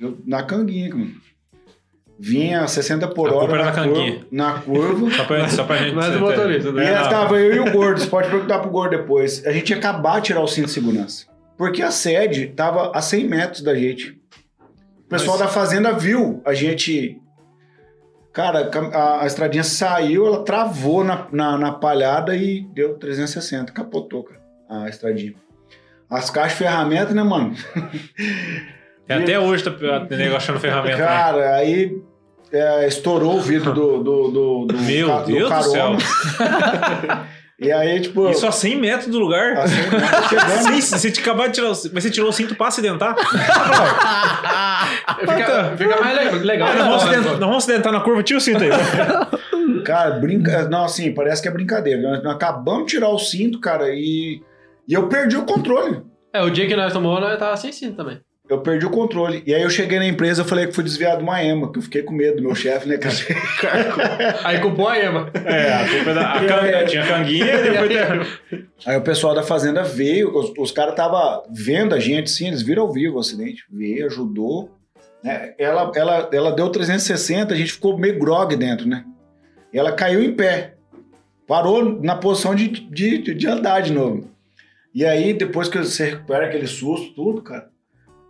eu, 0.00 0.18
na 0.26 0.42
canguinha, 0.42 0.94
mano. 0.94 1.12
Vinha 2.18 2.68
60 2.68 3.08
por 3.08 3.30
A 3.30 3.34
hora 3.34 3.64
na, 3.64 3.72
curva, 3.72 4.26
na 4.30 4.52
curva. 4.60 5.10
Só 5.10 5.24
pra, 5.24 5.48
só 5.48 5.64
pra 5.64 5.76
gente. 5.78 5.98
É 5.98 6.10
do 6.10 6.20
motorista, 6.20 6.68
E 6.68 6.72
né? 6.72 6.86
É, 6.92 6.94
não. 6.94 7.02
estava 7.02 7.40
eu 7.40 7.54
e 7.54 7.58
o 7.68 7.72
Gordo. 7.72 8.00
Você 8.00 8.06
pode 8.06 8.28
perguntar 8.30 8.58
pro 8.60 8.70
Gordo 8.70 8.96
depois. 8.96 9.44
A 9.46 9.50
gente 9.50 9.70
ia 9.70 9.76
acabar 9.76 10.20
de 10.20 10.26
tirar 10.26 10.40
o 10.40 10.46
cinto 10.46 10.66
de 10.66 10.72
segurança. 10.72 11.26
Porque 11.56 11.82
a 11.82 11.90
sede 11.90 12.48
tava 12.48 12.92
a 12.94 13.02
100 13.02 13.26
metros 13.28 13.62
da 13.62 13.74
gente. 13.74 14.10
O 15.00 15.08
pessoal 15.08 15.36
Mas- 15.38 15.46
da 15.48 15.52
fazenda 15.52 15.92
viu 15.92 16.40
a 16.44 16.54
gente. 16.54 17.18
Cara, 18.32 18.70
a, 18.94 19.22
a 19.22 19.26
estradinha 19.26 19.62
saiu, 19.64 20.26
ela 20.26 20.42
travou 20.44 21.04
na, 21.04 21.26
na, 21.30 21.58
na 21.58 21.72
palhada 21.72 22.34
e 22.34 22.62
deu 22.72 22.94
360. 22.98 23.72
Capotou, 23.72 24.24
cara, 24.24 24.40
a 24.68 24.88
estradinha. 24.88 25.34
As 26.08 26.30
caixas 26.30 26.52
de 26.52 26.64
ferramenta, 26.64 27.12
né, 27.14 27.22
mano? 27.22 27.54
É, 29.08 29.14
até 29.16 29.38
hoje 29.38 29.64
tá 29.64 29.70
nego 30.16 30.36
achando 30.36 30.60
ferramenta. 30.60 30.96
né? 30.96 31.04
Cara, 31.04 31.56
aí 31.56 32.00
é, 32.52 32.86
estourou 32.86 33.34
o 33.36 33.40
vidro 33.40 33.72
do, 33.74 33.98
do, 34.02 34.28
do, 34.30 34.64
do, 34.66 34.78
Meu 34.78 35.08
ca- 35.08 35.22
Deus 35.24 35.42
do 35.42 35.48
carona. 35.48 35.98
e 37.62 37.72
aí, 37.72 38.00
tipo. 38.00 38.28
Isso 38.30 38.46
a 38.46 38.52
100 38.52 38.76
metros 38.76 39.08
do 39.08 39.18
lugar. 39.18 39.56
assim, 39.58 39.76
né, 39.76 40.28
chegando, 40.28 40.80
Sim, 40.80 40.80
você 40.80 41.10
tinha 41.10 41.22
acabado 41.22 41.48
de 41.48 41.54
tirar 41.54 41.70
o 41.70 41.74
cinto. 41.74 41.94
Mas 41.94 42.04
você 42.04 42.10
tirou 42.10 42.28
o 42.28 42.32
cinto 42.32 42.54
pra 42.54 42.68
acidentar? 42.68 43.16
Fica, 45.20 45.76
fica 45.76 46.00
mais 46.00 46.42
legal. 46.42 46.68
Ah, 46.68 46.72
né? 46.72 46.78
não, 46.78 46.88
vamos 46.88 47.02
acidentar, 47.04 47.32
não 47.32 47.48
vamos 47.48 47.56
acidentar 47.64 47.92
na 47.92 48.00
curva, 48.00 48.22
tira 48.22 48.38
o 48.38 48.40
cinto 48.40 48.62
aí. 48.62 48.70
Cara, 49.84 50.18
brinca. 50.18 50.68
Não, 50.68 50.84
assim, 50.84 51.12
parece 51.12 51.42
que 51.42 51.48
é 51.48 51.50
brincadeira. 51.50 52.00
Nós, 52.00 52.22
nós 52.22 52.34
acabamos 52.34 52.86
de 52.86 52.90
tirar 52.90 53.08
o 53.08 53.18
cinto, 53.18 53.60
cara, 53.60 53.88
e. 53.90 54.42
E 54.88 54.94
eu 54.94 55.08
perdi 55.08 55.36
o 55.36 55.44
controle. 55.44 56.02
É, 56.32 56.42
o 56.42 56.50
dia 56.50 56.66
que 56.66 56.74
nós 56.74 56.92
tomou, 56.92 57.20
nós 57.20 57.38
tava 57.38 57.56
sem 57.56 57.72
cinto 57.72 57.96
também. 57.96 58.20
Eu 58.52 58.60
perdi 58.60 58.84
o 58.86 58.90
controle. 58.90 59.42
E 59.46 59.54
aí 59.54 59.62
eu 59.62 59.70
cheguei 59.70 59.98
na 59.98 60.06
empresa, 60.06 60.42
eu 60.42 60.44
falei 60.44 60.66
que 60.66 60.72
fui 60.72 60.84
desviado 60.84 61.18
de 61.18 61.22
uma 61.24 61.42
ema, 61.42 61.72
que 61.72 61.78
eu 61.78 61.82
fiquei 61.82 62.02
com 62.02 62.12
medo 62.12 62.36
do 62.36 62.42
meu 62.42 62.54
chefe, 62.54 62.88
né, 62.88 62.98
cara? 62.98 63.14
Aí 64.44 64.60
culpou 64.60 64.88
a 64.88 64.98
Ema. 64.98 65.30
É, 65.44 65.72
a 65.72 65.88
culpa 65.88 66.10
é 66.10 66.14
da. 66.14 66.32
A 66.32 66.44
can- 66.46 66.86
tinha 66.86 67.06
canguinha 67.06 67.54
e 67.54 67.70
depois. 67.70 68.68
Aí 68.86 68.96
o 68.96 69.00
pessoal 69.02 69.34
da 69.34 69.42
fazenda 69.42 69.82
veio, 69.82 70.36
os, 70.36 70.52
os 70.58 70.70
caras 70.72 70.92
estavam 70.92 71.44
vendo 71.50 71.94
a 71.94 71.98
gente, 72.00 72.30
sim, 72.30 72.48
eles 72.48 72.62
viram 72.62 72.82
ao 72.82 72.92
vivo 72.92 73.16
o 73.16 73.20
acidente. 73.20 73.64
Veio, 73.70 74.06
ajudou. 74.06 74.70
né? 75.22 75.54
Ela, 75.58 75.90
ela, 75.94 76.30
ela 76.32 76.52
deu 76.52 76.68
360, 76.68 77.54
a 77.54 77.56
gente 77.56 77.72
ficou 77.72 77.96
meio 77.98 78.18
grog 78.18 78.54
dentro, 78.56 78.86
né? 78.88 79.04
E 79.72 79.78
ela 79.78 79.92
caiu 79.92 80.22
em 80.22 80.32
pé. 80.34 80.74
Parou 81.46 82.00
na 82.02 82.16
posição 82.16 82.54
de, 82.54 82.68
de, 82.68 83.18
de 83.34 83.46
andar 83.46 83.80
de 83.80 83.92
novo. 83.92 84.30
E 84.94 85.04
aí, 85.04 85.32
depois 85.32 85.68
que 85.68 85.78
você 85.78 86.10
recupera 86.10 86.46
aquele 86.46 86.66
susto, 86.66 87.14
tudo, 87.14 87.40
cara, 87.42 87.68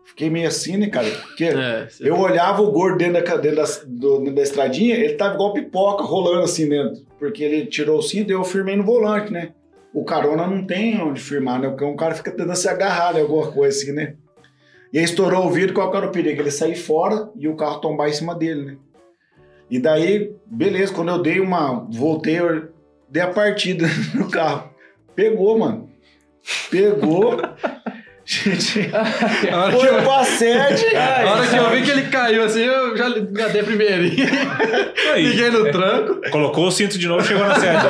fiquei 0.04 0.28
meio 0.30 0.48
assim, 0.48 0.76
né, 0.76 0.88
cara? 0.88 1.08
Porque 1.10 1.44
É, 1.44 1.88
eu 2.00 2.18
olhava 2.18 2.62
o 2.62 2.70
gordo 2.70 2.98
dentro 2.98 3.24
da, 3.24 3.36
dentro 3.36 3.56
da, 3.56 3.64
do- 3.86 4.18
dentro 4.18 4.34
da 4.34 4.42
estradinha, 4.42 4.94
ele 4.94 5.14
tava 5.14 5.34
igual 5.34 5.52
pipoca 5.52 6.02
rolando 6.04 6.42
assim 6.42 6.68
dentro. 6.68 7.02
Porque 7.18 7.42
ele 7.42 7.66
tirou 7.66 7.98
o 7.98 8.02
cinto 8.02 8.30
e 8.30 8.34
eu 8.34 8.44
firmei 8.44 8.76
no 8.76 8.84
volante, 8.84 9.32
né? 9.32 9.52
O 9.94 10.04
carona 10.04 10.46
não 10.46 10.64
tem 10.66 11.00
onde 11.00 11.20
firmar, 11.20 11.60
né? 11.60 11.68
Porque 11.68 11.84
um 11.84 11.96
cara 11.96 12.14
fica 12.14 12.30
tentando 12.30 12.56
se 12.56 12.68
agarrar 12.68 13.16
em 13.16 13.20
alguma 13.22 13.52
coisa 13.52 13.76
assim, 13.78 13.92
né? 13.92 14.14
E 14.92 14.98
aí 14.98 15.04
estourou 15.04 15.46
o 15.46 15.50
vidro, 15.50 15.74
qual 15.74 15.90
que 15.90 15.96
era 15.96 16.06
o 16.06 16.10
perigo? 16.12 16.40
Ele 16.42 16.50
sair 16.50 16.74
fora 16.76 17.30
e 17.38 17.48
o 17.48 17.56
carro 17.56 17.80
tombar 17.80 18.08
em 18.08 18.12
cima 18.12 18.34
dele, 18.34 18.62
né? 18.64 18.76
E 19.70 19.78
daí, 19.78 20.32
beleza, 20.46 20.92
quando 20.92 21.10
eu 21.10 21.22
dei 21.22 21.40
uma. 21.40 21.86
Voltei, 21.90 22.38
eu 22.40 22.68
dei 23.08 23.22
a 23.22 23.28
partida 23.30 23.86
no 24.14 24.28
carro. 24.30 24.70
Pegou, 25.14 25.58
mano. 25.58 25.88
Pegou. 26.70 27.36
Gente, 28.32 28.90
A 29.52 29.56
hora 29.58 29.72
que 29.72 29.78
foi 29.78 29.88
eu- 29.98 30.02
pra 30.02 30.24
sede. 30.24 30.96
a 30.96 31.30
hora 31.30 31.46
que 31.46 31.56
eu 31.56 31.70
vi 31.70 31.82
que 31.82 31.90
ele 31.90 32.02
caiu 32.08 32.44
assim, 32.44 32.62
eu 32.64 32.96
já 32.96 33.08
engatei 33.08 33.62
primeiro. 33.62 34.02
Aí, 35.12 35.22
Liguei 35.26 35.50
no 35.50 35.70
tranco. 35.70 36.20
colocou 36.30 36.66
o 36.68 36.70
cinto 36.72 36.96
de 36.98 37.06
novo 37.08 37.22
e 37.22 37.26
chegou 37.26 37.46
na 37.46 37.54
seta. 37.58 37.88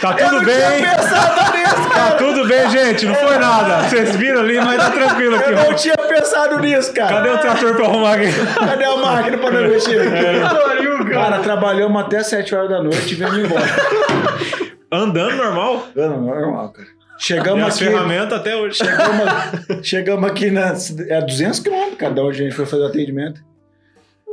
Tá 0.00 0.10
Eu 0.10 0.16
tudo 0.28 0.32
não 0.36 0.44
tinha 0.44 0.56
bem, 0.70 0.82
pensado 0.84 1.56
nisso, 1.56 1.90
tá 1.94 2.10
tudo 2.18 2.46
bem, 2.46 2.70
gente. 2.70 3.06
Não 3.06 3.14
foi 3.14 3.38
nada. 3.38 3.88
Vocês 3.88 4.14
viram 4.16 4.40
ali, 4.40 4.56
mas 4.60 4.76
tá 4.76 4.90
tranquilo 4.90 5.36
aqui. 5.36 5.50
Eu 5.52 5.56
não 5.56 5.74
tinha 5.74 5.94
pensado 5.96 6.58
nisso, 6.60 6.92
cara. 6.92 7.14
Cadê 7.16 7.28
o 7.30 7.38
trator 7.38 7.74
pra 7.76 7.86
arrumar 7.86 8.14
aqui? 8.14 8.26
Cadê 8.54 8.84
a 8.84 8.96
máquina 8.96 9.38
pra 9.38 9.50
não 9.50 9.62
mexer? 9.68 10.10
Pariu, 10.50 11.06
Cara, 11.10 11.38
trabalhamos 11.38 12.02
até 12.02 12.22
7 12.22 12.54
horas 12.54 12.68
da 12.68 12.82
noite 12.82 13.12
e 13.12 13.14
viemos 13.14 13.38
embora. 13.38 13.64
Andando 14.92 15.36
normal. 15.36 15.86
Não, 15.94 16.20
normal, 16.20 16.68
cara. 16.72 16.88
Chegamos 17.18 17.64
as 17.64 17.76
aqui. 17.76 17.84
ferramentas 17.84 18.32
até 18.38 18.56
hoje. 18.56 18.76
Chegamos, 18.78 19.86
chegamos 19.86 20.30
aqui 20.30 20.50
na. 20.50 20.74
É 21.08 21.20
200 21.20 21.60
quilômetros, 21.60 21.96
cara, 21.98 22.14
da 22.14 22.22
onde 22.22 22.40
a 22.40 22.44
gente 22.44 22.54
foi 22.56 22.66
fazer 22.66 22.82
o 22.82 22.86
atendimento. 22.86 23.40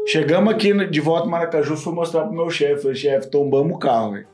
Chegamos 0.07 0.53
aqui 0.53 0.73
de 0.87 0.99
volta 0.99 1.27
em 1.27 1.31
Maracaju, 1.31 1.77
fui 1.77 1.93
mostrar 1.93 2.23
pro 2.23 2.33
meu 2.33 2.49
chefe. 2.49 2.81
Falei, 2.81 2.95
chefe, 2.97 3.29
tombamos 3.29 3.75
o 3.75 3.79
carro, 3.79 4.11
velho. 4.13 4.27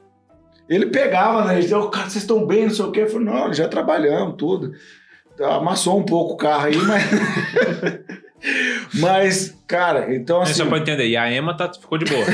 Ele 0.68 0.88
pegava, 0.88 1.46
né? 1.46 1.54
Ele 1.54 1.62
dizia, 1.62 1.78
"Ô, 1.80 1.90
cara, 1.90 2.10
vocês 2.10 2.24
estão 2.24 2.46
bem, 2.46 2.64
não 2.64 2.70
sei 2.74 2.86
o 2.86 2.92
quê. 2.92 3.02
Eu 3.02 3.08
falei, 3.10 3.26
não, 3.26 3.54
já 3.54 3.68
trabalhamos, 3.68 4.36
tudo. 4.38 4.72
Amassou 5.42 5.98
um 6.00 6.04
pouco 6.04 6.34
o 6.34 6.38
carro 6.38 6.66
aí, 6.68 6.76
mas. 6.78 7.04
mas, 9.00 9.56
cara, 9.68 10.14
então 10.14 10.40
É 10.40 10.44
assim. 10.44 10.54
só 10.54 10.66
pra 10.66 10.78
entender. 10.80 11.08
E 11.08 11.16
a 11.18 11.32
Emma 11.32 11.56
tá, 11.56 11.72
ficou 11.72 11.98
de 11.98 12.06
boa. 12.06 12.26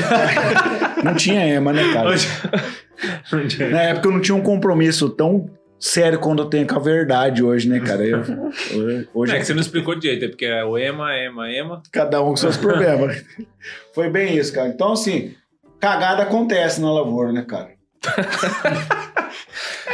Não 1.04 1.14
tinha 1.14 1.46
EMA, 1.46 1.72
né, 1.72 1.92
cara? 1.92 2.10
Na 3.70 3.82
época 3.82 4.08
eu 4.08 4.12
não 4.12 4.20
tinha 4.20 4.34
um 4.34 4.40
compromisso 4.42 5.10
tão 5.10 5.48
sério 5.78 6.18
quando 6.18 6.42
eu 6.42 6.48
tenho 6.50 6.66
com 6.66 6.76
a 6.76 6.78
verdade 6.80 7.42
hoje, 7.42 7.68
né, 7.68 7.80
cara? 7.80 8.04
Eu- 8.04 8.22
hoje 9.14 9.34
é 9.34 9.38
que 9.38 9.44
você 9.44 9.54
não 9.54 9.60
explicou 9.60 9.94
direito, 9.98 10.24
é 10.24 10.28
porque 10.28 10.44
é 10.46 10.64
o 10.64 10.76
Ema, 10.78 11.14
Ema, 11.16 11.50
Ema. 11.50 11.82
cada 11.92 12.22
um 12.22 12.26
com 12.30 12.36
seus 12.36 12.56
problemas. 12.56 13.24
Foi 13.94 14.08
bem 14.10 14.36
isso, 14.36 14.52
cara. 14.52 14.68
Então, 14.68 14.92
assim, 14.92 15.34
cagada 15.80 16.22
acontece 16.22 16.80
na 16.80 16.92
lavoura, 16.92 17.32
né, 17.32 17.44
cara? 17.46 17.70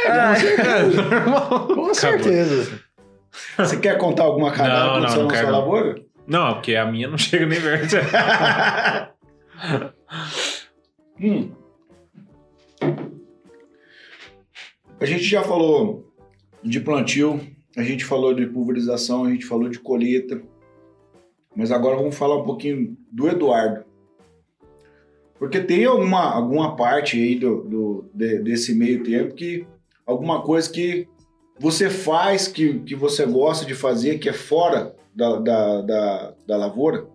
É, 0.05 0.83
normal. 0.83 1.67
Com 1.67 1.93
certeza. 1.93 2.79
Você 3.57 3.77
quer 3.77 3.97
contar 3.97 4.23
alguma 4.23 4.51
cagada 4.51 4.83
Não, 4.85 4.89
aconteceu 4.95 5.17
não, 5.21 5.27
não 5.27 5.31
na 5.31 5.37
sua 5.41 5.51
não. 5.51 5.59
lavoura? 5.59 5.95
Não, 6.27 6.53
porque 6.55 6.75
a 6.75 6.85
minha 6.85 7.07
não 7.07 7.17
chega 7.17 7.45
nem 7.45 7.59
verde. 7.59 7.95
Hum. 11.21 11.51
A 15.03 15.05
gente 15.05 15.23
já 15.25 15.43
falou 15.43 16.13
de 16.63 16.79
plantio, 16.79 17.41
a 17.75 17.83
gente 17.83 18.05
falou 18.05 18.33
de 18.33 18.45
pulverização, 18.47 19.25
a 19.25 19.29
gente 19.29 19.45
falou 19.45 19.67
de 19.67 19.77
colheita, 19.77 20.41
mas 21.53 21.73
agora 21.73 21.97
vamos 21.97 22.15
falar 22.15 22.37
um 22.37 22.45
pouquinho 22.45 22.95
do 23.11 23.27
Eduardo. 23.27 23.83
Porque 25.37 25.59
tem 25.59 25.83
alguma, 25.83 26.21
alguma 26.33 26.77
parte 26.77 27.17
aí 27.21 27.35
do, 27.35 27.63
do- 27.63 28.05
de- 28.13 28.39
desse 28.39 28.73
meio 28.73 29.03
tempo 29.03 29.35
que 29.35 29.67
alguma 30.05 30.41
coisa 30.41 30.71
que 30.71 31.05
você 31.59 31.89
faz, 31.89 32.47
que, 32.47 32.79
que 32.79 32.95
você 32.95 33.25
gosta 33.25 33.65
de 33.65 33.75
fazer, 33.75 34.19
que 34.19 34.29
é 34.29 34.33
fora 34.33 34.95
da, 35.13 35.35
da, 35.37 35.81
da, 35.81 36.33
da 36.47 36.55
lavoura. 36.57 37.05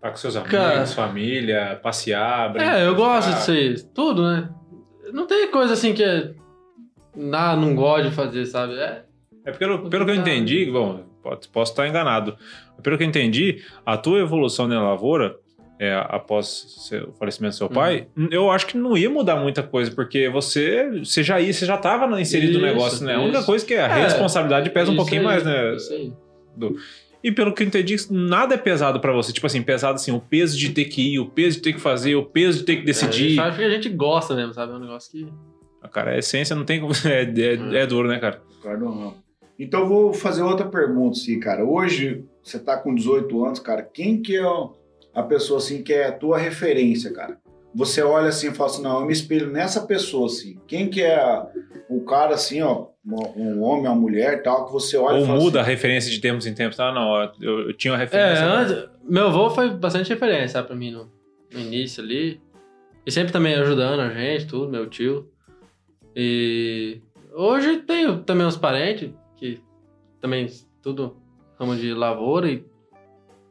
Tá 0.00 0.08
com 0.12 0.16
seus 0.16 0.36
amigos, 0.36 0.52
Cara. 0.52 0.86
família, 0.86 1.80
passear, 1.82 2.52
brincar. 2.52 2.78
É, 2.78 2.86
eu 2.86 2.94
gosto 2.94 3.28
disso 3.34 3.50
aí. 3.50 3.82
Tudo, 3.92 4.22
né? 4.22 4.48
Não 5.12 5.26
tem 5.26 5.50
coisa 5.50 5.72
assim 5.74 5.92
que 5.94 6.02
é. 6.02 6.32
Ah, 7.32 7.56
não 7.56 7.74
gosto 7.74 8.08
de 8.08 8.14
fazer, 8.14 8.46
sabe? 8.46 8.74
É. 8.78 9.02
É 9.44 9.50
porque, 9.50 9.64
pelo, 9.64 9.88
pelo 9.88 10.04
que 10.04 10.10
eu 10.10 10.14
entendi, 10.14 10.66
bom, 10.70 11.00
posso 11.52 11.72
estar 11.72 11.88
enganado. 11.88 12.36
Pelo 12.82 12.96
que 12.98 13.02
eu 13.04 13.08
entendi, 13.08 13.62
a 13.84 13.96
tua 13.96 14.18
evolução 14.20 14.68
na 14.68 14.80
lavoura, 14.82 15.36
é, 15.80 15.94
após 16.08 16.90
o 17.08 17.12
falecimento 17.12 17.54
do 17.54 17.58
seu 17.58 17.68
pai, 17.68 18.08
Uhum. 18.16 18.28
eu 18.30 18.50
acho 18.50 18.66
que 18.66 18.76
não 18.76 18.96
ia 18.96 19.08
mudar 19.08 19.36
muita 19.36 19.62
coisa, 19.62 19.90
porque 19.90 20.28
você, 20.28 20.88
você 20.98 21.22
já 21.22 21.40
ia, 21.40 21.52
você 21.52 21.64
já 21.64 21.76
estava 21.76 22.20
inserido 22.20 22.58
no 22.58 22.66
Isso, 22.66 22.74
negócio, 22.74 23.06
né? 23.06 23.14
A 23.14 23.20
única 23.20 23.38
isso. 23.38 23.46
coisa 23.46 23.64
que 23.66 23.74
é 23.74 23.80
a 23.84 23.98
É, 23.98 24.02
responsabilidade 24.04 24.70
pesa 24.70 24.90
um 24.90 24.94
Isso 24.94 24.96
pouquinho 25.02 25.22
aí, 25.22 25.26
mais, 25.26 25.44
né? 25.44 25.74
Isso 25.74 25.92
aí. 25.92 26.12
E 27.22 27.32
pelo 27.32 27.52
que 27.52 27.62
eu 27.62 27.66
entendi, 27.66 27.96
nada 28.10 28.54
é 28.54 28.58
pesado 28.58 29.00
pra 29.00 29.12
você. 29.12 29.32
Tipo 29.32 29.46
assim, 29.46 29.62
pesado 29.62 29.96
assim, 29.96 30.12
o 30.12 30.20
peso 30.20 30.56
de 30.56 30.70
ter 30.70 30.84
que 30.84 31.14
ir, 31.14 31.18
o 31.18 31.26
peso 31.26 31.56
de 31.56 31.62
ter 31.62 31.72
que 31.72 31.80
fazer, 31.80 32.14
o 32.14 32.24
peso 32.24 32.60
de 32.60 32.64
ter 32.64 32.76
que 32.76 32.82
É, 32.82 32.84
decidir. 32.84 33.40
acho 33.40 33.58
que 33.58 33.64
a 33.64 33.70
gente 33.70 33.88
gosta 33.88 34.34
mesmo, 34.34 34.54
sabe? 34.54 34.72
É 34.72 34.76
um 34.76 34.80
negócio 34.80 35.10
que. 35.10 35.28
Ah, 35.82 35.88
Cara, 35.88 36.12
a 36.12 36.18
essência 36.18 36.54
não 36.54 36.64
tem 36.64 36.80
como. 36.80 36.92
É, 37.06 37.22
é, 37.22 37.78
é 37.82 37.86
duro, 37.86 38.08
né, 38.08 38.18
cara? 38.18 38.40
Ricardo 38.56 38.84
Ramos. 38.86 39.14
Então 39.58 39.80
eu 39.80 39.88
vou 39.88 40.12
fazer 40.12 40.42
outra 40.42 40.66
pergunta, 40.66 41.18
assim, 41.18 41.40
cara. 41.40 41.64
Hoje 41.64 42.24
você 42.42 42.58
tá 42.58 42.76
com 42.76 42.94
18 42.94 43.44
anos, 43.44 43.58
cara. 43.58 43.82
Quem 43.82 44.22
que 44.22 44.36
é 44.36 44.44
a 45.12 45.22
pessoa 45.24 45.58
assim 45.58 45.82
que 45.82 45.92
é 45.92 46.06
a 46.06 46.12
tua 46.12 46.38
referência, 46.38 47.12
cara? 47.12 47.38
Você 47.74 48.00
olha 48.00 48.28
assim 48.28 48.48
e 48.48 48.54
fala 48.54 48.70
assim, 48.70 48.82
não, 48.82 49.00
eu 49.00 49.06
me 49.06 49.12
espelho 49.12 49.50
nessa 49.50 49.80
pessoa, 49.84 50.26
assim. 50.26 50.58
Quem 50.68 50.88
que 50.88 51.02
é 51.02 51.20
o 51.90 52.00
cara, 52.02 52.34
assim, 52.34 52.62
ó, 52.62 52.86
um 53.16 53.62
homem, 53.62 53.86
uma 53.86 53.94
mulher, 53.94 54.42
tal, 54.42 54.66
que 54.66 54.72
você 54.72 54.96
olha 54.96 55.16
Ou 55.16 55.22
e 55.24 55.26
fala 55.26 55.38
muda 55.40 55.58
a 55.58 55.62
assim, 55.62 55.70
referência 55.70 56.10
de 56.10 56.20
tempos 56.20 56.46
em 56.46 56.54
tempos. 56.54 56.78
Ah, 56.80 56.92
não, 56.92 57.30
eu, 57.40 57.68
eu 57.68 57.72
tinha 57.72 57.92
uma 57.92 57.98
É, 57.98 58.04
referência. 58.04 58.44
antes, 58.44 58.88
meu 59.02 59.28
avô 59.28 59.50
foi 59.50 59.70
bastante 59.70 60.08
referência, 60.10 60.48
sabe, 60.48 60.68
pra 60.68 60.76
mim 60.76 60.90
no, 60.90 61.10
no 61.52 61.58
início 61.60 62.02
ali. 62.02 62.40
E 63.06 63.10
sempre 63.10 63.32
também 63.32 63.54
ajudando 63.54 64.00
a 64.00 64.10
gente, 64.10 64.46
tudo, 64.46 64.70
meu 64.70 64.86
tio. 64.88 65.30
E 66.14 67.00
hoje 67.32 67.78
tenho 67.78 68.18
também 68.22 68.46
uns 68.46 68.56
parentes 68.56 69.10
que 69.36 69.60
também 70.20 70.46
tudo 70.82 71.16
ramo 71.58 71.76
de 71.76 71.94
lavoura 71.94 72.50
e 72.50 72.64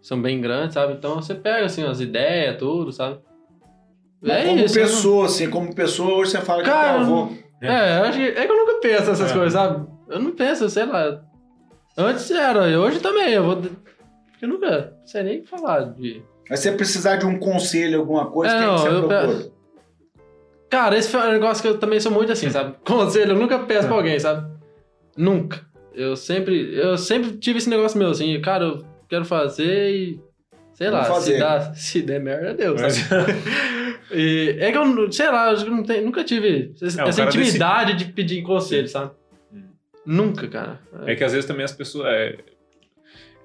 são 0.01 0.21
bem 0.21 0.39
grandes, 0.39 0.73
sabe? 0.75 0.93
Então 0.93 1.15
você 1.15 1.33
pega 1.33 1.65
assim 1.65 1.83
as 1.83 1.99
ideias, 1.99 2.57
tudo, 2.57 2.91
sabe? 2.91 3.19
mas 4.21 4.45
como 4.45 4.63
isso, 4.65 4.77
não- 4.79 4.85
pessoa, 4.85 5.25
assim, 5.25 5.49
como 5.49 5.73
pessoa, 5.75 6.15
hoje 6.17 6.31
você 6.31 6.41
fala 6.41 6.63
que 6.63 6.69
Cara, 6.69 6.93
teu 6.93 7.01
avô. 7.15 7.29
É, 7.61 7.99
eu 7.99 8.03
acho 8.03 8.17
que, 8.17 8.25
é 8.27 8.45
que 8.45 8.51
eu 8.51 8.57
nunca 8.57 8.79
penso 8.81 9.11
essas 9.11 9.31
É. 9.31 9.33
coisas, 9.33 9.53
sabe? 9.53 9.87
Eu 10.09 10.19
não 10.19 10.31
penso, 10.31 10.69
sei 10.69 10.85
lá. 10.85 11.21
Antes 11.97 12.29
era, 12.29 12.69
e 12.69 12.77
hoje 12.77 12.99
também. 12.99 13.33
Eu 13.33 13.43
vou. 13.43 13.61
Eu 14.41 14.47
nunca 14.47 14.93
sei 15.05 15.23
nem 15.23 15.43
falar 15.43 15.81
de. 15.93 16.21
Mas 16.49 16.59
se 16.59 16.69
você 16.69 16.77
precisar 16.77 17.15
de 17.17 17.25
um 17.25 17.39
conselho, 17.39 17.99
alguma 17.99 18.27
coisa, 18.27 18.53
É, 18.55 18.57
quem 18.59 18.67
não, 18.67 18.75
que 18.75 18.81
você 18.81 18.87
eu 18.89 19.07
procura? 19.07 19.51
Cara, 20.69 20.97
esse 20.97 21.09
foi 21.09 21.19
um 21.21 21.31
negócio 21.31 21.61
que 21.63 21.67
eu 21.69 21.77
também 21.79 21.99
sou 21.99 22.11
muito 22.11 22.31
assim, 22.31 22.49
sabe? 22.49 22.75
Conselho, 22.85 23.31
eu 23.31 23.39
nunca 23.39 23.57
peço 23.59 23.87
pra 23.87 23.95
alguém, 23.97 24.19
sabe? 24.19 24.47
Nunca. 25.17 25.65
Eu 25.93 26.15
sempre. 26.15 26.75
Eu 26.77 26.97
sempre 26.97 27.31
tive 27.37 27.57
esse 27.57 27.69
negócio 27.69 27.97
meu 27.97 28.09
assim, 28.09 28.39
cara, 28.41 28.65
eu 28.65 28.85
quero 29.09 29.25
fazer 29.25 29.91
e. 29.91 30.21
Sei 30.77 30.91
lá, 30.91 31.19
se, 31.19 31.39
dá, 31.39 31.73
se 31.75 32.01
der 32.03 32.21
merda, 32.21 32.53
Deus, 32.53 32.79
Mas- 32.79 32.93
sabe? 32.97 33.33
E 34.11 34.57
é 34.59 34.71
que 34.71 34.77
eu, 34.77 35.11
sei 35.11 35.29
lá, 35.31 35.51
eu 35.51 35.71
não 35.71 35.83
tenho, 35.83 36.05
nunca 36.05 36.23
tive 36.23 36.71
essa 36.79 37.01
É, 37.01 37.07
essa 37.09 37.23
intimidade 37.23 37.95
de 37.95 38.05
pedir 38.05 38.43
conselho, 38.43 38.87
sabe? 38.87 39.11
Hum. 39.51 39.63
Nunca, 40.05 40.47
cara. 40.47 40.79
É 41.07 41.15
que 41.15 41.23
às 41.23 41.31
vezes 41.33 41.47
também 41.47 41.65
as 41.65 41.71
pessoas. 41.73 42.35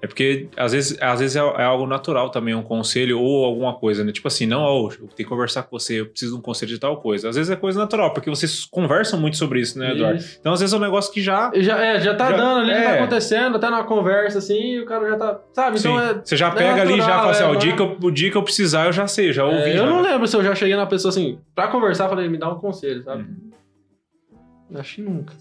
É, 0.03 0.05
é 0.05 0.07
porque 0.07 0.49
às 0.57 0.71
vezes, 0.73 0.97
às 1.01 1.19
vezes 1.19 1.35
é, 1.35 1.39
é 1.39 1.63
algo 1.63 1.87
natural 1.87 2.29
também, 2.29 2.53
um 2.53 2.61
conselho 2.61 3.19
ou 3.19 3.45
alguma 3.45 3.73
coisa, 3.73 4.03
né? 4.03 4.11
Tipo 4.11 4.27
assim, 4.27 4.45
não, 4.45 4.61
ó, 4.61 4.83
eu 4.85 4.89
tenho 4.97 5.09
que 5.15 5.23
conversar 5.25 5.63
com 5.63 5.79
você, 5.79 6.01
eu 6.01 6.05
preciso 6.07 6.33
de 6.33 6.39
um 6.39 6.41
conselho 6.41 6.69
de 6.71 6.79
tal 6.79 6.97
coisa. 6.97 7.29
Às 7.29 7.35
vezes 7.35 7.49
é 7.51 7.55
coisa 7.55 7.79
natural, 7.79 8.13
porque 8.13 8.29
vocês 8.29 8.65
conversam 8.65 9.19
muito 9.19 9.37
sobre 9.37 9.59
isso, 9.61 9.79
né, 9.79 9.91
Eduardo? 9.91 10.19
Isso. 10.19 10.37
Então 10.39 10.53
às 10.53 10.59
vezes 10.59 10.73
é 10.73 10.77
um 10.77 10.81
negócio 10.81 11.11
que 11.13 11.21
já. 11.21 11.51
Já, 11.55 11.77
é, 11.83 11.99
já 11.99 12.13
tá 12.15 12.31
Já- 12.31 12.37
dando 12.37 12.59
ali, 12.61 12.69
já 12.71 12.77
é. 12.79 12.83
tá 12.83 12.93
acontecendo, 12.95 13.55
até 13.57 13.69
numa 13.69 13.83
conversa 13.83 14.37
assim, 14.39 14.73
e 14.73 14.79
o 14.79 14.85
cara 14.85 15.09
já 15.09 15.17
tá. 15.17 15.39
Sabe? 15.53 15.79
Então 15.79 15.97
Sim, 15.99 16.05
é. 16.05 16.21
você 16.23 16.35
já 16.35 16.47
é 16.49 16.51
pega 16.51 16.81
ali 16.81 16.93
e 16.93 16.97
já 16.97 17.07
natural, 17.07 17.19
fala 17.19 17.31
assim, 17.31 17.43
é, 17.43 17.47
ó, 17.47 17.51
o, 17.51 17.55
dia 17.55 17.71
é- 17.71 17.75
que 17.75 17.81
eu, 17.81 17.97
o 18.01 18.11
dia 18.11 18.31
que 18.31 18.37
eu 18.37 18.43
precisar, 18.43 18.85
eu 18.87 18.91
já 18.93 19.07
sei, 19.07 19.31
já 19.33 19.45
ouvi. 19.45 19.57
É, 19.57 19.71
já, 19.73 19.79
eu 19.79 19.85
não 19.85 20.01
né? 20.01 20.11
lembro 20.11 20.27
se 20.27 20.35
eu 20.35 20.43
já 20.43 20.53
cheguei 20.55 20.75
na 20.75 20.85
pessoa 20.85 21.09
assim, 21.09 21.39
pra 21.55 21.67
conversar, 21.67 22.09
falei, 22.09 22.27
me 22.27 22.37
dá 22.37 22.49
um 22.51 22.59
conselho, 22.59 23.03
sabe? 23.03 23.23
Uhum. 23.23 24.79
Acho 24.79 24.95
que 24.95 25.01
nunca. 25.01 25.33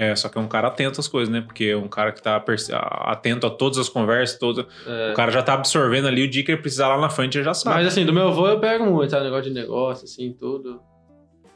É, 0.00 0.14
só 0.14 0.28
que 0.28 0.38
é 0.38 0.40
um 0.40 0.46
cara 0.46 0.68
atento 0.68 1.00
às 1.00 1.08
coisas, 1.08 1.28
né? 1.28 1.40
Porque 1.40 1.64
é 1.64 1.76
um 1.76 1.88
cara 1.88 2.12
que 2.12 2.22
tá 2.22 2.36
atento 2.36 3.46
a 3.48 3.50
todas 3.50 3.78
as 3.78 3.88
conversas, 3.88 4.38
todas. 4.38 4.64
É. 4.86 5.10
O 5.10 5.14
cara 5.14 5.32
já 5.32 5.42
tá 5.42 5.54
absorvendo 5.54 6.06
ali 6.06 6.22
o 6.22 6.30
dia 6.30 6.44
que 6.44 6.52
ele 6.52 6.60
precisar 6.60 6.86
lá 6.86 6.96
na 6.98 7.10
frente, 7.10 7.36
ele 7.36 7.44
já 7.44 7.52
sabe. 7.52 7.74
Mas 7.76 7.88
assim, 7.88 8.06
do 8.06 8.12
meu 8.12 8.28
avô 8.28 8.46
eu 8.46 8.60
pego 8.60 8.86
muito, 8.86 9.10
sabe? 9.10 9.24
Negócio 9.24 9.52
de 9.52 9.60
negócio, 9.60 10.04
assim, 10.04 10.32
tudo. 10.38 10.80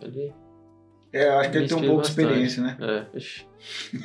Ele 0.02 0.32
É, 1.12 1.28
eu 1.28 1.38
acho 1.38 1.50
que 1.52 1.58
ele 1.58 1.68
tem 1.68 1.76
um 1.76 1.86
pouco 1.86 2.02
de 2.02 2.08
experiência, 2.08 2.62
né? 2.64 2.76
É, 2.80 3.16
ixi. 3.16 3.46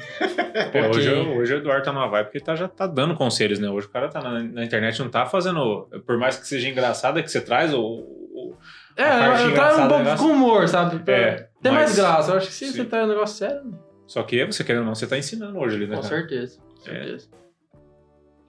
É, 0.74 0.88
hoje, 0.90 1.12
hoje 1.12 1.54
o 1.56 1.58
Eduardo 1.58 1.86
tá 1.86 1.92
numa 1.92 2.08
vibe 2.08 2.26
porque 2.26 2.40
tá, 2.40 2.56
já 2.56 2.68
tá 2.68 2.86
dando 2.86 3.16
conselhos, 3.16 3.58
né? 3.58 3.68
Hoje 3.70 3.88
o 3.88 3.90
cara 3.90 4.08
tá 4.08 4.22
na, 4.22 4.40
na 4.44 4.64
internet, 4.64 5.00
não 5.00 5.10
tá 5.10 5.26
fazendo. 5.26 5.88
Por 6.06 6.16
mais 6.20 6.38
que 6.38 6.48
seja 6.48 6.70
engraçado, 6.70 7.18
é 7.18 7.24
que 7.24 7.32
você 7.32 7.42
traz 7.42 7.74
o. 7.74 7.80
o- 7.82 8.56
É, 8.96 9.04
eu, 9.04 9.08
eu 9.08 9.18
trago 9.18 9.44
um 9.44 9.50
engraçada 9.50 9.82
do 9.84 9.88
pouco 9.90 10.04
negócio. 10.04 10.26
com 10.28 10.32
humor, 10.34 10.68
sabe? 10.68 11.00
Pra 11.00 11.14
É, 11.16 11.50
mais 11.64 11.74
mas- 11.90 11.96
graça. 11.96 12.32
Eu 12.32 12.38
acho 12.38 12.48
que 12.48 12.54
se 12.54 12.68
Sim. 12.68 12.74
você 12.74 12.86
traz 12.86 13.06
um 13.06 13.10
negócio 13.10 13.36
sério, 13.38 13.62
Só 14.08 14.24
que 14.24 14.44
você 14.46 14.64
querendo 14.64 14.82
ou 14.82 14.88
não, 14.88 14.96
você 14.96 15.06
tá 15.06 15.18
ensinando 15.18 15.60
hoje 15.60 15.76
ali, 15.76 15.88
né? 15.88 15.98
com 15.98 16.02
certeza. 16.04 16.58
Com 16.60 16.90
É. 16.90 16.94
certeza. 16.94 17.28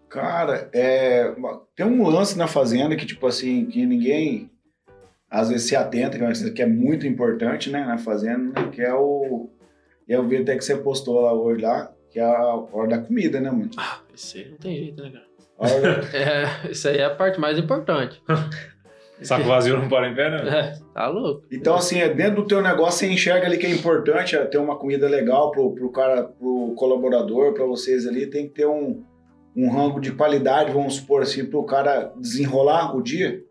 Cara, 0.08 0.70
é, 0.72 1.34
tem 1.76 1.84
um 1.84 2.08
lance 2.08 2.38
na 2.38 2.46
fazenda 2.46 2.96
que, 2.96 3.04
tipo 3.04 3.26
assim, 3.26 3.66
que 3.66 3.84
ninguém 3.84 4.50
às 5.30 5.50
vezes 5.50 5.68
se 5.68 5.76
atenta, 5.76 6.16
que 6.16 6.22
é 6.22 6.26
uma 6.26 6.32
coisa 6.32 6.50
que 6.50 6.62
é 6.62 6.66
muito 6.66 7.06
importante, 7.06 7.68
né, 7.68 7.84
na 7.84 7.98
fazenda, 7.98 8.58
né, 8.58 8.70
que 8.72 8.80
é 8.80 8.94
o. 8.94 9.50
Eu 10.08 10.26
vi 10.26 10.38
até 10.38 10.56
que 10.56 10.64
você 10.64 10.74
postou 10.76 11.20
lá 11.20 11.34
hoje 11.34 11.60
lá, 11.60 11.92
que 12.10 12.18
é 12.18 12.24
a 12.24 12.54
hora 12.54 12.88
da 12.88 12.98
comida, 12.98 13.38
né, 13.38 13.50
mano? 13.50 13.70
Ah, 13.76 14.00
isso 14.14 14.38
aí 14.38 14.48
não 14.48 14.56
tem 14.56 14.76
jeito, 14.78 15.02
né, 15.02 15.10
cara? 15.10 15.28
Hora 15.58 16.00
É, 16.16 16.70
isso 16.70 16.88
aí 16.88 16.96
é 16.96 17.04
a 17.04 17.14
parte 17.14 17.38
mais 17.38 17.58
importante. 17.58 18.22
Saco 19.20 19.44
vazio 19.44 19.78
não 19.78 19.88
para 19.88 20.08
em 20.08 20.14
pé, 20.14 20.30
né? 20.30 20.36
É, 20.48 20.78
tá 20.94 21.08
louco. 21.08 21.42
Então, 21.50 21.74
assim, 21.74 21.98
é 21.98 22.08
dentro 22.08 22.42
do 22.42 22.48
teu 22.48 22.62
negócio, 22.62 23.00
você 23.00 23.12
enxerga 23.12 23.46
ali 23.46 23.58
que 23.58 23.66
é 23.66 23.70
importante 23.70 24.36
é 24.36 24.44
ter 24.44 24.58
uma 24.58 24.76
comida 24.76 25.08
legal 25.08 25.50
pro, 25.50 25.72
pro 25.72 25.90
cara, 25.90 26.24
pro 26.24 26.74
colaborador, 26.76 27.52
pra 27.52 27.64
vocês 27.64 28.06
ali, 28.06 28.26
tem 28.26 28.46
que 28.46 28.54
ter 28.54 28.66
um, 28.66 29.02
um 29.56 29.70
rango 29.70 30.00
de 30.00 30.12
qualidade, 30.12 30.72
vamos 30.72 30.94
supor 30.96 31.22
assim, 31.22 31.44
pro 31.44 31.64
cara 31.64 32.12
desenrolar 32.16 32.96
o 32.96 33.02
dia. 33.02 33.42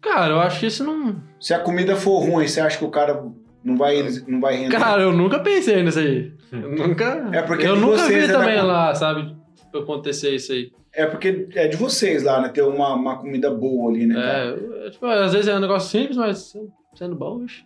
Cara, 0.00 0.34
eu 0.34 0.40
acho 0.40 0.60
que 0.60 0.66
isso 0.66 0.82
não. 0.82 1.22
Se 1.38 1.54
a 1.54 1.58
comida 1.58 1.94
for 1.94 2.18
ruim, 2.18 2.48
você 2.48 2.60
acha 2.60 2.78
que 2.78 2.84
o 2.84 2.90
cara 2.90 3.22
não 3.62 3.76
vai, 3.76 4.02
não 4.26 4.40
vai 4.40 4.56
render? 4.56 4.78
Cara, 4.78 5.02
eu 5.02 5.12
nunca 5.12 5.38
pensei 5.38 5.82
nisso 5.82 5.98
aí. 5.98 6.32
Eu 6.50 6.70
nunca. 6.70 7.28
É 7.32 7.42
porque 7.42 7.66
eu 7.66 7.76
nunca 7.76 8.06
vi 8.06 8.20
é 8.20 8.28
também 8.28 8.60
lá, 8.60 8.94
sabe? 8.94 9.36
Acontecer 9.72 10.34
isso 10.34 10.52
aí. 10.52 10.72
É 10.92 11.06
porque 11.06 11.46
é 11.54 11.68
de 11.68 11.76
vocês 11.76 12.22
lá, 12.22 12.40
né? 12.40 12.48
Ter 12.48 12.62
uma, 12.62 12.94
uma 12.94 13.16
comida 13.18 13.50
boa 13.50 13.90
ali, 13.92 14.06
né? 14.06 14.14
cara? 14.14 14.38
É, 14.38 14.86
eu- 14.86 14.90
tipo, 14.90 15.06
às 15.06 15.32
vezes 15.32 15.48
é 15.48 15.56
um 15.56 15.60
negócio 15.60 15.88
simples, 15.88 16.16
mas 16.16 16.52
sendo 16.94 17.14
bom, 17.14 17.38
bicho. 17.38 17.64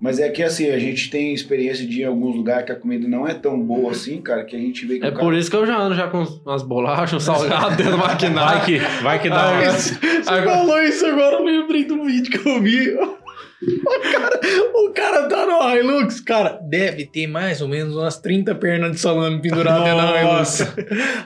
Mas 0.00 0.20
é 0.20 0.28
que 0.28 0.44
assim, 0.44 0.70
a 0.70 0.78
gente 0.78 1.10
tem 1.10 1.34
experiência 1.34 1.84
de 1.84 1.98
ir 1.98 2.02
em 2.02 2.06
alguns 2.06 2.36
lugares 2.36 2.64
que 2.66 2.70
a 2.70 2.76
comida 2.76 3.08
não 3.08 3.26
é 3.26 3.34
tão 3.34 3.60
boa 3.60 3.90
assim, 3.90 4.22
cara, 4.22 4.44
que 4.44 4.54
a 4.54 4.58
gente 4.58 4.86
vê 4.86 5.00
que 5.00 5.04
É 5.04 5.08
o 5.08 5.12
cara... 5.12 5.24
por 5.24 5.34
isso 5.34 5.50
que 5.50 5.56
eu 5.56 5.66
já 5.66 5.76
ando 5.76 5.96
já 5.96 6.06
com 6.06 6.22
umas 6.46 6.62
bolachas, 6.62 7.14
um 7.14 7.18
salgado 7.20 7.74
dentro 7.76 7.96
do 7.96 7.98
Vai 7.98 8.16
que, 8.64 8.78
vai 9.02 9.20
que 9.20 9.28
dá. 9.28 9.48
Ah, 9.48 9.52
uma- 9.54 9.62
é. 9.64 9.70
Você 9.72 9.98
Agora- 10.30 10.56
falou 10.58 10.82
isso 10.84 11.04
agora, 11.04 11.34
eu 11.36 11.42
lembrei 11.44 11.84
do 11.84 12.04
vídeo 12.04 12.30
que 12.30 12.48
eu 12.48 12.62
vi. 12.62 12.96
O 13.60 14.12
cara, 14.12 14.40
o 14.74 14.90
cara 14.92 15.28
tá 15.28 15.46
no 15.46 15.76
Hilux. 15.76 16.20
Cara, 16.20 16.58
deve 16.62 17.04
ter 17.06 17.26
mais 17.26 17.60
ou 17.60 17.66
menos 17.68 17.96
umas 17.96 18.16
30 18.18 18.54
pernas 18.54 18.92
de 18.92 18.98
salame 19.00 19.40
penduradas 19.42 19.82
da 19.84 20.22
Hilux. 20.22 20.74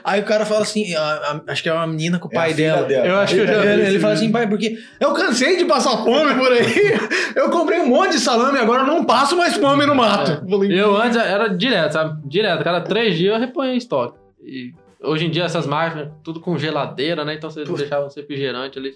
Aí 0.03 0.21
o 0.21 0.25
cara 0.25 0.45
fala 0.45 0.61
assim, 0.63 0.95
a- 0.95 1.01
a- 1.01 1.41
acho 1.51 1.61
que 1.61 1.69
é 1.69 1.73
uma 1.73 1.85
menina 1.85 2.17
com 2.17 2.27
o 2.27 2.31
É 2.31 2.33
pai 2.35 2.53
dela. 2.53 2.87
dela. 2.87 3.05
Eu 3.05 3.17
acho 3.19 3.35
que 3.35 3.41
eu 3.41 3.47
já 3.47 3.63
Ele, 3.65 3.85
ele 3.87 3.99
fala 3.99 4.13
assim, 4.13 4.21
vídeo. 4.27 4.33
pai, 4.33 4.47
porque 4.49 4.77
eu 4.99 5.13
cansei 5.13 5.57
de 5.57 5.65
passar 5.65 5.97
fome 6.03 6.33
por 6.35 6.51
aí. 6.51 6.63
Eu 7.35 7.49
comprei 7.49 7.79
um 7.79 7.87
monte 7.87 8.11
de 8.11 8.19
salame, 8.19 8.57
agora 8.59 8.81
eu 8.83 8.87
não 8.87 9.03
passo 9.05 9.35
mais 9.35 9.55
fome 9.55 9.85
no 9.87 9.95
mato. 9.95 10.47
Falei, 10.47 10.79
Eu 10.79 10.95
antes 10.95 11.17
era 11.17 11.47
direto, 11.47 11.91
sabe? 11.93 12.21
Direto. 12.27 12.63
Cada 12.63 12.79
três 12.81 13.17
dias 13.17 13.33
eu 13.33 13.39
reponho 13.39 13.73
em 13.73 13.77
estoque. 13.77 14.17
E 14.45 14.71
hoje 15.01 15.25
em 15.25 15.31
dia 15.31 15.43
essas 15.43 15.65
máquinas, 15.65 16.09
tudo 16.23 16.39
com 16.39 16.57
geladeira, 16.57 17.25
né? 17.25 17.33
Então 17.33 17.49
você 17.49 17.63
deixava 17.65 18.05
um 18.05 18.09
refrigerante 18.15 18.77
ali. 18.77 18.93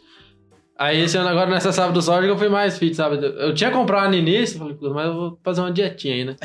Aí 0.80 1.02
esse 1.02 1.18
ano 1.18 1.28
agora 1.30 1.50
nessa 1.50 1.72
sábado 1.72 2.00
que 2.00 2.28
eu 2.30 2.38
fui 2.38 2.50
mais 2.50 2.78
fit, 2.78 2.96
sabe? 2.96 3.18
Eu 3.40 3.52
tinha 3.54 3.72
comprado 3.72 4.10
no 4.12 4.16
início, 4.16 4.60
falei, 4.60 4.76
"Pô, 4.76 4.92
mas 4.92 5.08
eu 5.08 5.14
vou 5.14 5.40
fazer 5.44 5.62
uma 5.62 5.72
dietinha 5.72 6.14
aí, 6.14 6.24
né? 6.26 6.36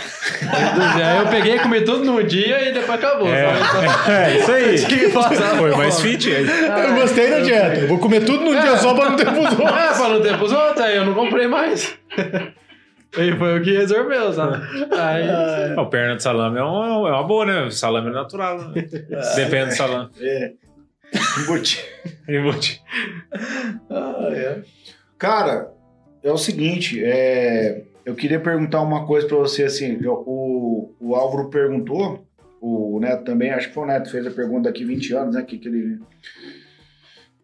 aí 1.05 1.19
eu 1.19 1.27
peguei, 1.29 1.59
comi 1.59 1.83
tudo 1.83 2.03
no 2.05 2.23
dia 2.23 2.69
e 2.69 2.73
depois 2.73 2.99
acabou, 2.99 3.29
É, 3.29 3.55
sabe? 3.57 3.87
é, 4.11 4.37
isso 4.39 4.51
aí. 4.53 4.75
Tinha 4.87 5.01
que 5.01 5.09
passar 5.11 5.57
Foi 5.57 5.71
mais 5.77 6.01
fit. 6.01 6.31
aí. 6.35 6.47
eu 6.49 6.95
gostei 6.95 7.29
da 7.31 7.41
dieta. 7.41 7.81
Eu 7.81 7.89
vou 7.89 7.99
comer 7.99 8.25
tudo 8.25 8.43
num 8.43 8.59
dia 8.59 8.77
só 8.79 8.95
pra 8.95 9.11
não 9.11 9.17
ter 9.17 9.27
pros 9.27 9.39
outros. 9.59 9.71
É, 9.83 9.95
pra 9.99 10.09
não 10.09 10.21
ter 10.23 10.39
pros 10.39 10.53
outros, 10.53 10.81
aí 10.81 10.97
eu 10.97 11.05
não 11.05 11.15
comprei 11.15 11.47
mais. 11.47 11.95
E 13.19 13.33
foi 13.37 13.59
o 13.59 13.63
que 13.63 13.73
resolveu, 13.73 14.33
sabe? 14.33 14.57
Aí, 14.99 15.75
Não, 15.77 15.85
perna 15.91 16.17
de 16.17 16.23
salame 16.23 16.59
é 16.59 16.63
uma, 16.63 17.09
é 17.09 17.13
uma 17.13 17.23
boa, 17.25 17.45
né? 17.45 17.71
Salame 17.71 18.09
é 18.09 18.13
natural. 18.13 18.57
Né? 18.71 18.85
Depende 19.37 19.67
do 19.67 19.75
salame. 19.77 20.09
É. 20.23 20.53
Embuti- 21.43 21.85
Embute. 22.29 22.83
Ah, 23.91 24.29
é. 24.33 24.63
Cara, 25.19 25.73
é 26.23 26.31
o 26.33 26.39
seguinte, 26.39 27.03
é, 27.05 27.83
eu 28.05 28.15
queria 28.15 28.41
perguntar 28.41 28.81
uma 28.81 29.07
coisa 29.07 29.27
pra 29.27 29.37
você, 29.37 29.65
assim, 29.65 29.99
o, 30.07 30.93
o 31.01 31.15
Álvaro 31.15 31.49
perguntou, 31.49 32.27
o 32.61 32.99
Neto 33.01 33.25
também, 33.25 33.51
acho 33.51 33.69
que 33.69 33.75
foi 33.75 33.85
o 33.85 33.87
Neto 33.87 34.05
que 34.05 34.11
fez 34.13 34.27
a 34.27 34.31
pergunta 34.31 34.69
daqui 34.71 34.85
20 34.85 35.13
anos, 35.15 35.35
né, 35.35 35.43
que, 35.43 35.59
que 35.59 35.69
ele... 35.69 36.01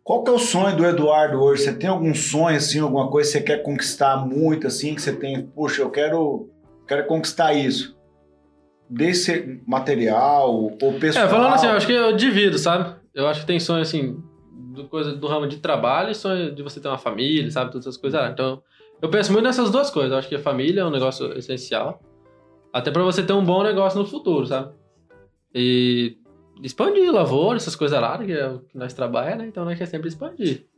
Qual 0.03 0.25
que 0.25 0.31
é 0.31 0.33
o 0.35 0.39
sonho 0.39 0.75
do 0.75 0.87
Eduardo 0.87 1.39
hoje? 1.43 1.65
Você 1.65 1.73
tem 1.75 1.91
algum 1.91 2.15
sonho, 2.15 2.57
assim, 2.57 2.79
alguma 2.81 3.11
coisa 3.11 3.31
que 3.31 3.39
você 3.39 3.45
quer 3.45 3.63
conquistar 3.63 4.17
muito, 4.27 4.67
assim, 4.67 4.95
que 4.95 5.03
você 5.03 5.13
tem, 5.13 5.43
puxa, 5.49 5.83
eu 5.83 5.91
quero, 5.91 6.49
quero 6.87 7.07
conquistar 7.07 7.53
isso? 7.53 7.95
Desse 8.89 9.61
material 9.67 10.51
ou 10.81 10.99
pessoal? 10.99 11.27
É, 11.27 11.29
falando 11.29 11.55
assim, 11.55 11.67
eu 11.67 11.73
acho 11.73 11.87
que 11.87 11.93
eu 11.93 12.17
divido, 12.17 12.59
sabe? 12.59 12.98
Eu 13.19 13.27
acho 13.27 13.41
que 13.41 13.49
tem 13.49 13.59
sonho, 13.59 13.83
assim, 13.83 14.23
do, 14.53 14.85
coisa, 14.85 15.13
do 15.13 15.27
ramo 15.27 15.49
de 15.49 15.57
trabalho 15.57 16.13
e 16.13 16.15
sonho 16.15 16.55
de 16.55 16.63
você 16.63 16.79
ter 16.79 16.87
uma 16.87 16.97
família, 16.97 17.51
sabe? 17.51 17.73
Todas 17.73 17.85
essas 17.85 18.01
coisas 18.01 18.21
lá. 18.21 18.31
Então, 18.31 18.63
eu 19.03 19.11
penso 19.11 19.33
muito 19.33 19.45
nessas 19.45 19.73
duas 19.73 19.91
coisas. 19.91 20.13
Eu 20.13 20.19
acho 20.19 20.29
que 20.29 20.37
a 20.37 20.41
família 20.41 20.83
é 20.83 20.85
um 20.85 20.91
negócio 20.91 21.37
essencial. 21.37 22.01
Até 22.73 22.93
pra 22.93 23.03
você 23.03 23.25
ter 23.25 23.33
um 23.33 23.45
bom 23.45 23.65
negócio 23.65 23.99
no 23.99 24.07
futuro, 24.07 24.47
sabe? 24.47 24.73
E 25.53 26.17
expandir 26.63 27.13
lavoura, 27.13 27.57
essas 27.57 27.75
coisas 27.75 28.01
lá, 28.01 28.17
que 28.25 28.31
é 28.31 28.47
o 28.47 28.61
que 28.61 28.79
nós 28.79 28.95
trabalhamos, 28.95 29.39
né? 29.39 29.49
Então, 29.49 29.65
nós 29.65 29.77
quer 29.77 29.87
sempre 29.87 30.07
expandir. 30.07 30.69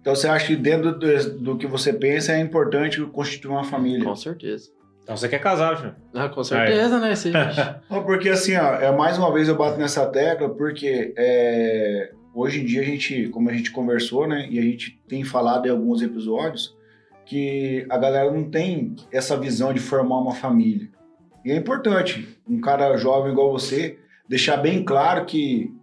Então 0.00 0.14
você 0.14 0.26
acha 0.26 0.46
que 0.46 0.56
dentro 0.56 0.98
do, 0.98 1.38
do 1.38 1.58
que 1.58 1.66
você 1.66 1.92
pensa 1.92 2.32
é 2.32 2.40
importante 2.40 2.98
constituir 3.06 3.50
uma 3.50 3.64
família? 3.64 4.04
Com 4.04 4.16
certeza. 4.16 4.70
Então 5.08 5.16
você 5.16 5.26
quer 5.26 5.38
casar, 5.38 5.78
filho. 5.78 5.96
Ah, 6.12 6.28
com 6.28 6.44
certeza, 6.44 7.00
né? 7.00 7.14
Esse... 7.14 7.32
Não, 7.88 8.04
porque 8.04 8.28
assim, 8.28 8.54
ó, 8.56 8.74
é, 8.74 8.94
mais 8.94 9.16
uma 9.16 9.32
vez 9.32 9.48
eu 9.48 9.56
bato 9.56 9.78
nessa 9.78 10.04
tecla, 10.04 10.50
porque 10.50 11.14
é, 11.16 12.12
hoje 12.34 12.60
em 12.60 12.66
dia 12.66 12.82
a 12.82 12.84
gente, 12.84 13.26
como 13.28 13.48
a 13.48 13.54
gente 13.54 13.70
conversou, 13.70 14.28
né, 14.28 14.46
e 14.50 14.58
a 14.58 14.62
gente 14.62 15.00
tem 15.08 15.24
falado 15.24 15.64
em 15.64 15.70
alguns 15.70 16.02
episódios, 16.02 16.76
que 17.24 17.86
a 17.88 17.96
galera 17.96 18.30
não 18.30 18.50
tem 18.50 18.96
essa 19.10 19.34
visão 19.34 19.72
de 19.72 19.80
formar 19.80 20.18
uma 20.18 20.34
família. 20.34 20.90
E 21.42 21.52
é 21.52 21.56
importante, 21.56 22.38
um 22.46 22.60
cara 22.60 22.94
jovem 22.98 23.32
igual 23.32 23.50
você, 23.50 23.98
deixar 24.28 24.58
bem 24.58 24.84
claro 24.84 25.24
que 25.24 25.74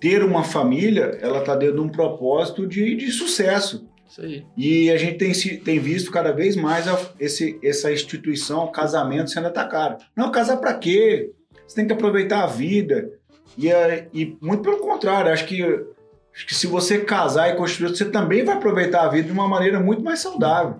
ter 0.00 0.24
uma 0.24 0.42
família, 0.42 1.16
ela 1.22 1.42
tá 1.42 1.54
dentro 1.54 1.76
de 1.76 1.80
um 1.80 1.88
propósito 1.88 2.66
de, 2.66 2.96
de 2.96 3.12
sucesso. 3.12 3.88
Isso 4.14 4.20
aí. 4.22 4.46
E 4.56 4.90
a 4.92 4.96
gente 4.96 5.18
tem, 5.18 5.58
tem 5.58 5.78
visto 5.80 6.12
cada 6.12 6.30
vez 6.30 6.54
mais 6.54 6.86
esse, 7.18 7.58
essa 7.62 7.92
instituição, 7.92 8.70
casamento 8.70 9.30
sendo 9.30 9.48
atacada. 9.48 9.98
Não, 10.16 10.30
casar 10.30 10.58
pra 10.58 10.74
quê? 10.74 11.32
Você 11.66 11.74
tem 11.74 11.86
que 11.86 11.92
aproveitar 11.92 12.44
a 12.44 12.46
vida. 12.46 13.10
E, 13.58 13.68
e 14.12 14.36
muito 14.40 14.62
pelo 14.62 14.78
contrário, 14.78 15.32
acho 15.32 15.44
que, 15.46 15.62
acho 15.64 16.46
que 16.46 16.54
se 16.54 16.68
você 16.68 16.98
casar 16.98 17.50
e 17.50 17.56
construir, 17.56 17.88
você 17.88 18.04
também 18.04 18.44
vai 18.44 18.54
aproveitar 18.54 19.02
a 19.02 19.08
vida 19.08 19.26
de 19.26 19.32
uma 19.32 19.48
maneira 19.48 19.80
muito 19.80 20.04
mais 20.04 20.20
saudável. 20.20 20.76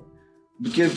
Porque 0.63 0.89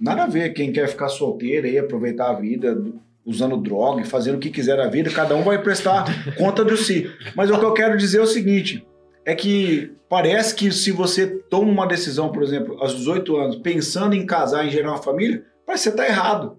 nada 0.00 0.22
a 0.22 0.26
ver 0.26 0.54
quem 0.54 0.72
quer 0.72 0.88
ficar 0.88 1.08
solteiro 1.08 1.66
e 1.66 1.78
aproveitar 1.78 2.30
a 2.30 2.34
vida 2.34 2.82
usando 3.22 3.56
droga 3.58 4.00
e 4.00 4.06
fazendo 4.06 4.36
o 4.36 4.40
que 4.40 4.48
quiser 4.48 4.78
na 4.78 4.88
vida, 4.88 5.10
cada 5.10 5.34
um 5.34 5.42
vai 5.42 5.60
prestar 5.60 6.06
conta 6.38 6.64
de 6.64 6.76
si. 6.78 7.10
Mas 7.34 7.50
o 7.50 7.58
que 7.58 7.64
eu 7.66 7.74
quero 7.74 7.98
dizer 7.98 8.18
é 8.18 8.22
o 8.22 8.26
seguinte: 8.26 8.86
é 9.26 9.34
que 9.34 9.92
parece 10.08 10.54
que 10.54 10.70
se 10.70 10.92
você 10.92 11.26
toma 11.26 11.68
uma 11.70 11.86
decisão, 11.86 12.30
por 12.30 12.44
exemplo, 12.44 12.76
aos 12.80 12.94
18 12.94 13.36
anos, 13.36 13.56
pensando 13.56 14.14
em 14.14 14.24
casar, 14.24 14.64
em 14.64 14.70
gerar 14.70 14.92
uma 14.92 15.02
família, 15.02 15.44
parece 15.66 15.84
que 15.84 15.90
você 15.90 15.96
tá 15.96 16.06
errado. 16.06 16.58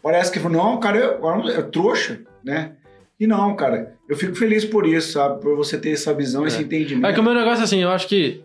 Parece 0.00 0.30
que, 0.30 0.38
não, 0.48 0.78
cara, 0.78 0.98
é, 0.98 1.58
é 1.58 1.62
trouxa, 1.62 2.20
né? 2.44 2.76
E 3.18 3.26
não, 3.26 3.56
cara, 3.56 3.96
eu 4.08 4.16
fico 4.16 4.34
feliz 4.36 4.64
por 4.64 4.86
isso, 4.86 5.12
sabe? 5.12 5.40
Por 5.40 5.56
você 5.56 5.76
ter 5.76 5.90
essa 5.90 6.14
visão, 6.14 6.44
É. 6.44 6.48
esse 6.48 6.62
entendimento. 6.62 7.06
É 7.06 7.12
que 7.12 7.18
o 7.20 7.22
meu 7.24 7.34
negócio, 7.34 7.64
assim, 7.64 7.82
eu 7.82 7.90
acho 7.90 8.06
que 8.06 8.42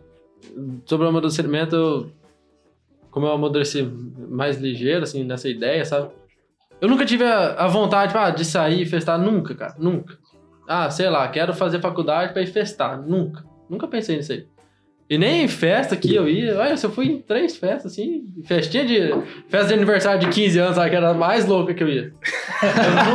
sobre 0.86 1.06
o 1.06 1.10
amadurecimento, 1.10 1.76
eu- 1.76 2.12
como 3.12 3.28
eu 3.28 3.32
amadureci 3.34 3.84
mais 4.28 4.58
ligeiro, 4.58 5.04
assim, 5.04 5.24
nessa 5.24 5.48
ideia, 5.50 5.86
sabe? 5.86 6.10
Eu 6.82 6.88
nunca 6.88 7.06
tive 7.06 7.26
a, 7.26 7.66
a 7.66 7.68
vontade 7.68 8.16
ah, 8.18 8.30
de 8.32 8.46
sair 8.46 8.82
e 8.82 8.86
festar, 8.86 9.20
nunca, 9.20 9.54
cara, 9.54 9.76
nunca. 9.78 10.18
Ah, 10.72 10.88
sei 10.92 11.10
lá, 11.10 11.28
quero 11.28 11.52
fazer 11.52 11.80
faculdade 11.82 12.32
pra 12.32 12.44
ir 12.44 12.48
festar, 12.48 13.02
nunca. 13.02 13.44
Nunca 13.68 13.88
pensei 13.88 14.18
nisso 14.18 14.32
aí. 14.34 14.46
E 15.10 15.18
nem 15.18 15.44
em 15.44 15.48
festa 15.48 15.96
que 15.98 16.14
eu 16.14 16.30
ia. 16.30 16.56
Olha, 16.60 16.78
se 16.78 16.86
eu 16.86 16.92
fui 16.92 17.08
em 17.08 17.20
três 17.20 17.58
festas, 17.58 17.92
assim, 17.94 18.26
festinha 18.46 18.86
de. 18.86 19.12
Festa 19.48 19.70
de 19.70 19.74
aniversário 19.74 20.20
de 20.20 20.28
15 20.28 20.60
anos, 20.60 20.76
sabe, 20.76 20.92
que 20.92 20.96
era 20.96 21.10
a 21.10 21.14
mais 21.16 21.48
louca 21.48 21.74
que 21.74 21.82
eu 21.82 21.90
ia. 21.90 22.14
Eu 22.62 23.06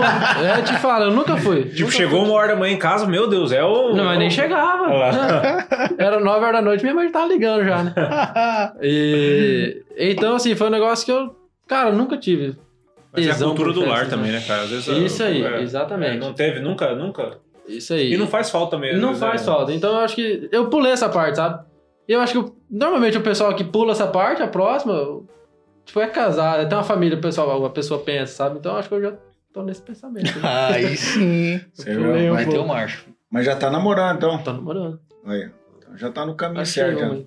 não, 0.40 0.44
é, 0.44 0.62
te 0.66 0.72
falo, 0.78 1.04
eu 1.04 1.10
nunca 1.12 1.36
fui. 1.36 1.66
Tipo, 1.66 1.82
Nunca 1.82 1.92
chegou 1.92 2.18
fui. 2.22 2.28
uma 2.28 2.34
hora 2.36 2.48
da 2.48 2.56
manhã 2.56 2.74
em 2.74 2.78
casa, 2.80 3.06
meu 3.06 3.28
Deus, 3.28 3.52
é 3.52 3.62
o. 3.62 3.94
Não, 3.94 4.06
mas 4.06 4.18
nem 4.18 4.28
chegava. 4.28 4.88
Lá. 4.88 5.68
Era 5.96 6.18
9 6.18 6.40
horas 6.44 6.52
da 6.54 6.62
noite, 6.62 6.82
minha 6.82 6.96
mãe 6.96 7.08
tava 7.12 7.28
ligando 7.28 7.64
já, 7.64 7.84
né? 7.84 7.94
E, 8.82 9.84
então, 9.96 10.34
assim, 10.34 10.56
foi 10.56 10.66
um 10.66 10.70
negócio 10.70 11.06
que 11.06 11.12
eu, 11.12 11.36
cara, 11.68 11.90
eu 11.90 11.94
nunca 11.94 12.16
tive. 12.18 12.56
Mas 13.12 13.28
é 13.28 13.30
a 13.30 13.36
cultura 13.36 13.72
do 13.72 13.84
lar 13.86 14.00
festa, 14.00 14.16
também, 14.16 14.32
né, 14.32 14.42
cara? 14.44 14.62
Às 14.62 14.70
vezes, 14.70 14.88
Isso 14.88 15.22
aí, 15.22 15.44
é, 15.44 15.62
exatamente. 15.62 16.16
é, 16.16 16.18
não 16.18 16.32
teve, 16.32 16.58
nunca, 16.58 16.92
nunca. 16.96 17.38
Isso 17.66 17.94
aí. 17.94 18.12
E 18.12 18.16
não 18.16 18.26
faz 18.26 18.50
falta 18.50 18.78
mesmo. 18.78 19.00
Não 19.00 19.10
às 19.10 19.18
faz 19.18 19.42
é. 19.42 19.44
falta. 19.44 19.72
Então 19.72 19.92
eu 19.94 20.00
acho 20.00 20.14
que. 20.14 20.48
Eu 20.52 20.68
pulei 20.68 20.92
essa 20.92 21.08
parte, 21.08 21.36
sabe? 21.36 21.64
E 22.06 22.12
eu 22.12 22.20
acho 22.20 22.44
que 22.44 22.52
normalmente 22.70 23.16
o 23.16 23.22
pessoal 23.22 23.54
que 23.54 23.64
pula 23.64 23.92
essa 23.92 24.06
parte, 24.06 24.42
a 24.42 24.48
próxima, 24.48 25.22
tipo, 25.84 26.00
é 26.00 26.06
casado, 26.06 26.68
tem 26.68 26.76
uma 26.76 26.84
família, 26.84 27.16
o 27.16 27.20
pessoal, 27.20 27.64
a 27.64 27.70
pessoa 27.70 28.00
pensa, 28.00 28.34
sabe? 28.34 28.58
Então 28.58 28.72
eu 28.72 28.78
acho 28.78 28.88
que 28.88 28.94
eu 28.94 29.02
já 29.02 29.14
tô 29.52 29.62
nesse 29.62 29.82
pensamento. 29.82 30.32
Aí 30.42 30.96
sim. 30.96 31.60
Um 31.88 32.32
Vai 32.32 32.44
ter 32.44 32.50
o 32.50 32.54
pouco. 32.54 32.68
Marcho. 32.68 33.06
Mas 33.30 33.46
já 33.46 33.56
tá 33.56 33.70
namorando, 33.70 34.16
então. 34.16 34.38
Tô 34.42 34.52
namorando. 34.52 35.00
Aí, 35.24 35.50
então 35.78 35.96
já 35.96 36.10
tá 36.10 36.26
no 36.26 36.34
caminho 36.34 36.66
certo. 36.66 37.26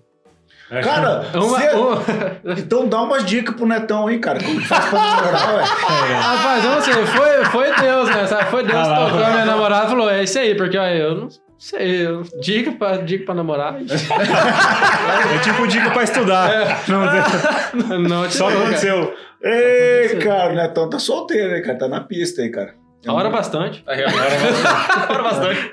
É. 0.70 0.82
Cara, 0.82 1.26
Uma, 1.34 1.60
cê- 1.60 1.70
uma- 1.76 2.04
então 2.58 2.88
dá 2.90 3.02
umas 3.02 3.26
dicas 3.26 3.56
pro 3.56 3.66
Netão 3.66 4.08
aí, 4.08 4.20
cara. 4.20 4.40
Como 4.44 4.60
que 4.60 4.66
faz 4.68 4.86
pra 4.90 5.00
namorar, 5.00 5.56
ué? 5.56 5.64
Rapaz, 6.20 6.66
eu 6.66 6.72
não 6.72 6.82
sei, 6.82 6.94
foi, 7.06 7.46
foi 7.46 7.76
Deus, 7.76 8.10
né? 8.10 8.28
Sabe? 8.28 8.50
Foi 8.52 8.64
Deus 8.64 8.76
Ah 8.78 8.88
lá, 8.88 9.06
tocando 9.10 9.32
minha 9.32 9.46
namorada 9.46 9.86
e 9.86 9.90
falou: 9.90 10.10
é 10.10 10.24
isso 10.24 10.38
aí, 10.40 10.56
porque 10.56 10.78
ó, 10.78 10.86
eu 10.86 11.16
não 11.16 11.30
sei, 11.58 12.06
eu- 12.08 12.24
dica 12.42 12.72
pra, 12.74 12.98
dica 12.98 13.26
pra 13.26 13.36
namorar. 13.36 13.76
É 13.80 15.38
tipo 15.40 15.68
dica 15.68 15.90
pra 15.92 16.04
estudar. 16.04 16.50
Não, 16.88 18.00
Não, 18.00 18.28
te 18.28 18.36
só 18.36 18.48
cara. 18.48 18.60
aconteceu. 18.60 19.14
Ei, 19.42 20.18
cara, 20.18 20.52
o 20.52 20.56
Netão 20.56 20.90
tá 20.90 21.00
solteiro, 21.00 21.56
hein, 21.56 21.62
cara? 21.64 21.78
Tá 21.78 21.88
na 21.88 22.02
pista 22.02 22.42
aí, 22.42 22.50
cara. 22.50 22.74
Hora 23.08 23.30
bastante. 23.30 23.84
Aí, 23.88 24.04
agora 24.04 25.04
Agora 25.04 25.24
bastante. 25.24 25.72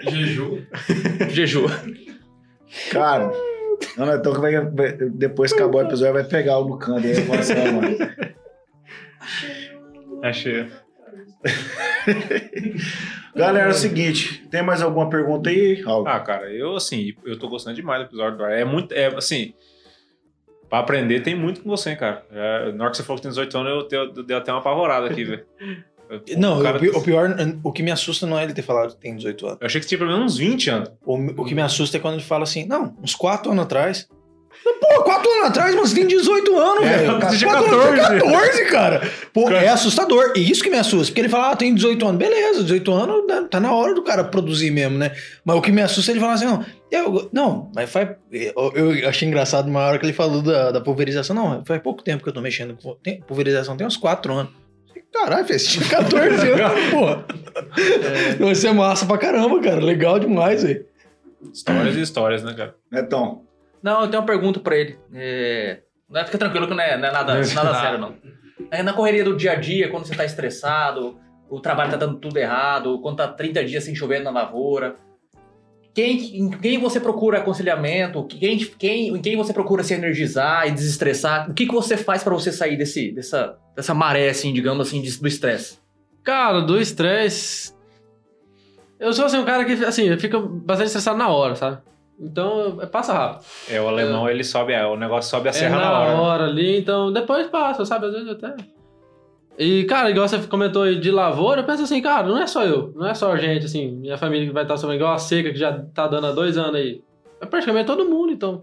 Jeju. 0.00 0.62
Jeju. 1.30 1.66
Cara, 2.92 3.30
o 3.96 4.04
Netão 4.06 4.32
que 4.34 4.40
vai, 4.40 4.60
vai- 4.60 4.92
depois 5.10 5.52
que 5.52 5.58
acabar 5.60 5.78
o 5.78 5.86
episódio 5.86 6.14
vai 6.14 6.24
pegar 6.24 6.58
o 6.58 6.62
Lucão 6.62 6.96
aí 6.96 7.04
e 7.06 7.32
assim, 7.34 7.54
ó, 7.54 7.72
mano. 7.72 7.96
Achei. 10.22 10.66
Galera, 13.34 13.66
é 13.66 13.70
o 13.70 13.74
seguinte, 13.74 14.46
tem 14.50 14.62
mais 14.62 14.80
alguma 14.82 15.08
pergunta 15.10 15.50
aí? 15.50 15.82
Algo? 15.84 16.08
Ah, 16.08 16.20
cara, 16.20 16.50
eu 16.52 16.74
assim, 16.76 17.14
eu 17.24 17.38
tô 17.38 17.48
gostando 17.48 17.76
demais 17.76 18.00
do 18.02 18.06
episódio 18.08 18.38
do 18.38 18.44
ar. 18.44 18.52
É 18.52 18.64
muito, 18.64 18.92
é 18.92 19.06
assim, 19.14 19.52
pra 20.70 20.78
aprender 20.78 21.20
tem 21.20 21.34
muito 21.34 21.60
com 21.62 21.68
você, 21.68 21.94
cara. 21.94 22.24
É, 22.30 22.72
na 22.72 22.84
hora 22.84 22.90
que 22.90 22.96
você 22.96 23.02
falou 23.02 23.16
que 23.18 23.22
tem 23.22 23.30
18 23.30 23.58
anos, 23.58 23.70
eu, 23.72 23.88
te- 23.88 23.94
eu 24.18 24.24
dei 24.24 24.36
até 24.36 24.50
uma 24.52 24.60
apavorada 24.60 25.06
aqui, 25.06 25.24
velho. 25.24 25.44
Eu- 26.08 26.22
Não, 26.38 26.58
o 26.60 26.66
o 26.68 26.78
pi- 26.78 26.88
o 26.90 27.00
pior, 27.02 27.34
o 27.64 27.72
que 27.72 27.82
me 27.82 27.90
assusta 27.90 28.26
não 28.26 28.38
é 28.38 28.44
ele 28.44 28.52
ter 28.52 28.62
falado 28.62 28.94
que 28.94 29.00
tem 29.00 29.16
18 29.16 29.46
anos. 29.46 29.58
Eu 29.60 29.66
achei 29.66 29.80
que 29.80 29.86
tinha 29.86 29.98
pelo 29.98 30.10
menos 30.10 30.32
uns 30.34 30.38
20 30.38 30.70
anos. 30.70 30.90
O, 31.04 31.14
o 31.16 31.44
que 31.44 31.54
me 31.54 31.62
assusta 31.62 31.96
é 31.96 32.00
quando 32.00 32.14
ele 32.14 32.22
fala 32.22 32.44
assim, 32.44 32.64
não, 32.66 32.94
uns 33.02 33.14
4 33.14 33.50
anos 33.50 33.64
atrás. 33.64 34.08
Pô, 34.80 35.02
4 35.04 35.30
anos 35.30 35.44
atrás, 35.48 35.74
mas 35.74 35.90
você 35.90 35.94
tem 35.96 36.06
18 36.06 36.56
anos, 36.58 36.84
É, 36.84 36.96
velho. 36.98 37.20
Quatro 37.20 37.38
tinha 37.38 37.52
anos, 37.52 37.70
eu 37.70 37.80
tenho 37.80 37.96
14. 37.96 38.20
14, 38.20 38.64
cara. 38.66 39.10
Pô, 39.32 39.44
Cara. 39.44 39.62
é 39.62 39.68
assustador. 39.68 40.32
E 40.34 40.50
isso 40.50 40.62
que 40.62 40.70
me 40.70 40.76
assusta. 40.78 41.06
Porque 41.06 41.20
ele 41.20 41.28
fala, 41.28 41.50
ah, 41.52 41.56
tem 41.56 41.74
18 41.74 42.04
anos. 42.06 42.18
Beleza, 42.18 42.62
18 42.62 42.92
anos 42.92 43.26
né, 43.28 43.46
tá 43.50 43.60
na 43.60 43.72
hora 43.72 43.94
do 43.94 44.02
cara 44.02 44.24
produzir 44.24 44.70
mesmo, 44.70 44.98
né? 44.98 45.12
Mas 45.44 45.56
o 45.56 45.60
que 45.60 45.70
me 45.70 45.82
assusta 45.82 46.10
é 46.10 46.12
ele 46.14 46.20
falar 46.20 46.32
assim, 46.34 46.46
não, 46.46 46.64
eu, 46.90 47.28
não, 47.32 47.70
mas 47.74 47.90
faz. 47.90 48.08
Eu, 48.32 48.72
eu 48.74 49.08
achei 49.08 49.28
engraçado 49.28 49.68
uma 49.68 49.80
hora 49.86 49.98
que 49.98 50.06
ele 50.06 50.12
falou 50.12 50.40
da, 50.42 50.72
da 50.72 50.80
pulverização. 50.80 51.36
Não, 51.36 51.64
faz 51.64 51.80
pouco 51.82 52.02
tempo 52.02 52.22
que 52.24 52.28
eu 52.28 52.32
tô 52.34 52.40
mexendo 52.40 52.76
com 52.80 52.94
tem, 53.02 53.20
pulverização, 53.20 53.76
tem 53.76 53.86
uns 53.86 53.96
4 53.96 54.32
anos. 54.32 54.52
Caralho, 55.16 55.46
fez 55.46 55.66
tinha 55.66 55.88
14 55.88 56.50
anos, 56.50 56.90
porra. 56.92 57.24
Vai 58.38 58.54
ser 58.54 58.72
massa 58.72 59.06
pra 59.06 59.16
caramba, 59.18 59.60
cara. 59.60 59.82
Legal 59.82 60.18
demais, 60.18 60.62
velho. 60.62 60.84
Histórias 61.52 61.96
e 61.96 62.02
histórias, 62.02 62.42
né, 62.42 62.52
cara? 62.54 62.74
Netão, 62.90 63.42
Não, 63.82 64.02
eu 64.02 64.08
tenho 64.08 64.20
uma 64.20 64.26
pergunta 64.26 64.60
pra 64.60 64.76
ele. 64.76 64.98
É... 65.14 65.80
Não, 66.08 66.24
fica 66.24 66.38
tranquilo 66.38 66.68
que 66.68 66.74
não 66.74 66.82
é, 66.82 66.96
não 66.98 67.08
é 67.08 67.12
nada, 67.12 67.34
nada 67.54 67.74
sério, 67.80 67.98
não. 67.98 68.14
É 68.70 68.82
na 68.82 68.92
correria 68.92 69.24
do 69.24 69.36
dia 69.36 69.52
a 69.52 69.54
dia, 69.54 69.88
quando 69.88 70.06
você 70.06 70.14
tá 70.14 70.24
estressado, 70.24 71.18
o 71.48 71.60
trabalho 71.60 71.90
tá 71.90 71.96
dando 71.96 72.18
tudo 72.18 72.36
errado, 72.36 73.00
quando 73.00 73.16
tá 73.16 73.28
30 73.28 73.64
dias 73.64 73.84
sem 73.84 73.94
chover 73.94 74.20
na 74.20 74.30
lavoura. 74.30 74.96
Quem, 75.96 76.40
em 76.40 76.50
quem 76.50 76.78
você 76.78 77.00
procura 77.00 77.38
aconselhamento? 77.38 78.22
Quem, 78.24 78.58
quem, 78.58 79.08
em 79.08 79.18
quem 79.22 79.34
você 79.34 79.50
procura 79.50 79.82
se 79.82 79.94
energizar 79.94 80.68
e 80.68 80.70
desestressar? 80.70 81.50
O 81.50 81.54
que, 81.54 81.64
que 81.64 81.72
você 81.72 81.96
faz 81.96 82.22
pra 82.22 82.34
você 82.34 82.52
sair 82.52 82.76
desse, 82.76 83.12
dessa, 83.12 83.56
dessa 83.74 83.94
maré, 83.94 84.28
assim, 84.28 84.52
digamos 84.52 84.86
assim, 84.86 85.00
do 85.00 85.26
estresse? 85.26 85.78
Cara, 86.22 86.60
do 86.60 86.78
estresse. 86.78 87.72
Eu 89.00 89.10
sou 89.14 89.24
assim, 89.24 89.38
um 89.38 89.44
cara 89.46 89.64
que, 89.64 89.72
assim, 89.86 90.14
fica 90.18 90.38
bastante 90.38 90.88
estressado 90.88 91.16
na 91.16 91.30
hora, 91.30 91.54
sabe? 91.56 91.78
Então, 92.20 92.78
é- 92.82 92.84
passa 92.86 93.14
rápido. 93.14 93.46
É, 93.70 93.80
o 93.80 93.88
alemão, 93.88 94.28
ele 94.28 94.44
sobe, 94.44 94.74
a- 94.74 94.88
o 94.90 94.96
negócio 94.98 95.30
sobe 95.30 95.48
a 95.48 95.50
É 95.50 95.54
serra 95.54 95.76
na 95.76 95.82
na 95.82 95.98
hora. 95.98 96.10
né? 96.14 96.20
hora 96.20 96.44
ali, 96.44 96.78
então 96.78 97.10
depois 97.10 97.46
passa, 97.46 97.86
sabe? 97.86 98.04
Às 98.04 98.12
vezes 98.12 98.28
até. 98.28 98.54
E, 99.58 99.84
cara, 99.84 100.10
igual 100.10 100.28
você 100.28 100.38
comentou 100.46 100.82
aí 100.82 100.96
de 101.00 101.10
lavoura, 101.10 101.62
eu 101.62 101.64
penso 101.64 101.82
assim, 101.82 102.02
cara, 102.02 102.26
não 102.28 102.38
é 102.38 102.46
só 102.46 102.64
eu, 102.64 102.92
não 102.94 103.06
é 103.06 103.14
só 103.14 103.32
a 103.32 103.36
gente, 103.36 103.64
assim, 103.64 103.90
minha 103.92 104.18
família 104.18 104.46
que 104.46 104.52
vai 104.52 104.64
estar 104.64 104.76
sofrendo 104.76 105.00
igual 105.02 105.14
a 105.14 105.18
seca 105.18 105.50
que 105.50 105.58
já 105.58 105.72
tá 105.94 106.06
dando 106.06 106.26
há 106.26 106.32
dois 106.32 106.58
anos 106.58 106.74
aí. 106.74 107.02
É 107.40 107.46
praticamente 107.46 107.86
todo 107.86 108.04
mundo, 108.04 108.32
então. 108.32 108.62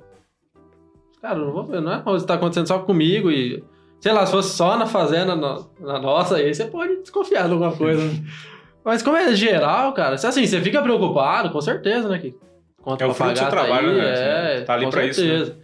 Cara, 1.21 1.39
não 1.39 1.51
vou 1.51 1.63
ver, 1.65 1.81
não 1.81 1.91
é 1.91 1.95
uma 1.95 2.03
coisa 2.03 2.23
que 2.23 2.27
tá 2.27 2.35
acontecendo 2.35 2.67
só 2.67 2.79
comigo 2.79 3.31
e. 3.31 3.63
Sei 3.99 4.11
lá, 4.11 4.25
se 4.25 4.33
fosse 4.33 4.55
só 4.55 4.75
na 4.77 4.85
fazenda, 4.85 5.33
na, 5.35 5.59
na 5.79 5.97
nossa, 5.99 6.35
aí 6.35 6.53
você 6.53 6.65
pode 6.65 6.97
desconfiar 6.97 7.47
de 7.47 7.53
alguma 7.53 7.71
coisa. 7.71 8.03
né? 8.03 8.23
Mas 8.83 9.01
como 9.01 9.15
é 9.15 9.33
geral, 9.33 9.93
cara, 9.93 10.17
se 10.17 10.27
assim, 10.27 10.45
você 10.45 10.59
fica 10.59 10.81
preocupado, 10.81 11.49
com 11.51 11.61
certeza, 11.61 12.09
né? 12.09 12.19
Que 12.19 12.35
conta 12.81 13.05
É 13.05 13.07
o 13.07 13.13
fruto 13.13 13.31
do 13.31 13.37
seu 13.37 13.45
tá 13.45 13.51
trabalho, 13.51 13.91
aí, 13.91 13.95
né? 13.97 14.57
É, 14.57 14.61
Tá 14.61 14.73
ali 14.73 14.83
com 14.85 14.91
pra 14.91 15.05
isso, 15.05 15.21
né? 15.21 15.27
certeza. 15.29 15.57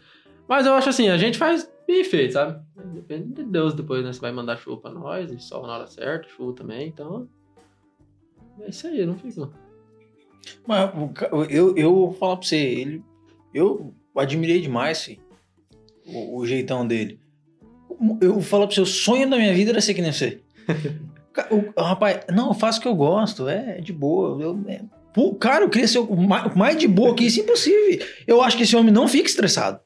Mas 0.47 0.65
eu 0.65 0.73
acho 0.73 0.87
assim, 0.87 1.09
a 1.09 1.17
gente 1.17 1.37
faz 1.37 1.69
bem 1.89 2.03
feito, 2.03 2.33
sabe? 2.33 2.59
Depende 2.93 3.33
de 3.33 3.43
Deus 3.43 3.73
depois, 3.73 4.03
né? 4.03 4.13
Você 4.13 4.19
vai 4.19 4.31
mandar 4.31 4.57
chuva 4.57 4.81
pra 4.81 4.91
nós, 4.91 5.31
e 5.31 5.39
sol 5.39 5.65
na 5.65 5.75
hora 5.75 5.87
certa, 5.87 6.27
chuva 6.29 6.53
também, 6.53 6.87
então. 6.87 7.27
É 8.61 8.69
isso 8.69 8.87
aí, 8.87 9.05
não 9.05 9.17
fica. 9.17 9.49
Mas 10.67 10.91
eu, 11.49 11.75
eu 11.75 11.93
vou 11.93 12.13
falar 12.13 12.37
pra 12.37 12.47
você, 12.47 12.57
ele, 12.57 13.03
eu 13.53 13.93
admirei 14.15 14.61
demais 14.61 15.03
filho, 15.03 15.21
o, 16.05 16.37
o 16.39 16.45
jeitão 16.45 16.85
dele. 16.85 17.19
Eu 18.21 18.33
vou 18.33 18.41
falar 18.41 18.65
pra 18.67 18.75
você, 18.75 18.81
o 18.81 18.85
sonho 18.85 19.29
da 19.29 19.37
minha 19.37 19.53
vida 19.53 19.71
era 19.71 19.81
ser 19.81 19.93
que 19.93 20.01
nem 20.01 20.11
você. 20.11 20.41
O- 21.51 21.79
rapaz, 21.81 22.25
não, 22.35 22.49
eu 22.49 22.53
faço 22.53 22.79
o 22.79 22.81
que 22.81 22.87
eu 22.87 22.95
gosto, 22.95 23.47
é, 23.47 23.79
de 23.79 23.93
boa. 23.93 24.41
Eu, 24.41 24.61
é, 24.67 24.81
pô, 25.13 25.33
cara, 25.35 25.63
eu 25.63 25.69
queria 25.69 25.87
ser 25.87 25.99
o 25.99 26.15
ma- 26.17 26.47
o 26.47 26.57
mais 26.57 26.75
de 26.77 26.85
boa 26.85 27.15
que 27.15 27.23
isso, 27.23 27.39
impossível. 27.39 28.05
Eu 28.27 28.41
acho 28.41 28.57
que 28.57 28.63
esse 28.63 28.75
homem 28.75 28.91
não 28.91 29.07
fica 29.07 29.27
estressado. 29.29 29.79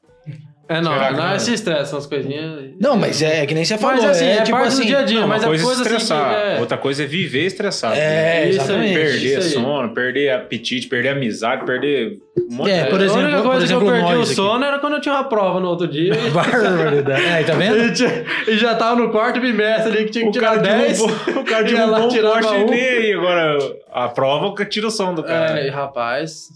É, 0.66 0.80
não, 0.80 0.92
Será 0.94 1.10
não 1.10 1.18
não? 1.18 1.30
é 1.32 1.38
se 1.38 1.52
estressa, 1.52 1.84
são 1.84 1.98
as 1.98 2.06
coisinhas. 2.06 2.70
Não, 2.80 2.96
mas 2.96 3.20
é, 3.20 3.44
que 3.44 3.52
nem 3.52 3.64
você 3.66 3.76
falou. 3.76 3.96
Mas 3.96 4.04
assim, 4.06 4.24
é, 4.26 4.36
tipo 4.42 4.52
parte 4.56 4.68
assim, 4.68 4.80
do 4.82 4.86
dia 4.86 4.98
a 4.98 5.02
dia, 5.02 5.20
Não, 5.20 5.28
mas 5.28 5.42
uma 5.42 5.46
a 5.46 5.48
coisa 5.50 5.62
é 5.62 5.66
coisa 5.66 5.82
assim 5.82 5.90
estressar, 5.92 6.28
que 6.30 6.34
é- 6.56 6.60
outra 6.60 6.78
coisa 6.78 7.02
é 7.02 7.06
viver 7.06 7.44
estressado. 7.46 7.94
É, 7.94 8.48
Isso 8.48 8.60
aí, 8.60 8.64
exatamente. 8.66 8.94
Perder 8.94 9.38
isso 9.40 9.50
sono, 9.50 9.94
perder 9.94 10.30
apetite, 10.30 10.88
perder 10.88 11.08
amizade, 11.10 11.66
perder 11.66 12.18
um 12.50 12.54
monte 12.56 12.70
É, 12.70 12.84
de 12.84 12.90
por 12.90 12.98
a 13.00 13.04
exemplo- 13.04 13.22
única 13.24 13.42
por 13.42 13.50
coisa 13.50 13.64
exemplo, 13.64 13.82
que 13.84 13.88
eu 13.88 13.92
perdi 13.94 14.12
o 14.14 14.16
nós 14.18 14.26
aqui. 14.28 14.36
sono 14.36 14.64
era 14.64 14.78
quando 14.78 14.92
eu 14.94 15.00
tinha 15.02 15.14
uma 15.14 15.24
prova 15.24 15.60
no 15.60 15.68
outro 15.68 15.86
dia. 15.86 16.14
e- 16.14 16.30
Barbaridade. 16.32 17.22
É, 17.24 17.42
tá 17.44 17.54
vendo? 17.54 17.74
E, 17.84 17.92
tinha- 17.92 18.24
e 18.48 18.56
já 18.56 18.74
tava 18.74 18.96
no 19.00 19.10
quarto 19.10 19.40
bimestre 19.40 19.92
ali 19.92 20.04
que 20.06 20.12
tinha 20.12 20.24
que 20.24 20.30
O 20.30 20.32
tirar 20.32 20.50
cara 20.56 20.62
10. 20.62 20.98
derrubou, 20.98 21.16
o 21.42 21.44
cara 21.44 21.70
ia 21.70 21.84
lá, 21.84 21.98
derrubou 22.06 22.36
um 22.36 22.40
poste 22.40 22.54
e 22.54 22.64
um. 22.64 22.72
aí. 22.72 23.12
Agora, 23.12 23.58
a 23.92 24.08
prova 24.08 24.54
que 24.54 24.64
tira 24.64 24.86
o 24.86 24.90
som 24.90 25.14
do 25.14 25.22
cara. 25.22 25.60
É, 25.60 25.66
e, 25.66 25.70
rapaz, 25.70 26.48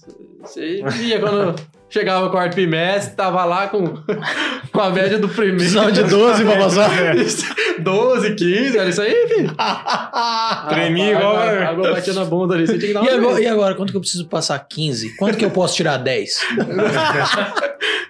você 0.43 0.83
via 0.93 1.21
quando 1.21 1.55
chegava 1.91 2.27
o 2.27 2.31
quarto 2.31 2.55
bimestre, 2.55 3.15
tava 3.17 3.45
lá 3.45 3.69
com, 3.69 3.85
com 4.73 4.81
a 4.81 4.91
média 4.91 5.19
do 5.19 5.29
primeiro. 5.29 5.57
Precisava 5.59 5.93
de 5.93 6.03
12 6.05 6.45
pra 6.45 6.57
passar. 6.57 6.91
12, 7.79 8.35
15, 8.35 8.79
era 8.79 8.89
isso 8.91 9.01
aí, 9.03 9.29
filho. 9.29 9.55
Tremia 10.69 11.13
igual- 11.13 11.37
A 11.37 11.69
água, 11.69 11.93
batia 11.93 12.13
na 12.13 12.25
bunda 12.25 12.55
ali, 12.55 12.67
você 12.67 12.77
tinha 12.79 12.89
que 12.89 12.95
dar 12.95 13.05
E 13.05 13.09
uma 13.09 13.17
agora, 13.19 13.35
vez. 13.37 13.47
e 13.47 13.49
agora, 13.51 13.75
quanto 13.75 13.91
que 13.93 13.97
eu 13.97 14.01
preciso 14.01 14.27
passar 14.27 14.59
15? 14.59 15.17
Quanto 15.17 15.37
que 15.39 15.45
eu 15.45 15.51
posso 15.51 15.77
tirar 15.77 15.97
10? 15.99 16.41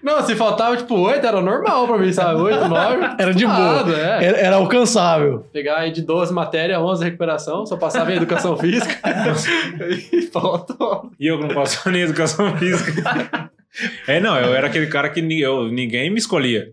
Não, 0.03 0.25
se 0.25 0.35
faltava 0.37 0.77
tipo 0.77 0.95
8, 0.95 1.27
era 1.27 1.41
normal 1.41 1.87
pra 1.87 1.99
mim, 1.99 2.13
sabe? 2.13 2.41
8, 2.41 2.67
9. 2.69 2.99
Era 3.19 3.35
de 3.35 3.45
boa. 3.47 3.85
É. 3.95 4.25
Era, 4.25 4.39
era 4.39 4.57
alcançável. 4.57 5.45
Pegar 5.53 5.79
aí 5.79 5.91
de 5.91 6.03
12 6.03 6.33
matéria, 6.33 6.81
11 6.81 7.05
recuperação, 7.05 7.67
só 7.67 7.77
passava 7.77 8.11
em 8.13 8.17
educação 8.17 8.57
física. 8.57 8.97
e 10.13 10.23
faltou. 10.23 11.11
E 11.19 11.27
eu 11.27 11.39
que 11.39 11.47
não 11.47 11.55
passo 11.55 11.91
nem 11.91 12.03
educação 12.03 12.57
física. 12.57 13.51
É, 14.07 14.19
não, 14.21 14.37
eu 14.37 14.55
era 14.55 14.67
aquele 14.67 14.87
cara 14.87 15.09
que 15.09 15.21
eu, 15.41 15.69
ninguém 15.69 16.11
me 16.11 16.19
escolhia. 16.19 16.73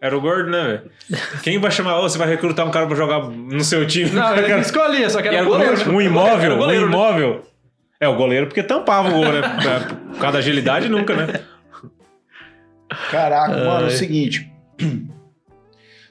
Era 0.00 0.16
o 0.16 0.20
gordo, 0.20 0.50
né, 0.50 0.64
velho? 1.08 1.20
Quem 1.44 1.58
vai 1.60 1.70
chamar, 1.70 2.00
ô, 2.00 2.02
você 2.02 2.18
vai 2.18 2.28
recrutar 2.28 2.66
um 2.66 2.72
cara 2.72 2.86
pra 2.88 2.96
jogar 2.96 3.28
no 3.28 3.62
seu 3.62 3.86
time? 3.86 4.10
Não, 4.10 4.34
ele 4.36 4.60
escolhia, 4.60 5.08
só 5.08 5.22
que 5.22 5.28
era 5.28 5.38
era 5.38 5.46
goleiro. 5.46 5.72
goleiro. 5.76 5.96
um 5.96 6.00
imóvel, 6.00 6.44
Era 6.44 6.54
um 6.54 6.58
goleiro, 6.58 6.86
né? 6.86 6.92
imóvel. 6.92 7.42
É, 8.00 8.08
o 8.08 8.16
goleiro 8.16 8.46
porque 8.48 8.64
tampava 8.64 9.08
o 9.08 9.12
gol, 9.12 9.32
né? 9.32 9.40
Por 10.10 10.18
causa 10.18 10.32
da 10.32 10.38
agilidade, 10.40 10.88
nunca, 10.88 11.14
né? 11.14 11.44
Caraca, 13.12 13.56
mano, 13.64 13.84
é 13.84 13.88
o 13.88 13.90
seguinte. 13.90 14.50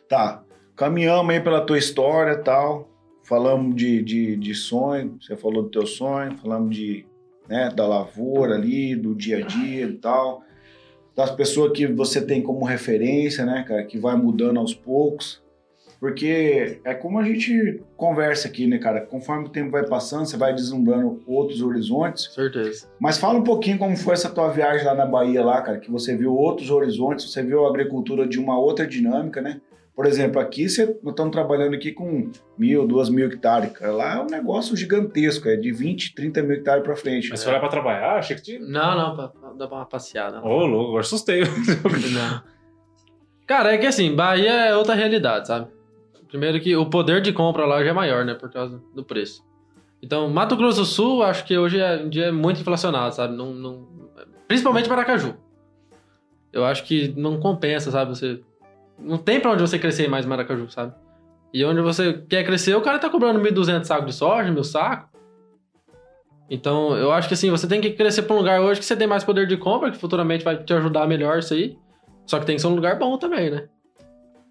Tá, 0.07 0.43
caminhamos 0.75 1.33
aí 1.33 1.39
pela 1.39 1.61
tua 1.61 1.77
história 1.77 2.33
e 2.33 2.43
tal. 2.43 2.89
Falamos 3.23 3.73
de, 3.77 4.03
de, 4.03 4.35
de 4.35 4.53
sonho, 4.53 5.17
você 5.21 5.37
falou 5.37 5.63
do 5.63 5.69
teu 5.69 5.87
sonho, 5.87 6.37
falamos 6.37 6.75
de, 6.75 7.05
né, 7.51 7.69
da 7.75 7.85
lavoura 7.85 8.55
ali, 8.55 8.95
do 8.95 9.13
dia 9.13 9.39
a 9.39 9.41
dia 9.41 9.85
e 9.85 9.97
tal. 9.97 10.41
Das 11.13 11.29
pessoas 11.31 11.73
que 11.73 11.85
você 11.85 12.25
tem 12.25 12.41
como 12.41 12.63
referência, 12.63 13.45
né, 13.45 13.65
cara, 13.67 13.83
que 13.83 13.99
vai 13.99 14.15
mudando 14.15 14.57
aos 14.57 14.73
poucos. 14.73 15.43
Porque 15.99 16.79
é 16.83 16.95
como 16.95 17.19
a 17.19 17.23
gente 17.23 17.83
conversa 17.95 18.47
aqui, 18.47 18.65
né, 18.65 18.79
cara? 18.79 19.01
Conforme 19.01 19.45
o 19.45 19.49
tempo 19.49 19.69
vai 19.69 19.85
passando, 19.85 20.25
você 20.25 20.35
vai 20.35 20.55
deslumbrando 20.55 21.21
outros 21.27 21.61
horizontes. 21.61 22.33
Certeza. 22.33 22.87
Mas 22.99 23.19
fala 23.19 23.37
um 23.37 23.43
pouquinho 23.43 23.77
como 23.77 23.95
foi 23.95 24.13
essa 24.13 24.29
tua 24.29 24.49
viagem 24.49 24.83
lá 24.83 24.95
na 24.95 25.05
Bahia, 25.05 25.43
lá, 25.43 25.61
cara, 25.61 25.77
que 25.77 25.91
você 25.91 26.15
viu 26.15 26.33
outros 26.33 26.71
horizontes, 26.71 27.31
você 27.31 27.43
viu 27.43 27.65
a 27.65 27.69
agricultura 27.69 28.25
de 28.25 28.39
uma 28.39 28.57
outra 28.57 28.87
dinâmica, 28.87 29.41
né? 29.41 29.61
Por 29.95 30.05
exemplo, 30.05 30.39
aqui 30.39 30.69
você, 30.69 30.85
nós 31.03 31.11
estamos 31.11 31.31
trabalhando 31.31 31.75
aqui 31.75 31.91
com 31.91 32.31
mil, 32.57 32.87
duas 32.87 33.09
mil 33.09 33.27
hectares. 33.27 33.71
Cara. 33.71 33.91
Lá 33.91 34.15
é 34.15 34.21
um 34.21 34.25
negócio 34.25 34.75
gigantesco, 34.75 35.47
é 35.49 35.55
de 35.55 35.71
20, 35.71 36.15
30 36.15 36.41
mil 36.43 36.53
hectares 36.53 36.83
para 36.83 36.95
frente. 36.95 37.29
Mas 37.29 37.39
você 37.39 37.45
foi 37.45 37.53
lá 37.53 37.59
para 37.59 37.69
trabalhar? 37.69 38.17
Achei 38.17 38.35
que 38.35 38.41
tinha. 38.41 38.59
Não, 38.59 38.97
não, 38.97 39.15
pra, 39.15 39.27
pra 39.27 39.53
dar 39.53 39.67
uma 39.67 39.85
passeada. 39.85 40.41
Ô, 40.41 40.47
oh, 40.47 40.65
louco, 40.65 40.87
agora 40.89 41.01
assustei. 41.01 41.43
não. 42.13 42.41
Cara, 43.45 43.73
é 43.73 43.77
que 43.77 43.85
assim, 43.85 44.15
Bahia 44.15 44.51
é 44.51 44.75
outra 44.75 44.95
realidade, 44.95 45.47
sabe? 45.47 45.67
Primeiro 46.29 46.61
que 46.61 46.73
o 46.73 46.89
poder 46.89 47.21
de 47.21 47.33
compra 47.33 47.65
lá 47.65 47.83
já 47.83 47.89
é 47.89 47.93
maior, 47.93 48.23
né? 48.23 48.33
Por 48.33 48.49
causa 48.49 48.81
do 48.95 49.03
preço. 49.03 49.43
Então, 50.01 50.29
Mato 50.29 50.55
Grosso 50.55 50.79
do 50.79 50.85
Sul, 50.85 51.21
acho 51.21 51.45
que 51.45 51.57
hoje 51.57 51.77
é 51.77 51.97
um 51.97 52.09
dia 52.09 52.31
muito 52.31 52.61
inflacionado, 52.61 53.13
sabe? 53.13 53.35
Não, 53.35 53.53
não... 53.53 53.87
Principalmente 54.47 54.89
Maracaju. 54.89 55.35
Eu 56.51 56.65
acho 56.65 56.85
que 56.85 57.13
não 57.17 57.39
compensa, 57.39 57.91
sabe? 57.91 58.11
Você 58.11 58.41
não 59.03 59.17
tem 59.17 59.39
pra 59.39 59.51
onde 59.51 59.61
você 59.61 59.77
crescer 59.77 60.07
mais 60.07 60.25
Maracaju, 60.25 60.69
sabe? 60.69 60.93
E 61.53 61.63
onde 61.65 61.81
você 61.81 62.13
quer 62.13 62.45
crescer, 62.45 62.75
o 62.75 62.81
cara 62.81 62.97
tá 62.97 63.09
cobrando 63.09 63.39
1.200 63.39 63.83
sacos 63.83 64.05
de 64.05 64.13
soja, 64.13 64.51
mil 64.51 64.63
sacos. 64.63 65.09
Então, 66.49 66.95
eu 66.97 67.11
acho 67.11 67.27
que 67.27 67.33
assim, 67.33 67.49
você 67.49 67.67
tem 67.67 67.79
que 67.79 67.91
crescer 67.91 68.23
pra 68.23 68.35
um 68.35 68.39
lugar 68.39 68.61
hoje 68.61 68.79
que 68.79 68.85
você 68.85 68.95
tem 68.95 69.07
mais 69.07 69.23
poder 69.23 69.47
de 69.47 69.57
compra, 69.57 69.91
que 69.91 69.97
futuramente 69.97 70.43
vai 70.43 70.61
te 70.61 70.73
ajudar 70.73 71.07
melhor 71.07 71.39
isso 71.39 71.53
aí. 71.53 71.77
Só 72.25 72.39
que 72.39 72.45
tem 72.45 72.55
que 72.55 72.61
ser 72.61 72.67
um 72.67 72.75
lugar 72.75 72.97
bom 72.99 73.17
também, 73.17 73.49
né? 73.49 73.67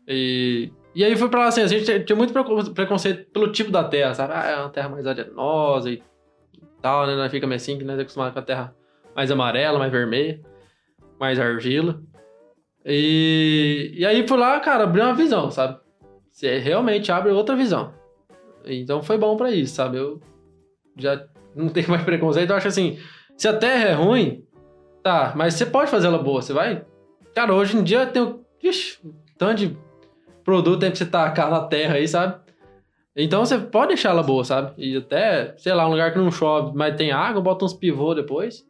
E, 0.09 0.72
e 0.94 1.05
aí 1.05 1.14
foi 1.16 1.28
pra 1.28 1.40
lá 1.40 1.47
assim, 1.48 1.62
a 1.62 1.66
gente 1.66 2.05
tinha 2.05 2.16
muito 2.16 2.32
preconceito 2.74 3.31
pelo 3.31 3.52
tipo 3.52 3.70
da 3.70 3.85
terra, 3.85 4.14
sabe? 4.14 4.32
Ah, 4.35 4.47
é 4.47 4.56
uma 4.56 4.70
terra 4.70 4.89
mais 4.89 5.06
arenosa 5.06 5.90
e 5.90 6.02
tal, 6.81 7.06
né? 7.06 7.14
Nós 7.14 7.31
fica 7.31 7.47
meio 7.47 7.56
assim, 7.56 7.78
que 7.78 7.85
nós 7.85 7.98
é 7.98 8.02
acostumado 8.02 8.32
com 8.32 8.39
a 8.39 8.43
terra 8.43 8.74
mais 9.14 9.31
amarela, 9.31 9.78
mais 9.78 9.93
vermelha, 9.93 10.40
mais 11.18 11.39
argila. 11.39 12.01
E, 12.85 13.93
e 13.94 14.07
aí 14.07 14.23
por 14.24 14.39
lá, 14.39 14.59
cara, 14.61 14.85
abriu 14.85 15.05
uma 15.05 15.15
visão, 15.15 15.51
sabe? 15.51 15.78
Você 16.31 16.59
realmente 16.59 17.12
abre 17.12 17.31
outra 17.32 17.55
visão. 17.55 17.93
Então 18.65 19.02
foi 19.02 19.19
bom 19.19 19.36
para 19.36 19.51
isso, 19.51 19.74
sabe? 19.74 19.98
Eu 19.98 20.20
já 20.97 21.24
não 21.55 21.69
tenho 21.69 21.90
mais 21.90 22.02
preconceito. 22.02 22.51
Eu 22.51 22.57
acho 22.57 22.69
assim, 22.69 22.98
se 23.36 23.48
a 23.48 23.57
terra 23.57 23.89
é 23.89 23.93
ruim, 23.93 24.44
tá, 25.02 25.32
mas 25.36 25.55
você 25.55 25.66
pode 25.66 25.90
fazer 25.90 26.07
ela 26.07 26.19
boa, 26.19 26.43
você 26.43 26.52
vai. 26.52 26.85
Cara, 27.35 27.55
hoje 27.55 27.77
em 27.77 27.82
dia 27.82 28.07
tem 28.07 28.23
um, 28.23 28.43
tanto 29.39 29.55
de 29.55 29.77
produto 30.44 30.81
tem 30.81 30.90
que 30.90 30.98
você 30.98 31.07
tacar 31.07 31.51
na 31.51 31.61
terra 31.61 31.94
aí, 31.94 32.09
sabe? 32.09 32.40
Então 33.16 33.44
você 33.44 33.59
pode 33.59 33.89
deixar 33.89 34.11
ela 34.11 34.23
boa, 34.23 34.44
sabe? 34.44 34.73
E 34.78 34.97
até, 34.97 35.55
sei 35.59 35.74
lá, 35.74 35.86
um 35.86 35.90
lugar 35.90 36.12
que 36.12 36.19
não 36.19 36.31
chove, 36.31 36.73
mas 36.74 36.97
tem 36.97 37.11
água, 37.11 37.43
bota 37.43 37.65
uns 37.65 37.74
pivô 37.74 38.15
depois. 38.15 38.65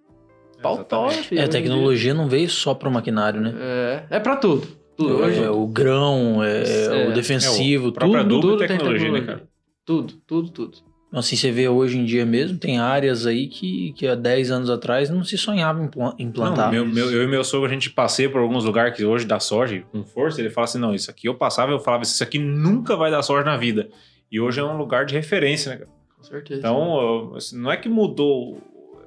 Pau 0.63 1.11
filho. 1.11 1.41
É, 1.41 1.45
a 1.45 1.49
tecnologia 1.49 2.15
não 2.15 2.29
veio 2.29 2.49
só 2.49 2.75
para 2.75 2.89
o 2.89 2.93
maquinário, 2.93 3.41
né? 3.41 3.55
É, 3.59 4.17
é 4.17 4.21
para 4.21 4.37
tudo. 4.37 4.67
tudo. 4.97 5.23
É, 5.23 5.27
Hoje, 5.27 5.43
é, 5.43 5.51
o 5.51 5.67
grão, 5.67 6.43
é, 6.43 6.63
é, 6.63 7.09
o 7.09 7.15
defensivo, 7.15 7.87
é, 7.87 7.89
o 7.89 7.93
tudo, 7.93 8.13
tudo, 8.13 8.41
tudo 8.41 8.59
tecnologia, 8.59 8.69
tem 8.69 8.77
tecnologia, 8.77 9.13
né, 9.13 9.21
cara? 9.21 9.49
Tudo, 9.85 10.15
tudo, 10.27 10.51
tudo. 10.51 10.91
Assim, 11.13 11.35
você 11.35 11.51
vê 11.51 11.69
hoje 11.69 11.99
em 11.99 12.05
dia 12.05 12.25
mesmo, 12.25 12.57
tem 12.57 12.79
áreas 12.79 13.27
aí 13.27 13.49
que, 13.49 13.93
que 13.95 14.07
há 14.07 14.15
10 14.15 14.53
anos 14.53 14.71
atrás 14.71 15.11
não 15.11 15.25
se 15.25 15.37
sonhava 15.37 15.83
em 15.83 16.25
implantar. 16.25 16.67
Não, 16.67 16.73
meu, 16.73 16.87
meu, 16.87 17.11
eu 17.11 17.25
e 17.25 17.27
meu 17.27 17.43
sogro, 17.43 17.69
a 17.69 17.73
gente 17.73 17.91
passei 17.91 18.29
por 18.29 18.41
alguns 18.41 18.65
lugares 18.65 18.97
que 18.97 19.05
hoje 19.05 19.27
dá 19.27 19.41
soja 19.41 19.83
com 19.91 20.05
força, 20.05 20.41
ele 20.41 20.51
fala 20.51 20.67
assim, 20.67 20.79
não, 20.79 20.95
isso 20.95 21.11
aqui 21.11 21.27
eu 21.27 21.35
passava, 21.35 21.73
eu 21.73 21.81
falava, 21.81 22.05
isso 22.05 22.23
aqui 22.23 22.39
nunca 22.39 22.95
vai 22.95 23.11
dar 23.11 23.23
soja 23.23 23.45
na 23.45 23.57
vida. 23.57 23.89
E 24.31 24.41
hoje 24.41 24.61
é 24.61 24.65
um 24.65 24.77
lugar 24.77 25.05
de 25.05 25.15
referência, 25.15 25.73
né, 25.73 25.79
cara? 25.79 25.91
Com 26.17 26.23
certeza. 26.23 26.61
Então, 26.61 27.35
assim, 27.35 27.59
não 27.59 27.73
é 27.73 27.77
que 27.77 27.89
mudou, 27.89 28.61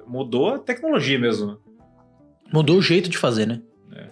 mudou 0.06 0.54
a 0.54 0.58
tecnologia 0.58 1.18
mesmo. 1.18 1.58
Mudou 2.52 2.76
o 2.76 2.82
jeito 2.82 3.08
de 3.08 3.18
fazer, 3.18 3.46
né? 3.46 3.62
É. 3.92 4.06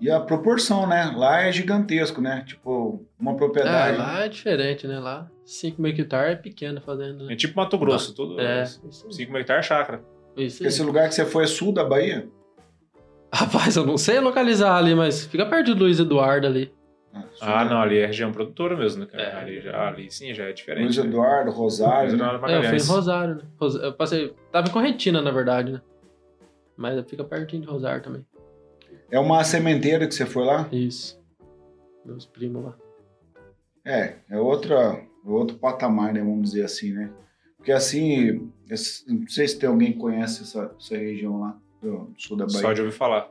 E 0.00 0.10
a 0.10 0.20
proporção, 0.20 0.86
né? 0.86 1.12
Lá 1.16 1.42
é 1.42 1.52
gigantesco, 1.52 2.20
né? 2.20 2.44
Tipo, 2.46 3.04
uma 3.18 3.36
propriedade. 3.36 3.96
É, 3.96 3.98
lá 3.98 4.24
é 4.24 4.28
diferente, 4.28 4.86
né? 4.86 4.98
Lá 4.98 5.30
5 5.44 5.80
mil 5.80 5.92
hectares 5.92 6.32
é 6.32 6.36
pequeno 6.36 6.80
fazendo. 6.80 7.26
Né? 7.26 7.34
É 7.34 7.36
tipo 7.36 7.56
Mato 7.56 7.78
Grosso, 7.78 8.14
tudo. 8.14 8.40
É. 8.40 8.64
5 8.64 9.30
mil 9.30 9.40
hectares 9.40 9.66
é 9.66 9.68
chácara. 9.68 10.04
Isso 10.36 10.66
Esse 10.66 10.82
lugar 10.82 11.08
que 11.08 11.14
você 11.14 11.26
foi 11.26 11.44
é 11.44 11.46
sul 11.46 11.72
da 11.72 11.84
Bahia? 11.84 12.28
Rapaz, 13.32 13.76
eu 13.76 13.86
não 13.86 13.96
sei 13.96 14.20
localizar 14.20 14.76
ali, 14.76 14.94
mas 14.94 15.24
fica 15.24 15.46
perto 15.46 15.74
do 15.74 15.84
Luiz 15.84 15.98
Eduardo 15.98 16.46
ali. 16.46 16.72
Ah, 17.14 17.60
ah 17.60 17.64
não, 17.64 17.80
ali 17.80 17.98
é 17.98 18.06
região 18.06 18.32
produtora 18.32 18.76
mesmo, 18.76 19.00
né, 19.00 19.06
cara? 19.06 19.22
É. 19.22 19.36
Ali, 19.36 19.60
já, 19.60 19.88
ali 19.88 20.10
sim, 20.10 20.32
já 20.32 20.44
é 20.44 20.52
diferente. 20.52 20.84
Luiz 20.84 20.98
Eduardo, 20.98 21.50
Rosário. 21.50 22.10
Luiz 22.10 22.14
Eduardo 22.14 22.46
é, 22.46 22.58
eu 22.58 22.62
fui 22.64 22.78
em 22.78 22.96
Rosário, 22.96 23.34
né? 23.36 23.42
Eu 23.82 23.92
passei. 23.92 24.34
Tava 24.50 24.68
em 24.68 24.72
Correntina, 24.72 25.20
na 25.20 25.30
verdade, 25.30 25.72
né? 25.72 25.82
Mas 26.76 27.04
fica 27.08 27.22
pertinho 27.22 27.62
de 27.62 27.68
Rosário 27.68 28.02
também. 28.02 28.26
É 29.10 29.18
uma 29.18 29.44
sementeira 29.44 30.06
que 30.06 30.14
você 30.14 30.24
foi 30.24 30.44
lá? 30.44 30.68
Isso. 30.72 31.20
Meus 32.04 32.24
primos 32.24 32.64
lá. 32.64 32.76
É, 33.84 34.14
é 34.30 34.38
outra, 34.38 35.04
outro 35.24 35.58
patamar, 35.58 36.12
né? 36.14 36.20
Vamos 36.20 36.50
dizer 36.50 36.64
assim, 36.64 36.92
né? 36.92 37.10
Porque 37.56 37.72
assim, 37.72 38.50
não 39.06 39.28
sei 39.28 39.46
se 39.46 39.58
tem 39.58 39.68
alguém 39.68 39.92
que 39.92 39.98
conhece 39.98 40.42
essa, 40.42 40.74
essa 40.78 40.96
região 40.96 41.40
lá 41.40 41.56
do 41.80 42.10
sul 42.16 42.36
da 42.36 42.46
Bahia. 42.46 42.60
Só 42.60 42.72
de 42.72 42.80
ouvir 42.80 42.92
falar. 42.92 43.30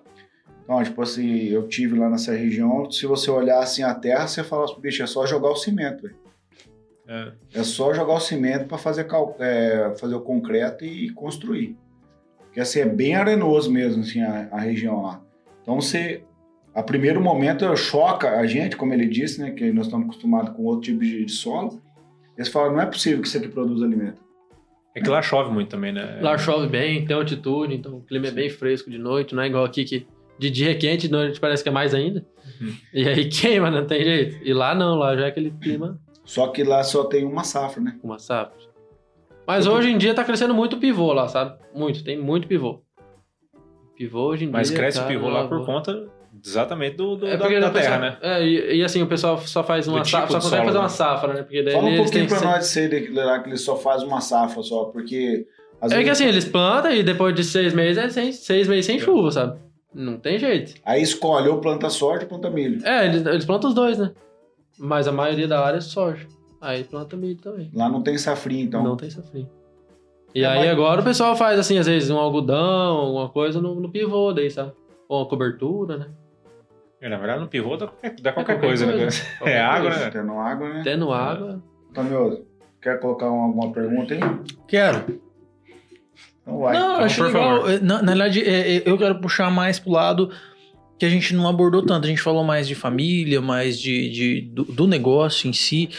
Então, 0.64 0.84
tipo 0.84 1.02
assim, 1.02 1.48
eu 1.48 1.68
tive 1.68 1.98
lá 1.98 2.10
nessa 2.10 2.34
região, 2.34 2.90
se 2.90 3.06
você 3.06 3.30
olhar 3.30 3.60
assim 3.60 3.84
a 3.84 3.94
terra, 3.94 4.28
você 4.28 4.44
fala, 4.44 4.66
bicho, 4.80 5.04
é 5.04 5.08
só 5.08 5.26
jogar 5.26 5.50
o 5.50 5.56
cimento, 5.56 6.04
velho. 6.04 6.16
É. 7.08 7.32
é 7.56 7.64
só 7.64 7.94
jogar 7.94 8.14
o 8.14 8.20
cimento 8.20 8.68
para 8.68 8.78
fazer, 8.78 9.06
é, 9.40 9.94
fazer 10.00 10.16
o 10.16 10.22
concreto 10.22 10.86
e 10.86 11.10
construir. 11.10 11.76
Porque 12.38 12.62
assim, 12.62 12.80
é 12.80 12.86
bem 12.86 13.16
arenoso 13.16 13.72
mesmo, 13.72 14.02
assim, 14.02 14.22
a, 14.22 14.48
a 14.52 14.60
região 14.60 15.02
lá. 15.02 15.22
Então 15.62 15.80
você, 15.80 16.24
a 16.74 16.82
primeiro 16.82 17.20
momento, 17.20 17.76
choca 17.76 18.40
a 18.40 18.46
gente, 18.46 18.78
como 18.78 18.94
ele 18.94 19.08
disse, 19.08 19.42
né? 19.42 19.52
Que 19.52 19.72
nós 19.72 19.88
estamos 19.88 20.08
acostumados 20.08 20.56
com 20.56 20.64
outro 20.64 20.82
tipo 20.82 21.02
de, 21.02 21.26
de 21.26 21.32
solo. 21.32 21.82
Eles 22.38 22.50
falam, 22.50 22.74
não 22.74 22.82
é 22.82 22.86
possível 22.86 23.22
que 23.22 23.28
isso 23.28 23.38
aqui 23.38 23.50
produza 23.50 23.86
alimento. 23.86 24.22
É 24.96 25.02
que 25.02 25.10
lá 25.10 25.22
chove 25.22 25.52
muito 25.52 25.70
também, 25.70 25.94
né? 25.94 26.20
Lá 26.22 26.38
chove 26.38 26.68
bem, 26.68 27.06
tem 27.06 27.16
altitude, 27.16 27.76
então 27.76 27.98
o 27.98 28.02
clima 28.02 28.26
Sim. 28.26 28.32
é 28.32 28.36
bem 28.36 28.50
fresco 28.50 28.90
de 28.90 28.98
noite, 28.98 29.34
não 29.34 29.44
é 29.44 29.48
igual 29.48 29.64
aqui 29.64 29.86
que 29.86 30.06
de 30.42 30.50
dia 30.50 30.76
quente, 30.76 31.08
de 31.08 31.12
noite 31.12 31.40
parece 31.40 31.62
que 31.62 31.70
é 31.70 31.72
mais 31.72 31.94
ainda. 31.94 32.26
Uhum. 32.60 32.74
E 32.92 33.08
aí 33.08 33.30
queima, 33.30 33.70
não 33.70 33.86
tem 33.86 34.04
jeito. 34.04 34.44
E 34.44 34.52
lá 34.52 34.74
não, 34.74 34.96
lá 34.96 35.16
já 35.16 35.26
é 35.26 35.28
aquele 35.28 35.52
clima. 35.52 36.00
Só 36.26 36.48
que 36.48 36.64
lá 36.64 36.84
só 36.84 37.04
tem 37.04 37.24
uma 37.24 37.44
safra, 37.44 37.80
né? 37.80 38.00
Uma 38.04 38.18
safra. 38.18 38.58
Mas 39.46 39.68
hoje 39.68 39.90
em 39.90 39.98
dia 40.00 40.16
tá 40.16 40.24
crescendo 40.24 40.56
muito 40.56 40.78
pivô 40.78 41.14
lá, 41.14 41.28
sabe? 41.28 41.60
Muito, 41.76 42.04
tem 42.04 42.18
muito 42.18 42.48
pivô. 42.48 42.82
Pivô 43.96 44.30
hoje 44.30 44.46
em 44.46 44.50
Mas 44.50 44.70
dia. 44.70 44.78
Mas 44.78 44.80
cresce 44.80 45.00
tá, 45.00 45.06
o 45.06 45.08
pivô 45.08 45.30
lá 45.30 45.48
por 45.48 45.64
conta 45.64 46.10
exatamente 46.44 46.96
do, 46.96 47.18
do 47.18 47.28
é 47.28 47.38
da, 47.38 47.48
da 47.48 47.70
terra, 47.70 48.00
né? 48.00 48.18
É, 48.22 48.44
e, 48.44 48.78
e, 48.78 48.84
assim, 48.84 49.04
o 49.04 49.08
pessoal 49.08 49.38
só 49.40 49.64
faz 49.64 49.88
uma 49.88 50.02
tipo 50.02 50.10
safra, 50.10 50.28
só 50.28 50.40
consegue 50.40 50.66
fazer 50.66 50.78
né? 50.78 50.84
uma 50.84 50.90
safra, 50.90 51.34
né? 51.34 51.44
Porque 51.44 51.62
daí 51.62 51.74
Fala 51.74 51.88
um 51.88 51.98
pouquinho 51.98 52.28
pra 52.28 52.42
nós 52.42 52.60
de 52.60 52.66
ser 52.66 53.14
lá 53.14 53.40
que 53.40 53.50
eles 53.50 53.62
só 53.62 53.76
fazem 53.76 54.08
uma 54.08 54.22
safra 54.22 54.64
só, 54.64 54.86
porque. 54.86 55.46
é 55.82 55.88
vezes... 55.88 56.04
que 56.04 56.10
assim, 56.10 56.26
eles 56.26 56.46
plantam 56.46 56.92
e 56.92 57.04
depois 57.04 57.36
de 57.36 57.44
seis 57.44 57.74
meses 57.74 58.04
é 58.04 58.10
sem, 58.10 58.32
seis 58.32 58.68
meses 58.68 58.86
sem 58.88 58.96
é. 58.96 59.00
chuva, 59.00 59.30
sabe? 59.30 59.71
Não 59.94 60.18
tem 60.18 60.40
jeito. 60.40 60.76
Aí 60.86 61.02
escolhe 61.02 61.50
ou 61.50 61.60
planta 61.60 61.90
soja 61.90 62.22
ou 62.24 62.28
planta 62.28 62.50
milho. 62.50 62.86
É, 62.86 63.06
eles, 63.06 63.26
eles 63.26 63.46
plantam 63.46 63.70
os 63.70 63.76
dois, 63.76 63.98
né? 63.98 64.12
Mas 64.80 65.08
a 65.08 65.12
maioria 65.12 65.48
da 65.48 65.66
área 65.66 65.78
é 65.78 65.82
soja. 65.82 66.28
Aí 66.62 66.84
planta 66.84 67.18
milho 67.18 67.40
também. 67.42 67.70
Lá 67.74 67.90
não 67.90 68.02
tem 68.02 68.18
safrinha, 68.18 68.64
então. 68.64 68.84
Não 68.84 68.96
tem 68.96 69.10
safrinha. 69.10 69.50
E 70.34 70.44
é, 70.44 70.48
aí 70.48 70.60
mas... 70.60 70.70
agora 70.70 71.02
o 71.02 71.04
pessoal 71.04 71.36
faz 71.36 71.60
assim, 71.60 71.78
às 71.78 71.88
vezes 71.88 72.10
um 72.10 72.18
algodão, 72.18 72.96
alguma 72.96 73.30
coisa 73.30 73.60
no, 73.62 73.76
no 73.76 73.90
pivô 73.90 74.32
daí, 74.32 74.50
sabe? 74.50 74.72
Ou 75.10 75.20
uma 75.22 75.28
cobertura, 75.28 75.98
né? 75.98 76.08
É, 77.02 77.10
na 77.10 77.18
verdade, 77.18 77.42
no 77.42 77.48
pivô 77.48 77.76
dá 77.76 77.88
qualquer, 77.88 78.16
dá 78.22 78.32
qualquer, 78.32 78.54
é 78.54 78.56
qualquer 78.56 78.68
coisa, 78.68 78.86
coisa, 78.86 79.06
né? 79.06 79.12
Qualquer 79.40 79.56
é 79.56 79.62
água, 79.62 79.90
coisa. 79.90 80.06
né? 80.06 80.12
Tendo 80.12 80.34
água, 80.34 80.70
né? 80.70 80.82
Tendo 80.84 81.12
água. 81.12 81.64
Tomioso, 81.94 82.46
quer 82.82 83.00
colocar 83.00 83.26
alguma 83.26 83.72
pergunta 83.74 84.14
aí? 84.14 84.20
Quero. 84.68 85.20
Então 86.42 86.60
vai. 86.60 86.74
Não, 86.74 86.94
então, 86.94 87.06
acho 87.06 87.24
legal. 87.24 87.64
Na, 87.82 88.02
na 88.02 88.12
verdade, 88.12 88.42
é, 88.42 88.78
é, 88.78 88.84
eu 88.86 88.98
quero 88.98 89.20
puxar 89.20 89.50
mais 89.52 89.80
pro 89.80 89.92
lado 89.92 90.32
que 90.98 91.06
a 91.06 91.10
gente 91.10 91.34
não 91.34 91.48
abordou 91.48 91.84
tanto. 91.84 92.06
A 92.06 92.10
gente 92.10 92.22
falou 92.22 92.44
mais 92.44 92.68
de 92.68 92.76
família, 92.76 93.42
mais 93.42 93.80
de, 93.80 94.10
de 94.10 94.42
do, 94.42 94.64
do 94.66 94.88
negócio 94.88 95.50
em 95.50 95.54
si. 95.54 95.90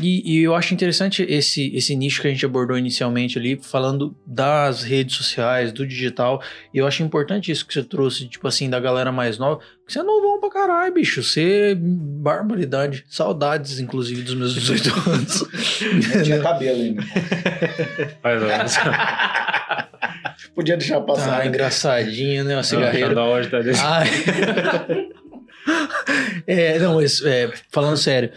E, 0.00 0.38
e 0.38 0.42
eu 0.42 0.54
acho 0.54 0.74
interessante 0.74 1.24
esse, 1.28 1.74
esse 1.74 1.96
nicho 1.96 2.20
que 2.20 2.28
a 2.28 2.30
gente 2.30 2.44
abordou 2.44 2.76
inicialmente 2.76 3.38
ali, 3.38 3.58
falando 3.60 4.16
das 4.26 4.82
redes 4.82 5.16
sociais, 5.16 5.72
do 5.72 5.86
digital. 5.86 6.42
E 6.72 6.78
eu 6.78 6.86
acho 6.86 7.02
importante 7.02 7.50
isso 7.50 7.66
que 7.66 7.72
você 7.72 7.82
trouxe, 7.82 8.28
tipo 8.28 8.46
assim, 8.46 8.68
da 8.68 8.78
galera 8.78 9.10
mais 9.10 9.38
nova. 9.38 9.56
Porque 9.56 9.92
você 9.92 10.00
é 10.00 10.02
novão 10.02 10.40
pra 10.40 10.50
caralho, 10.50 10.94
bicho. 10.94 11.22
Você, 11.22 11.74
barbaridade. 11.76 13.04
Saudades, 13.08 13.80
inclusive, 13.80 14.22
dos 14.22 14.34
meus 14.34 14.54
18 14.54 15.10
anos. 15.10 15.44
Eu 16.14 16.22
tinha 16.22 16.40
cabelo 16.40 16.80
ainda. 16.80 17.02
Faz, 18.22 18.78
Podia 20.54 20.76
deixar 20.76 21.00
passar. 21.00 21.30
Tá 21.30 21.38
né? 21.38 21.48
engraçadinho, 21.48 22.44
né? 22.44 22.54
Uma 22.54 22.60
ó, 22.60 22.62
cigarreira. 22.62 23.14
da 23.14 23.24
hoje 23.24 23.48
tá 23.48 23.60
desse. 23.60 23.82
Ai. 23.84 24.08
é, 26.46 26.78
não, 26.78 26.96
mas 26.96 27.22
é, 27.22 27.50
falando 27.70 27.96
sério, 27.96 28.30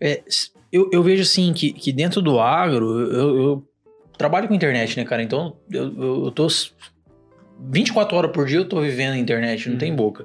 é, 0.00 0.22
eu, 0.72 0.88
eu 0.92 1.02
vejo 1.02 1.22
assim 1.22 1.52
que, 1.52 1.72
que 1.72 1.92
dentro 1.92 2.20
do 2.20 2.38
agro, 2.38 3.00
eu, 3.12 3.38
eu 3.42 3.68
trabalho 4.16 4.48
com 4.48 4.54
internet, 4.54 4.96
né, 4.96 5.04
cara? 5.04 5.22
Então 5.22 5.56
eu, 5.70 5.84
eu, 5.96 6.24
eu 6.26 6.30
tô. 6.30 6.46
s- 6.46 6.70
24 7.60 8.16
horas 8.16 8.30
por 8.30 8.46
dia 8.46 8.58
eu 8.58 8.68
tô 8.68 8.80
vivendo 8.80 9.14
a 9.14 9.18
internet, 9.18 9.68
não 9.68 9.78
tem 9.78 9.94
boca. 9.94 10.24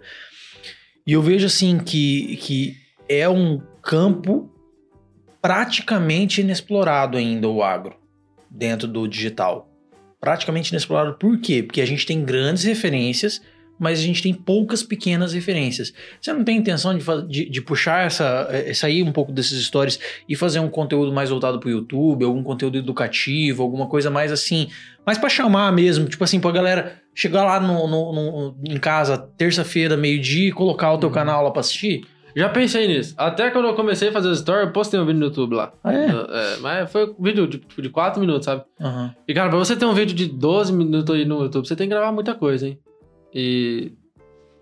E 1.05 1.13
eu 1.13 1.21
vejo 1.21 1.47
assim 1.47 1.79
que, 1.79 2.37
que 2.37 2.77
é 3.09 3.27
um 3.27 3.59
campo 3.81 4.49
praticamente 5.41 6.41
inexplorado 6.41 7.17
ainda 7.17 7.49
o 7.49 7.63
agro 7.63 7.95
dentro 8.49 8.87
do 8.87 9.07
digital. 9.07 9.69
Praticamente 10.23 10.69
inexplorado. 10.71 11.15
Por 11.15 11.37
quê? 11.37 11.61
Porque 11.61 11.81
a 11.81 11.85
gente 11.85 12.05
tem 12.05 12.23
grandes 12.23 12.63
referências, 12.63 13.41
mas 13.77 13.99
a 13.99 14.01
gente 14.01 14.23
tem 14.23 14.33
poucas 14.33 14.81
pequenas 14.81 15.33
referências. 15.33 15.93
Você 16.21 16.31
não 16.31 16.45
tem 16.45 16.57
intenção 16.57 16.97
de, 16.97 17.03
de, 17.27 17.49
de 17.49 17.61
puxar 17.61 18.05
essa, 18.05 18.47
eh, 18.49 18.73
sair 18.73 19.03
um 19.03 19.11
pouco 19.11 19.33
desses 19.33 19.61
stories 19.65 19.99
e 20.29 20.33
fazer 20.35 20.59
um 20.61 20.69
conteúdo 20.69 21.11
mais 21.11 21.29
voltado 21.29 21.59
pro 21.59 21.69
YouTube, 21.69 22.23
algum 22.23 22.41
conteúdo 22.41 22.77
educativo, 22.77 23.61
alguma 23.63 23.87
coisa 23.87 24.09
mais 24.09 24.31
assim, 24.31 24.69
mais 25.05 25.17
pra 25.17 25.27
chamar 25.27 25.73
mesmo, 25.73 26.07
tipo 26.07 26.23
assim, 26.23 26.39
pra 26.39 26.51
galera 26.51 27.01
chegar 27.13 27.43
lá 27.43 27.59
no, 27.59 27.85
no- 27.87 28.13
no- 28.13 28.55
em 28.65 28.77
casa 28.77 29.17
terça-feira, 29.37 29.97
meio-dia 29.97 30.47
e 30.47 30.51
colocar 30.53 30.93
o 30.93 30.97
teu 30.99 31.09
canal 31.11 31.43
lá 31.43 31.51
pra 31.51 31.59
assistir? 31.59 32.05
Já 32.35 32.49
pensei 32.49 32.87
nisso. 32.87 33.13
Até 33.17 33.51
quando 33.51 33.67
eu 33.67 33.75
comecei 33.75 34.09
a 34.09 34.11
fazer 34.11 34.29
as 34.29 34.39
stories, 34.39 34.65
eu 34.67 34.71
postei 34.73 34.99
um 34.99 35.05
vídeo 35.05 35.19
no 35.19 35.25
YouTube 35.27 35.55
lá. 35.55 35.71
Ah, 35.83 35.93
é? 35.93 36.05
É, 36.07 36.57
mas 36.61 36.91
foi 36.91 37.05
um 37.17 37.23
vídeo 37.23 37.45
de, 37.47 37.59
tipo, 37.59 37.81
de 37.81 37.89
4 37.89 38.19
minutos, 38.19 38.45
sabe? 38.45 38.63
Aham. 38.81 39.13
E, 39.27 39.33
cara, 39.33 39.49
pra 39.49 39.59
você 39.59 39.75
ter 39.75 39.85
um 39.85 39.93
vídeo 39.93 40.15
de 40.15 40.25
12 40.27 40.73
minutos 40.73 41.13
aí 41.15 41.25
no 41.25 41.43
YouTube, 41.43 41.67
você 41.67 41.75
tem 41.75 41.87
que 41.87 41.93
gravar 41.93 42.11
muita 42.11 42.33
coisa, 42.33 42.67
hein? 42.67 42.79
E. 43.33 43.91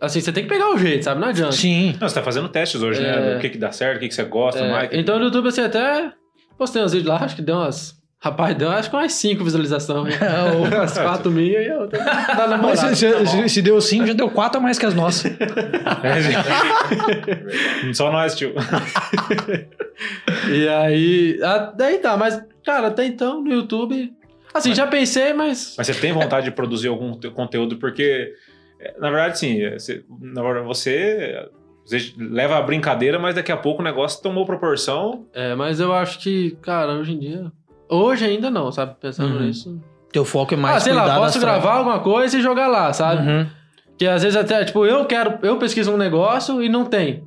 Assim, 0.02 0.20
você 0.20 0.32
tem 0.32 0.44
que 0.44 0.50
pegar 0.50 0.74
o 0.74 0.78
jeito, 0.78 1.04
sabe? 1.06 1.22
Não 1.22 1.28
adianta. 1.28 1.52
Sim. 1.52 1.96
Não, 2.02 2.10
você 2.10 2.16
tá 2.16 2.24
fazendo 2.24 2.50
testes 2.50 2.82
hoje, 2.82 3.02
É. 3.04 3.04
né? 3.20 3.38
O 3.38 3.40
que 3.40 3.50
que 3.50 3.58
dá 3.58 3.72
certo, 3.72 3.98
o 3.98 4.00
que 4.00 4.08
que 4.08 4.16
você 4.16 4.24
gosta 4.24 4.60
É, 4.60 4.72
mais. 4.72 4.90
então 4.94 5.20
no 5.20 5.26
YouTube, 5.26 5.48
assim, 5.48 5.62
até 5.62 6.12
postei 6.58 6.82
uns 6.84 6.92
vídeos 6.92 7.08
lá, 7.10 7.24
acho 7.24 7.36
que 7.36 7.42
deu 7.42 7.56
umas. 7.56 8.01
Rapaz, 8.24 8.56
deu 8.56 8.70
acho 8.70 8.88
que 8.90 8.96
umas 8.96 9.14
5 9.14 9.44
visualizações. 9.44 10.14
umas 10.56 10.94
4 10.98 11.32
mil 11.32 11.60
e 11.60 11.70
a 11.72 11.80
outra 11.80 12.00
na 12.48 12.58
Mas 12.58 12.80
moral. 12.80 12.96
se, 12.96 13.26
se- 13.26 13.50
se 13.50 13.62
deu 13.64 13.82
5, 13.82 14.06
já 14.06 14.14
deu 14.14 14.30
4 14.30 14.60
a 14.60 14.62
mais 14.62 14.78
que 14.78 14.86
as 14.86 14.94
nossas. 14.94 15.32
É, 16.04 17.94
Só 17.94 18.12
nós, 18.12 18.36
tio. 18.36 18.54
E 20.52 20.68
aí. 20.68 21.40
Daí 21.76 21.98
tá, 22.00 22.16
mas, 22.18 22.42
cara, 22.66 22.88
até 22.88 23.06
então 23.06 23.42
no 23.42 23.52
YouTube. 23.52 24.14
Assim, 24.54 24.76
já 24.76 24.86
pensei, 24.86 25.34
mas. 25.34 25.76
Mas 25.78 25.88
você 25.88 25.94
tem 25.94 26.12
vontade 26.12 26.46
de 26.46 26.52
produzir 26.52 26.90
algum 26.90 27.18
te- 27.18 27.30
conteúdo, 27.30 27.78
porque, 27.78 28.34
é, 28.80 28.94
na 29.00 29.10
verdade, 29.10 29.40
sim, 29.40 29.62
é, 29.64 29.80
você, 29.80 30.04
na 30.20 30.42
verdade, 30.44 30.66
você, 30.68 31.48
você 31.86 32.14
leva 32.18 32.58
a 32.58 32.62
brincadeira, 32.62 33.18
mas 33.18 33.34
daqui 33.36 33.52
a 33.52 33.58
pouco 33.58 33.82
o 33.82 33.86
negócio 33.86 34.22
tomou 34.22 34.46
proporção. 34.46 35.26
É, 35.34 35.56
mas 35.56 35.80
eu 35.80 35.94
acho 35.94 36.20
que, 36.20 36.52
cara, 36.62 36.94
hoje 36.94 37.14
em 37.14 37.20
dia. 37.20 37.52
Hoje 37.92 38.26
ainda 38.26 38.50
não, 38.50 38.72
sabe? 38.72 38.96
Pensando 39.00 39.36
Uhum. 39.36 39.42
nisso. 39.44 39.80
Teu 40.12 40.24
foco 40.26 40.54
é 40.54 40.58
mais 40.58 40.78
ah, 40.78 40.80
sei 40.80 40.94
lá, 40.94 41.16
posso 41.16 41.40
gravar 41.40 41.74
alguma 41.74 42.00
coisa 42.00 42.38
e 42.38 42.42
jogar 42.42 42.68
lá, 42.68 42.92
sabe? 42.94 43.28
Uhum. 43.28 43.48
Que 43.98 44.08
às 44.08 44.24
vezes 44.24 44.36
até, 44.38 44.64
tipo, 44.66 44.86
eu 44.86 45.06
quero, 45.06 45.38
eu 45.44 45.58
pesquiso 45.58 45.92
um 45.94 45.98
negócio 45.98 46.62
e 46.64 46.68
não 46.70 46.86
tem. 46.86 47.24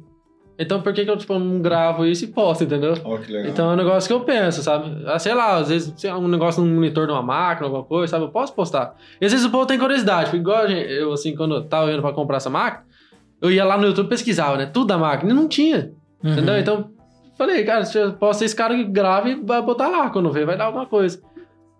Então 0.59 0.81
por 0.81 0.93
que, 0.93 1.05
que 1.05 1.11
eu, 1.11 1.17
tipo, 1.17 1.37
não 1.39 1.61
gravo 1.61 2.07
isso 2.07 2.25
e 2.25 2.29
posto, 2.29 2.63
entendeu? 2.65 2.95
Ó, 3.05 3.17
que 3.19 3.31
legal. 3.33 3.51
Então 3.51 3.71
é 3.71 3.75
um 3.75 3.77
negócio 3.77 4.07
que 4.07 4.13
eu 4.15 4.21
penso, 4.21 4.63
sabe? 4.63 5.03
Ah, 5.07 5.19
sei 5.19 5.35
lá, 5.35 5.57
às 5.57 5.69
vezes 5.69 5.93
sei 5.97 6.11
lá, 6.11 6.19
um 6.19 6.29
negócio 6.29 6.63
num 6.63 6.75
monitor 6.77 7.07
de 7.07 7.13
uma 7.13 7.23
máquina, 7.23 7.67
alguma 7.67 7.83
coisa, 7.85 8.11
sabe? 8.13 8.25
Eu 8.25 8.29
posso 8.31 8.55
postar. 8.55 8.95
E 9.21 9.27
às 9.27 9.33
vezes 9.33 9.45
o 9.47 9.51
povo 9.51 9.67
tem 9.67 9.79
curiosidade, 9.79 10.27
porque 10.27 10.37
igual 10.39 10.59
a 10.63 10.67
gente- 10.69 10.91
eu, 10.93 11.13
assim, 11.13 11.35
quando 11.35 11.57
eu 11.57 11.65
tava 11.65 11.93
indo 11.93 12.01
pra 12.03 12.13
comprar 12.13 12.37
essa 12.37 12.51
máquina, 12.51 12.85
eu 13.43 13.51
ia 13.51 13.65
lá 13.65 13.77
no 13.77 13.87
YouTube 13.87 14.07
e 14.07 14.11
pesquisava, 14.11 14.57
né? 14.57 14.67
Tudo 14.67 14.87
da 14.87 14.97
máquina, 14.99 15.33
e 15.33 15.35
não 15.35 15.49
tinha, 15.49 15.91
Uhum. 16.23 16.33
entendeu? 16.33 16.57
Então, 16.59 16.91
falei, 17.37 17.65
cara, 17.65 17.85
posso 18.19 18.39
ser 18.39 18.45
esse 18.47 18.57
cara 18.57 18.75
que 18.75 18.85
grava 18.85 19.29
e 19.29 19.35
vai 19.35 19.61
botar 19.63 19.89
lá, 19.89 20.11
quando 20.11 20.33
vê, 20.33 20.45
vai 20.45 20.57
dar 20.57 20.67
alguma 20.67 20.87
coisa. 20.87 21.23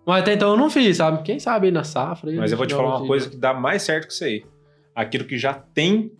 Mas 0.05 0.21
até 0.21 0.33
então 0.33 0.51
eu 0.51 0.57
não 0.57 0.69
fiz, 0.69 0.97
sabe? 0.97 1.23
Quem 1.23 1.39
sabe 1.39 1.67
aí 1.67 1.71
na 1.71 1.83
safra. 1.83 2.29
aí 2.29 2.37
Mas 2.37 2.51
eu 2.51 2.57
vou 2.57 2.67
te 2.67 2.75
falar 2.75 2.95
um 2.95 2.99
uma 2.99 3.07
coisa 3.07 3.29
que 3.29 3.37
dá 3.37 3.53
mais 3.53 3.81
certo 3.81 4.07
que 4.07 4.13
isso 4.13 4.23
aí. 4.23 4.45
Aquilo 4.93 5.25
que 5.25 5.37
já 5.37 5.53
tem 5.53 6.11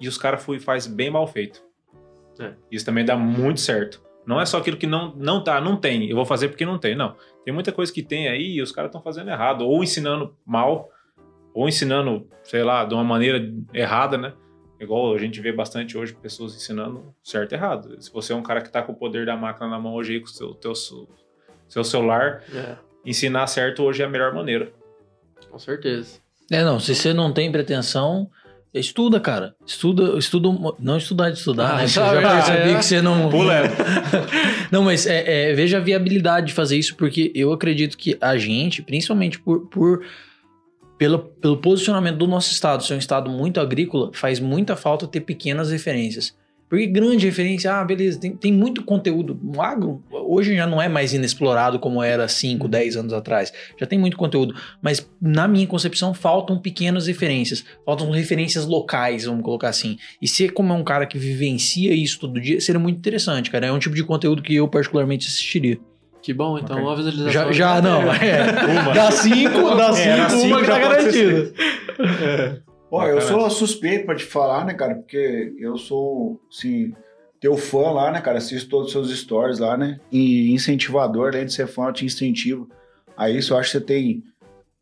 e 0.00 0.06
os 0.06 0.16
caras 0.16 0.44
faz 0.60 0.86
bem 0.86 1.10
mal 1.10 1.26
feito. 1.26 1.62
É. 2.38 2.52
Isso 2.70 2.84
também 2.84 3.04
dá 3.04 3.16
muito 3.16 3.60
certo. 3.60 4.02
Não 4.26 4.40
é 4.40 4.46
só 4.46 4.58
aquilo 4.58 4.76
que 4.76 4.86
não, 4.86 5.14
não 5.16 5.42
tá, 5.42 5.60
não 5.60 5.76
tem. 5.76 6.08
Eu 6.08 6.16
vou 6.16 6.24
fazer 6.24 6.48
porque 6.48 6.64
não 6.64 6.78
tem, 6.78 6.96
não. 6.96 7.16
Tem 7.44 7.52
muita 7.52 7.72
coisa 7.72 7.92
que 7.92 8.02
tem 8.02 8.28
aí 8.28 8.54
e 8.54 8.62
os 8.62 8.72
caras 8.72 8.88
estão 8.88 9.02
fazendo 9.02 9.30
errado. 9.30 9.66
Ou 9.66 9.82
ensinando 9.82 10.34
mal, 10.46 10.88
ou 11.52 11.68
ensinando, 11.68 12.26
sei 12.42 12.62
lá, 12.62 12.84
de 12.84 12.94
uma 12.94 13.04
maneira 13.04 13.52
errada, 13.72 14.16
né? 14.16 14.32
Igual 14.80 15.14
a 15.14 15.18
gente 15.18 15.40
vê 15.40 15.52
bastante 15.52 15.96
hoje 15.96 16.14
pessoas 16.14 16.54
ensinando 16.54 17.14
certo 17.22 17.52
e 17.52 17.54
errado. 17.54 17.96
Se 18.02 18.12
você 18.12 18.32
é 18.32 18.36
um 18.36 18.42
cara 18.42 18.60
que 18.60 18.70
tá 18.70 18.82
com 18.82 18.92
o 18.92 18.96
poder 18.96 19.24
da 19.24 19.36
máquina 19.36 19.68
na 19.68 19.78
mão 19.78 19.94
hoje 19.94 20.14
aí, 20.14 20.20
com 20.20 20.26
o 20.26 20.30
seu, 20.30 20.54
teu, 20.54 20.74
seu 21.68 21.84
celular, 21.84 22.42
É, 22.52 22.76
ensinar 23.06 23.46
certo 23.46 23.82
hoje 23.82 24.02
é 24.02 24.04
a 24.04 24.08
melhor 24.08 24.34
maneira. 24.34 24.72
com 25.50 25.58
certeza. 25.58 26.18
É, 26.50 26.62
não, 26.64 26.78
se 26.80 26.94
você 26.94 27.14
não 27.14 27.32
tem 27.32 27.50
pretensão, 27.52 28.28
estuda, 28.74 29.20
cara. 29.20 29.54
Estuda, 29.64 30.18
estuda, 30.18 30.48
não 30.80 30.98
estudar 30.98 31.30
de 31.30 31.38
estudar, 31.38 31.74
Ah, 31.74 31.76
né? 31.78 31.86
já- 31.86 32.12
Eu 32.14 32.20
já 32.20 32.28
já- 32.28 32.34
percebi 32.34 32.70
é. 32.70 32.76
que 32.78 32.84
você 32.84 33.00
não... 33.00 33.30
Pula. 33.30 33.54
Não, 34.72 34.82
mas 34.82 35.06
é, 35.06 35.50
é, 35.50 35.54
veja 35.54 35.76
a 35.76 35.80
viabilidade 35.80 36.48
de 36.48 36.52
fazer 36.52 36.76
isso, 36.76 36.96
porque 36.96 37.30
eu 37.34 37.52
acredito 37.52 37.96
que 37.96 38.18
a 38.20 38.36
gente, 38.36 38.82
principalmente 38.82 39.38
por, 39.38 39.68
por 39.68 40.04
pelo, 40.98 41.18
pelo 41.18 41.56
posicionamento 41.58 42.16
do 42.16 42.26
nosso 42.26 42.52
estado, 42.52 42.84
ser 42.84 42.94
um 42.94 42.98
estado 42.98 43.30
muito 43.30 43.60
agrícola, 43.60 44.10
faz 44.12 44.40
muita 44.40 44.76
falta 44.76 45.06
ter 45.06 45.20
pequenas 45.20 45.70
referências. 45.70 46.34
Porque 46.68 46.86
grande 46.86 47.26
referência, 47.26 47.72
ah, 47.72 47.84
beleza, 47.84 48.18
tem, 48.18 48.34
tem 48.34 48.52
muito 48.52 48.82
conteúdo. 48.82 49.38
O 49.54 49.60
agro 49.60 50.02
hoje 50.10 50.56
já 50.56 50.66
não 50.66 50.80
é 50.80 50.88
mais 50.88 51.12
inexplorado 51.12 51.78
como 51.78 52.02
era 52.02 52.26
5, 52.26 52.66
10 52.66 52.96
anos 52.96 53.12
atrás. 53.12 53.52
Já 53.78 53.86
tem 53.86 53.98
muito 53.98 54.16
conteúdo. 54.16 54.54
Mas, 54.82 55.08
na 55.20 55.46
minha 55.46 55.66
concepção, 55.66 56.14
faltam 56.14 56.58
pequenas 56.58 57.06
referências. 57.06 57.64
Faltam 57.84 58.10
referências 58.10 58.66
locais, 58.66 59.24
vamos 59.24 59.44
colocar 59.44 59.68
assim. 59.68 59.98
E 60.20 60.26
ser 60.26 60.52
como 60.52 60.72
é 60.72 60.76
um 60.76 60.82
cara 60.82 61.06
que 61.06 61.18
vivencia 61.18 61.94
isso 61.94 62.18
todo 62.18 62.40
dia, 62.40 62.60
seria 62.60 62.80
muito 62.80 62.96
interessante, 62.96 63.50
cara. 63.50 63.66
É 63.66 63.72
um 63.72 63.78
tipo 63.78 63.94
de 63.94 64.02
conteúdo 64.02 64.42
que 64.42 64.54
eu 64.54 64.66
particularmente 64.66 65.28
assistiria. 65.28 65.78
Que 66.24 66.32
bom, 66.32 66.58
então 66.58 66.82
uma 66.82 66.96
visualização. 66.96 67.30
Já, 67.30 67.52
já 67.52 67.82
não, 67.82 68.00
é. 68.10 68.80
Uma. 68.80 68.94
Dá 68.94 69.10
cinco, 69.10 69.76
dá 69.76 69.90
É, 69.94 70.08
era 70.08 70.30
cinco, 70.30 70.40
cinco, 70.40 70.46
uma 70.46 70.60
que 70.62 70.66
tá 70.66 70.80
já 70.80 71.02
ser 71.02 71.22
garantida. 71.22 72.62
Ó, 72.90 73.06
eu 73.06 73.20
sou 73.20 73.50
suspeito 73.50 74.06
pra 74.06 74.14
te 74.14 74.24
falar, 74.24 74.64
né, 74.64 74.72
cara? 74.72 74.94
Porque 74.94 75.52
eu 75.58 75.76
sou, 75.76 76.40
assim, 76.50 76.94
teu 77.38 77.58
fã 77.58 77.90
lá, 77.90 78.10
né, 78.10 78.22
cara? 78.22 78.38
Assisto 78.38 78.70
todos 78.70 78.86
os 78.86 78.92
seus 78.92 79.18
stories 79.20 79.58
lá, 79.58 79.76
né? 79.76 80.00
E 80.10 80.50
incentivador, 80.50 81.28
além 81.28 81.44
de 81.44 81.52
ser 81.52 81.66
fã, 81.66 81.88
eu 81.88 81.92
te 81.92 82.06
incentivo 82.06 82.70
a 83.14 83.28
isso. 83.28 83.52
Eu 83.52 83.58
acho 83.58 83.72
que 83.72 83.78
você 83.78 83.84
tem 83.84 84.24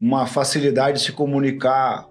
uma 0.00 0.26
facilidade 0.26 0.98
de 0.98 1.04
se 1.04 1.10
comunicar 1.10 2.06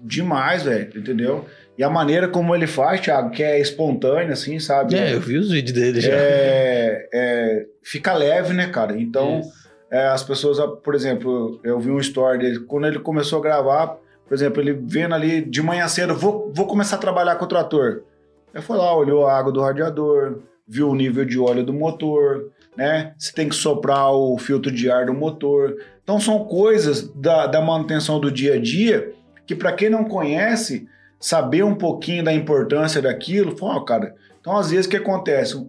demais, 0.00 0.62
velho, 0.62 0.96
entendeu? 0.96 1.46
E 1.78 1.84
a 1.84 1.88
maneira 1.88 2.26
como 2.26 2.56
ele 2.56 2.66
faz, 2.66 3.00
Thiago, 3.00 3.30
que 3.30 3.40
é 3.40 3.60
espontânea, 3.60 4.32
assim, 4.32 4.58
sabe? 4.58 4.96
É, 4.96 5.14
eu 5.14 5.20
vi 5.20 5.38
os 5.38 5.52
vídeos 5.52 5.78
dele 5.78 6.00
já. 6.00 6.12
É, 6.12 7.08
é, 7.14 7.66
fica 7.84 8.12
leve, 8.12 8.52
né, 8.52 8.66
cara? 8.66 9.00
Então, 9.00 9.42
é, 9.88 10.08
as 10.08 10.24
pessoas, 10.24 10.58
por 10.82 10.96
exemplo, 10.96 11.60
eu 11.62 11.78
vi 11.78 11.88
um 11.88 12.00
story 12.00 12.38
dele, 12.38 12.58
quando 12.60 12.88
ele 12.88 12.98
começou 12.98 13.38
a 13.38 13.42
gravar, 13.42 13.96
por 14.26 14.34
exemplo, 14.34 14.60
ele 14.60 14.72
vendo 14.72 15.14
ali 15.14 15.40
de 15.40 15.62
manhã 15.62 15.86
cedo, 15.86 16.16
vou, 16.16 16.52
vou 16.52 16.66
começar 16.66 16.96
a 16.96 16.98
trabalhar 16.98 17.36
com 17.36 17.44
o 17.44 17.48
trator. 17.48 18.02
Aí 18.52 18.60
foi 18.60 18.76
lá, 18.76 18.92
olhou 18.96 19.24
a 19.24 19.38
água 19.38 19.52
do 19.52 19.60
radiador, 19.60 20.40
viu 20.66 20.90
o 20.90 20.96
nível 20.96 21.24
de 21.24 21.38
óleo 21.38 21.64
do 21.64 21.72
motor, 21.72 22.50
né? 22.76 23.12
Se 23.16 23.32
tem 23.32 23.48
que 23.48 23.54
soprar 23.54 24.12
o 24.12 24.36
filtro 24.36 24.72
de 24.72 24.90
ar 24.90 25.06
do 25.06 25.14
motor. 25.14 25.76
Então 26.02 26.18
são 26.18 26.44
coisas 26.44 27.08
da, 27.14 27.46
da 27.46 27.60
manutenção 27.60 28.18
do 28.18 28.32
dia 28.32 28.54
a 28.54 28.60
dia 28.60 29.12
que 29.46 29.54
para 29.54 29.72
quem 29.72 29.88
não 29.88 30.04
conhece, 30.04 30.88
saber 31.18 31.62
um 31.64 31.74
pouquinho 31.74 32.24
da 32.24 32.32
importância 32.32 33.02
daquilo, 33.02 33.56
fala, 33.56 33.76
ó, 33.76 33.80
cara, 33.80 34.14
então 34.40 34.56
às 34.56 34.70
vezes 34.70 34.86
o 34.86 34.90
que 34.90 34.96
acontece? 34.96 35.66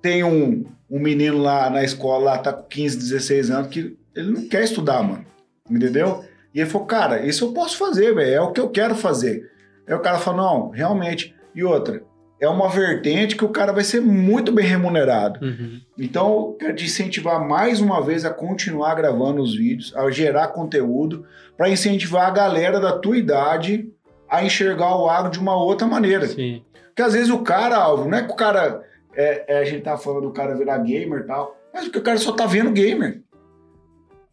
Tem 0.00 0.22
um, 0.22 0.64
um 0.90 1.00
menino 1.00 1.38
lá 1.38 1.68
na 1.68 1.82
escola, 1.82 2.24
lá 2.24 2.38
tá 2.38 2.52
com 2.52 2.62
15, 2.62 2.98
16 2.98 3.50
anos, 3.50 3.68
que 3.68 3.96
ele 4.14 4.30
não 4.30 4.48
quer 4.48 4.64
estudar, 4.64 5.02
mano. 5.02 5.26
Entendeu? 5.68 6.24
E 6.54 6.60
ele 6.60 6.70
falou, 6.70 6.86
cara, 6.86 7.26
isso 7.26 7.44
eu 7.44 7.52
posso 7.52 7.76
fazer, 7.76 8.14
velho. 8.14 8.34
É 8.34 8.40
o 8.40 8.52
que 8.52 8.60
eu 8.60 8.70
quero 8.70 8.94
fazer. 8.94 9.50
Aí 9.86 9.94
o 9.94 10.00
cara 10.00 10.18
falou, 10.18 10.40
não, 10.40 10.70
realmente. 10.70 11.34
E 11.54 11.64
outra, 11.64 12.02
é 12.40 12.48
uma 12.48 12.68
vertente 12.68 13.36
que 13.36 13.44
o 13.44 13.50
cara 13.50 13.72
vai 13.72 13.82
ser 13.82 14.00
muito 14.00 14.52
bem 14.52 14.64
remunerado. 14.64 15.44
Uhum. 15.44 15.80
Então, 15.98 16.28
eu 16.28 16.56
quero 16.58 16.76
te 16.76 16.84
incentivar 16.84 17.46
mais 17.46 17.80
uma 17.80 18.02
vez 18.02 18.24
a 18.24 18.30
continuar 18.30 18.94
gravando 18.94 19.42
os 19.42 19.56
vídeos, 19.56 19.94
a 19.96 20.10
gerar 20.10 20.48
conteúdo, 20.48 21.26
para 21.56 21.68
incentivar 21.68 22.26
a 22.26 22.30
galera 22.30 22.78
da 22.78 22.96
tua 22.98 23.16
idade 23.16 23.90
a 24.28 24.44
enxergar 24.44 24.96
o 24.96 25.08
agro 25.08 25.30
de 25.30 25.38
uma 25.38 25.56
outra 25.56 25.86
maneira. 25.86 26.26
Sim. 26.26 26.62
Porque 26.86 27.02
às 27.02 27.12
vezes 27.12 27.30
o 27.30 27.40
cara, 27.40 27.76
Alvo, 27.76 28.08
não 28.08 28.18
é 28.18 28.22
que 28.22 28.32
o 28.32 28.36
cara. 28.36 28.82
é- 29.14 29.44
é, 29.48 29.58
a 29.60 29.64
gente 29.64 29.82
tá 29.82 29.96
falando 29.96 30.22
do 30.22 30.32
cara 30.32 30.54
virar 30.54 30.78
gamer 30.78 31.20
e 31.20 31.26
tal, 31.26 31.56
mas 31.72 31.84
porque 31.84 31.98
o 31.98 32.02
cara 32.02 32.18
só 32.18 32.32
tá 32.32 32.44
vendo 32.46 32.70
gamer. 32.70 33.22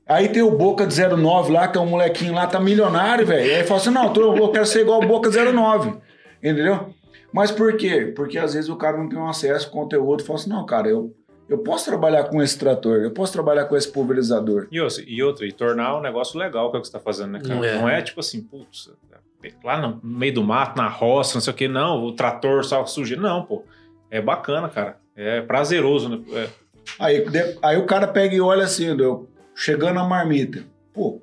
Aí 0.06 0.28
tem 0.28 0.42
o 0.42 0.52
Boca 0.52 0.86
de 0.86 0.94
09 0.94 1.54
lá, 1.54 1.68
que 1.68 1.78
é 1.78 1.82
um 1.82 1.86
molequinho 1.86 2.34
lá, 2.34 2.46
tá 2.46 2.60
milionário, 2.60 3.26
velho. 3.26 3.56
Aí 3.56 3.64
fala 3.64 3.80
assim: 3.80 3.90
não, 3.90 4.14
eu 4.14 4.52
quero 4.52 4.66
ser 4.66 4.82
igual 4.82 5.02
o 5.02 5.08
Boca 5.08 5.30
09. 5.32 5.94
Entendeu? 6.44 6.90
Mas 7.32 7.50
por 7.52 7.76
quê? 7.78 8.12
Porque 8.16 8.38
às 8.38 8.54
vezes 8.54 8.70
o 8.70 8.76
cara 8.76 8.98
não 8.98 9.08
tem 9.08 9.18
um 9.18 9.28
acesso 9.28 9.68
ao 9.68 9.72
conteúdo 9.72 10.22
e 10.22 10.26
fala 10.26 10.38
assim: 10.40 10.50
não, 10.50 10.66
cara, 10.66 10.90
eu, 10.90 11.14
eu 11.50 11.58
posso 11.60 11.86
trabalhar 11.86 12.24
com 12.26 12.42
esse 12.42 12.58
trator, 12.58 12.98
eu 13.02 13.12
posso 13.12 13.34
trabalhar 13.34 13.66
com 13.66 13.76
esse 13.76 13.92
pulverizador. 13.92 14.68
E 14.72 14.80
outra, 14.80 15.04
e 15.08 15.24
outra, 15.24 15.46
e 15.46 15.52
tornar 15.52 15.98
um 15.98 16.02
negócio 16.02 16.40
legal 16.40 16.70
que 16.72 16.78
é 16.78 16.80
o 16.80 16.82
que 16.82 16.88
você 16.88 16.94
tá 16.94 17.00
fazendo, 17.00 17.32
né, 17.32 17.40
cara? 17.42 17.56
Não 17.56 17.64
é. 17.64 17.78
Não 17.78 17.90
é 17.90 18.02
tipo 18.02 18.20
assim, 18.20 18.42
putz, 18.42 18.90
lá 19.64 19.78
no 19.80 20.00
meio 20.04 20.34
do 20.34 20.44
mato, 20.44 20.78
na 20.78 20.88
roça, 20.88 21.34
não 21.36 21.42
sei 21.42 21.52
o 21.54 21.56
que, 21.56 21.68
não, 21.68 22.04
o 22.04 22.14
trator 22.14 22.64
só 22.64 22.86
sujeira. 22.86 23.22
Não, 23.22 23.44
pô. 23.46 23.64
É 24.10 24.22
bacana, 24.22 24.70
cara. 24.70 24.98
É 25.16 25.42
prazeroso, 25.42 26.10
né? 26.10 26.20
É, 26.32 26.50
Aí, 27.00 27.24
de- 27.30 27.58
aí 27.62 27.78
o 27.78 27.86
cara 27.86 28.08
pega 28.08 28.36
e 28.36 28.42
olha 28.42 28.64
assim, 28.66 28.86
eu, 29.00 29.30
chegando 29.56 30.00
a 30.00 30.04
marmita. 30.04 30.64
Pô, 30.94 31.22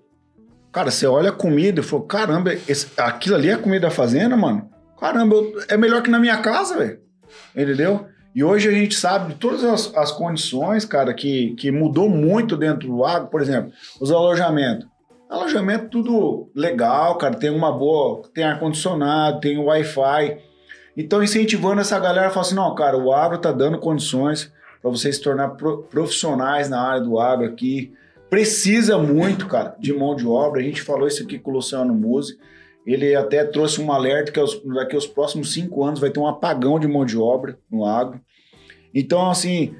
cara, 0.72 0.90
você 0.90 1.06
olha 1.06 1.28
a 1.30 1.32
comida 1.32 1.80
e 1.80 1.82
falou: 1.84 2.06
caramba, 2.06 2.52
esse- 2.54 2.88
aquilo 2.98 3.36
ali 3.36 3.50
é 3.50 3.56
comida 3.56 3.86
da 3.88 3.90
fazenda, 3.90 4.36
mano? 4.36 4.70
Caramba, 4.98 5.36
eu- 5.36 5.62
é 5.68 5.76
melhor 5.76 6.02
que 6.02 6.10
na 6.10 6.18
minha 6.18 6.38
casa, 6.38 6.78
velho. 6.78 7.00
Entendeu? 7.54 8.06
E 8.34 8.44
hoje 8.44 8.68
a 8.68 8.72
gente 8.72 8.94
sabe 8.94 9.32
de 9.32 9.40
todas 9.40 9.64
as, 9.64 9.94
as 9.96 10.12
condições, 10.12 10.84
cara, 10.84 11.12
que, 11.12 11.54
que 11.54 11.70
mudou 11.70 12.08
muito 12.08 12.56
dentro 12.56 12.88
do 12.88 13.04
agro, 13.04 13.28
por 13.28 13.40
exemplo, 13.40 13.72
os 14.00 14.10
alojamentos. 14.10 14.86
Alojamento 15.28 15.88
tudo 15.88 16.50
legal, 16.54 17.16
cara, 17.16 17.34
tem 17.34 17.50
uma 17.50 17.70
boa, 17.72 18.22
tem 18.34 18.44
ar-condicionado, 18.44 19.40
tem 19.40 19.58
Wi-Fi. 19.58 20.38
Então, 20.96 21.22
incentivando 21.22 21.80
essa 21.80 21.98
galera 21.98 22.28
a 22.28 22.30
falar 22.30 22.46
assim: 22.46 22.54
não, 22.54 22.74
cara, 22.74 22.96
o 22.96 23.12
agro 23.12 23.38
tá 23.38 23.52
dando 23.52 23.78
condições 23.78 24.52
para 24.82 24.90
vocês 24.90 25.16
se 25.16 25.22
tornar 25.22 25.50
pro- 25.50 25.84
profissionais 25.84 26.68
na 26.68 26.80
área 26.80 27.00
do 27.02 27.18
agro 27.18 27.46
aqui. 27.46 27.92
Precisa 28.28 28.96
muito, 28.98 29.46
cara, 29.46 29.74
de 29.78 29.92
mão 29.92 30.14
de 30.14 30.26
obra. 30.26 30.60
A 30.60 30.64
gente 30.64 30.82
falou 30.82 31.06
isso 31.06 31.22
aqui 31.22 31.38
com 31.38 31.50
o 31.50 31.54
Luciano 31.54 31.94
Musi. 31.94 32.38
Ele 32.92 33.14
até 33.14 33.44
trouxe 33.44 33.80
um 33.80 33.92
alerta 33.92 34.32
que 34.32 34.40
aos- 34.40 34.60
daqui 34.64 34.94
aos 34.94 35.06
próximos 35.06 35.52
cinco 35.52 35.84
anos 35.84 36.00
vai 36.00 36.10
ter 36.10 36.20
um 36.20 36.26
apagão 36.26 36.78
de 36.78 36.88
mão 36.88 37.04
de 37.04 37.18
obra 37.18 37.58
no 37.70 37.84
agro. 37.84 38.20
Então, 38.94 39.30
assim, 39.30 39.74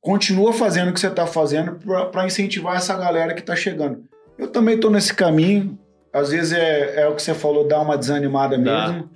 continua 0.00 0.52
fazendo 0.52 0.90
o 0.90 0.92
que 0.92 1.00
você 1.00 1.08
está 1.08 1.26
fazendo 1.26 1.78
para 2.10 2.26
incentivar 2.26 2.76
essa 2.76 2.96
galera 2.96 3.34
que 3.34 3.40
está 3.40 3.54
chegando. 3.54 4.04
Eu 4.36 4.48
também 4.48 4.76
estou 4.76 4.90
nesse 4.90 5.12
caminho. 5.14 5.78
Às 6.12 6.30
vezes 6.30 6.52
é, 6.52 7.02
é 7.02 7.08
o 7.08 7.14
que 7.14 7.22
você 7.22 7.34
falou, 7.34 7.68
dá 7.68 7.80
uma 7.80 7.96
desanimada 7.98 8.56
Dá. 8.56 8.88
mesmo. 8.88 9.10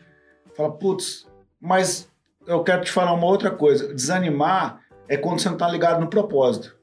Fala, 0.55 0.71
putz, 0.71 1.27
mas 1.61 2.09
eu 2.47 2.63
quero 2.63 2.83
te 2.83 2.91
falar 2.91 3.15
uma 3.15 3.27
outra 3.27 3.51
coisa. 3.51 3.95
Desanimar 3.95 4.81
é 5.09 5.17
quando 5.17 5.41
você 5.41 5.49
não 5.49 5.57
está 5.57 5.69
ligado 5.69 6.01
no 6.01 6.09
propósito. 6.09 6.77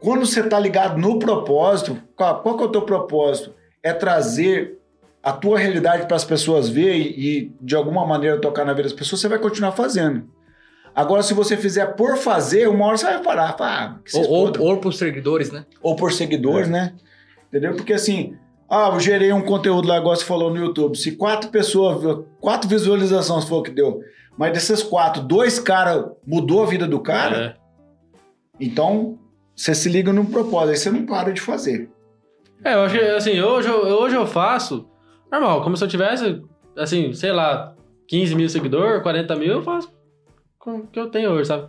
Quando 0.00 0.24
você 0.24 0.40
está 0.40 0.58
ligado 0.58 0.98
no 0.98 1.18
propósito, 1.18 2.00
qual, 2.16 2.40
qual 2.42 2.56
que 2.56 2.62
é 2.62 2.66
o 2.66 2.72
teu 2.72 2.82
propósito? 2.82 3.54
É 3.82 3.92
trazer 3.92 4.79
a 5.22 5.32
tua 5.32 5.58
realidade 5.58 6.06
para 6.06 6.16
as 6.16 6.24
pessoas 6.24 6.68
ver 6.68 6.96
e, 6.96 7.52
de 7.60 7.74
alguma 7.76 8.06
maneira 8.06 8.40
tocar 8.40 8.64
na 8.64 8.72
vida 8.72 8.84
das 8.88 8.92
pessoas, 8.92 9.20
você 9.20 9.28
vai 9.28 9.38
continuar 9.38 9.72
fazendo. 9.72 10.28
Agora, 10.94 11.22
se 11.22 11.34
você 11.34 11.56
fizer 11.56 11.86
por 11.94 12.16
fazer, 12.16 12.68
uma 12.68 12.86
hora 12.86 12.96
você 12.96 13.04
vai 13.04 13.22
parar. 13.22 13.54
Ah, 13.60 13.96
Ou, 14.14 14.28
ou, 14.28 14.52
ou 14.60 14.76
pros 14.78 14.98
seguidores, 14.98 15.50
né? 15.52 15.64
ou 15.82 15.94
por 15.94 16.12
seguidores, 16.12 16.68
né? 16.68 16.94
Entendeu? 17.48 17.74
Porque 17.76 17.92
assim, 17.92 18.34
ah, 18.68 18.90
eu 18.92 18.98
gerei 19.00 19.32
um 19.32 19.42
conteúdo 19.42 19.86
lá, 19.86 19.98
igual 19.98 20.16
você 20.16 20.24
falou 20.24 20.50
no 20.50 20.56
YouTube. 20.56 20.96
Se 20.96 21.12
quatro 21.12 21.50
pessoas, 21.50 22.00
viu- 22.00 22.26
quatro 22.40 22.68
visualizações 22.68 23.44
foi 23.44 23.58
o 23.58 23.62
que 23.62 23.70
deu, 23.70 24.00
mas 24.36 24.52
desses 24.52 24.82
quatro, 24.82 25.22
dois 25.22 25.58
caras 25.60 26.06
mudou 26.26 26.62
a 26.62 26.66
vida 26.66 26.86
do 26.88 26.98
cara, 27.00 27.56
É. 27.56 27.60
então 28.58 29.18
você 29.54 29.74
se 29.74 29.88
liga 29.88 30.12
no 30.12 30.24
propósito, 30.26 30.70
aí 30.70 30.76
você 30.76 30.90
não 30.90 31.06
para 31.06 31.32
de 31.32 31.40
fazer. 31.40 31.88
É, 32.64 32.74
eu 32.74 32.82
acho 32.82 32.98
que, 32.98 33.04
assim, 33.04 33.40
hoje 33.40 33.70
hoje 33.70 34.16
eu 34.16 34.26
faço 34.26 34.88
normal, 35.30 35.62
como 35.62 35.76
se 35.76 35.84
eu 35.84 35.88
tivesse, 35.88 36.42
assim, 36.76 37.12
sei 37.12 37.32
lá, 37.32 37.74
15 38.08 38.34
mil 38.34 38.48
seguidores, 38.48 39.02
40 39.02 39.36
mil, 39.36 39.52
eu 39.54 39.62
faço 39.62 39.92
com 40.58 40.78
o 40.78 40.86
que 40.86 40.98
eu 40.98 41.08
tenho 41.10 41.30
hoje, 41.30 41.46
sabe? 41.48 41.68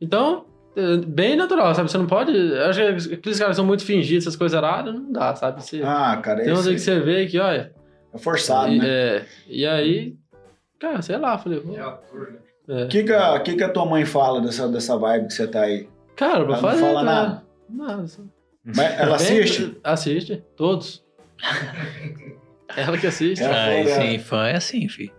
Então, 0.00 0.46
é 0.76 0.96
bem 0.98 1.36
natural, 1.36 1.74
sabe? 1.74 1.90
Você 1.90 1.98
não 1.98 2.06
pode. 2.06 2.34
Eu 2.36 2.64
acho 2.66 2.80
que 3.08 3.14
aqueles 3.14 3.38
caras 3.38 3.56
são 3.56 3.64
muito 3.66 3.84
fingidos, 3.84 4.24
essas 4.26 4.36
coisas 4.36 4.56
aradas, 4.56 4.94
não 4.94 5.12
dá, 5.12 5.34
sabe? 5.34 5.62
Você, 5.62 5.82
Ah, 5.84 6.16
cara, 6.22 6.42
tem 6.42 6.52
uns 6.52 6.66
aí 6.66 6.74
que 6.74 6.80
você 6.80 6.98
vê 7.00 7.26
que, 7.26 7.38
olha. 7.38 7.72
é 8.14 8.18
forçado, 8.18 8.72
e, 8.72 8.78
né? 8.78 8.86
é, 8.88 9.26
e 9.48 9.66
aí, 9.66 10.16
cara, 10.78 11.02
sei 11.02 11.18
lá, 11.18 11.36
falei. 11.38 11.60
vou- 11.60 11.76
é. 12.68 12.84
O 12.84 12.88
que, 12.88 13.02
que, 13.02 13.12
a, 13.12 13.40
que, 13.40 13.56
que 13.56 13.64
a 13.64 13.68
tua 13.68 13.84
mãe 13.84 14.04
fala 14.04 14.40
dessa, 14.40 14.68
dessa 14.68 14.96
vibe 14.96 15.26
que 15.26 15.34
você 15.34 15.46
tá 15.48 15.62
aí? 15.62 15.88
Cara, 16.16 16.44
pra 16.44 16.56
Ela 16.56 16.72
não 16.72 16.78
fala 16.78 17.02
nada? 17.02 17.42
Nada. 17.68 18.04
Mas 18.64 18.98
ela 19.00 19.16
assiste? 19.16 19.76
Assiste, 19.82 20.42
todos. 20.56 21.04
Ela 22.76 22.98
que 22.98 23.06
assiste. 23.06 23.42
Ela 23.42 23.52
Ah, 23.54 23.64
falou 23.66 23.78
esse 23.80 23.98
dela. 23.98 24.18
fã 24.20 24.46
é 24.48 24.56
assim, 24.56 24.88
filho. 24.88 25.12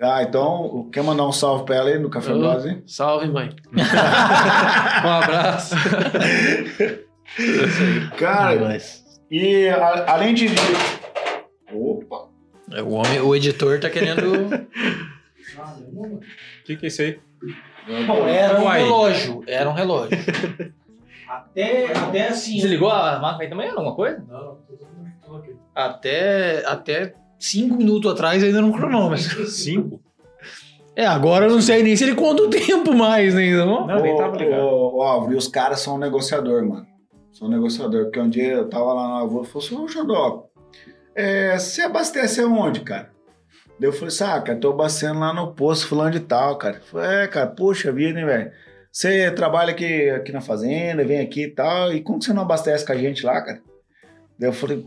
Ah, 0.00 0.22
então, 0.22 0.90
quer 0.92 1.02
mandar 1.02 1.26
um 1.26 1.32
salve 1.32 1.64
pra 1.64 1.76
ela 1.76 1.88
aí 1.88 1.98
no 1.98 2.10
Café 2.10 2.34
Base, 2.34 2.68
hein? 2.68 2.82
Salve, 2.86 3.28
mãe. 3.28 3.50
um 3.72 5.08
abraço. 5.08 5.74
Cara, 8.18 8.60
Mas, 8.60 9.04
e 9.30 9.68
a- 9.68 10.12
além 10.12 10.34
de. 10.34 10.46
Opa! 11.72 12.28
é, 12.72 12.82
o, 12.82 12.90
homem, 12.90 13.20
o 13.20 13.34
editor 13.34 13.80
tá 13.80 13.88
querendo. 13.90 14.48
O 15.94 16.20
que, 16.64 16.76
que 16.76 16.86
é 16.86 16.88
isso 16.88 17.02
aí? 17.02 17.18
Bom, 18.06 18.26
era 18.28 18.60
um 18.60 18.64
Uai. 18.64 18.82
relógio. 18.82 19.44
Era 19.46 19.70
um 19.70 19.72
relógio. 19.72 20.18
até, 21.28 21.92
até 21.96 22.28
assim. 22.28 22.56
Desligou 22.56 22.90
a 22.90 23.18
máquina 23.18 23.44
aí 23.44 23.48
também? 23.48 23.68
Alguma 23.70 23.94
coisa? 23.94 24.24
Até, 25.76 26.64
até 26.66 27.14
cinco 27.38 27.76
minutos 27.76 28.10
atrás 28.10 28.42
ainda 28.42 28.62
não 28.62 28.72
cronômetro. 28.72 29.46
Cinco? 29.46 30.00
É, 30.96 31.04
agora 31.04 31.44
eu 31.44 31.50
não 31.50 31.60
sei 31.60 31.82
nem 31.82 31.94
se 31.94 32.04
ele 32.04 32.14
conta 32.14 32.42
o 32.42 32.48
tempo 32.48 32.94
mais 32.94 33.36
ainda, 33.36 33.66
não? 33.66 33.86
Não, 33.86 34.00
nem 34.00 34.16
tava 34.16 34.34
ligado. 34.38 34.62
ô, 34.62 35.02
Álvaro, 35.02 35.34
e 35.34 35.36
os 35.36 35.46
caras 35.46 35.80
são 35.80 35.96
um 35.96 35.98
negociador, 35.98 36.64
mano. 36.66 36.86
São 37.30 37.48
um 37.48 37.50
negociador. 37.50 38.04
Porque 38.04 38.18
um 38.18 38.30
dia 38.30 38.54
eu 38.54 38.70
tava 38.70 38.94
lá 38.94 39.08
na 39.08 39.18
lavoura 39.20 39.46
e 39.46 39.50
falou 39.50 39.66
assim: 39.66 39.76
Ô, 39.76 39.86
Xandó, 39.86 40.46
é, 41.14 41.58
você 41.58 41.82
abastece 41.82 42.40
aonde, 42.40 42.80
cara? 42.80 43.10
Daí 43.78 43.88
eu 43.90 43.92
falei 43.92 44.08
assim: 44.08 44.24
ah, 44.24 44.40
cara, 44.40 44.58
tô 44.58 44.70
abastecendo 44.70 45.20
lá 45.20 45.34
no 45.34 45.52
posto 45.52 45.86
fulano 45.86 46.12
de 46.12 46.20
tal, 46.20 46.56
cara. 46.56 46.76
Eu 46.76 46.82
Falei, 46.82 47.24
é, 47.24 47.26
cara, 47.26 47.46
poxa 47.48 47.92
vida, 47.92 48.18
hein, 48.18 48.24
velho. 48.24 48.50
Você 48.90 49.30
trabalha 49.30 49.72
aqui, 49.72 50.08
aqui 50.08 50.32
na 50.32 50.40
fazenda, 50.40 51.04
vem 51.04 51.20
aqui 51.20 51.42
e 51.42 51.50
tal, 51.50 51.92
e 51.92 52.00
como 52.00 52.18
que 52.18 52.24
você 52.24 52.32
não 52.32 52.40
abastece 52.40 52.86
com 52.86 52.92
a 52.92 52.96
gente 52.96 53.26
lá, 53.26 53.42
cara? 53.42 53.60
Daí 54.38 54.48
eu 54.48 54.54
falei, 54.54 54.86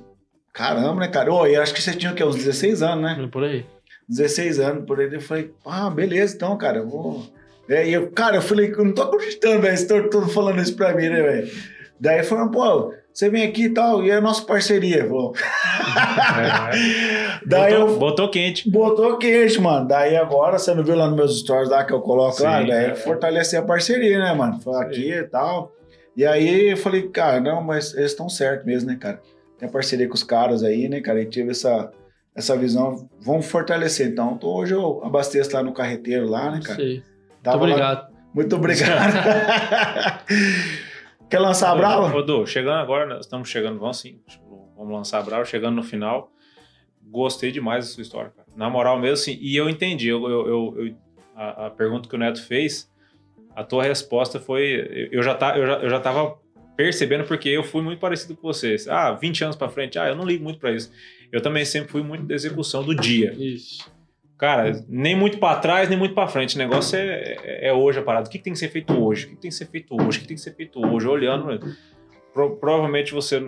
caramba, 0.54 1.02
né, 1.02 1.08
cara? 1.08 1.32
Ô, 1.32 1.46
eu 1.46 1.62
acho 1.62 1.74
que 1.74 1.82
você 1.82 1.94
tinha 1.94 2.12
o 2.12 2.16
quê? 2.16 2.24
Uns 2.24 2.36
16 2.36 2.82
anos, 2.82 3.04
né? 3.04 3.30
Por 3.32 3.44
aí. 3.44 3.66
16 4.08 4.60
anos 4.60 4.86
por 4.86 5.00
aí. 5.00 5.14
Eu 5.14 5.22
falei, 5.22 5.52
ah, 5.66 5.90
beleza, 5.90 6.36
então, 6.36 6.58
cara, 6.58 6.80
eu 6.80 6.88
vou. 6.88 7.28
É, 7.70 7.88
e 7.88 7.94
eu, 7.94 8.10
cara, 8.12 8.38
eu 8.38 8.42
falei, 8.42 8.72
eu 8.72 8.84
não 8.84 8.94
tô 8.94 9.04
acreditando, 9.04 9.62
velho, 9.62 9.78
vocês 9.78 9.92
estão 9.92 10.28
falando 10.30 10.62
isso 10.62 10.76
pra 10.76 10.96
mim, 10.96 11.08
né, 11.08 11.22
velho? 11.22 11.52
Daí 12.00 12.24
falaram, 12.24 12.50
pô, 12.50 12.94
você 13.14 13.30
vem 13.30 13.44
aqui 13.44 13.66
e 13.66 13.70
tal, 13.70 14.04
e 14.04 14.10
é 14.10 14.16
a 14.16 14.22
nossa 14.22 14.44
parceria. 14.44 15.06
Pô. 15.06 15.34
Daí 17.46 17.74
botou, 17.74 17.90
eu 17.90 18.00
botou 18.00 18.32
quente. 18.32 18.70
botou 18.70 19.18
queixo, 19.18 19.62
mano. 19.62 19.88
Daí 19.88 20.16
agora, 20.16 20.58
você 20.58 20.74
não 20.74 20.84
viu 20.84 20.96
lá 20.96 21.08
nos 21.08 21.16
meus 21.16 21.40
stories 21.40 21.70
lá 21.70 21.84
que 21.84 21.92
eu 21.92 22.00
coloco 22.00 22.42
lá? 22.42 22.62
Sim, 22.62 22.68
Daí 22.68 22.86
é. 22.86 22.96
fortalecer 22.96 23.60
a 23.60 23.64
parceria, 23.64 24.20
né, 24.20 24.34
mano? 24.34 24.60
Foi 24.62 24.82
aqui 24.82 25.12
e 25.12 25.24
tal. 25.24 25.74
E 26.16 26.26
aí 26.26 26.72
eu 26.72 26.78
falei, 26.78 27.10
cara, 27.10 27.40
não, 27.40 27.62
mas 27.62 27.94
eles 27.94 28.12
estão 28.12 28.30
certos 28.30 28.66
mesmo, 28.66 28.90
né, 28.90 28.98
cara? 29.00 29.22
Tem 29.60 29.70
a 29.70 29.72
parceria 29.72 30.08
com 30.08 30.16
os 30.16 30.24
caras 30.24 30.64
aí, 30.64 30.90
né, 30.90 31.02
cara? 31.02 31.22
E 31.22 31.28
tive 31.28 31.52
essa, 31.52 31.92
essa 32.34 32.58
visão. 32.58 33.08
Vamos 33.20 33.46
fortalecer. 33.46 34.08
Então, 34.08 34.34
então, 34.36 34.50
hoje 34.50 34.74
eu 34.74 35.04
abasteço 35.04 35.54
lá 35.54 35.62
no 35.62 35.74
carreteiro 35.74 36.28
lá, 36.28 36.50
né, 36.50 36.62
cara? 36.64 36.82
Muito 36.82 37.04
Tava 37.44 37.58
lá- 37.58 37.64
obrigado. 37.64 38.14
Muito 38.34 38.56
obrigado. 38.56 39.14
Quer 41.30 41.40
lançar 41.40 41.72
a 41.72 41.76
brava? 41.76 42.16
Ô, 42.16 42.22
Du, 42.24 42.46
chegando 42.48 42.78
agora, 42.80 43.06
nós 43.06 43.26
estamos 43.26 43.50
chegando, 43.50 43.80
vamos 43.80 44.00
sim, 44.00 44.20
vamos 44.76 44.94
lançar 44.94 45.20
a 45.20 45.22
brava, 45.22 45.46
chegando 45.46 45.76
no 45.76 45.84
final. 45.84 46.32
Gostei 47.04 47.52
demais 47.52 47.88
da 47.88 47.92
sua 47.94 48.02
história, 48.02 48.32
cara. 48.36 48.48
Na 48.56 48.70
moral 48.70 49.00
mesmo, 49.00 49.14
assim, 49.16 49.38
e 49.42 49.56
eu 49.56 49.70
entendi. 49.70 50.08
Eu, 50.10 50.24
eu, 50.30 50.48
eu- 50.48 50.86
eu- 50.88 50.96
a, 51.36 51.68
a 51.68 51.70
pergunta 51.70 52.10
que 52.10 52.16
o 52.16 52.20
Neto 52.20 52.44
fez, 52.46 52.90
a 53.56 53.64
tua 53.64 53.84
resposta 53.84 54.40
foi. 54.40 55.10
Eu 55.12 55.24
já, 55.24 55.34
tá, 55.34 55.58
eu, 55.58 55.66
já, 55.66 55.74
eu 55.80 55.90
já 55.90 56.00
tava 56.00 56.38
percebendo, 56.84 57.26
porque 57.26 57.50
eu 57.50 57.62
fui 57.62 57.82
muito 57.82 58.00
parecido 58.00 58.38
com 58.38 58.42
vocês. 58.48 58.88
Ah, 58.88 59.12
20 59.12 59.44
anos 59.44 59.58
pra 59.58 59.68
frente, 59.68 60.00
ah, 60.00 60.08
eu 60.08 60.16
não 60.16 60.24
ligo 60.26 60.42
muito 60.42 60.60
pra 60.60 60.72
isso. 60.72 60.90
Eu 61.30 61.42
também 61.42 61.66
sempre 61.66 61.92
fui 61.92 62.02
muito 62.02 62.24
da 62.24 62.34
execução 62.34 62.82
do 62.86 62.96
dia. 62.96 63.34
Isso. 63.38 63.92
Cara, 64.38 64.82
nem 64.88 65.14
muito 65.14 65.38
pra 65.40 65.58
trás, 65.58 65.90
nem 65.90 65.98
muito 65.98 66.16
pra 66.16 66.26
frente. 66.30 66.56
O 66.56 66.58
negócio 66.58 66.98
é, 66.98 67.36
é- 67.44 67.68
é 67.68 67.74
hoje 67.74 68.00
a 68.00 68.02
parada. 68.02 68.30
O 68.30 68.32
que, 68.32 68.38
que 68.38 68.44
tem 68.46 68.54
que 68.54 68.60
ser 68.60 68.70
feito 68.70 68.94
hoje? 68.98 69.26
O 69.26 69.30
que, 69.30 69.36
que 69.36 69.42
tem 69.42 69.50
que 69.52 69.56
ser 69.58 69.66
feito 69.66 69.94
hoje? 69.94 70.20
O 70.20 70.22
que 70.22 70.28
tem 70.30 70.38
que 70.38 70.42
ser 70.42 70.56
feito 70.56 70.80
hoje? 70.88 71.06
Olhando. 71.06 71.60
pro- 72.34 72.56
provavelmente 72.56 73.12
você, 73.12 73.42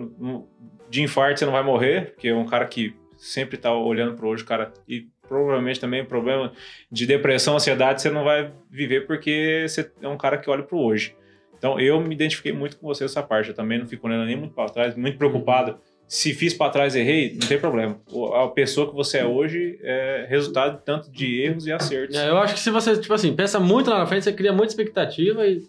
de 0.90 1.00
infarto, 1.02 1.38
você 1.38 1.46
não 1.46 1.52
vai 1.54 1.62
morrer, 1.62 2.10
porque 2.12 2.28
é 2.28 2.34
um 2.34 2.44
cara 2.44 2.66
que 2.66 2.94
sempre 3.16 3.56
tá 3.56 3.72
olhando 3.74 4.14
pro 4.14 4.28
hoje, 4.28 4.44
cara. 4.44 4.74
E 4.86 5.06
provavelmente 5.26 5.80
também 5.80 6.04
problema 6.04 6.52
de 6.90 7.06
depressão, 7.06 7.54
ansiedade, 7.56 8.02
você 8.02 8.10
não 8.10 8.24
vai 8.24 8.52
viver 8.70 9.06
porque 9.06 9.64
você 9.66 9.90
é 10.02 10.08
um 10.08 10.18
cara 10.18 10.36
que 10.36 10.50
olha 10.50 10.62
pro 10.64 10.76
hoje. 10.78 11.16
Então 11.62 11.78
eu 11.78 12.00
me 12.00 12.12
identifiquei 12.12 12.52
muito 12.52 12.76
com 12.76 12.88
você 12.88 13.04
nessa 13.04 13.22
parte. 13.22 13.50
Eu 13.50 13.54
também 13.54 13.78
não 13.78 13.86
fico 13.86 14.04
olhando 14.08 14.26
nem 14.26 14.34
muito 14.36 14.52
pra 14.52 14.66
trás, 14.66 14.96
muito 14.96 15.16
preocupado. 15.16 15.76
Se 16.08 16.34
fiz 16.34 16.52
pra 16.52 16.68
trás 16.68 16.96
errei, 16.96 17.38
não 17.40 17.46
tem 17.46 17.56
problema. 17.56 18.00
A 18.34 18.48
pessoa 18.48 18.88
que 18.88 18.94
você 18.96 19.18
é 19.18 19.24
hoje 19.24 19.78
é 19.80 20.26
resultado 20.28 20.82
tanto 20.84 21.08
de 21.08 21.40
erros 21.40 21.64
e 21.68 21.72
acertos. 21.72 22.16
É, 22.16 22.28
eu 22.28 22.36
acho 22.38 22.54
que 22.54 22.60
se 22.60 22.68
você, 22.68 22.96
tipo 22.98 23.14
assim, 23.14 23.32
pensa 23.32 23.60
muito 23.60 23.88
lá 23.88 24.00
na 24.00 24.06
frente, 24.06 24.24
você 24.24 24.32
cria 24.32 24.52
muita 24.52 24.72
expectativa 24.72 25.46
e, 25.46 25.62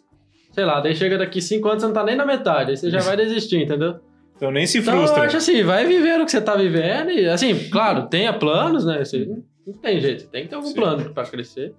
sei 0.51 0.65
lá, 0.65 0.79
daí 0.81 0.95
chega 0.95 1.15
daqui 1.15 1.39
cinco 1.39 1.67
anos 1.67 1.81
você 1.83 1.87
não 1.87 1.93
tá 1.93 2.03
nem 2.03 2.15
na 2.15 2.25
metade, 2.25 2.71
aí 2.71 2.77
você 2.77 2.89
já 2.89 2.99
vai 2.99 3.15
desistir, 3.15 3.61
entendeu? 3.61 3.99
Então 4.35 4.49
nem 4.49 4.65
se 4.65 4.79
Então 4.79 4.95
eu 4.95 4.99
frustra. 5.01 5.25
acho 5.25 5.37
assim, 5.37 5.61
vai 5.63 5.85
viver 5.85 6.19
o 6.19 6.25
que 6.25 6.31
você 6.31 6.41
tá 6.41 6.55
vivendo 6.55 7.11
e, 7.11 7.29
assim, 7.29 7.69
claro, 7.69 8.07
tenha 8.07 8.33
planos, 8.33 8.83
né? 8.83 9.05
Você, 9.05 9.25
não, 9.25 9.43
não 9.67 9.73
tem 9.75 10.01
jeito, 10.01 10.27
tem 10.27 10.43
que 10.43 10.49
ter 10.49 10.55
algum 10.55 10.69
Sim. 10.69 10.73
plano 10.73 11.13
pra 11.13 11.23
crescer. 11.23 11.71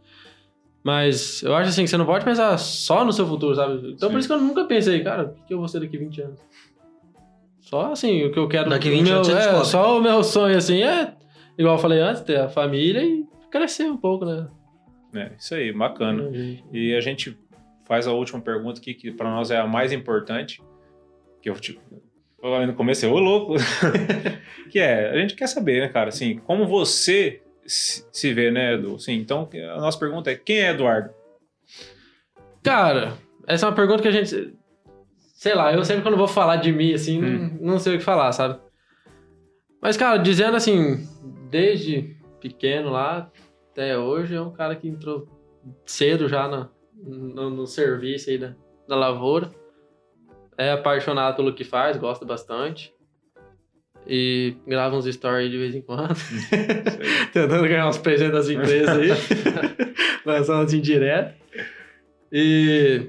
Mas 0.85 1.43
eu 1.43 1.55
acho 1.57 1.71
assim, 1.71 1.85
que 1.85 1.89
você 1.89 1.97
não 1.97 2.05
pode 2.05 2.27
pensar 2.27 2.59
só 2.59 3.07
no 3.07 3.13
seu 3.13 3.27
futuro, 3.27 3.55
sabe? 3.55 3.93
Então 3.93 4.11
por 4.11 4.17
Sim. 4.17 4.19
isso 4.19 4.29
que 4.29 4.35
eu 4.35 4.41
nunca 4.41 4.65
pensei, 4.67 5.03
cara, 5.03 5.35
o 5.43 5.47
que 5.47 5.55
eu 5.55 5.59
vou 5.59 5.67
ser 5.67 5.81
daqui 5.81 5.97
20 5.97 6.21
anos? 6.21 6.41
Só 7.63 7.93
assim, 7.93 8.23
o 8.25 8.31
que 8.31 8.39
eu 8.39 8.47
quero. 8.47 8.69
Daqui 8.69 8.89
o 8.89 8.93
20 8.93 9.03
meu, 9.05 9.15
anos 9.15 9.29
você 9.29 9.35
é. 9.35 9.65
Só 9.65 9.99
o 9.99 10.03
meu 10.03 10.23
sonho, 10.23 10.59
assim, 10.59 10.83
é, 10.83 11.15
igual 11.57 11.77
eu 11.77 11.81
falei 11.81 12.01
antes, 12.01 12.21
ter 12.21 12.39
a 12.39 12.51
família 12.51 13.03
e 13.03 13.25
crescer 13.51 13.85
um 13.85 13.97
pouco, 13.97 14.27
né? 14.27 14.47
É, 15.15 15.31
isso 15.39 15.55
aí, 15.55 15.73
bacana. 15.73 16.31
E 16.71 16.95
a 16.95 17.01
gente 17.01 17.39
faz 17.87 18.07
a 18.07 18.13
última 18.13 18.41
pergunta 18.41 18.79
aqui, 18.79 18.93
que 18.93 19.11
para 19.11 19.31
nós 19.31 19.51
é 19.51 19.57
a 19.57 19.67
mais 19.67 19.91
importante. 19.91 20.63
Que 21.41 21.49
eu, 21.49 21.55
tipo, 21.55 21.81
falei 22.43 22.67
no 22.67 22.75
começo, 22.75 23.07
eu, 23.07 23.13
ô 23.13 23.19
louco. 23.19 23.55
que 24.71 24.79
é, 24.79 25.11
a 25.11 25.17
gente 25.17 25.35
quer 25.35 25.47
saber, 25.47 25.81
né, 25.81 25.89
cara, 25.89 26.11
assim, 26.11 26.37
como 26.39 26.67
você 26.67 27.43
se 27.67 28.33
vê, 28.35 28.51
né, 28.51 28.75
Edu? 28.75 28.97
Assim, 28.97 29.13
então, 29.15 29.49
a 29.75 29.81
nossa 29.81 29.99
pergunta 29.99 30.31
é, 30.31 30.35
quem 30.37 30.61
é 30.61 30.71
Eduardo? 30.71 31.11
Cara, 32.63 33.15
essa 33.47 33.67
é 33.67 33.69
uma 33.69 33.75
pergunta 33.75 34.03
que 34.03 34.09
a 34.09 34.13
gente. 34.13 34.55
Sei 35.35 35.55
lá, 35.55 35.73
eu 35.73 35.85
sempre 35.85 36.03
quando 36.03 36.17
vou 36.17 36.29
falar 36.29 36.57
de 36.57 36.73
mim, 36.73 36.95
assim, 36.95 37.23
Hum. 37.23 37.59
não, 37.61 37.73
não 37.73 37.79
sei 37.79 37.95
o 37.97 37.99
que 37.99 38.05
falar, 38.05 38.33
sabe? 38.33 38.59
Mas, 39.83 39.97
cara, 39.97 40.17
dizendo 40.17 40.57
assim, 40.57 41.07
desde 41.51 42.17
pequeno 42.41 42.91
lá 42.91 43.31
até 43.71 43.99
hoje, 43.99 44.35
é 44.35 44.41
um 44.41 44.53
cara 44.53 44.75
que 44.75 44.89
entrou 44.89 45.29
cedo 45.85 46.29
já 46.29 46.49
na- 46.49 46.71
no, 46.97 47.51
no 47.51 47.67
serviço 47.67 48.31
aí 48.31 48.39
da, 48.39 48.55
da 48.89 48.97
lavoura. 48.97 49.51
É 50.57 50.71
apaixonado 50.73 51.37
pelo 51.37 51.53
que 51.53 51.65
faz, 51.65 51.97
gosta 51.99 52.25
bastante. 52.25 52.94
E 54.07 54.57
grava 54.67 54.97
uns 54.97 55.07
stories 55.07 55.51
de 55.51 55.57
vez 55.59 55.75
em 55.75 55.81
quando. 55.81 56.15
Tentando 57.33 57.63
ganhar 57.67 57.89
uns 57.89 57.97
presentes 57.99 58.35
das 58.35 58.49
empresas 58.51 58.99
aí. 58.99 59.09
Lançando 60.27 60.65
assim 60.65 60.81
direto. 60.81 61.35
E. 62.31 63.09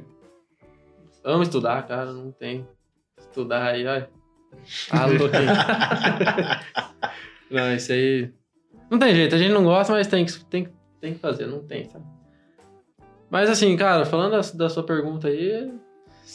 Amo 1.24 1.44
estudar, 1.44 1.86
cara, 1.88 2.14
não 2.14 2.32
tem. 2.32 2.66
Estudar 3.20 3.64
aí, 3.66 3.86
olha. 3.86 4.10
Ah, 4.92 5.06
louco 5.06 5.36
aí. 5.36 5.46
Não, 7.52 7.74
isso 7.76 7.92
aí. 7.92 8.32
Não 8.90 8.98
tem 8.98 9.14
jeito, 9.16 9.36
a 9.36 9.38
gente 9.38 9.52
não 9.52 9.64
gosta, 9.64 9.94
mas 9.94 10.08
tem 10.08 10.26
que, 10.26 10.46
tem, 10.46 10.68
tem 11.02 11.14
que 11.14 11.20
fazer, 11.20 11.46
não 11.48 11.60
tem, 11.60 11.90
sabe? 11.90 12.06
Mas 13.30 13.50
assim, 13.50 13.76
cara, 13.76 14.06
falando 14.06 14.32
da, 14.32 14.42
da 14.58 14.70
sua 14.70 14.84
pergunta 14.84 15.28
aí, 15.28 15.72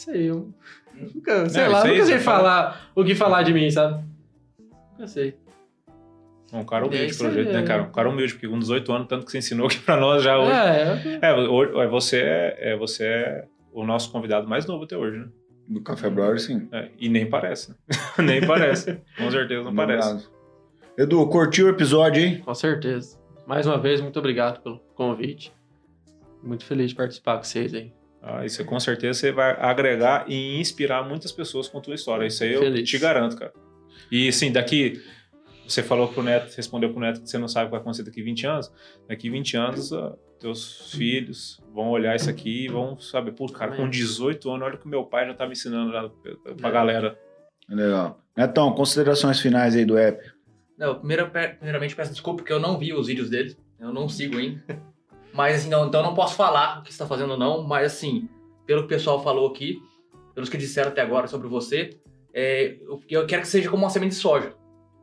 aí. 0.09 0.25
Eu 0.25 0.53
nunca, 0.93 1.49
sei 1.49 1.63
Não, 1.63 1.71
lá, 1.71 1.83
aí 1.83 1.91
nunca 1.93 2.05
sei 2.05 2.17
você 2.17 2.23
fala- 2.23 2.37
falar 2.39 2.91
o 2.95 3.03
que 3.03 3.15
falar 3.15 3.43
de 3.43 3.53
mim, 3.53 3.69
sabe? 3.71 4.03
Nunca 5.01 5.07
sei. 5.07 5.35
Um 6.53 6.63
cara 6.65 6.83
É 6.85 6.87
humilde, 6.87 7.05
aí, 7.05 7.33
jeito, 7.33 7.51
né, 7.51 7.59
é. 7.61 7.63
cara? 7.63 7.83
Um 7.83 7.91
cara 7.91 8.09
humilde, 8.09 8.33
porque 8.33 8.47
com 8.47 8.59
18 8.59 8.91
anos, 8.91 9.07
tanto 9.07 9.25
que 9.25 9.31
você 9.31 9.37
ensinou 9.39 9.67
que 9.67 9.79
pra 9.79 9.97
nós 9.97 10.21
já 10.21 10.37
hoje. 10.37 10.51
É, 10.51 11.19
É, 11.29 11.33
hoje- 11.33 11.71
é, 11.79 11.87
você 11.87 12.17
é, 12.19 12.57
é, 12.73 12.77
você 12.77 13.05
é 13.05 13.45
o 13.73 13.83
nosso 13.85 14.11
convidado 14.11 14.47
mais 14.47 14.65
novo 14.67 14.83
até 14.83 14.95
hoje, 14.97 15.17
né? 15.17 15.27
Do 15.67 15.81
Café 15.81 16.09
Brother, 16.09 16.39
sim. 16.39 16.67
É, 16.71 16.89
e 16.99 17.07
nem 17.09 17.27
parece, 17.27 17.71
né? 17.71 17.75
nem 18.23 18.45
parece. 18.45 18.99
Com 19.17 19.31
certeza 19.31 19.63
não 19.63 19.73
parece. 19.73 20.09
Obrigado. 20.09 20.31
Edu, 20.97 21.25
curtiu 21.29 21.67
o 21.67 21.69
episódio, 21.69 22.21
hein? 22.21 22.41
com 22.45 22.53
certeza. 22.53 23.17
Mais 23.47 23.65
uma 23.65 23.77
vez, 23.79 24.01
muito 24.01 24.19
obrigado 24.19 24.61
pelo 24.61 24.77
convite. 24.93 25.51
Muito 26.43 26.65
feliz 26.65 26.89
de 26.89 26.95
participar 26.95 27.37
com 27.37 27.43
vocês 27.43 27.73
aí. 27.73 27.91
Ah, 28.21 28.45
isso 28.45 28.63
com 28.65 28.79
certeza 28.79 29.17
você 29.19 29.31
vai 29.31 29.51
agregar 29.59 30.25
e 30.27 30.59
inspirar 30.59 31.01
muitas 31.07 31.31
pessoas 31.31 31.67
com 31.67 31.77
a 31.79 31.81
tua 31.81 31.95
história. 31.95 32.25
Isso 32.27 32.43
aí 32.43 32.53
eu 32.53 32.59
Feliz. 32.61 32.87
te 32.89 32.99
garanto, 32.99 33.35
cara. 33.37 33.51
E 34.11 34.27
assim, 34.27 34.51
daqui. 34.51 35.01
Você 35.67 35.81
falou 35.81 36.09
pro 36.09 36.21
Neto, 36.21 36.53
respondeu 36.53 36.89
pro 36.91 36.99
Neto 36.99 37.21
que 37.21 37.29
você 37.29 37.37
não 37.37 37.47
sabe 37.47 37.65
o 37.65 37.67
que 37.67 37.71
vai 37.71 37.79
acontecer 37.79 38.03
daqui 38.03 38.21
20 38.21 38.45
anos. 38.45 38.71
Daqui 39.07 39.29
20 39.29 39.55
anos, 39.55 39.91
ó, 39.93 40.17
teus 40.37 40.91
filhos 40.91 41.61
vão 41.73 41.89
olhar 41.91 42.13
isso 42.15 42.29
aqui 42.29 42.65
e 42.65 42.67
vão 42.67 42.99
saber, 42.99 43.31
pô, 43.31 43.45
cara, 43.47 43.73
com 43.75 43.89
18 43.89 44.49
anos, 44.49 44.63
olha 44.67 44.75
o 44.75 44.77
que 44.77 44.87
meu 44.87 45.05
pai 45.05 45.25
já 45.27 45.33
tá 45.33 45.45
me 45.45 45.53
ensinando 45.53 45.91
lá 45.93 46.09
pra 46.57 46.67
É. 46.67 46.71
galera. 46.71 47.17
Legal. 47.69 48.19
Netão, 48.35 48.73
considerações 48.73 49.39
finais 49.39 49.73
aí 49.75 49.85
do 49.85 49.97
app. 49.97 50.21
Não, 50.77 50.95
primeiro, 50.95 51.29
primeiramente 51.29 51.95
peço 51.95 52.11
desculpa 52.11 52.39
porque 52.39 52.51
eu 52.51 52.59
não 52.59 52.77
vi 52.77 52.91
os 52.93 53.07
vídeos 53.07 53.29
deles. 53.29 53.55
Eu 53.79 53.93
não 53.93 54.09
sigo 54.09 54.37
ainda. 54.37 54.61
Mas 55.33 55.57
assim, 55.57 55.69
não, 55.69 55.87
então 55.87 56.01
eu 56.01 56.05
não 56.07 56.13
posso 56.15 56.35
falar 56.35 56.79
o 56.79 56.81
que 56.81 56.89
você 56.89 56.95
está 56.95 57.07
fazendo 57.07 57.31
ou 57.31 57.37
não. 57.39 57.63
Mas 57.63 57.93
assim, 57.93 58.27
pelo 58.65 58.81
que 58.81 58.85
o 58.87 58.89
pessoal 58.89 59.23
falou 59.23 59.47
aqui, 59.49 59.79
pelos 60.35 60.49
que 60.49 60.57
disseram 60.57 60.89
até 60.89 61.01
agora 61.01 61.27
sobre 61.27 61.47
você, 61.47 61.97
é, 62.33 62.77
eu, 63.09 63.25
quero 63.25 63.41
que 63.41 63.47
seja 63.47 63.69
como 63.69 63.83
uma 63.83 63.89
semente 63.89 64.11
de 64.15 64.21
soja. 64.21 64.53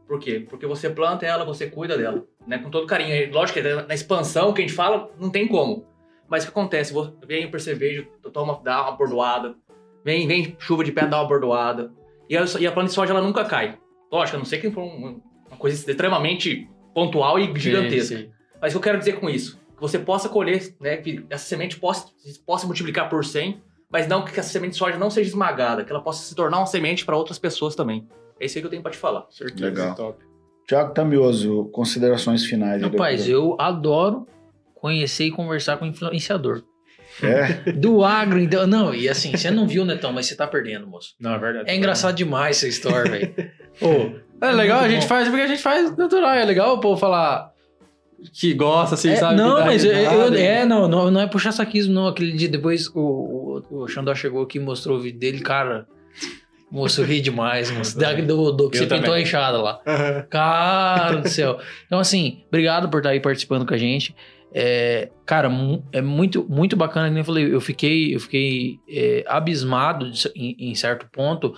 Por 0.07 0.19
quê? 0.19 0.45
Porque 0.49 0.67
você 0.67 0.89
planta 0.89 1.27
ela, 1.27 1.45
você 1.45 1.67
cuida 1.69 1.97
dela, 1.97 2.25
né? 2.47 2.59
Com 2.59 2.71
todo 2.71 2.87
carinho. 2.87 3.15
E 3.15 3.27
Lógico 3.31 3.61
que 3.61 3.69
na 3.87 3.95
expansão 3.95 4.53
que 4.53 4.63
a 4.63 4.67
gente 4.67 4.75
fala, 4.75 5.11
não 5.19 5.29
tem 5.31 5.47
como. 5.47 5.87
Mas 6.29 6.43
o 6.43 6.47
que 6.47 6.51
acontece? 6.51 6.95
Vem 7.27 7.47
o 7.47 7.51
percevejo, 7.51 8.07
toma, 8.33 8.61
dá 8.65 8.83
uma 8.83 8.93
bordoada. 8.93 9.55
Vem, 10.05 10.27
vem 10.27 10.57
chuva 10.59 10.83
de 10.85 10.93
pedra, 10.93 11.11
dá 11.11 11.21
uma 11.21 11.29
bordoada. 11.29 11.93
E 12.29 12.37
a, 12.37 12.45
e 12.59 12.67
a 12.67 12.73
planta 12.73 12.89
de 12.89 12.95
soja, 12.95 13.13
ela 13.13 13.21
nunca 13.23 13.45
cai. 13.45 13.79
Lógico, 14.11 14.37
a 14.37 14.39
não 14.39 14.47
ser 14.47 14.59
que 14.59 14.71
for 14.71 14.83
um- 14.83 15.21
uma 15.49 15.57
coisa 15.59 15.91
extremamente 15.91 16.69
pontual 16.95 17.39
e 17.39 17.53
gigantesca. 17.59 18.17
Sim, 18.17 18.23
sim. 18.25 18.31
Mas 18.61 18.73
o 18.73 18.75
que 18.75 18.79
eu 18.79 18.83
quero 18.93 18.99
dizer 18.99 19.21
com 19.21 19.29
isso? 19.29 19.59
Que 19.75 19.81
você 19.81 19.99
possa 19.99 20.29
colher, 20.29 20.75
né? 20.81 20.97
Que 20.97 21.25
essa 21.31 21.45
semente 21.45 21.79
possa, 21.79 22.09
possa 22.47 22.67
multiplicar 22.67 23.09
por 23.09 23.25
100, 23.25 23.63
mas 23.91 24.07
não 24.07 24.25
que 24.25 24.39
essa 24.39 24.49
semente 24.51 24.73
de 24.73 24.79
soja 24.79 24.97
não 24.99 25.11
seja 25.11 25.29
esmagada, 25.31 25.85
que 25.85 25.91
ela 25.93 26.03
possa 26.03 26.23
se 26.23 26.35
tornar 26.35 26.59
uma 26.59 26.67
semente 26.67 27.05
para 27.05 27.17
outras 27.17 27.39
pessoas 27.39 27.75
também. 27.75 28.07
É 28.41 28.47
isso 28.47 28.57
aí 28.59 28.63
que 28.63 28.67
eu 28.67 28.71
tenho 28.71 28.83
para 28.83 28.93
te 28.93 28.99
falar. 28.99 29.27
Certeza. 29.31 29.65
Legal. 29.65 29.95
Top. 29.95 30.25
Tiago 30.67 30.93
Tamioso, 30.93 31.65
considerações 31.73 32.45
finais. 32.45 32.83
Rapaz, 32.83 33.27
eu 33.29 33.57
adoro 33.59 34.27
conhecer 34.75 35.25
e 35.25 35.31
conversar 35.31 35.77
com 35.79 35.87
influenciador. 35.87 36.63
É? 37.23 37.73
Do 37.73 38.05
agro, 38.05 38.39
então. 38.39 38.67
Não, 38.67 38.95
e 38.95 39.09
assim, 39.09 39.33
você 39.37 39.51
não 39.51 39.67
viu, 39.67 39.85
Netão, 39.85 40.13
mas 40.13 40.27
você 40.27 40.37
tá 40.37 40.47
perdendo, 40.47 40.87
moço. 40.87 41.15
Não, 41.19 41.35
é 41.35 41.39
verdade. 41.39 41.71
É 41.71 41.75
engraçado 41.75 42.15
demais 42.15 42.59
essa 42.59 42.69
história, 42.69 43.11
velho. 43.11 43.35
Ô, 43.81 44.45
É 44.47 44.53
legal, 44.53 44.81
a 44.81 44.89
gente 44.89 45.03
bom. 45.03 45.09
faz 45.09 45.27
porque 45.29 45.43
a 45.43 45.47
gente 45.49 45.63
faz 45.63 45.97
natural. 45.97 46.31
É 46.35 46.45
legal 46.45 46.75
o 46.77 46.81
povo 46.81 47.01
falar 47.01 47.51
que 48.35 48.53
gosta, 48.55 48.95
assim, 48.95 49.11
É, 49.11 49.17
sabe? 49.17 49.37
não, 49.37 49.65
mas 49.65 49.85
eu, 49.85 49.93
eu- 49.93 50.35
é, 50.35 50.65
não, 50.67 50.87
não, 50.87 51.11
não 51.11 51.21
é 51.21 51.27
puxar 51.27 51.51
saquismo, 51.51 51.93
não. 51.95 52.07
Aquele 52.09 52.33
dia 52.33 52.49
depois 52.49 52.87
o, 52.95 53.01
o, 53.71 53.87
Xandó 53.89 54.15
chegou 54.15 54.43
aqui 54.43 54.59
e 54.59 54.61
mostrou 54.61 54.97
o 54.99 55.01
vídeo 55.01 55.19
dele, 55.19 55.41
cara. 55.41 55.87
Moço, 56.71 57.01
eu 57.01 57.07
ri 57.07 57.21
demais, 57.21 57.71
moço. 57.71 57.99
Da- 57.99 58.13
Do, 58.13 58.53
do 58.53 58.69
que 58.71 58.77
Eu 58.77 58.83
você 58.83 58.87
pintou 58.89 59.01
também. 59.07 59.15
a 59.15 59.21
enxada 59.23 59.61
lá. 59.63 59.81
Cara 60.29 61.17
do 61.21 61.29
céu. 61.29 61.59
Então, 61.87 61.99
assim, 61.99 62.43
obrigado 62.49 62.89
por 62.91 62.99
estar 62.99 63.11
aí 63.11 63.21
participando 63.21 63.67
com 63.67 63.73
a 63.75 63.79
gente. 63.79 64.15
É, 64.53 65.11
cara, 65.27 65.51
é 65.93 66.01
muito, 66.01 66.47
muito 66.49 66.75
bacana, 66.77 67.09
como 67.09 67.19
eu 67.19 67.25
falei, 67.25 67.55
eu 67.55 67.61
fiquei, 67.61 68.15
eu 68.15 68.21
fiquei 68.21 68.79
é, 68.89 69.25
abismado 69.27 70.11
de- 70.11 70.31
em, 70.35 70.57
em 70.71 70.75
certo 70.75 71.07
ponto 71.11 71.55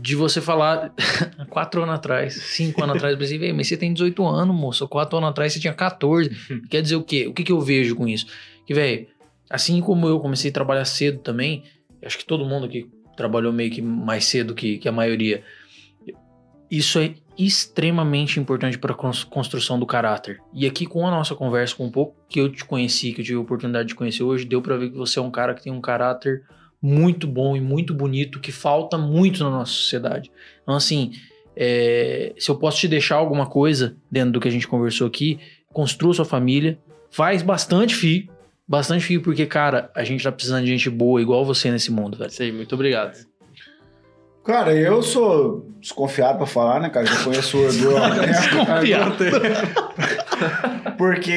de 0.00 0.14
você 0.16 0.40
falar 0.40 0.92
quatro 1.50 1.82
anos 1.82 1.94
atrás, 1.94 2.34
cinco 2.34 2.82
anos 2.82 2.96
atrás, 2.96 3.12
eu 3.14 3.18
pensei, 3.18 3.38
"Véi, 3.38 3.52
mas 3.52 3.68
você 3.68 3.76
tem 3.76 3.92
18 3.92 4.26
anos, 4.26 4.54
moço, 4.56 4.88
quatro 4.88 5.16
anos 5.18 5.30
atrás 5.30 5.52
você 5.52 5.60
tinha 5.60 5.72
14. 5.74 6.30
Quer 6.68 6.82
dizer 6.82 6.96
o 6.96 7.02
quê? 7.04 7.26
O 7.26 7.32
que, 7.34 7.42
que 7.44 7.52
eu 7.52 7.60
vejo 7.60 7.94
com 7.94 8.08
isso? 8.08 8.26
Que, 8.66 8.74
velho, 8.74 9.06
assim 9.50 9.80
como 9.80 10.06
eu 10.06 10.20
comecei 10.20 10.50
a 10.50 10.54
trabalhar 10.54 10.84
cedo 10.84 11.18
também, 11.18 11.64
acho 12.02 12.16
que 12.16 12.24
todo 12.24 12.46
mundo 12.46 12.66
aqui 12.66 12.88
trabalhou 13.16 13.52
meio 13.52 13.70
que 13.70 13.82
mais 13.82 14.24
cedo 14.24 14.54
que, 14.54 14.78
que 14.78 14.88
a 14.88 14.92
maioria. 14.92 15.42
Isso 16.70 17.00
é 17.00 17.14
extremamente 17.36 18.38
importante 18.38 18.78
para 18.78 18.92
a 18.92 18.96
construção 18.96 19.78
do 19.78 19.84
caráter. 19.84 20.38
E 20.54 20.66
aqui 20.66 20.86
com 20.86 21.06
a 21.06 21.10
nossa 21.10 21.34
conversa, 21.34 21.74
com 21.74 21.86
um 21.86 21.90
pouco 21.90 22.14
que 22.28 22.40
eu 22.40 22.48
te 22.48 22.64
conheci, 22.64 23.12
que 23.12 23.22
eu 23.22 23.24
tive 23.24 23.38
a 23.38 23.40
oportunidade 23.40 23.88
de 23.88 23.94
conhecer 23.94 24.22
hoje, 24.22 24.44
deu 24.44 24.62
para 24.62 24.76
ver 24.76 24.90
que 24.90 24.96
você 24.96 25.18
é 25.18 25.22
um 25.22 25.30
cara 25.30 25.52
que 25.52 25.62
tem 25.62 25.72
um 25.72 25.80
caráter 25.80 26.44
muito 26.80 27.26
bom 27.26 27.56
e 27.56 27.60
muito 27.60 27.92
bonito, 27.92 28.40
que 28.40 28.52
falta 28.52 28.96
muito 28.96 29.42
na 29.42 29.50
nossa 29.50 29.72
sociedade. 29.72 30.30
Então, 30.62 30.74
assim, 30.74 31.12
é, 31.56 32.32
se 32.38 32.50
eu 32.50 32.56
posso 32.56 32.78
te 32.78 32.88
deixar 32.88 33.16
alguma 33.16 33.46
coisa 33.46 33.96
dentro 34.10 34.32
do 34.32 34.40
que 34.40 34.48
a 34.48 34.50
gente 34.50 34.68
conversou 34.68 35.06
aqui, 35.06 35.38
construa 35.72 36.14
sua 36.14 36.24
família, 36.24 36.78
faz 37.10 37.42
bastante 37.42 37.94
fio, 37.94 38.28
bastante 38.70 39.04
fio, 39.04 39.20
porque, 39.20 39.46
cara, 39.46 39.90
a 39.96 40.04
gente 40.04 40.22
tá 40.22 40.30
precisando 40.30 40.64
de 40.64 40.70
gente 40.70 40.88
boa 40.88 41.20
igual 41.20 41.44
você 41.44 41.72
nesse 41.72 41.90
mundo, 41.90 42.16
velho. 42.16 42.30
Isso 42.30 42.40
aí, 42.40 42.52
muito 42.52 42.72
obrigado. 42.72 43.18
Cara, 44.44 44.72
eu 44.72 45.02
sou 45.02 45.66
desconfiado 45.80 46.38
pra 46.38 46.46
falar, 46.46 46.78
né, 46.80 46.88
cara? 46.88 47.04
Já 47.04 47.24
conheço 47.24 47.58
o 47.58 47.68
Edu 47.68 47.96
há 47.96 48.10
tempo. 48.14 48.26
Desconfiado. 48.26 49.24
Porque 50.96 51.32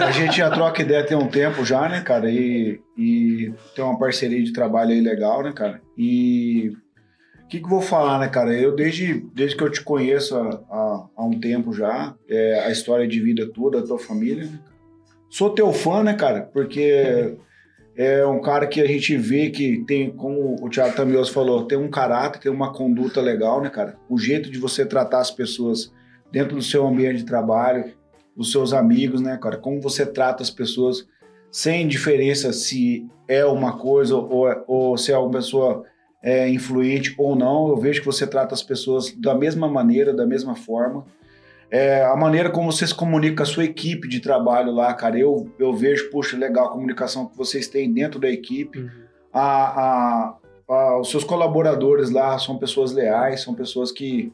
a 0.00 0.12
gente 0.12 0.36
já 0.36 0.48
troca 0.48 0.80
ideia 0.80 1.04
tem 1.04 1.16
um 1.16 1.26
tempo 1.26 1.64
já, 1.64 1.88
né, 1.88 2.02
cara? 2.02 2.30
E, 2.30 2.80
e 2.96 3.52
tem 3.74 3.84
uma 3.84 3.98
parceria 3.98 4.42
de 4.42 4.52
trabalho 4.52 4.92
aí 4.92 5.00
legal, 5.00 5.42
né, 5.42 5.52
cara? 5.52 5.80
E 5.98 6.72
o 7.42 7.48
que, 7.48 7.58
que 7.58 7.64
eu 7.64 7.70
vou 7.70 7.82
falar, 7.82 8.20
né, 8.20 8.28
cara? 8.28 8.54
Eu, 8.54 8.76
desde, 8.76 9.26
desde 9.34 9.56
que 9.56 9.64
eu 9.64 9.70
te 9.70 9.82
conheço 9.82 10.36
há, 10.36 10.60
há, 10.70 11.06
há 11.16 11.24
um 11.24 11.40
tempo 11.40 11.72
já, 11.72 12.14
é, 12.28 12.64
a 12.64 12.70
história 12.70 13.08
de 13.08 13.20
vida 13.20 13.50
toda 13.52 13.80
da 13.80 13.86
tua 13.86 13.98
família, 13.98 14.44
né? 14.44 14.58
Sou 15.36 15.50
teu 15.50 15.70
fã, 15.70 16.02
né, 16.02 16.14
cara? 16.14 16.48
Porque 16.50 17.36
é 17.94 18.24
um 18.24 18.40
cara 18.40 18.66
que 18.66 18.80
a 18.80 18.86
gente 18.86 19.18
vê 19.18 19.50
que 19.50 19.84
tem, 19.86 20.10
como 20.10 20.56
o 20.64 20.70
Thiago 20.70 20.96
Tamioso 20.96 21.30
falou, 21.30 21.66
tem 21.66 21.76
um 21.76 21.90
caráter, 21.90 22.40
tem 22.40 22.50
uma 22.50 22.72
conduta 22.72 23.20
legal, 23.20 23.60
né, 23.60 23.68
cara? 23.68 23.98
O 24.08 24.16
jeito 24.16 24.50
de 24.50 24.58
você 24.58 24.86
tratar 24.86 25.18
as 25.18 25.30
pessoas 25.30 25.92
dentro 26.32 26.56
do 26.56 26.62
seu 26.62 26.86
ambiente 26.86 27.18
de 27.18 27.24
trabalho, 27.24 27.92
os 28.34 28.50
seus 28.50 28.72
amigos, 28.72 29.20
né, 29.20 29.36
cara? 29.36 29.58
Como 29.58 29.78
você 29.78 30.06
trata 30.06 30.42
as 30.42 30.48
pessoas 30.48 31.06
sem 31.52 31.86
diferença 31.86 32.50
se 32.50 33.06
é 33.28 33.44
uma 33.44 33.76
coisa 33.76 34.16
ou, 34.16 34.46
ou 34.66 34.96
se 34.96 35.12
é 35.12 35.18
uma 35.18 35.30
pessoa 35.30 35.84
é, 36.22 36.48
influente 36.48 37.14
ou 37.18 37.36
não. 37.36 37.68
Eu 37.68 37.76
vejo 37.76 38.00
que 38.00 38.06
você 38.06 38.26
trata 38.26 38.54
as 38.54 38.62
pessoas 38.62 39.12
da 39.12 39.34
mesma 39.34 39.68
maneira, 39.68 40.14
da 40.14 40.24
mesma 40.24 40.56
forma. 40.56 41.04
É, 41.70 42.04
a 42.04 42.14
maneira 42.16 42.48
como 42.50 42.70
você 42.70 42.86
se 42.86 42.94
comunica 42.94 43.36
com 43.38 43.42
a 43.42 43.46
sua 43.46 43.64
equipe 43.64 44.08
de 44.08 44.20
trabalho 44.20 44.70
lá, 44.72 44.94
cara, 44.94 45.18
eu, 45.18 45.50
eu 45.58 45.72
vejo, 45.74 46.10
puxa, 46.10 46.36
legal 46.36 46.66
a 46.66 46.70
comunicação 46.70 47.26
que 47.26 47.36
vocês 47.36 47.66
têm 47.66 47.92
dentro 47.92 48.20
da 48.20 48.28
equipe. 48.30 48.88
A, 49.32 49.40
a- 49.40 50.36
a- 50.68 51.00
os 51.00 51.10
seus 51.10 51.24
colaboradores 51.24 52.10
lá 52.10 52.38
são 52.38 52.56
pessoas 52.56 52.92
leais, 52.92 53.42
são 53.42 53.54
pessoas 53.54 53.90
que 53.90 54.32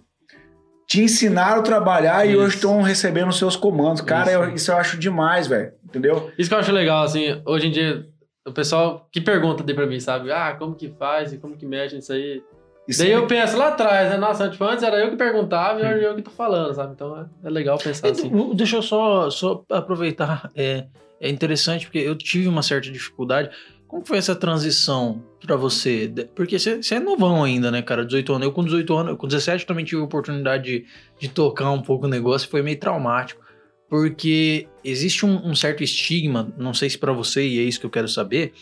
te 0.87 1.01
ensinaram 1.03 1.61
a 1.61 1.63
trabalhar 1.65 2.27
e 2.27 2.33
Isso. 2.33 2.41
hoje 2.41 2.55
estão 2.57 2.83
recebendo 2.83 3.29
os 3.31 3.39
seus 3.39 3.57
comandos. 3.57 4.03
Cara, 4.03 4.31
Isso. 4.31 4.41
eu- 4.43 4.55
isso 4.55 4.71
eu 4.71 4.77
acho 4.77 4.99
demais, 4.99 5.47
velho. 5.47 5.73
Entendeu? 5.85 6.31
Isso 6.39 6.51
que 6.51 6.55
eu 6.55 6.59
acho 6.59 6.71
legal, 6.73 7.03
assim, 7.03 7.41
hoje 7.47 7.69
em 7.69 7.71
dia, 7.71 8.07
o 8.47 8.53
pessoal 8.53 9.09
que 9.11 9.21
pergunta 9.21 9.63
daí 9.65 9.75
pra 9.75 9.87
mim, 9.87 9.99
sabe? 10.01 10.31
Ah, 10.31 10.55
como 10.59 10.75
que 10.75 10.89
faz 10.99 11.33
e 11.33 11.39
como 11.39 11.57
que 11.57 11.65
mexe 11.65 11.97
nisso 11.97 12.13
aí? 12.13 12.43
Isso 12.87 13.01
daí 13.01 13.13
é- 13.13 13.17
eu 13.17 13.27
penso 13.27 13.57
lá 13.57 13.69
atrás, 13.69 14.11
né? 14.11 14.17
Nossa, 14.17 14.49
tipo, 14.51 14.65
antes 14.65 14.83
era 14.83 14.99
eu 14.99 15.11
que 15.11 15.17
perguntava 15.17 15.81
e 15.81 15.85
hoje 15.95 16.05
eu 16.05 16.15
que 16.17 16.23
tô 16.23 16.31
falando, 16.31 16.75
sabe? 16.75 16.93
Então 16.95 17.17
é, 17.17 17.27
é 17.47 17.51
legal 17.51 17.79
pensar 17.79 18.11
assim. 18.11 18.31
Deixa 18.55 18.77
eu 18.77 18.83
só, 18.83 19.31
só 19.31 19.65
aproveitar. 19.71 20.51
É, 20.55 20.87
é 21.21 21.31
interessante 21.31 21.87
porque 21.87 21.99
eu 21.99 22.17
tive 22.17 22.49
uma 22.49 22.63
certa 22.63 22.91
dificuldade. 22.91 23.51
Como 23.87 24.05
foi 24.07 24.17
essa 24.19 24.35
transição 24.35 25.23
pra 25.45 25.55
você? 25.55 26.11
Porque 26.35 26.59
você 26.59 26.95
é 26.95 26.99
novão 26.99 27.45
ainda, 27.45 27.71
né, 27.71 27.83
cara? 27.83 28.05
18 28.07 28.33
anos. 28.33 28.47
Eu 28.47 28.53
com 28.53 28.65
18 28.65 28.97
anos, 28.97 29.17
com 29.19 29.29
17 29.29 29.67
também 29.67 29.85
tive 29.85 30.01
a 30.01 30.05
oportunidade 30.05 30.65
de, 30.65 30.87
de 31.21 31.29
tocar 31.29 31.71
um 31.71 31.83
pouco 31.83 32.07
o 32.07 32.09
negócio. 32.09 32.49
Foi 32.49 32.63
meio 32.63 32.79
traumático. 32.81 33.43
Porque 33.91 34.67
existe 34.83 35.27
um, 35.27 35.47
um 35.47 35.55
certo 35.55 35.85
estigma, 35.85 36.51
não 36.57 36.73
sei 36.73 36.89
se 36.89 36.97
pra 36.97 37.13
você, 37.13 37.47
e 37.47 37.59
é 37.59 37.63
isso 37.63 37.79
que 37.79 37.85
eu 37.85 37.91
quero 37.91 38.09
saber, 38.09 38.55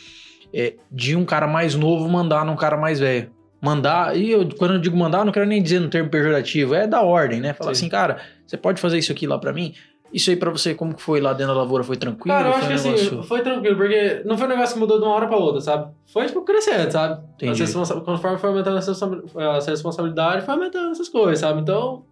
é, 0.53 0.75
de 0.91 1.15
um 1.15 1.25
cara 1.25 1.47
mais 1.47 1.77
novo 1.77 2.09
mandar 2.09 2.45
num 2.45 2.57
cara 2.57 2.77
mais 2.77 2.99
velho. 2.99 3.31
Mandar, 3.61 4.17
e 4.17 4.31
eu, 4.31 4.49
quando 4.59 4.75
eu 4.75 4.81
digo 4.81 4.97
mandar, 4.97 5.19
eu 5.19 5.25
não 5.27 5.33
quero 5.33 5.47
nem 5.47 5.63
dizer 5.63 5.81
no 5.81 5.89
termo 5.91 6.09
pejorativo, 6.09 6.75
é 6.75 6.87
da 6.87 7.03
ordem, 7.03 7.41
né? 7.41 7.53
Falar 7.53 7.75
Sim. 7.75 7.85
assim, 7.85 7.89
cara, 7.91 8.19
você 8.47 8.57
pode 8.57 8.81
fazer 8.81 8.97
isso 8.99 9.13
aqui 9.13 9.27
lá 9.27 9.39
pra 9.39 9.53
mim? 9.53 9.75
Isso 10.13 10.29
aí 10.31 10.35
pra 10.37 10.51
você, 10.51 10.75
como 10.75 10.95
que 10.95 11.01
foi 11.03 11.21
lá 11.21 11.33
dentro 11.33 11.55
da 11.55 11.61
lavoura? 11.61 11.85
Foi 11.85 11.97
tranquilo? 11.97 12.37
Cara, 12.37 12.49
eu 12.49 12.53
foi 12.55 12.59
acho 12.61 12.67
que 12.69 12.73
um 12.73 12.77
assim, 12.77 13.05
negócio- 13.11 13.23
foi 13.29 13.43
tranquilo, 13.43 13.77
porque 13.77 14.23
não 14.25 14.37
foi 14.37 14.47
um 14.47 14.51
negócio 14.51 14.75
que 14.75 14.81
mudou 14.81 14.99
de 14.99 15.05
uma 15.05 15.15
hora 15.15 15.29
pra 15.29 15.37
outra, 15.37 15.61
sabe? 15.61 15.93
Foi, 16.13 16.27
tipo, 16.27 16.43
crescendo, 16.43 16.91
sabe? 16.91 17.23
Entendi. 17.35 17.61
Responsa- 17.61 18.01
Conforme 18.01 18.39
foi 18.39 18.49
aumentando 18.51 18.79
essa 18.79 18.91
responsa- 18.93 19.23
essa 19.57 19.71
responsabilidade, 19.71 20.45
foi 20.45 20.55
aumentando 20.55 20.91
essas 20.91 21.09
coisas, 21.09 21.39
sabe? 21.39 21.61
Então, 21.61 22.03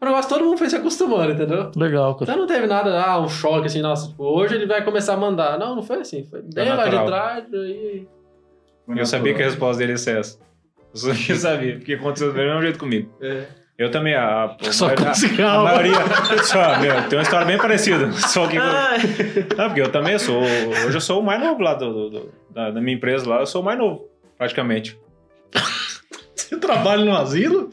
o 0.00 0.04
negócio 0.04 0.28
todo 0.28 0.44
mundo 0.44 0.56
foi 0.58 0.68
se 0.70 0.76
acostumando, 0.76 1.32
entendeu? 1.32 1.70
Legal, 1.74 2.14
cara. 2.14 2.30
Então 2.30 2.36
não 2.42 2.46
teve 2.46 2.66
nada, 2.68 3.02
ah, 3.02 3.18
um 3.20 3.28
choque 3.28 3.66
assim, 3.66 3.80
nossa, 3.80 4.08
tipo, 4.08 4.22
hoje 4.24 4.54
ele 4.54 4.66
vai 4.66 4.84
começar 4.84 5.14
a 5.14 5.16
mandar. 5.16 5.58
Não, 5.58 5.74
não 5.74 5.82
foi 5.82 5.96
assim. 6.02 6.22
Foi 6.24 6.42
bem 6.42 6.68
lá 6.68 6.84
de 6.88 7.04
trás, 7.06 7.44
aí. 7.52 8.06
Eu 8.88 9.06
sabia 9.06 9.34
que 9.34 9.42
a 9.42 9.46
resposta 9.46 9.78
dele 9.78 9.92
ia 9.92 9.98
ser 9.98 10.18
essa. 10.18 10.38
Eu 10.94 10.98
só 11.00 11.12
que 11.14 11.34
sabia, 11.34 11.76
porque 11.76 11.94
aconteceu 11.94 12.32
do 12.32 12.38
mesmo 12.38 12.60
jeito 12.62 12.78
comigo. 12.78 13.10
É. 13.20 13.44
Eu 13.78 13.90
também, 13.90 14.14
a, 14.14 14.44
a, 14.44 14.72
Só 14.72 14.88
a, 14.88 14.94
com 14.94 15.08
a, 15.08 15.14
cigarro. 15.14 15.64
maioria. 15.64 15.94
Só, 16.44 16.78
meu, 16.78 17.02
tem 17.08 17.18
uma 17.18 17.22
história 17.22 17.46
bem 17.46 17.56
parecida. 17.58 18.12
Só 18.28 18.46
que. 18.46 18.56
Não, 18.58 19.66
porque 19.66 19.80
eu 19.80 19.88
também 19.90 20.18
sou. 20.18 20.42
Hoje 20.42 20.96
eu 20.96 21.00
sou 21.00 21.20
o 21.20 21.24
mais 21.24 21.40
novo 21.40 21.62
lá 21.62 21.74
do, 21.74 21.90
do- 21.92 22.10
do- 22.10 22.32
da, 22.50 22.70
da 22.70 22.80
minha 22.80 22.94
empresa 22.96 23.28
lá, 23.28 23.40
eu 23.40 23.46
sou 23.46 23.62
o 23.62 23.64
mais 23.64 23.78
novo, 23.78 24.04
praticamente. 24.36 24.98
Você 26.36 26.56
trabalha 26.58 27.02
no 27.04 27.16
asilo? 27.16 27.70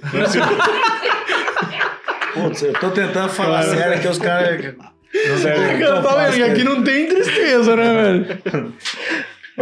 Putz, 2.33 2.61
eu 2.63 2.73
tô 2.73 2.91
tentando 2.91 3.29
falar 3.29 3.63
Claro. 3.63 3.77
sério 3.79 4.01
que 4.01 4.07
os 4.07 4.17
caras. 4.17 4.75
Não 4.75 6.03
faz, 6.03 6.37
cara. 6.37 6.63
não 6.63 6.83
tem 6.83 7.07
tristeza, 7.07 7.75
né, 7.75 8.01
velho? 8.43 8.73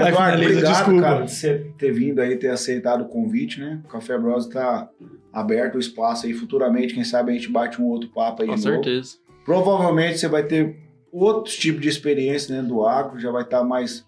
Vai, 0.02 0.10
Eduardo, 0.12 0.38
finaliza, 0.38 0.60
obrigado, 0.60 0.74
desculpa. 0.76 1.02
cara, 1.02 1.22
de 1.26 1.32
você 1.32 1.72
ter 1.78 1.92
vindo 1.92 2.20
aí, 2.22 2.36
ter 2.38 2.50
aceitado 2.50 3.02
o 3.02 3.06
convite, 3.08 3.60
né? 3.60 3.82
O 3.86 3.88
Café 3.88 4.18
Bros 4.18 4.48
tá 4.48 4.90
aberto 5.34 5.76
o 5.76 5.80
espaço 5.80 6.26
aí. 6.26 6.34
Futuramente, 6.34 6.94
quem 6.94 7.04
sabe 7.04 7.32
a 7.32 7.34
gente 7.36 7.50
bate 7.50 7.82
um 7.82 7.86
outro 7.86 8.10
papo 8.10 8.42
aí 8.44 8.48
Com 8.50 8.56
de 8.56 8.66
novo. 8.66 8.84
certeza. 8.84 9.18
Provavelmente 9.46 10.18
você 10.20 10.28
vai 10.28 10.44
ter 10.44 10.78
outros 11.12 11.56
tipos 11.56 11.82
de 11.82 11.90
experiência 11.90 12.54
dentro 12.56 12.70
do 12.76 12.86
agro, 12.86 13.20
já 13.20 13.32
vai 13.32 13.44
estar 13.44 13.64
mais. 13.64 14.06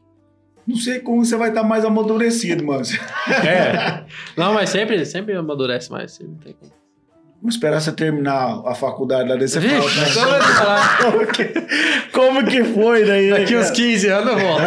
Não 0.68 0.76
sei 0.76 1.00
como 1.00 1.26
você 1.26 1.36
vai 1.36 1.50
estar 1.50 1.64
mais 1.64 1.84
amadurecido, 1.86 2.64
mano. 2.66 2.84
É, 3.46 4.06
Não, 4.38 4.54
mas 4.54 4.70
sempre, 4.70 5.04
sempre 5.06 5.36
amadurece 5.36 5.92
mais. 5.92 6.12
Sempre 6.12 6.36
tem 6.44 6.54
como. 6.54 6.72
Vamos 7.42 7.56
esperar 7.56 7.80
você 7.80 7.94
terminar 7.94 8.62
a 8.66 8.76
faculdade 8.76 9.30
lá 9.30 9.38
desse 9.38 9.60
Vixe, 9.60 9.76
agora 10.20 10.38
eu 10.38 10.44
vou 10.44 10.56
falar. 10.56 10.98
como, 10.98 11.28
que, 11.32 11.46
como 12.12 12.46
que 12.46 12.64
foi 12.66 13.06
daí? 13.06 13.30
Daqui 13.30 13.56
uns 13.56 13.64
cara? 13.68 13.76
15 13.76 14.08
anos 14.10 14.34
eu 14.34 14.40
volto. 14.40 14.64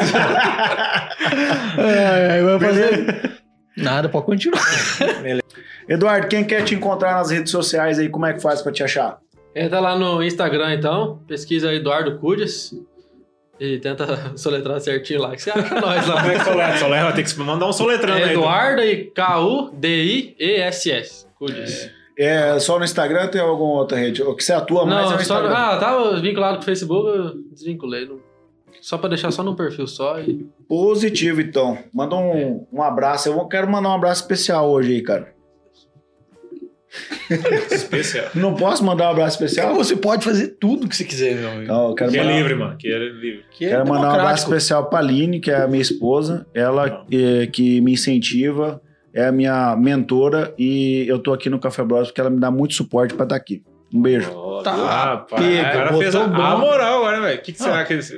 vai 1.76 2.60
fazer. 2.60 3.32
Nada, 3.76 4.08
pode 4.08 4.24
continuar. 4.24 4.64
Eduardo, 5.88 6.28
quem 6.28 6.44
quer 6.44 6.64
te 6.64 6.74
encontrar 6.74 7.12
nas 7.12 7.30
redes 7.30 7.50
sociais 7.50 7.98
aí, 7.98 8.08
como 8.08 8.24
é 8.24 8.32
que 8.32 8.40
faz 8.40 8.62
pra 8.62 8.72
te 8.72 8.82
achar? 8.82 9.18
Entra 9.54 9.78
lá 9.78 9.94
no 9.98 10.22
Instagram 10.22 10.72
então, 10.74 11.20
pesquisa 11.28 11.74
Eduardo 11.74 12.18
Cudias 12.18 12.72
e 13.60 13.78
tenta 13.78 14.32
soletrar 14.36 14.80
certinho 14.80 15.20
lá, 15.20 15.32
que 15.32 15.42
você 15.42 15.50
acha 15.50 15.78
nós 15.78 16.06
lá. 16.06 16.22
como 16.22 16.32
é 16.32 16.38
que 16.38 16.44
soletra? 16.44 16.78
Soletra, 16.78 17.12
tem 17.12 17.22
que 17.24 17.38
mandar 17.38 17.66
um 17.66 17.72
soletrando 17.72 18.18
É 18.20 18.24
aí. 18.24 18.32
Eduardo 18.32 18.82
e 18.82 19.10
K-U-D-I-E-S-S. 20.06 21.26
Cudias. 21.38 21.90
É 21.98 22.01
só 22.60 22.78
no 22.78 22.84
Instagram 22.84 23.22
ou 23.22 23.28
tem 23.28 23.40
alguma 23.40 23.72
outra 23.80 23.98
rede? 23.98 24.22
O 24.22 24.34
que 24.34 24.44
você 24.44 24.52
atua 24.52 24.84
mais 24.84 25.06
é 25.06 25.10
Não, 25.10 25.10
no 25.18 25.24
só, 25.24 25.34
Instagram. 25.36 25.54
ah, 25.56 25.76
tava 25.78 26.20
vinculado 26.20 26.56
com 26.56 26.62
o 26.62 26.64
Facebook, 26.66 27.08
eu 27.08 27.34
desvinculei. 27.52 28.06
não- 28.06 28.20
Só 28.80 28.98
pra 28.98 29.08
deixar 29.08 29.30
só 29.30 29.42
no 29.42 29.54
perfil 29.54 29.86
só 29.86 30.18
e. 30.20 30.46
Positivo, 30.68 31.40
então. 31.40 31.78
Manda 31.94 32.16
um, 32.16 32.66
um 32.72 32.82
abraço. 32.82 33.28
Eu 33.28 33.46
quero 33.46 33.70
mandar 33.70 33.90
um 33.90 33.94
abraço 33.94 34.22
especial 34.22 34.68
hoje 34.70 34.92
aí, 34.94 35.02
cara. 35.02 35.32
Especial. 37.70 38.26
Não 38.34 38.54
posso 38.54 38.84
mandar 38.84 39.08
um 39.08 39.10
abraço 39.12 39.38
Cara, 39.38 39.46
especial? 39.48 39.74
você 39.74 39.96
pode 39.96 40.24
fazer 40.24 40.48
tudo 40.60 40.88
que 40.88 40.94
você 40.96 41.04
quiser, 41.04 41.36
meu 41.36 41.48
amigo. 41.48 41.62
Então, 41.64 41.88
eu 41.88 41.94
quero 41.94 42.10
Que 42.10 42.18
é 42.18 42.22
mandar, 42.22 42.36
livre, 42.36 42.54
mano. 42.54 42.76
Que 42.76 42.88
é 42.92 42.98
livre. 42.98 43.44
Que 43.50 43.64
é 43.64 43.68
quero 43.70 43.88
mandar 43.88 44.08
um 44.08 44.20
abraço 44.20 44.44
especial 44.44 44.86
pra 44.90 44.98
Aline, 44.98 45.40
que 45.40 45.50
é 45.50 45.62
a 45.62 45.66
minha 45.68 45.80
esposa. 45.80 46.46
Ela 46.52 47.06
é, 47.10 47.46
que 47.46 47.80
me 47.80 47.92
incentiva, 47.92 48.82
é 49.14 49.26
a 49.26 49.32
minha 49.32 49.76
mentora 49.76 50.54
e 50.58 51.04
eu 51.08 51.18
tô 51.18 51.32
aqui 51.32 51.48
no 51.50 51.58
Café 51.58 51.82
Bros 51.84 52.08
porque 52.08 52.20
ela 52.20 52.30
me 52.30 52.40
dá 52.40 52.50
muito 52.50 52.74
suporte 52.74 53.14
pra 53.14 53.24
estar 53.24 53.36
aqui. 53.36 53.62
Um 53.94 54.00
beijo. 54.00 54.30
Tá, 54.64 54.72
Rapaz, 54.72 55.42
pega, 55.42 55.68
o 55.68 55.72
cara 55.72 55.92
fez 55.98 56.14
a, 56.16 56.26
bom. 56.26 56.40
a 56.40 56.56
moral 56.56 56.98
agora, 57.00 57.20
velho. 57.20 57.38
O 57.38 57.42
que, 57.42 57.52
que 57.52 57.58
será 57.62 57.84
que 57.84 57.92
eles. 57.92 58.10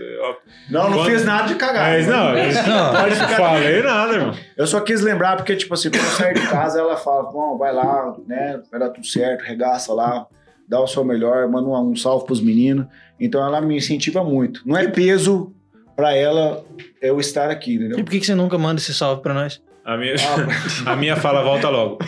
Não, 0.71 0.89
não 0.89 0.99
Quando- 0.99 1.11
fiz 1.11 1.25
nada 1.25 1.49
de 1.49 1.57
cagar. 1.57 1.91
Mas 1.91 2.07
não, 2.07 2.39
eles- 2.39 2.55
Não, 2.67 2.93
Pode 2.93 3.19
não 3.19 3.27
ficar 3.27 3.37
falei 3.37 3.83
nada, 3.83 4.13
irmão. 4.13 4.35
Eu 4.57 4.67
só 4.69 4.81
quis 4.81 5.01
lembrar, 5.01 5.37
porque, 5.37 5.57
tipo 5.57 5.75
assim, 5.75 5.91
quando 5.91 6.05
eu 6.05 6.11
sair 6.11 6.35
de 6.35 6.47
casa, 6.47 6.79
ela 6.79 6.97
fala, 6.97 7.25
bom, 7.25 7.59
vai 7.59 7.75
lá, 7.75 8.15
né? 8.25 8.61
Vai 8.71 8.79
dar 8.79 8.91
tudo 8.91 9.05
certo, 9.05 9.43
regaça 9.43 9.93
lá, 9.93 10.27
dá 10.69 10.79
o 10.81 10.87
seu 10.87 11.03
melhor, 11.05 11.49
manda 11.49 11.69
um, 11.69 11.91
um 11.91 11.97
salve 11.97 12.25
pros 12.25 12.41
meninos. 12.41 12.87
Então 13.19 13.45
ela 13.45 13.61
me 13.61 13.77
incentiva 13.77 14.23
muito. 14.23 14.61
Não 14.65 14.77
é 14.77 14.87
peso 14.87 15.53
pra 15.97 16.15
ela 16.15 16.63
eu 17.03 17.19
estar 17.19 17.51
aqui, 17.51 17.75
entendeu? 17.75 17.99
E 17.99 18.05
por 18.05 18.11
que 18.13 18.21
que 18.21 18.27
você 18.27 18.35
nunca 18.37 18.57
manda 18.57 18.81
esse 18.81 18.95
salve 18.95 19.23
pra 19.23 19.35
nós? 19.35 19.61
A 19.85 19.97
minha, 19.99 20.15
a 20.87 20.97
minha 20.97 21.17
fala 21.17 21.43
volta 21.43 21.69
logo. 21.69 21.99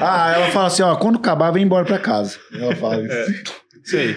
Ah, 0.00 0.32
ela 0.34 0.46
fala 0.50 0.66
assim, 0.66 0.82
ó, 0.82 0.94
quando 0.96 1.16
acabar, 1.18 1.50
vem 1.50 1.62
embora 1.64 1.84
pra 1.84 1.98
casa. 1.98 2.38
Ela 2.52 2.76
fala 2.76 3.00
isso. 3.02 3.54
Isso 3.84 3.96
aí. 3.96 4.16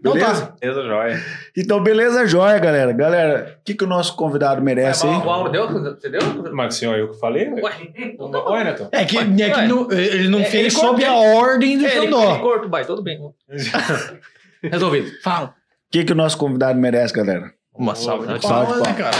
Beleza? 0.00 0.54
Beleza, 0.60 0.82
joia. 0.84 1.20
Então, 1.56 1.82
beleza, 1.82 2.24
joia, 2.26 2.56
galera. 2.60 2.92
Galera, 2.92 3.56
o 3.60 3.64
que, 3.64 3.74
que 3.74 3.82
o 3.82 3.86
nosso 3.88 4.14
convidado 4.14 4.62
merece 4.62 5.04
aí? 5.04 5.12
O 5.16 5.28
Álvaro 5.28 5.50
deu? 5.50 5.68
Você 5.68 6.08
deu? 6.08 6.20
Mas 6.52 6.76
senhor, 6.76 6.96
eu 6.96 7.10
que 7.10 7.18
falei? 7.18 7.48
Ué, 7.50 7.72
Oi, 8.20 8.64
Neto. 8.64 8.88
É 8.92 9.04
que, 9.04 9.18
é 9.18 9.24
que 9.24 9.42
Ué. 9.58 9.66
não- 9.66 9.90
ele 9.90 10.28
não 10.28 10.38
É, 10.38 10.44
fez 10.44 10.54
ele 10.62 10.70
sob 10.70 11.02
corta- 11.04 11.08
a 11.10 11.16
ordem 11.16 11.76
do 11.78 11.84
É, 11.86 11.96
ele, 11.96 12.04
Xandó. 12.04 12.30
ele 12.34 12.38
corta, 12.40 12.68
vai, 12.68 12.84
tudo 12.84 13.02
bem. 13.02 13.18
Resolvido. 14.62 15.10
Fala. 15.24 15.54
que, 15.90 16.04
que 16.04 16.12
o 16.12 16.16
nosso 16.16 16.38
convidado 16.38 16.78
merece, 16.78 17.12
galera? 17.12 17.50
Uma 17.74 17.96
salva 17.96 18.38
de 18.38 18.46
salve 18.46 18.72
de 18.72 18.78
palmas, 18.78 18.88
né, 18.88 18.94
cara? 18.94 19.16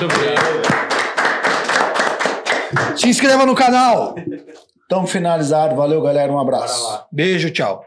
Muito 0.00 0.04
obrigado. 0.06 0.91
Se 2.96 3.08
inscreva 3.08 3.44
no 3.46 3.54
canal. 3.54 4.14
Estamos 4.82 5.10
finalizados. 5.10 5.76
Valeu, 5.76 6.02
galera. 6.02 6.32
Um 6.32 6.38
abraço. 6.38 7.04
Beijo, 7.10 7.50
tchau. 7.50 7.84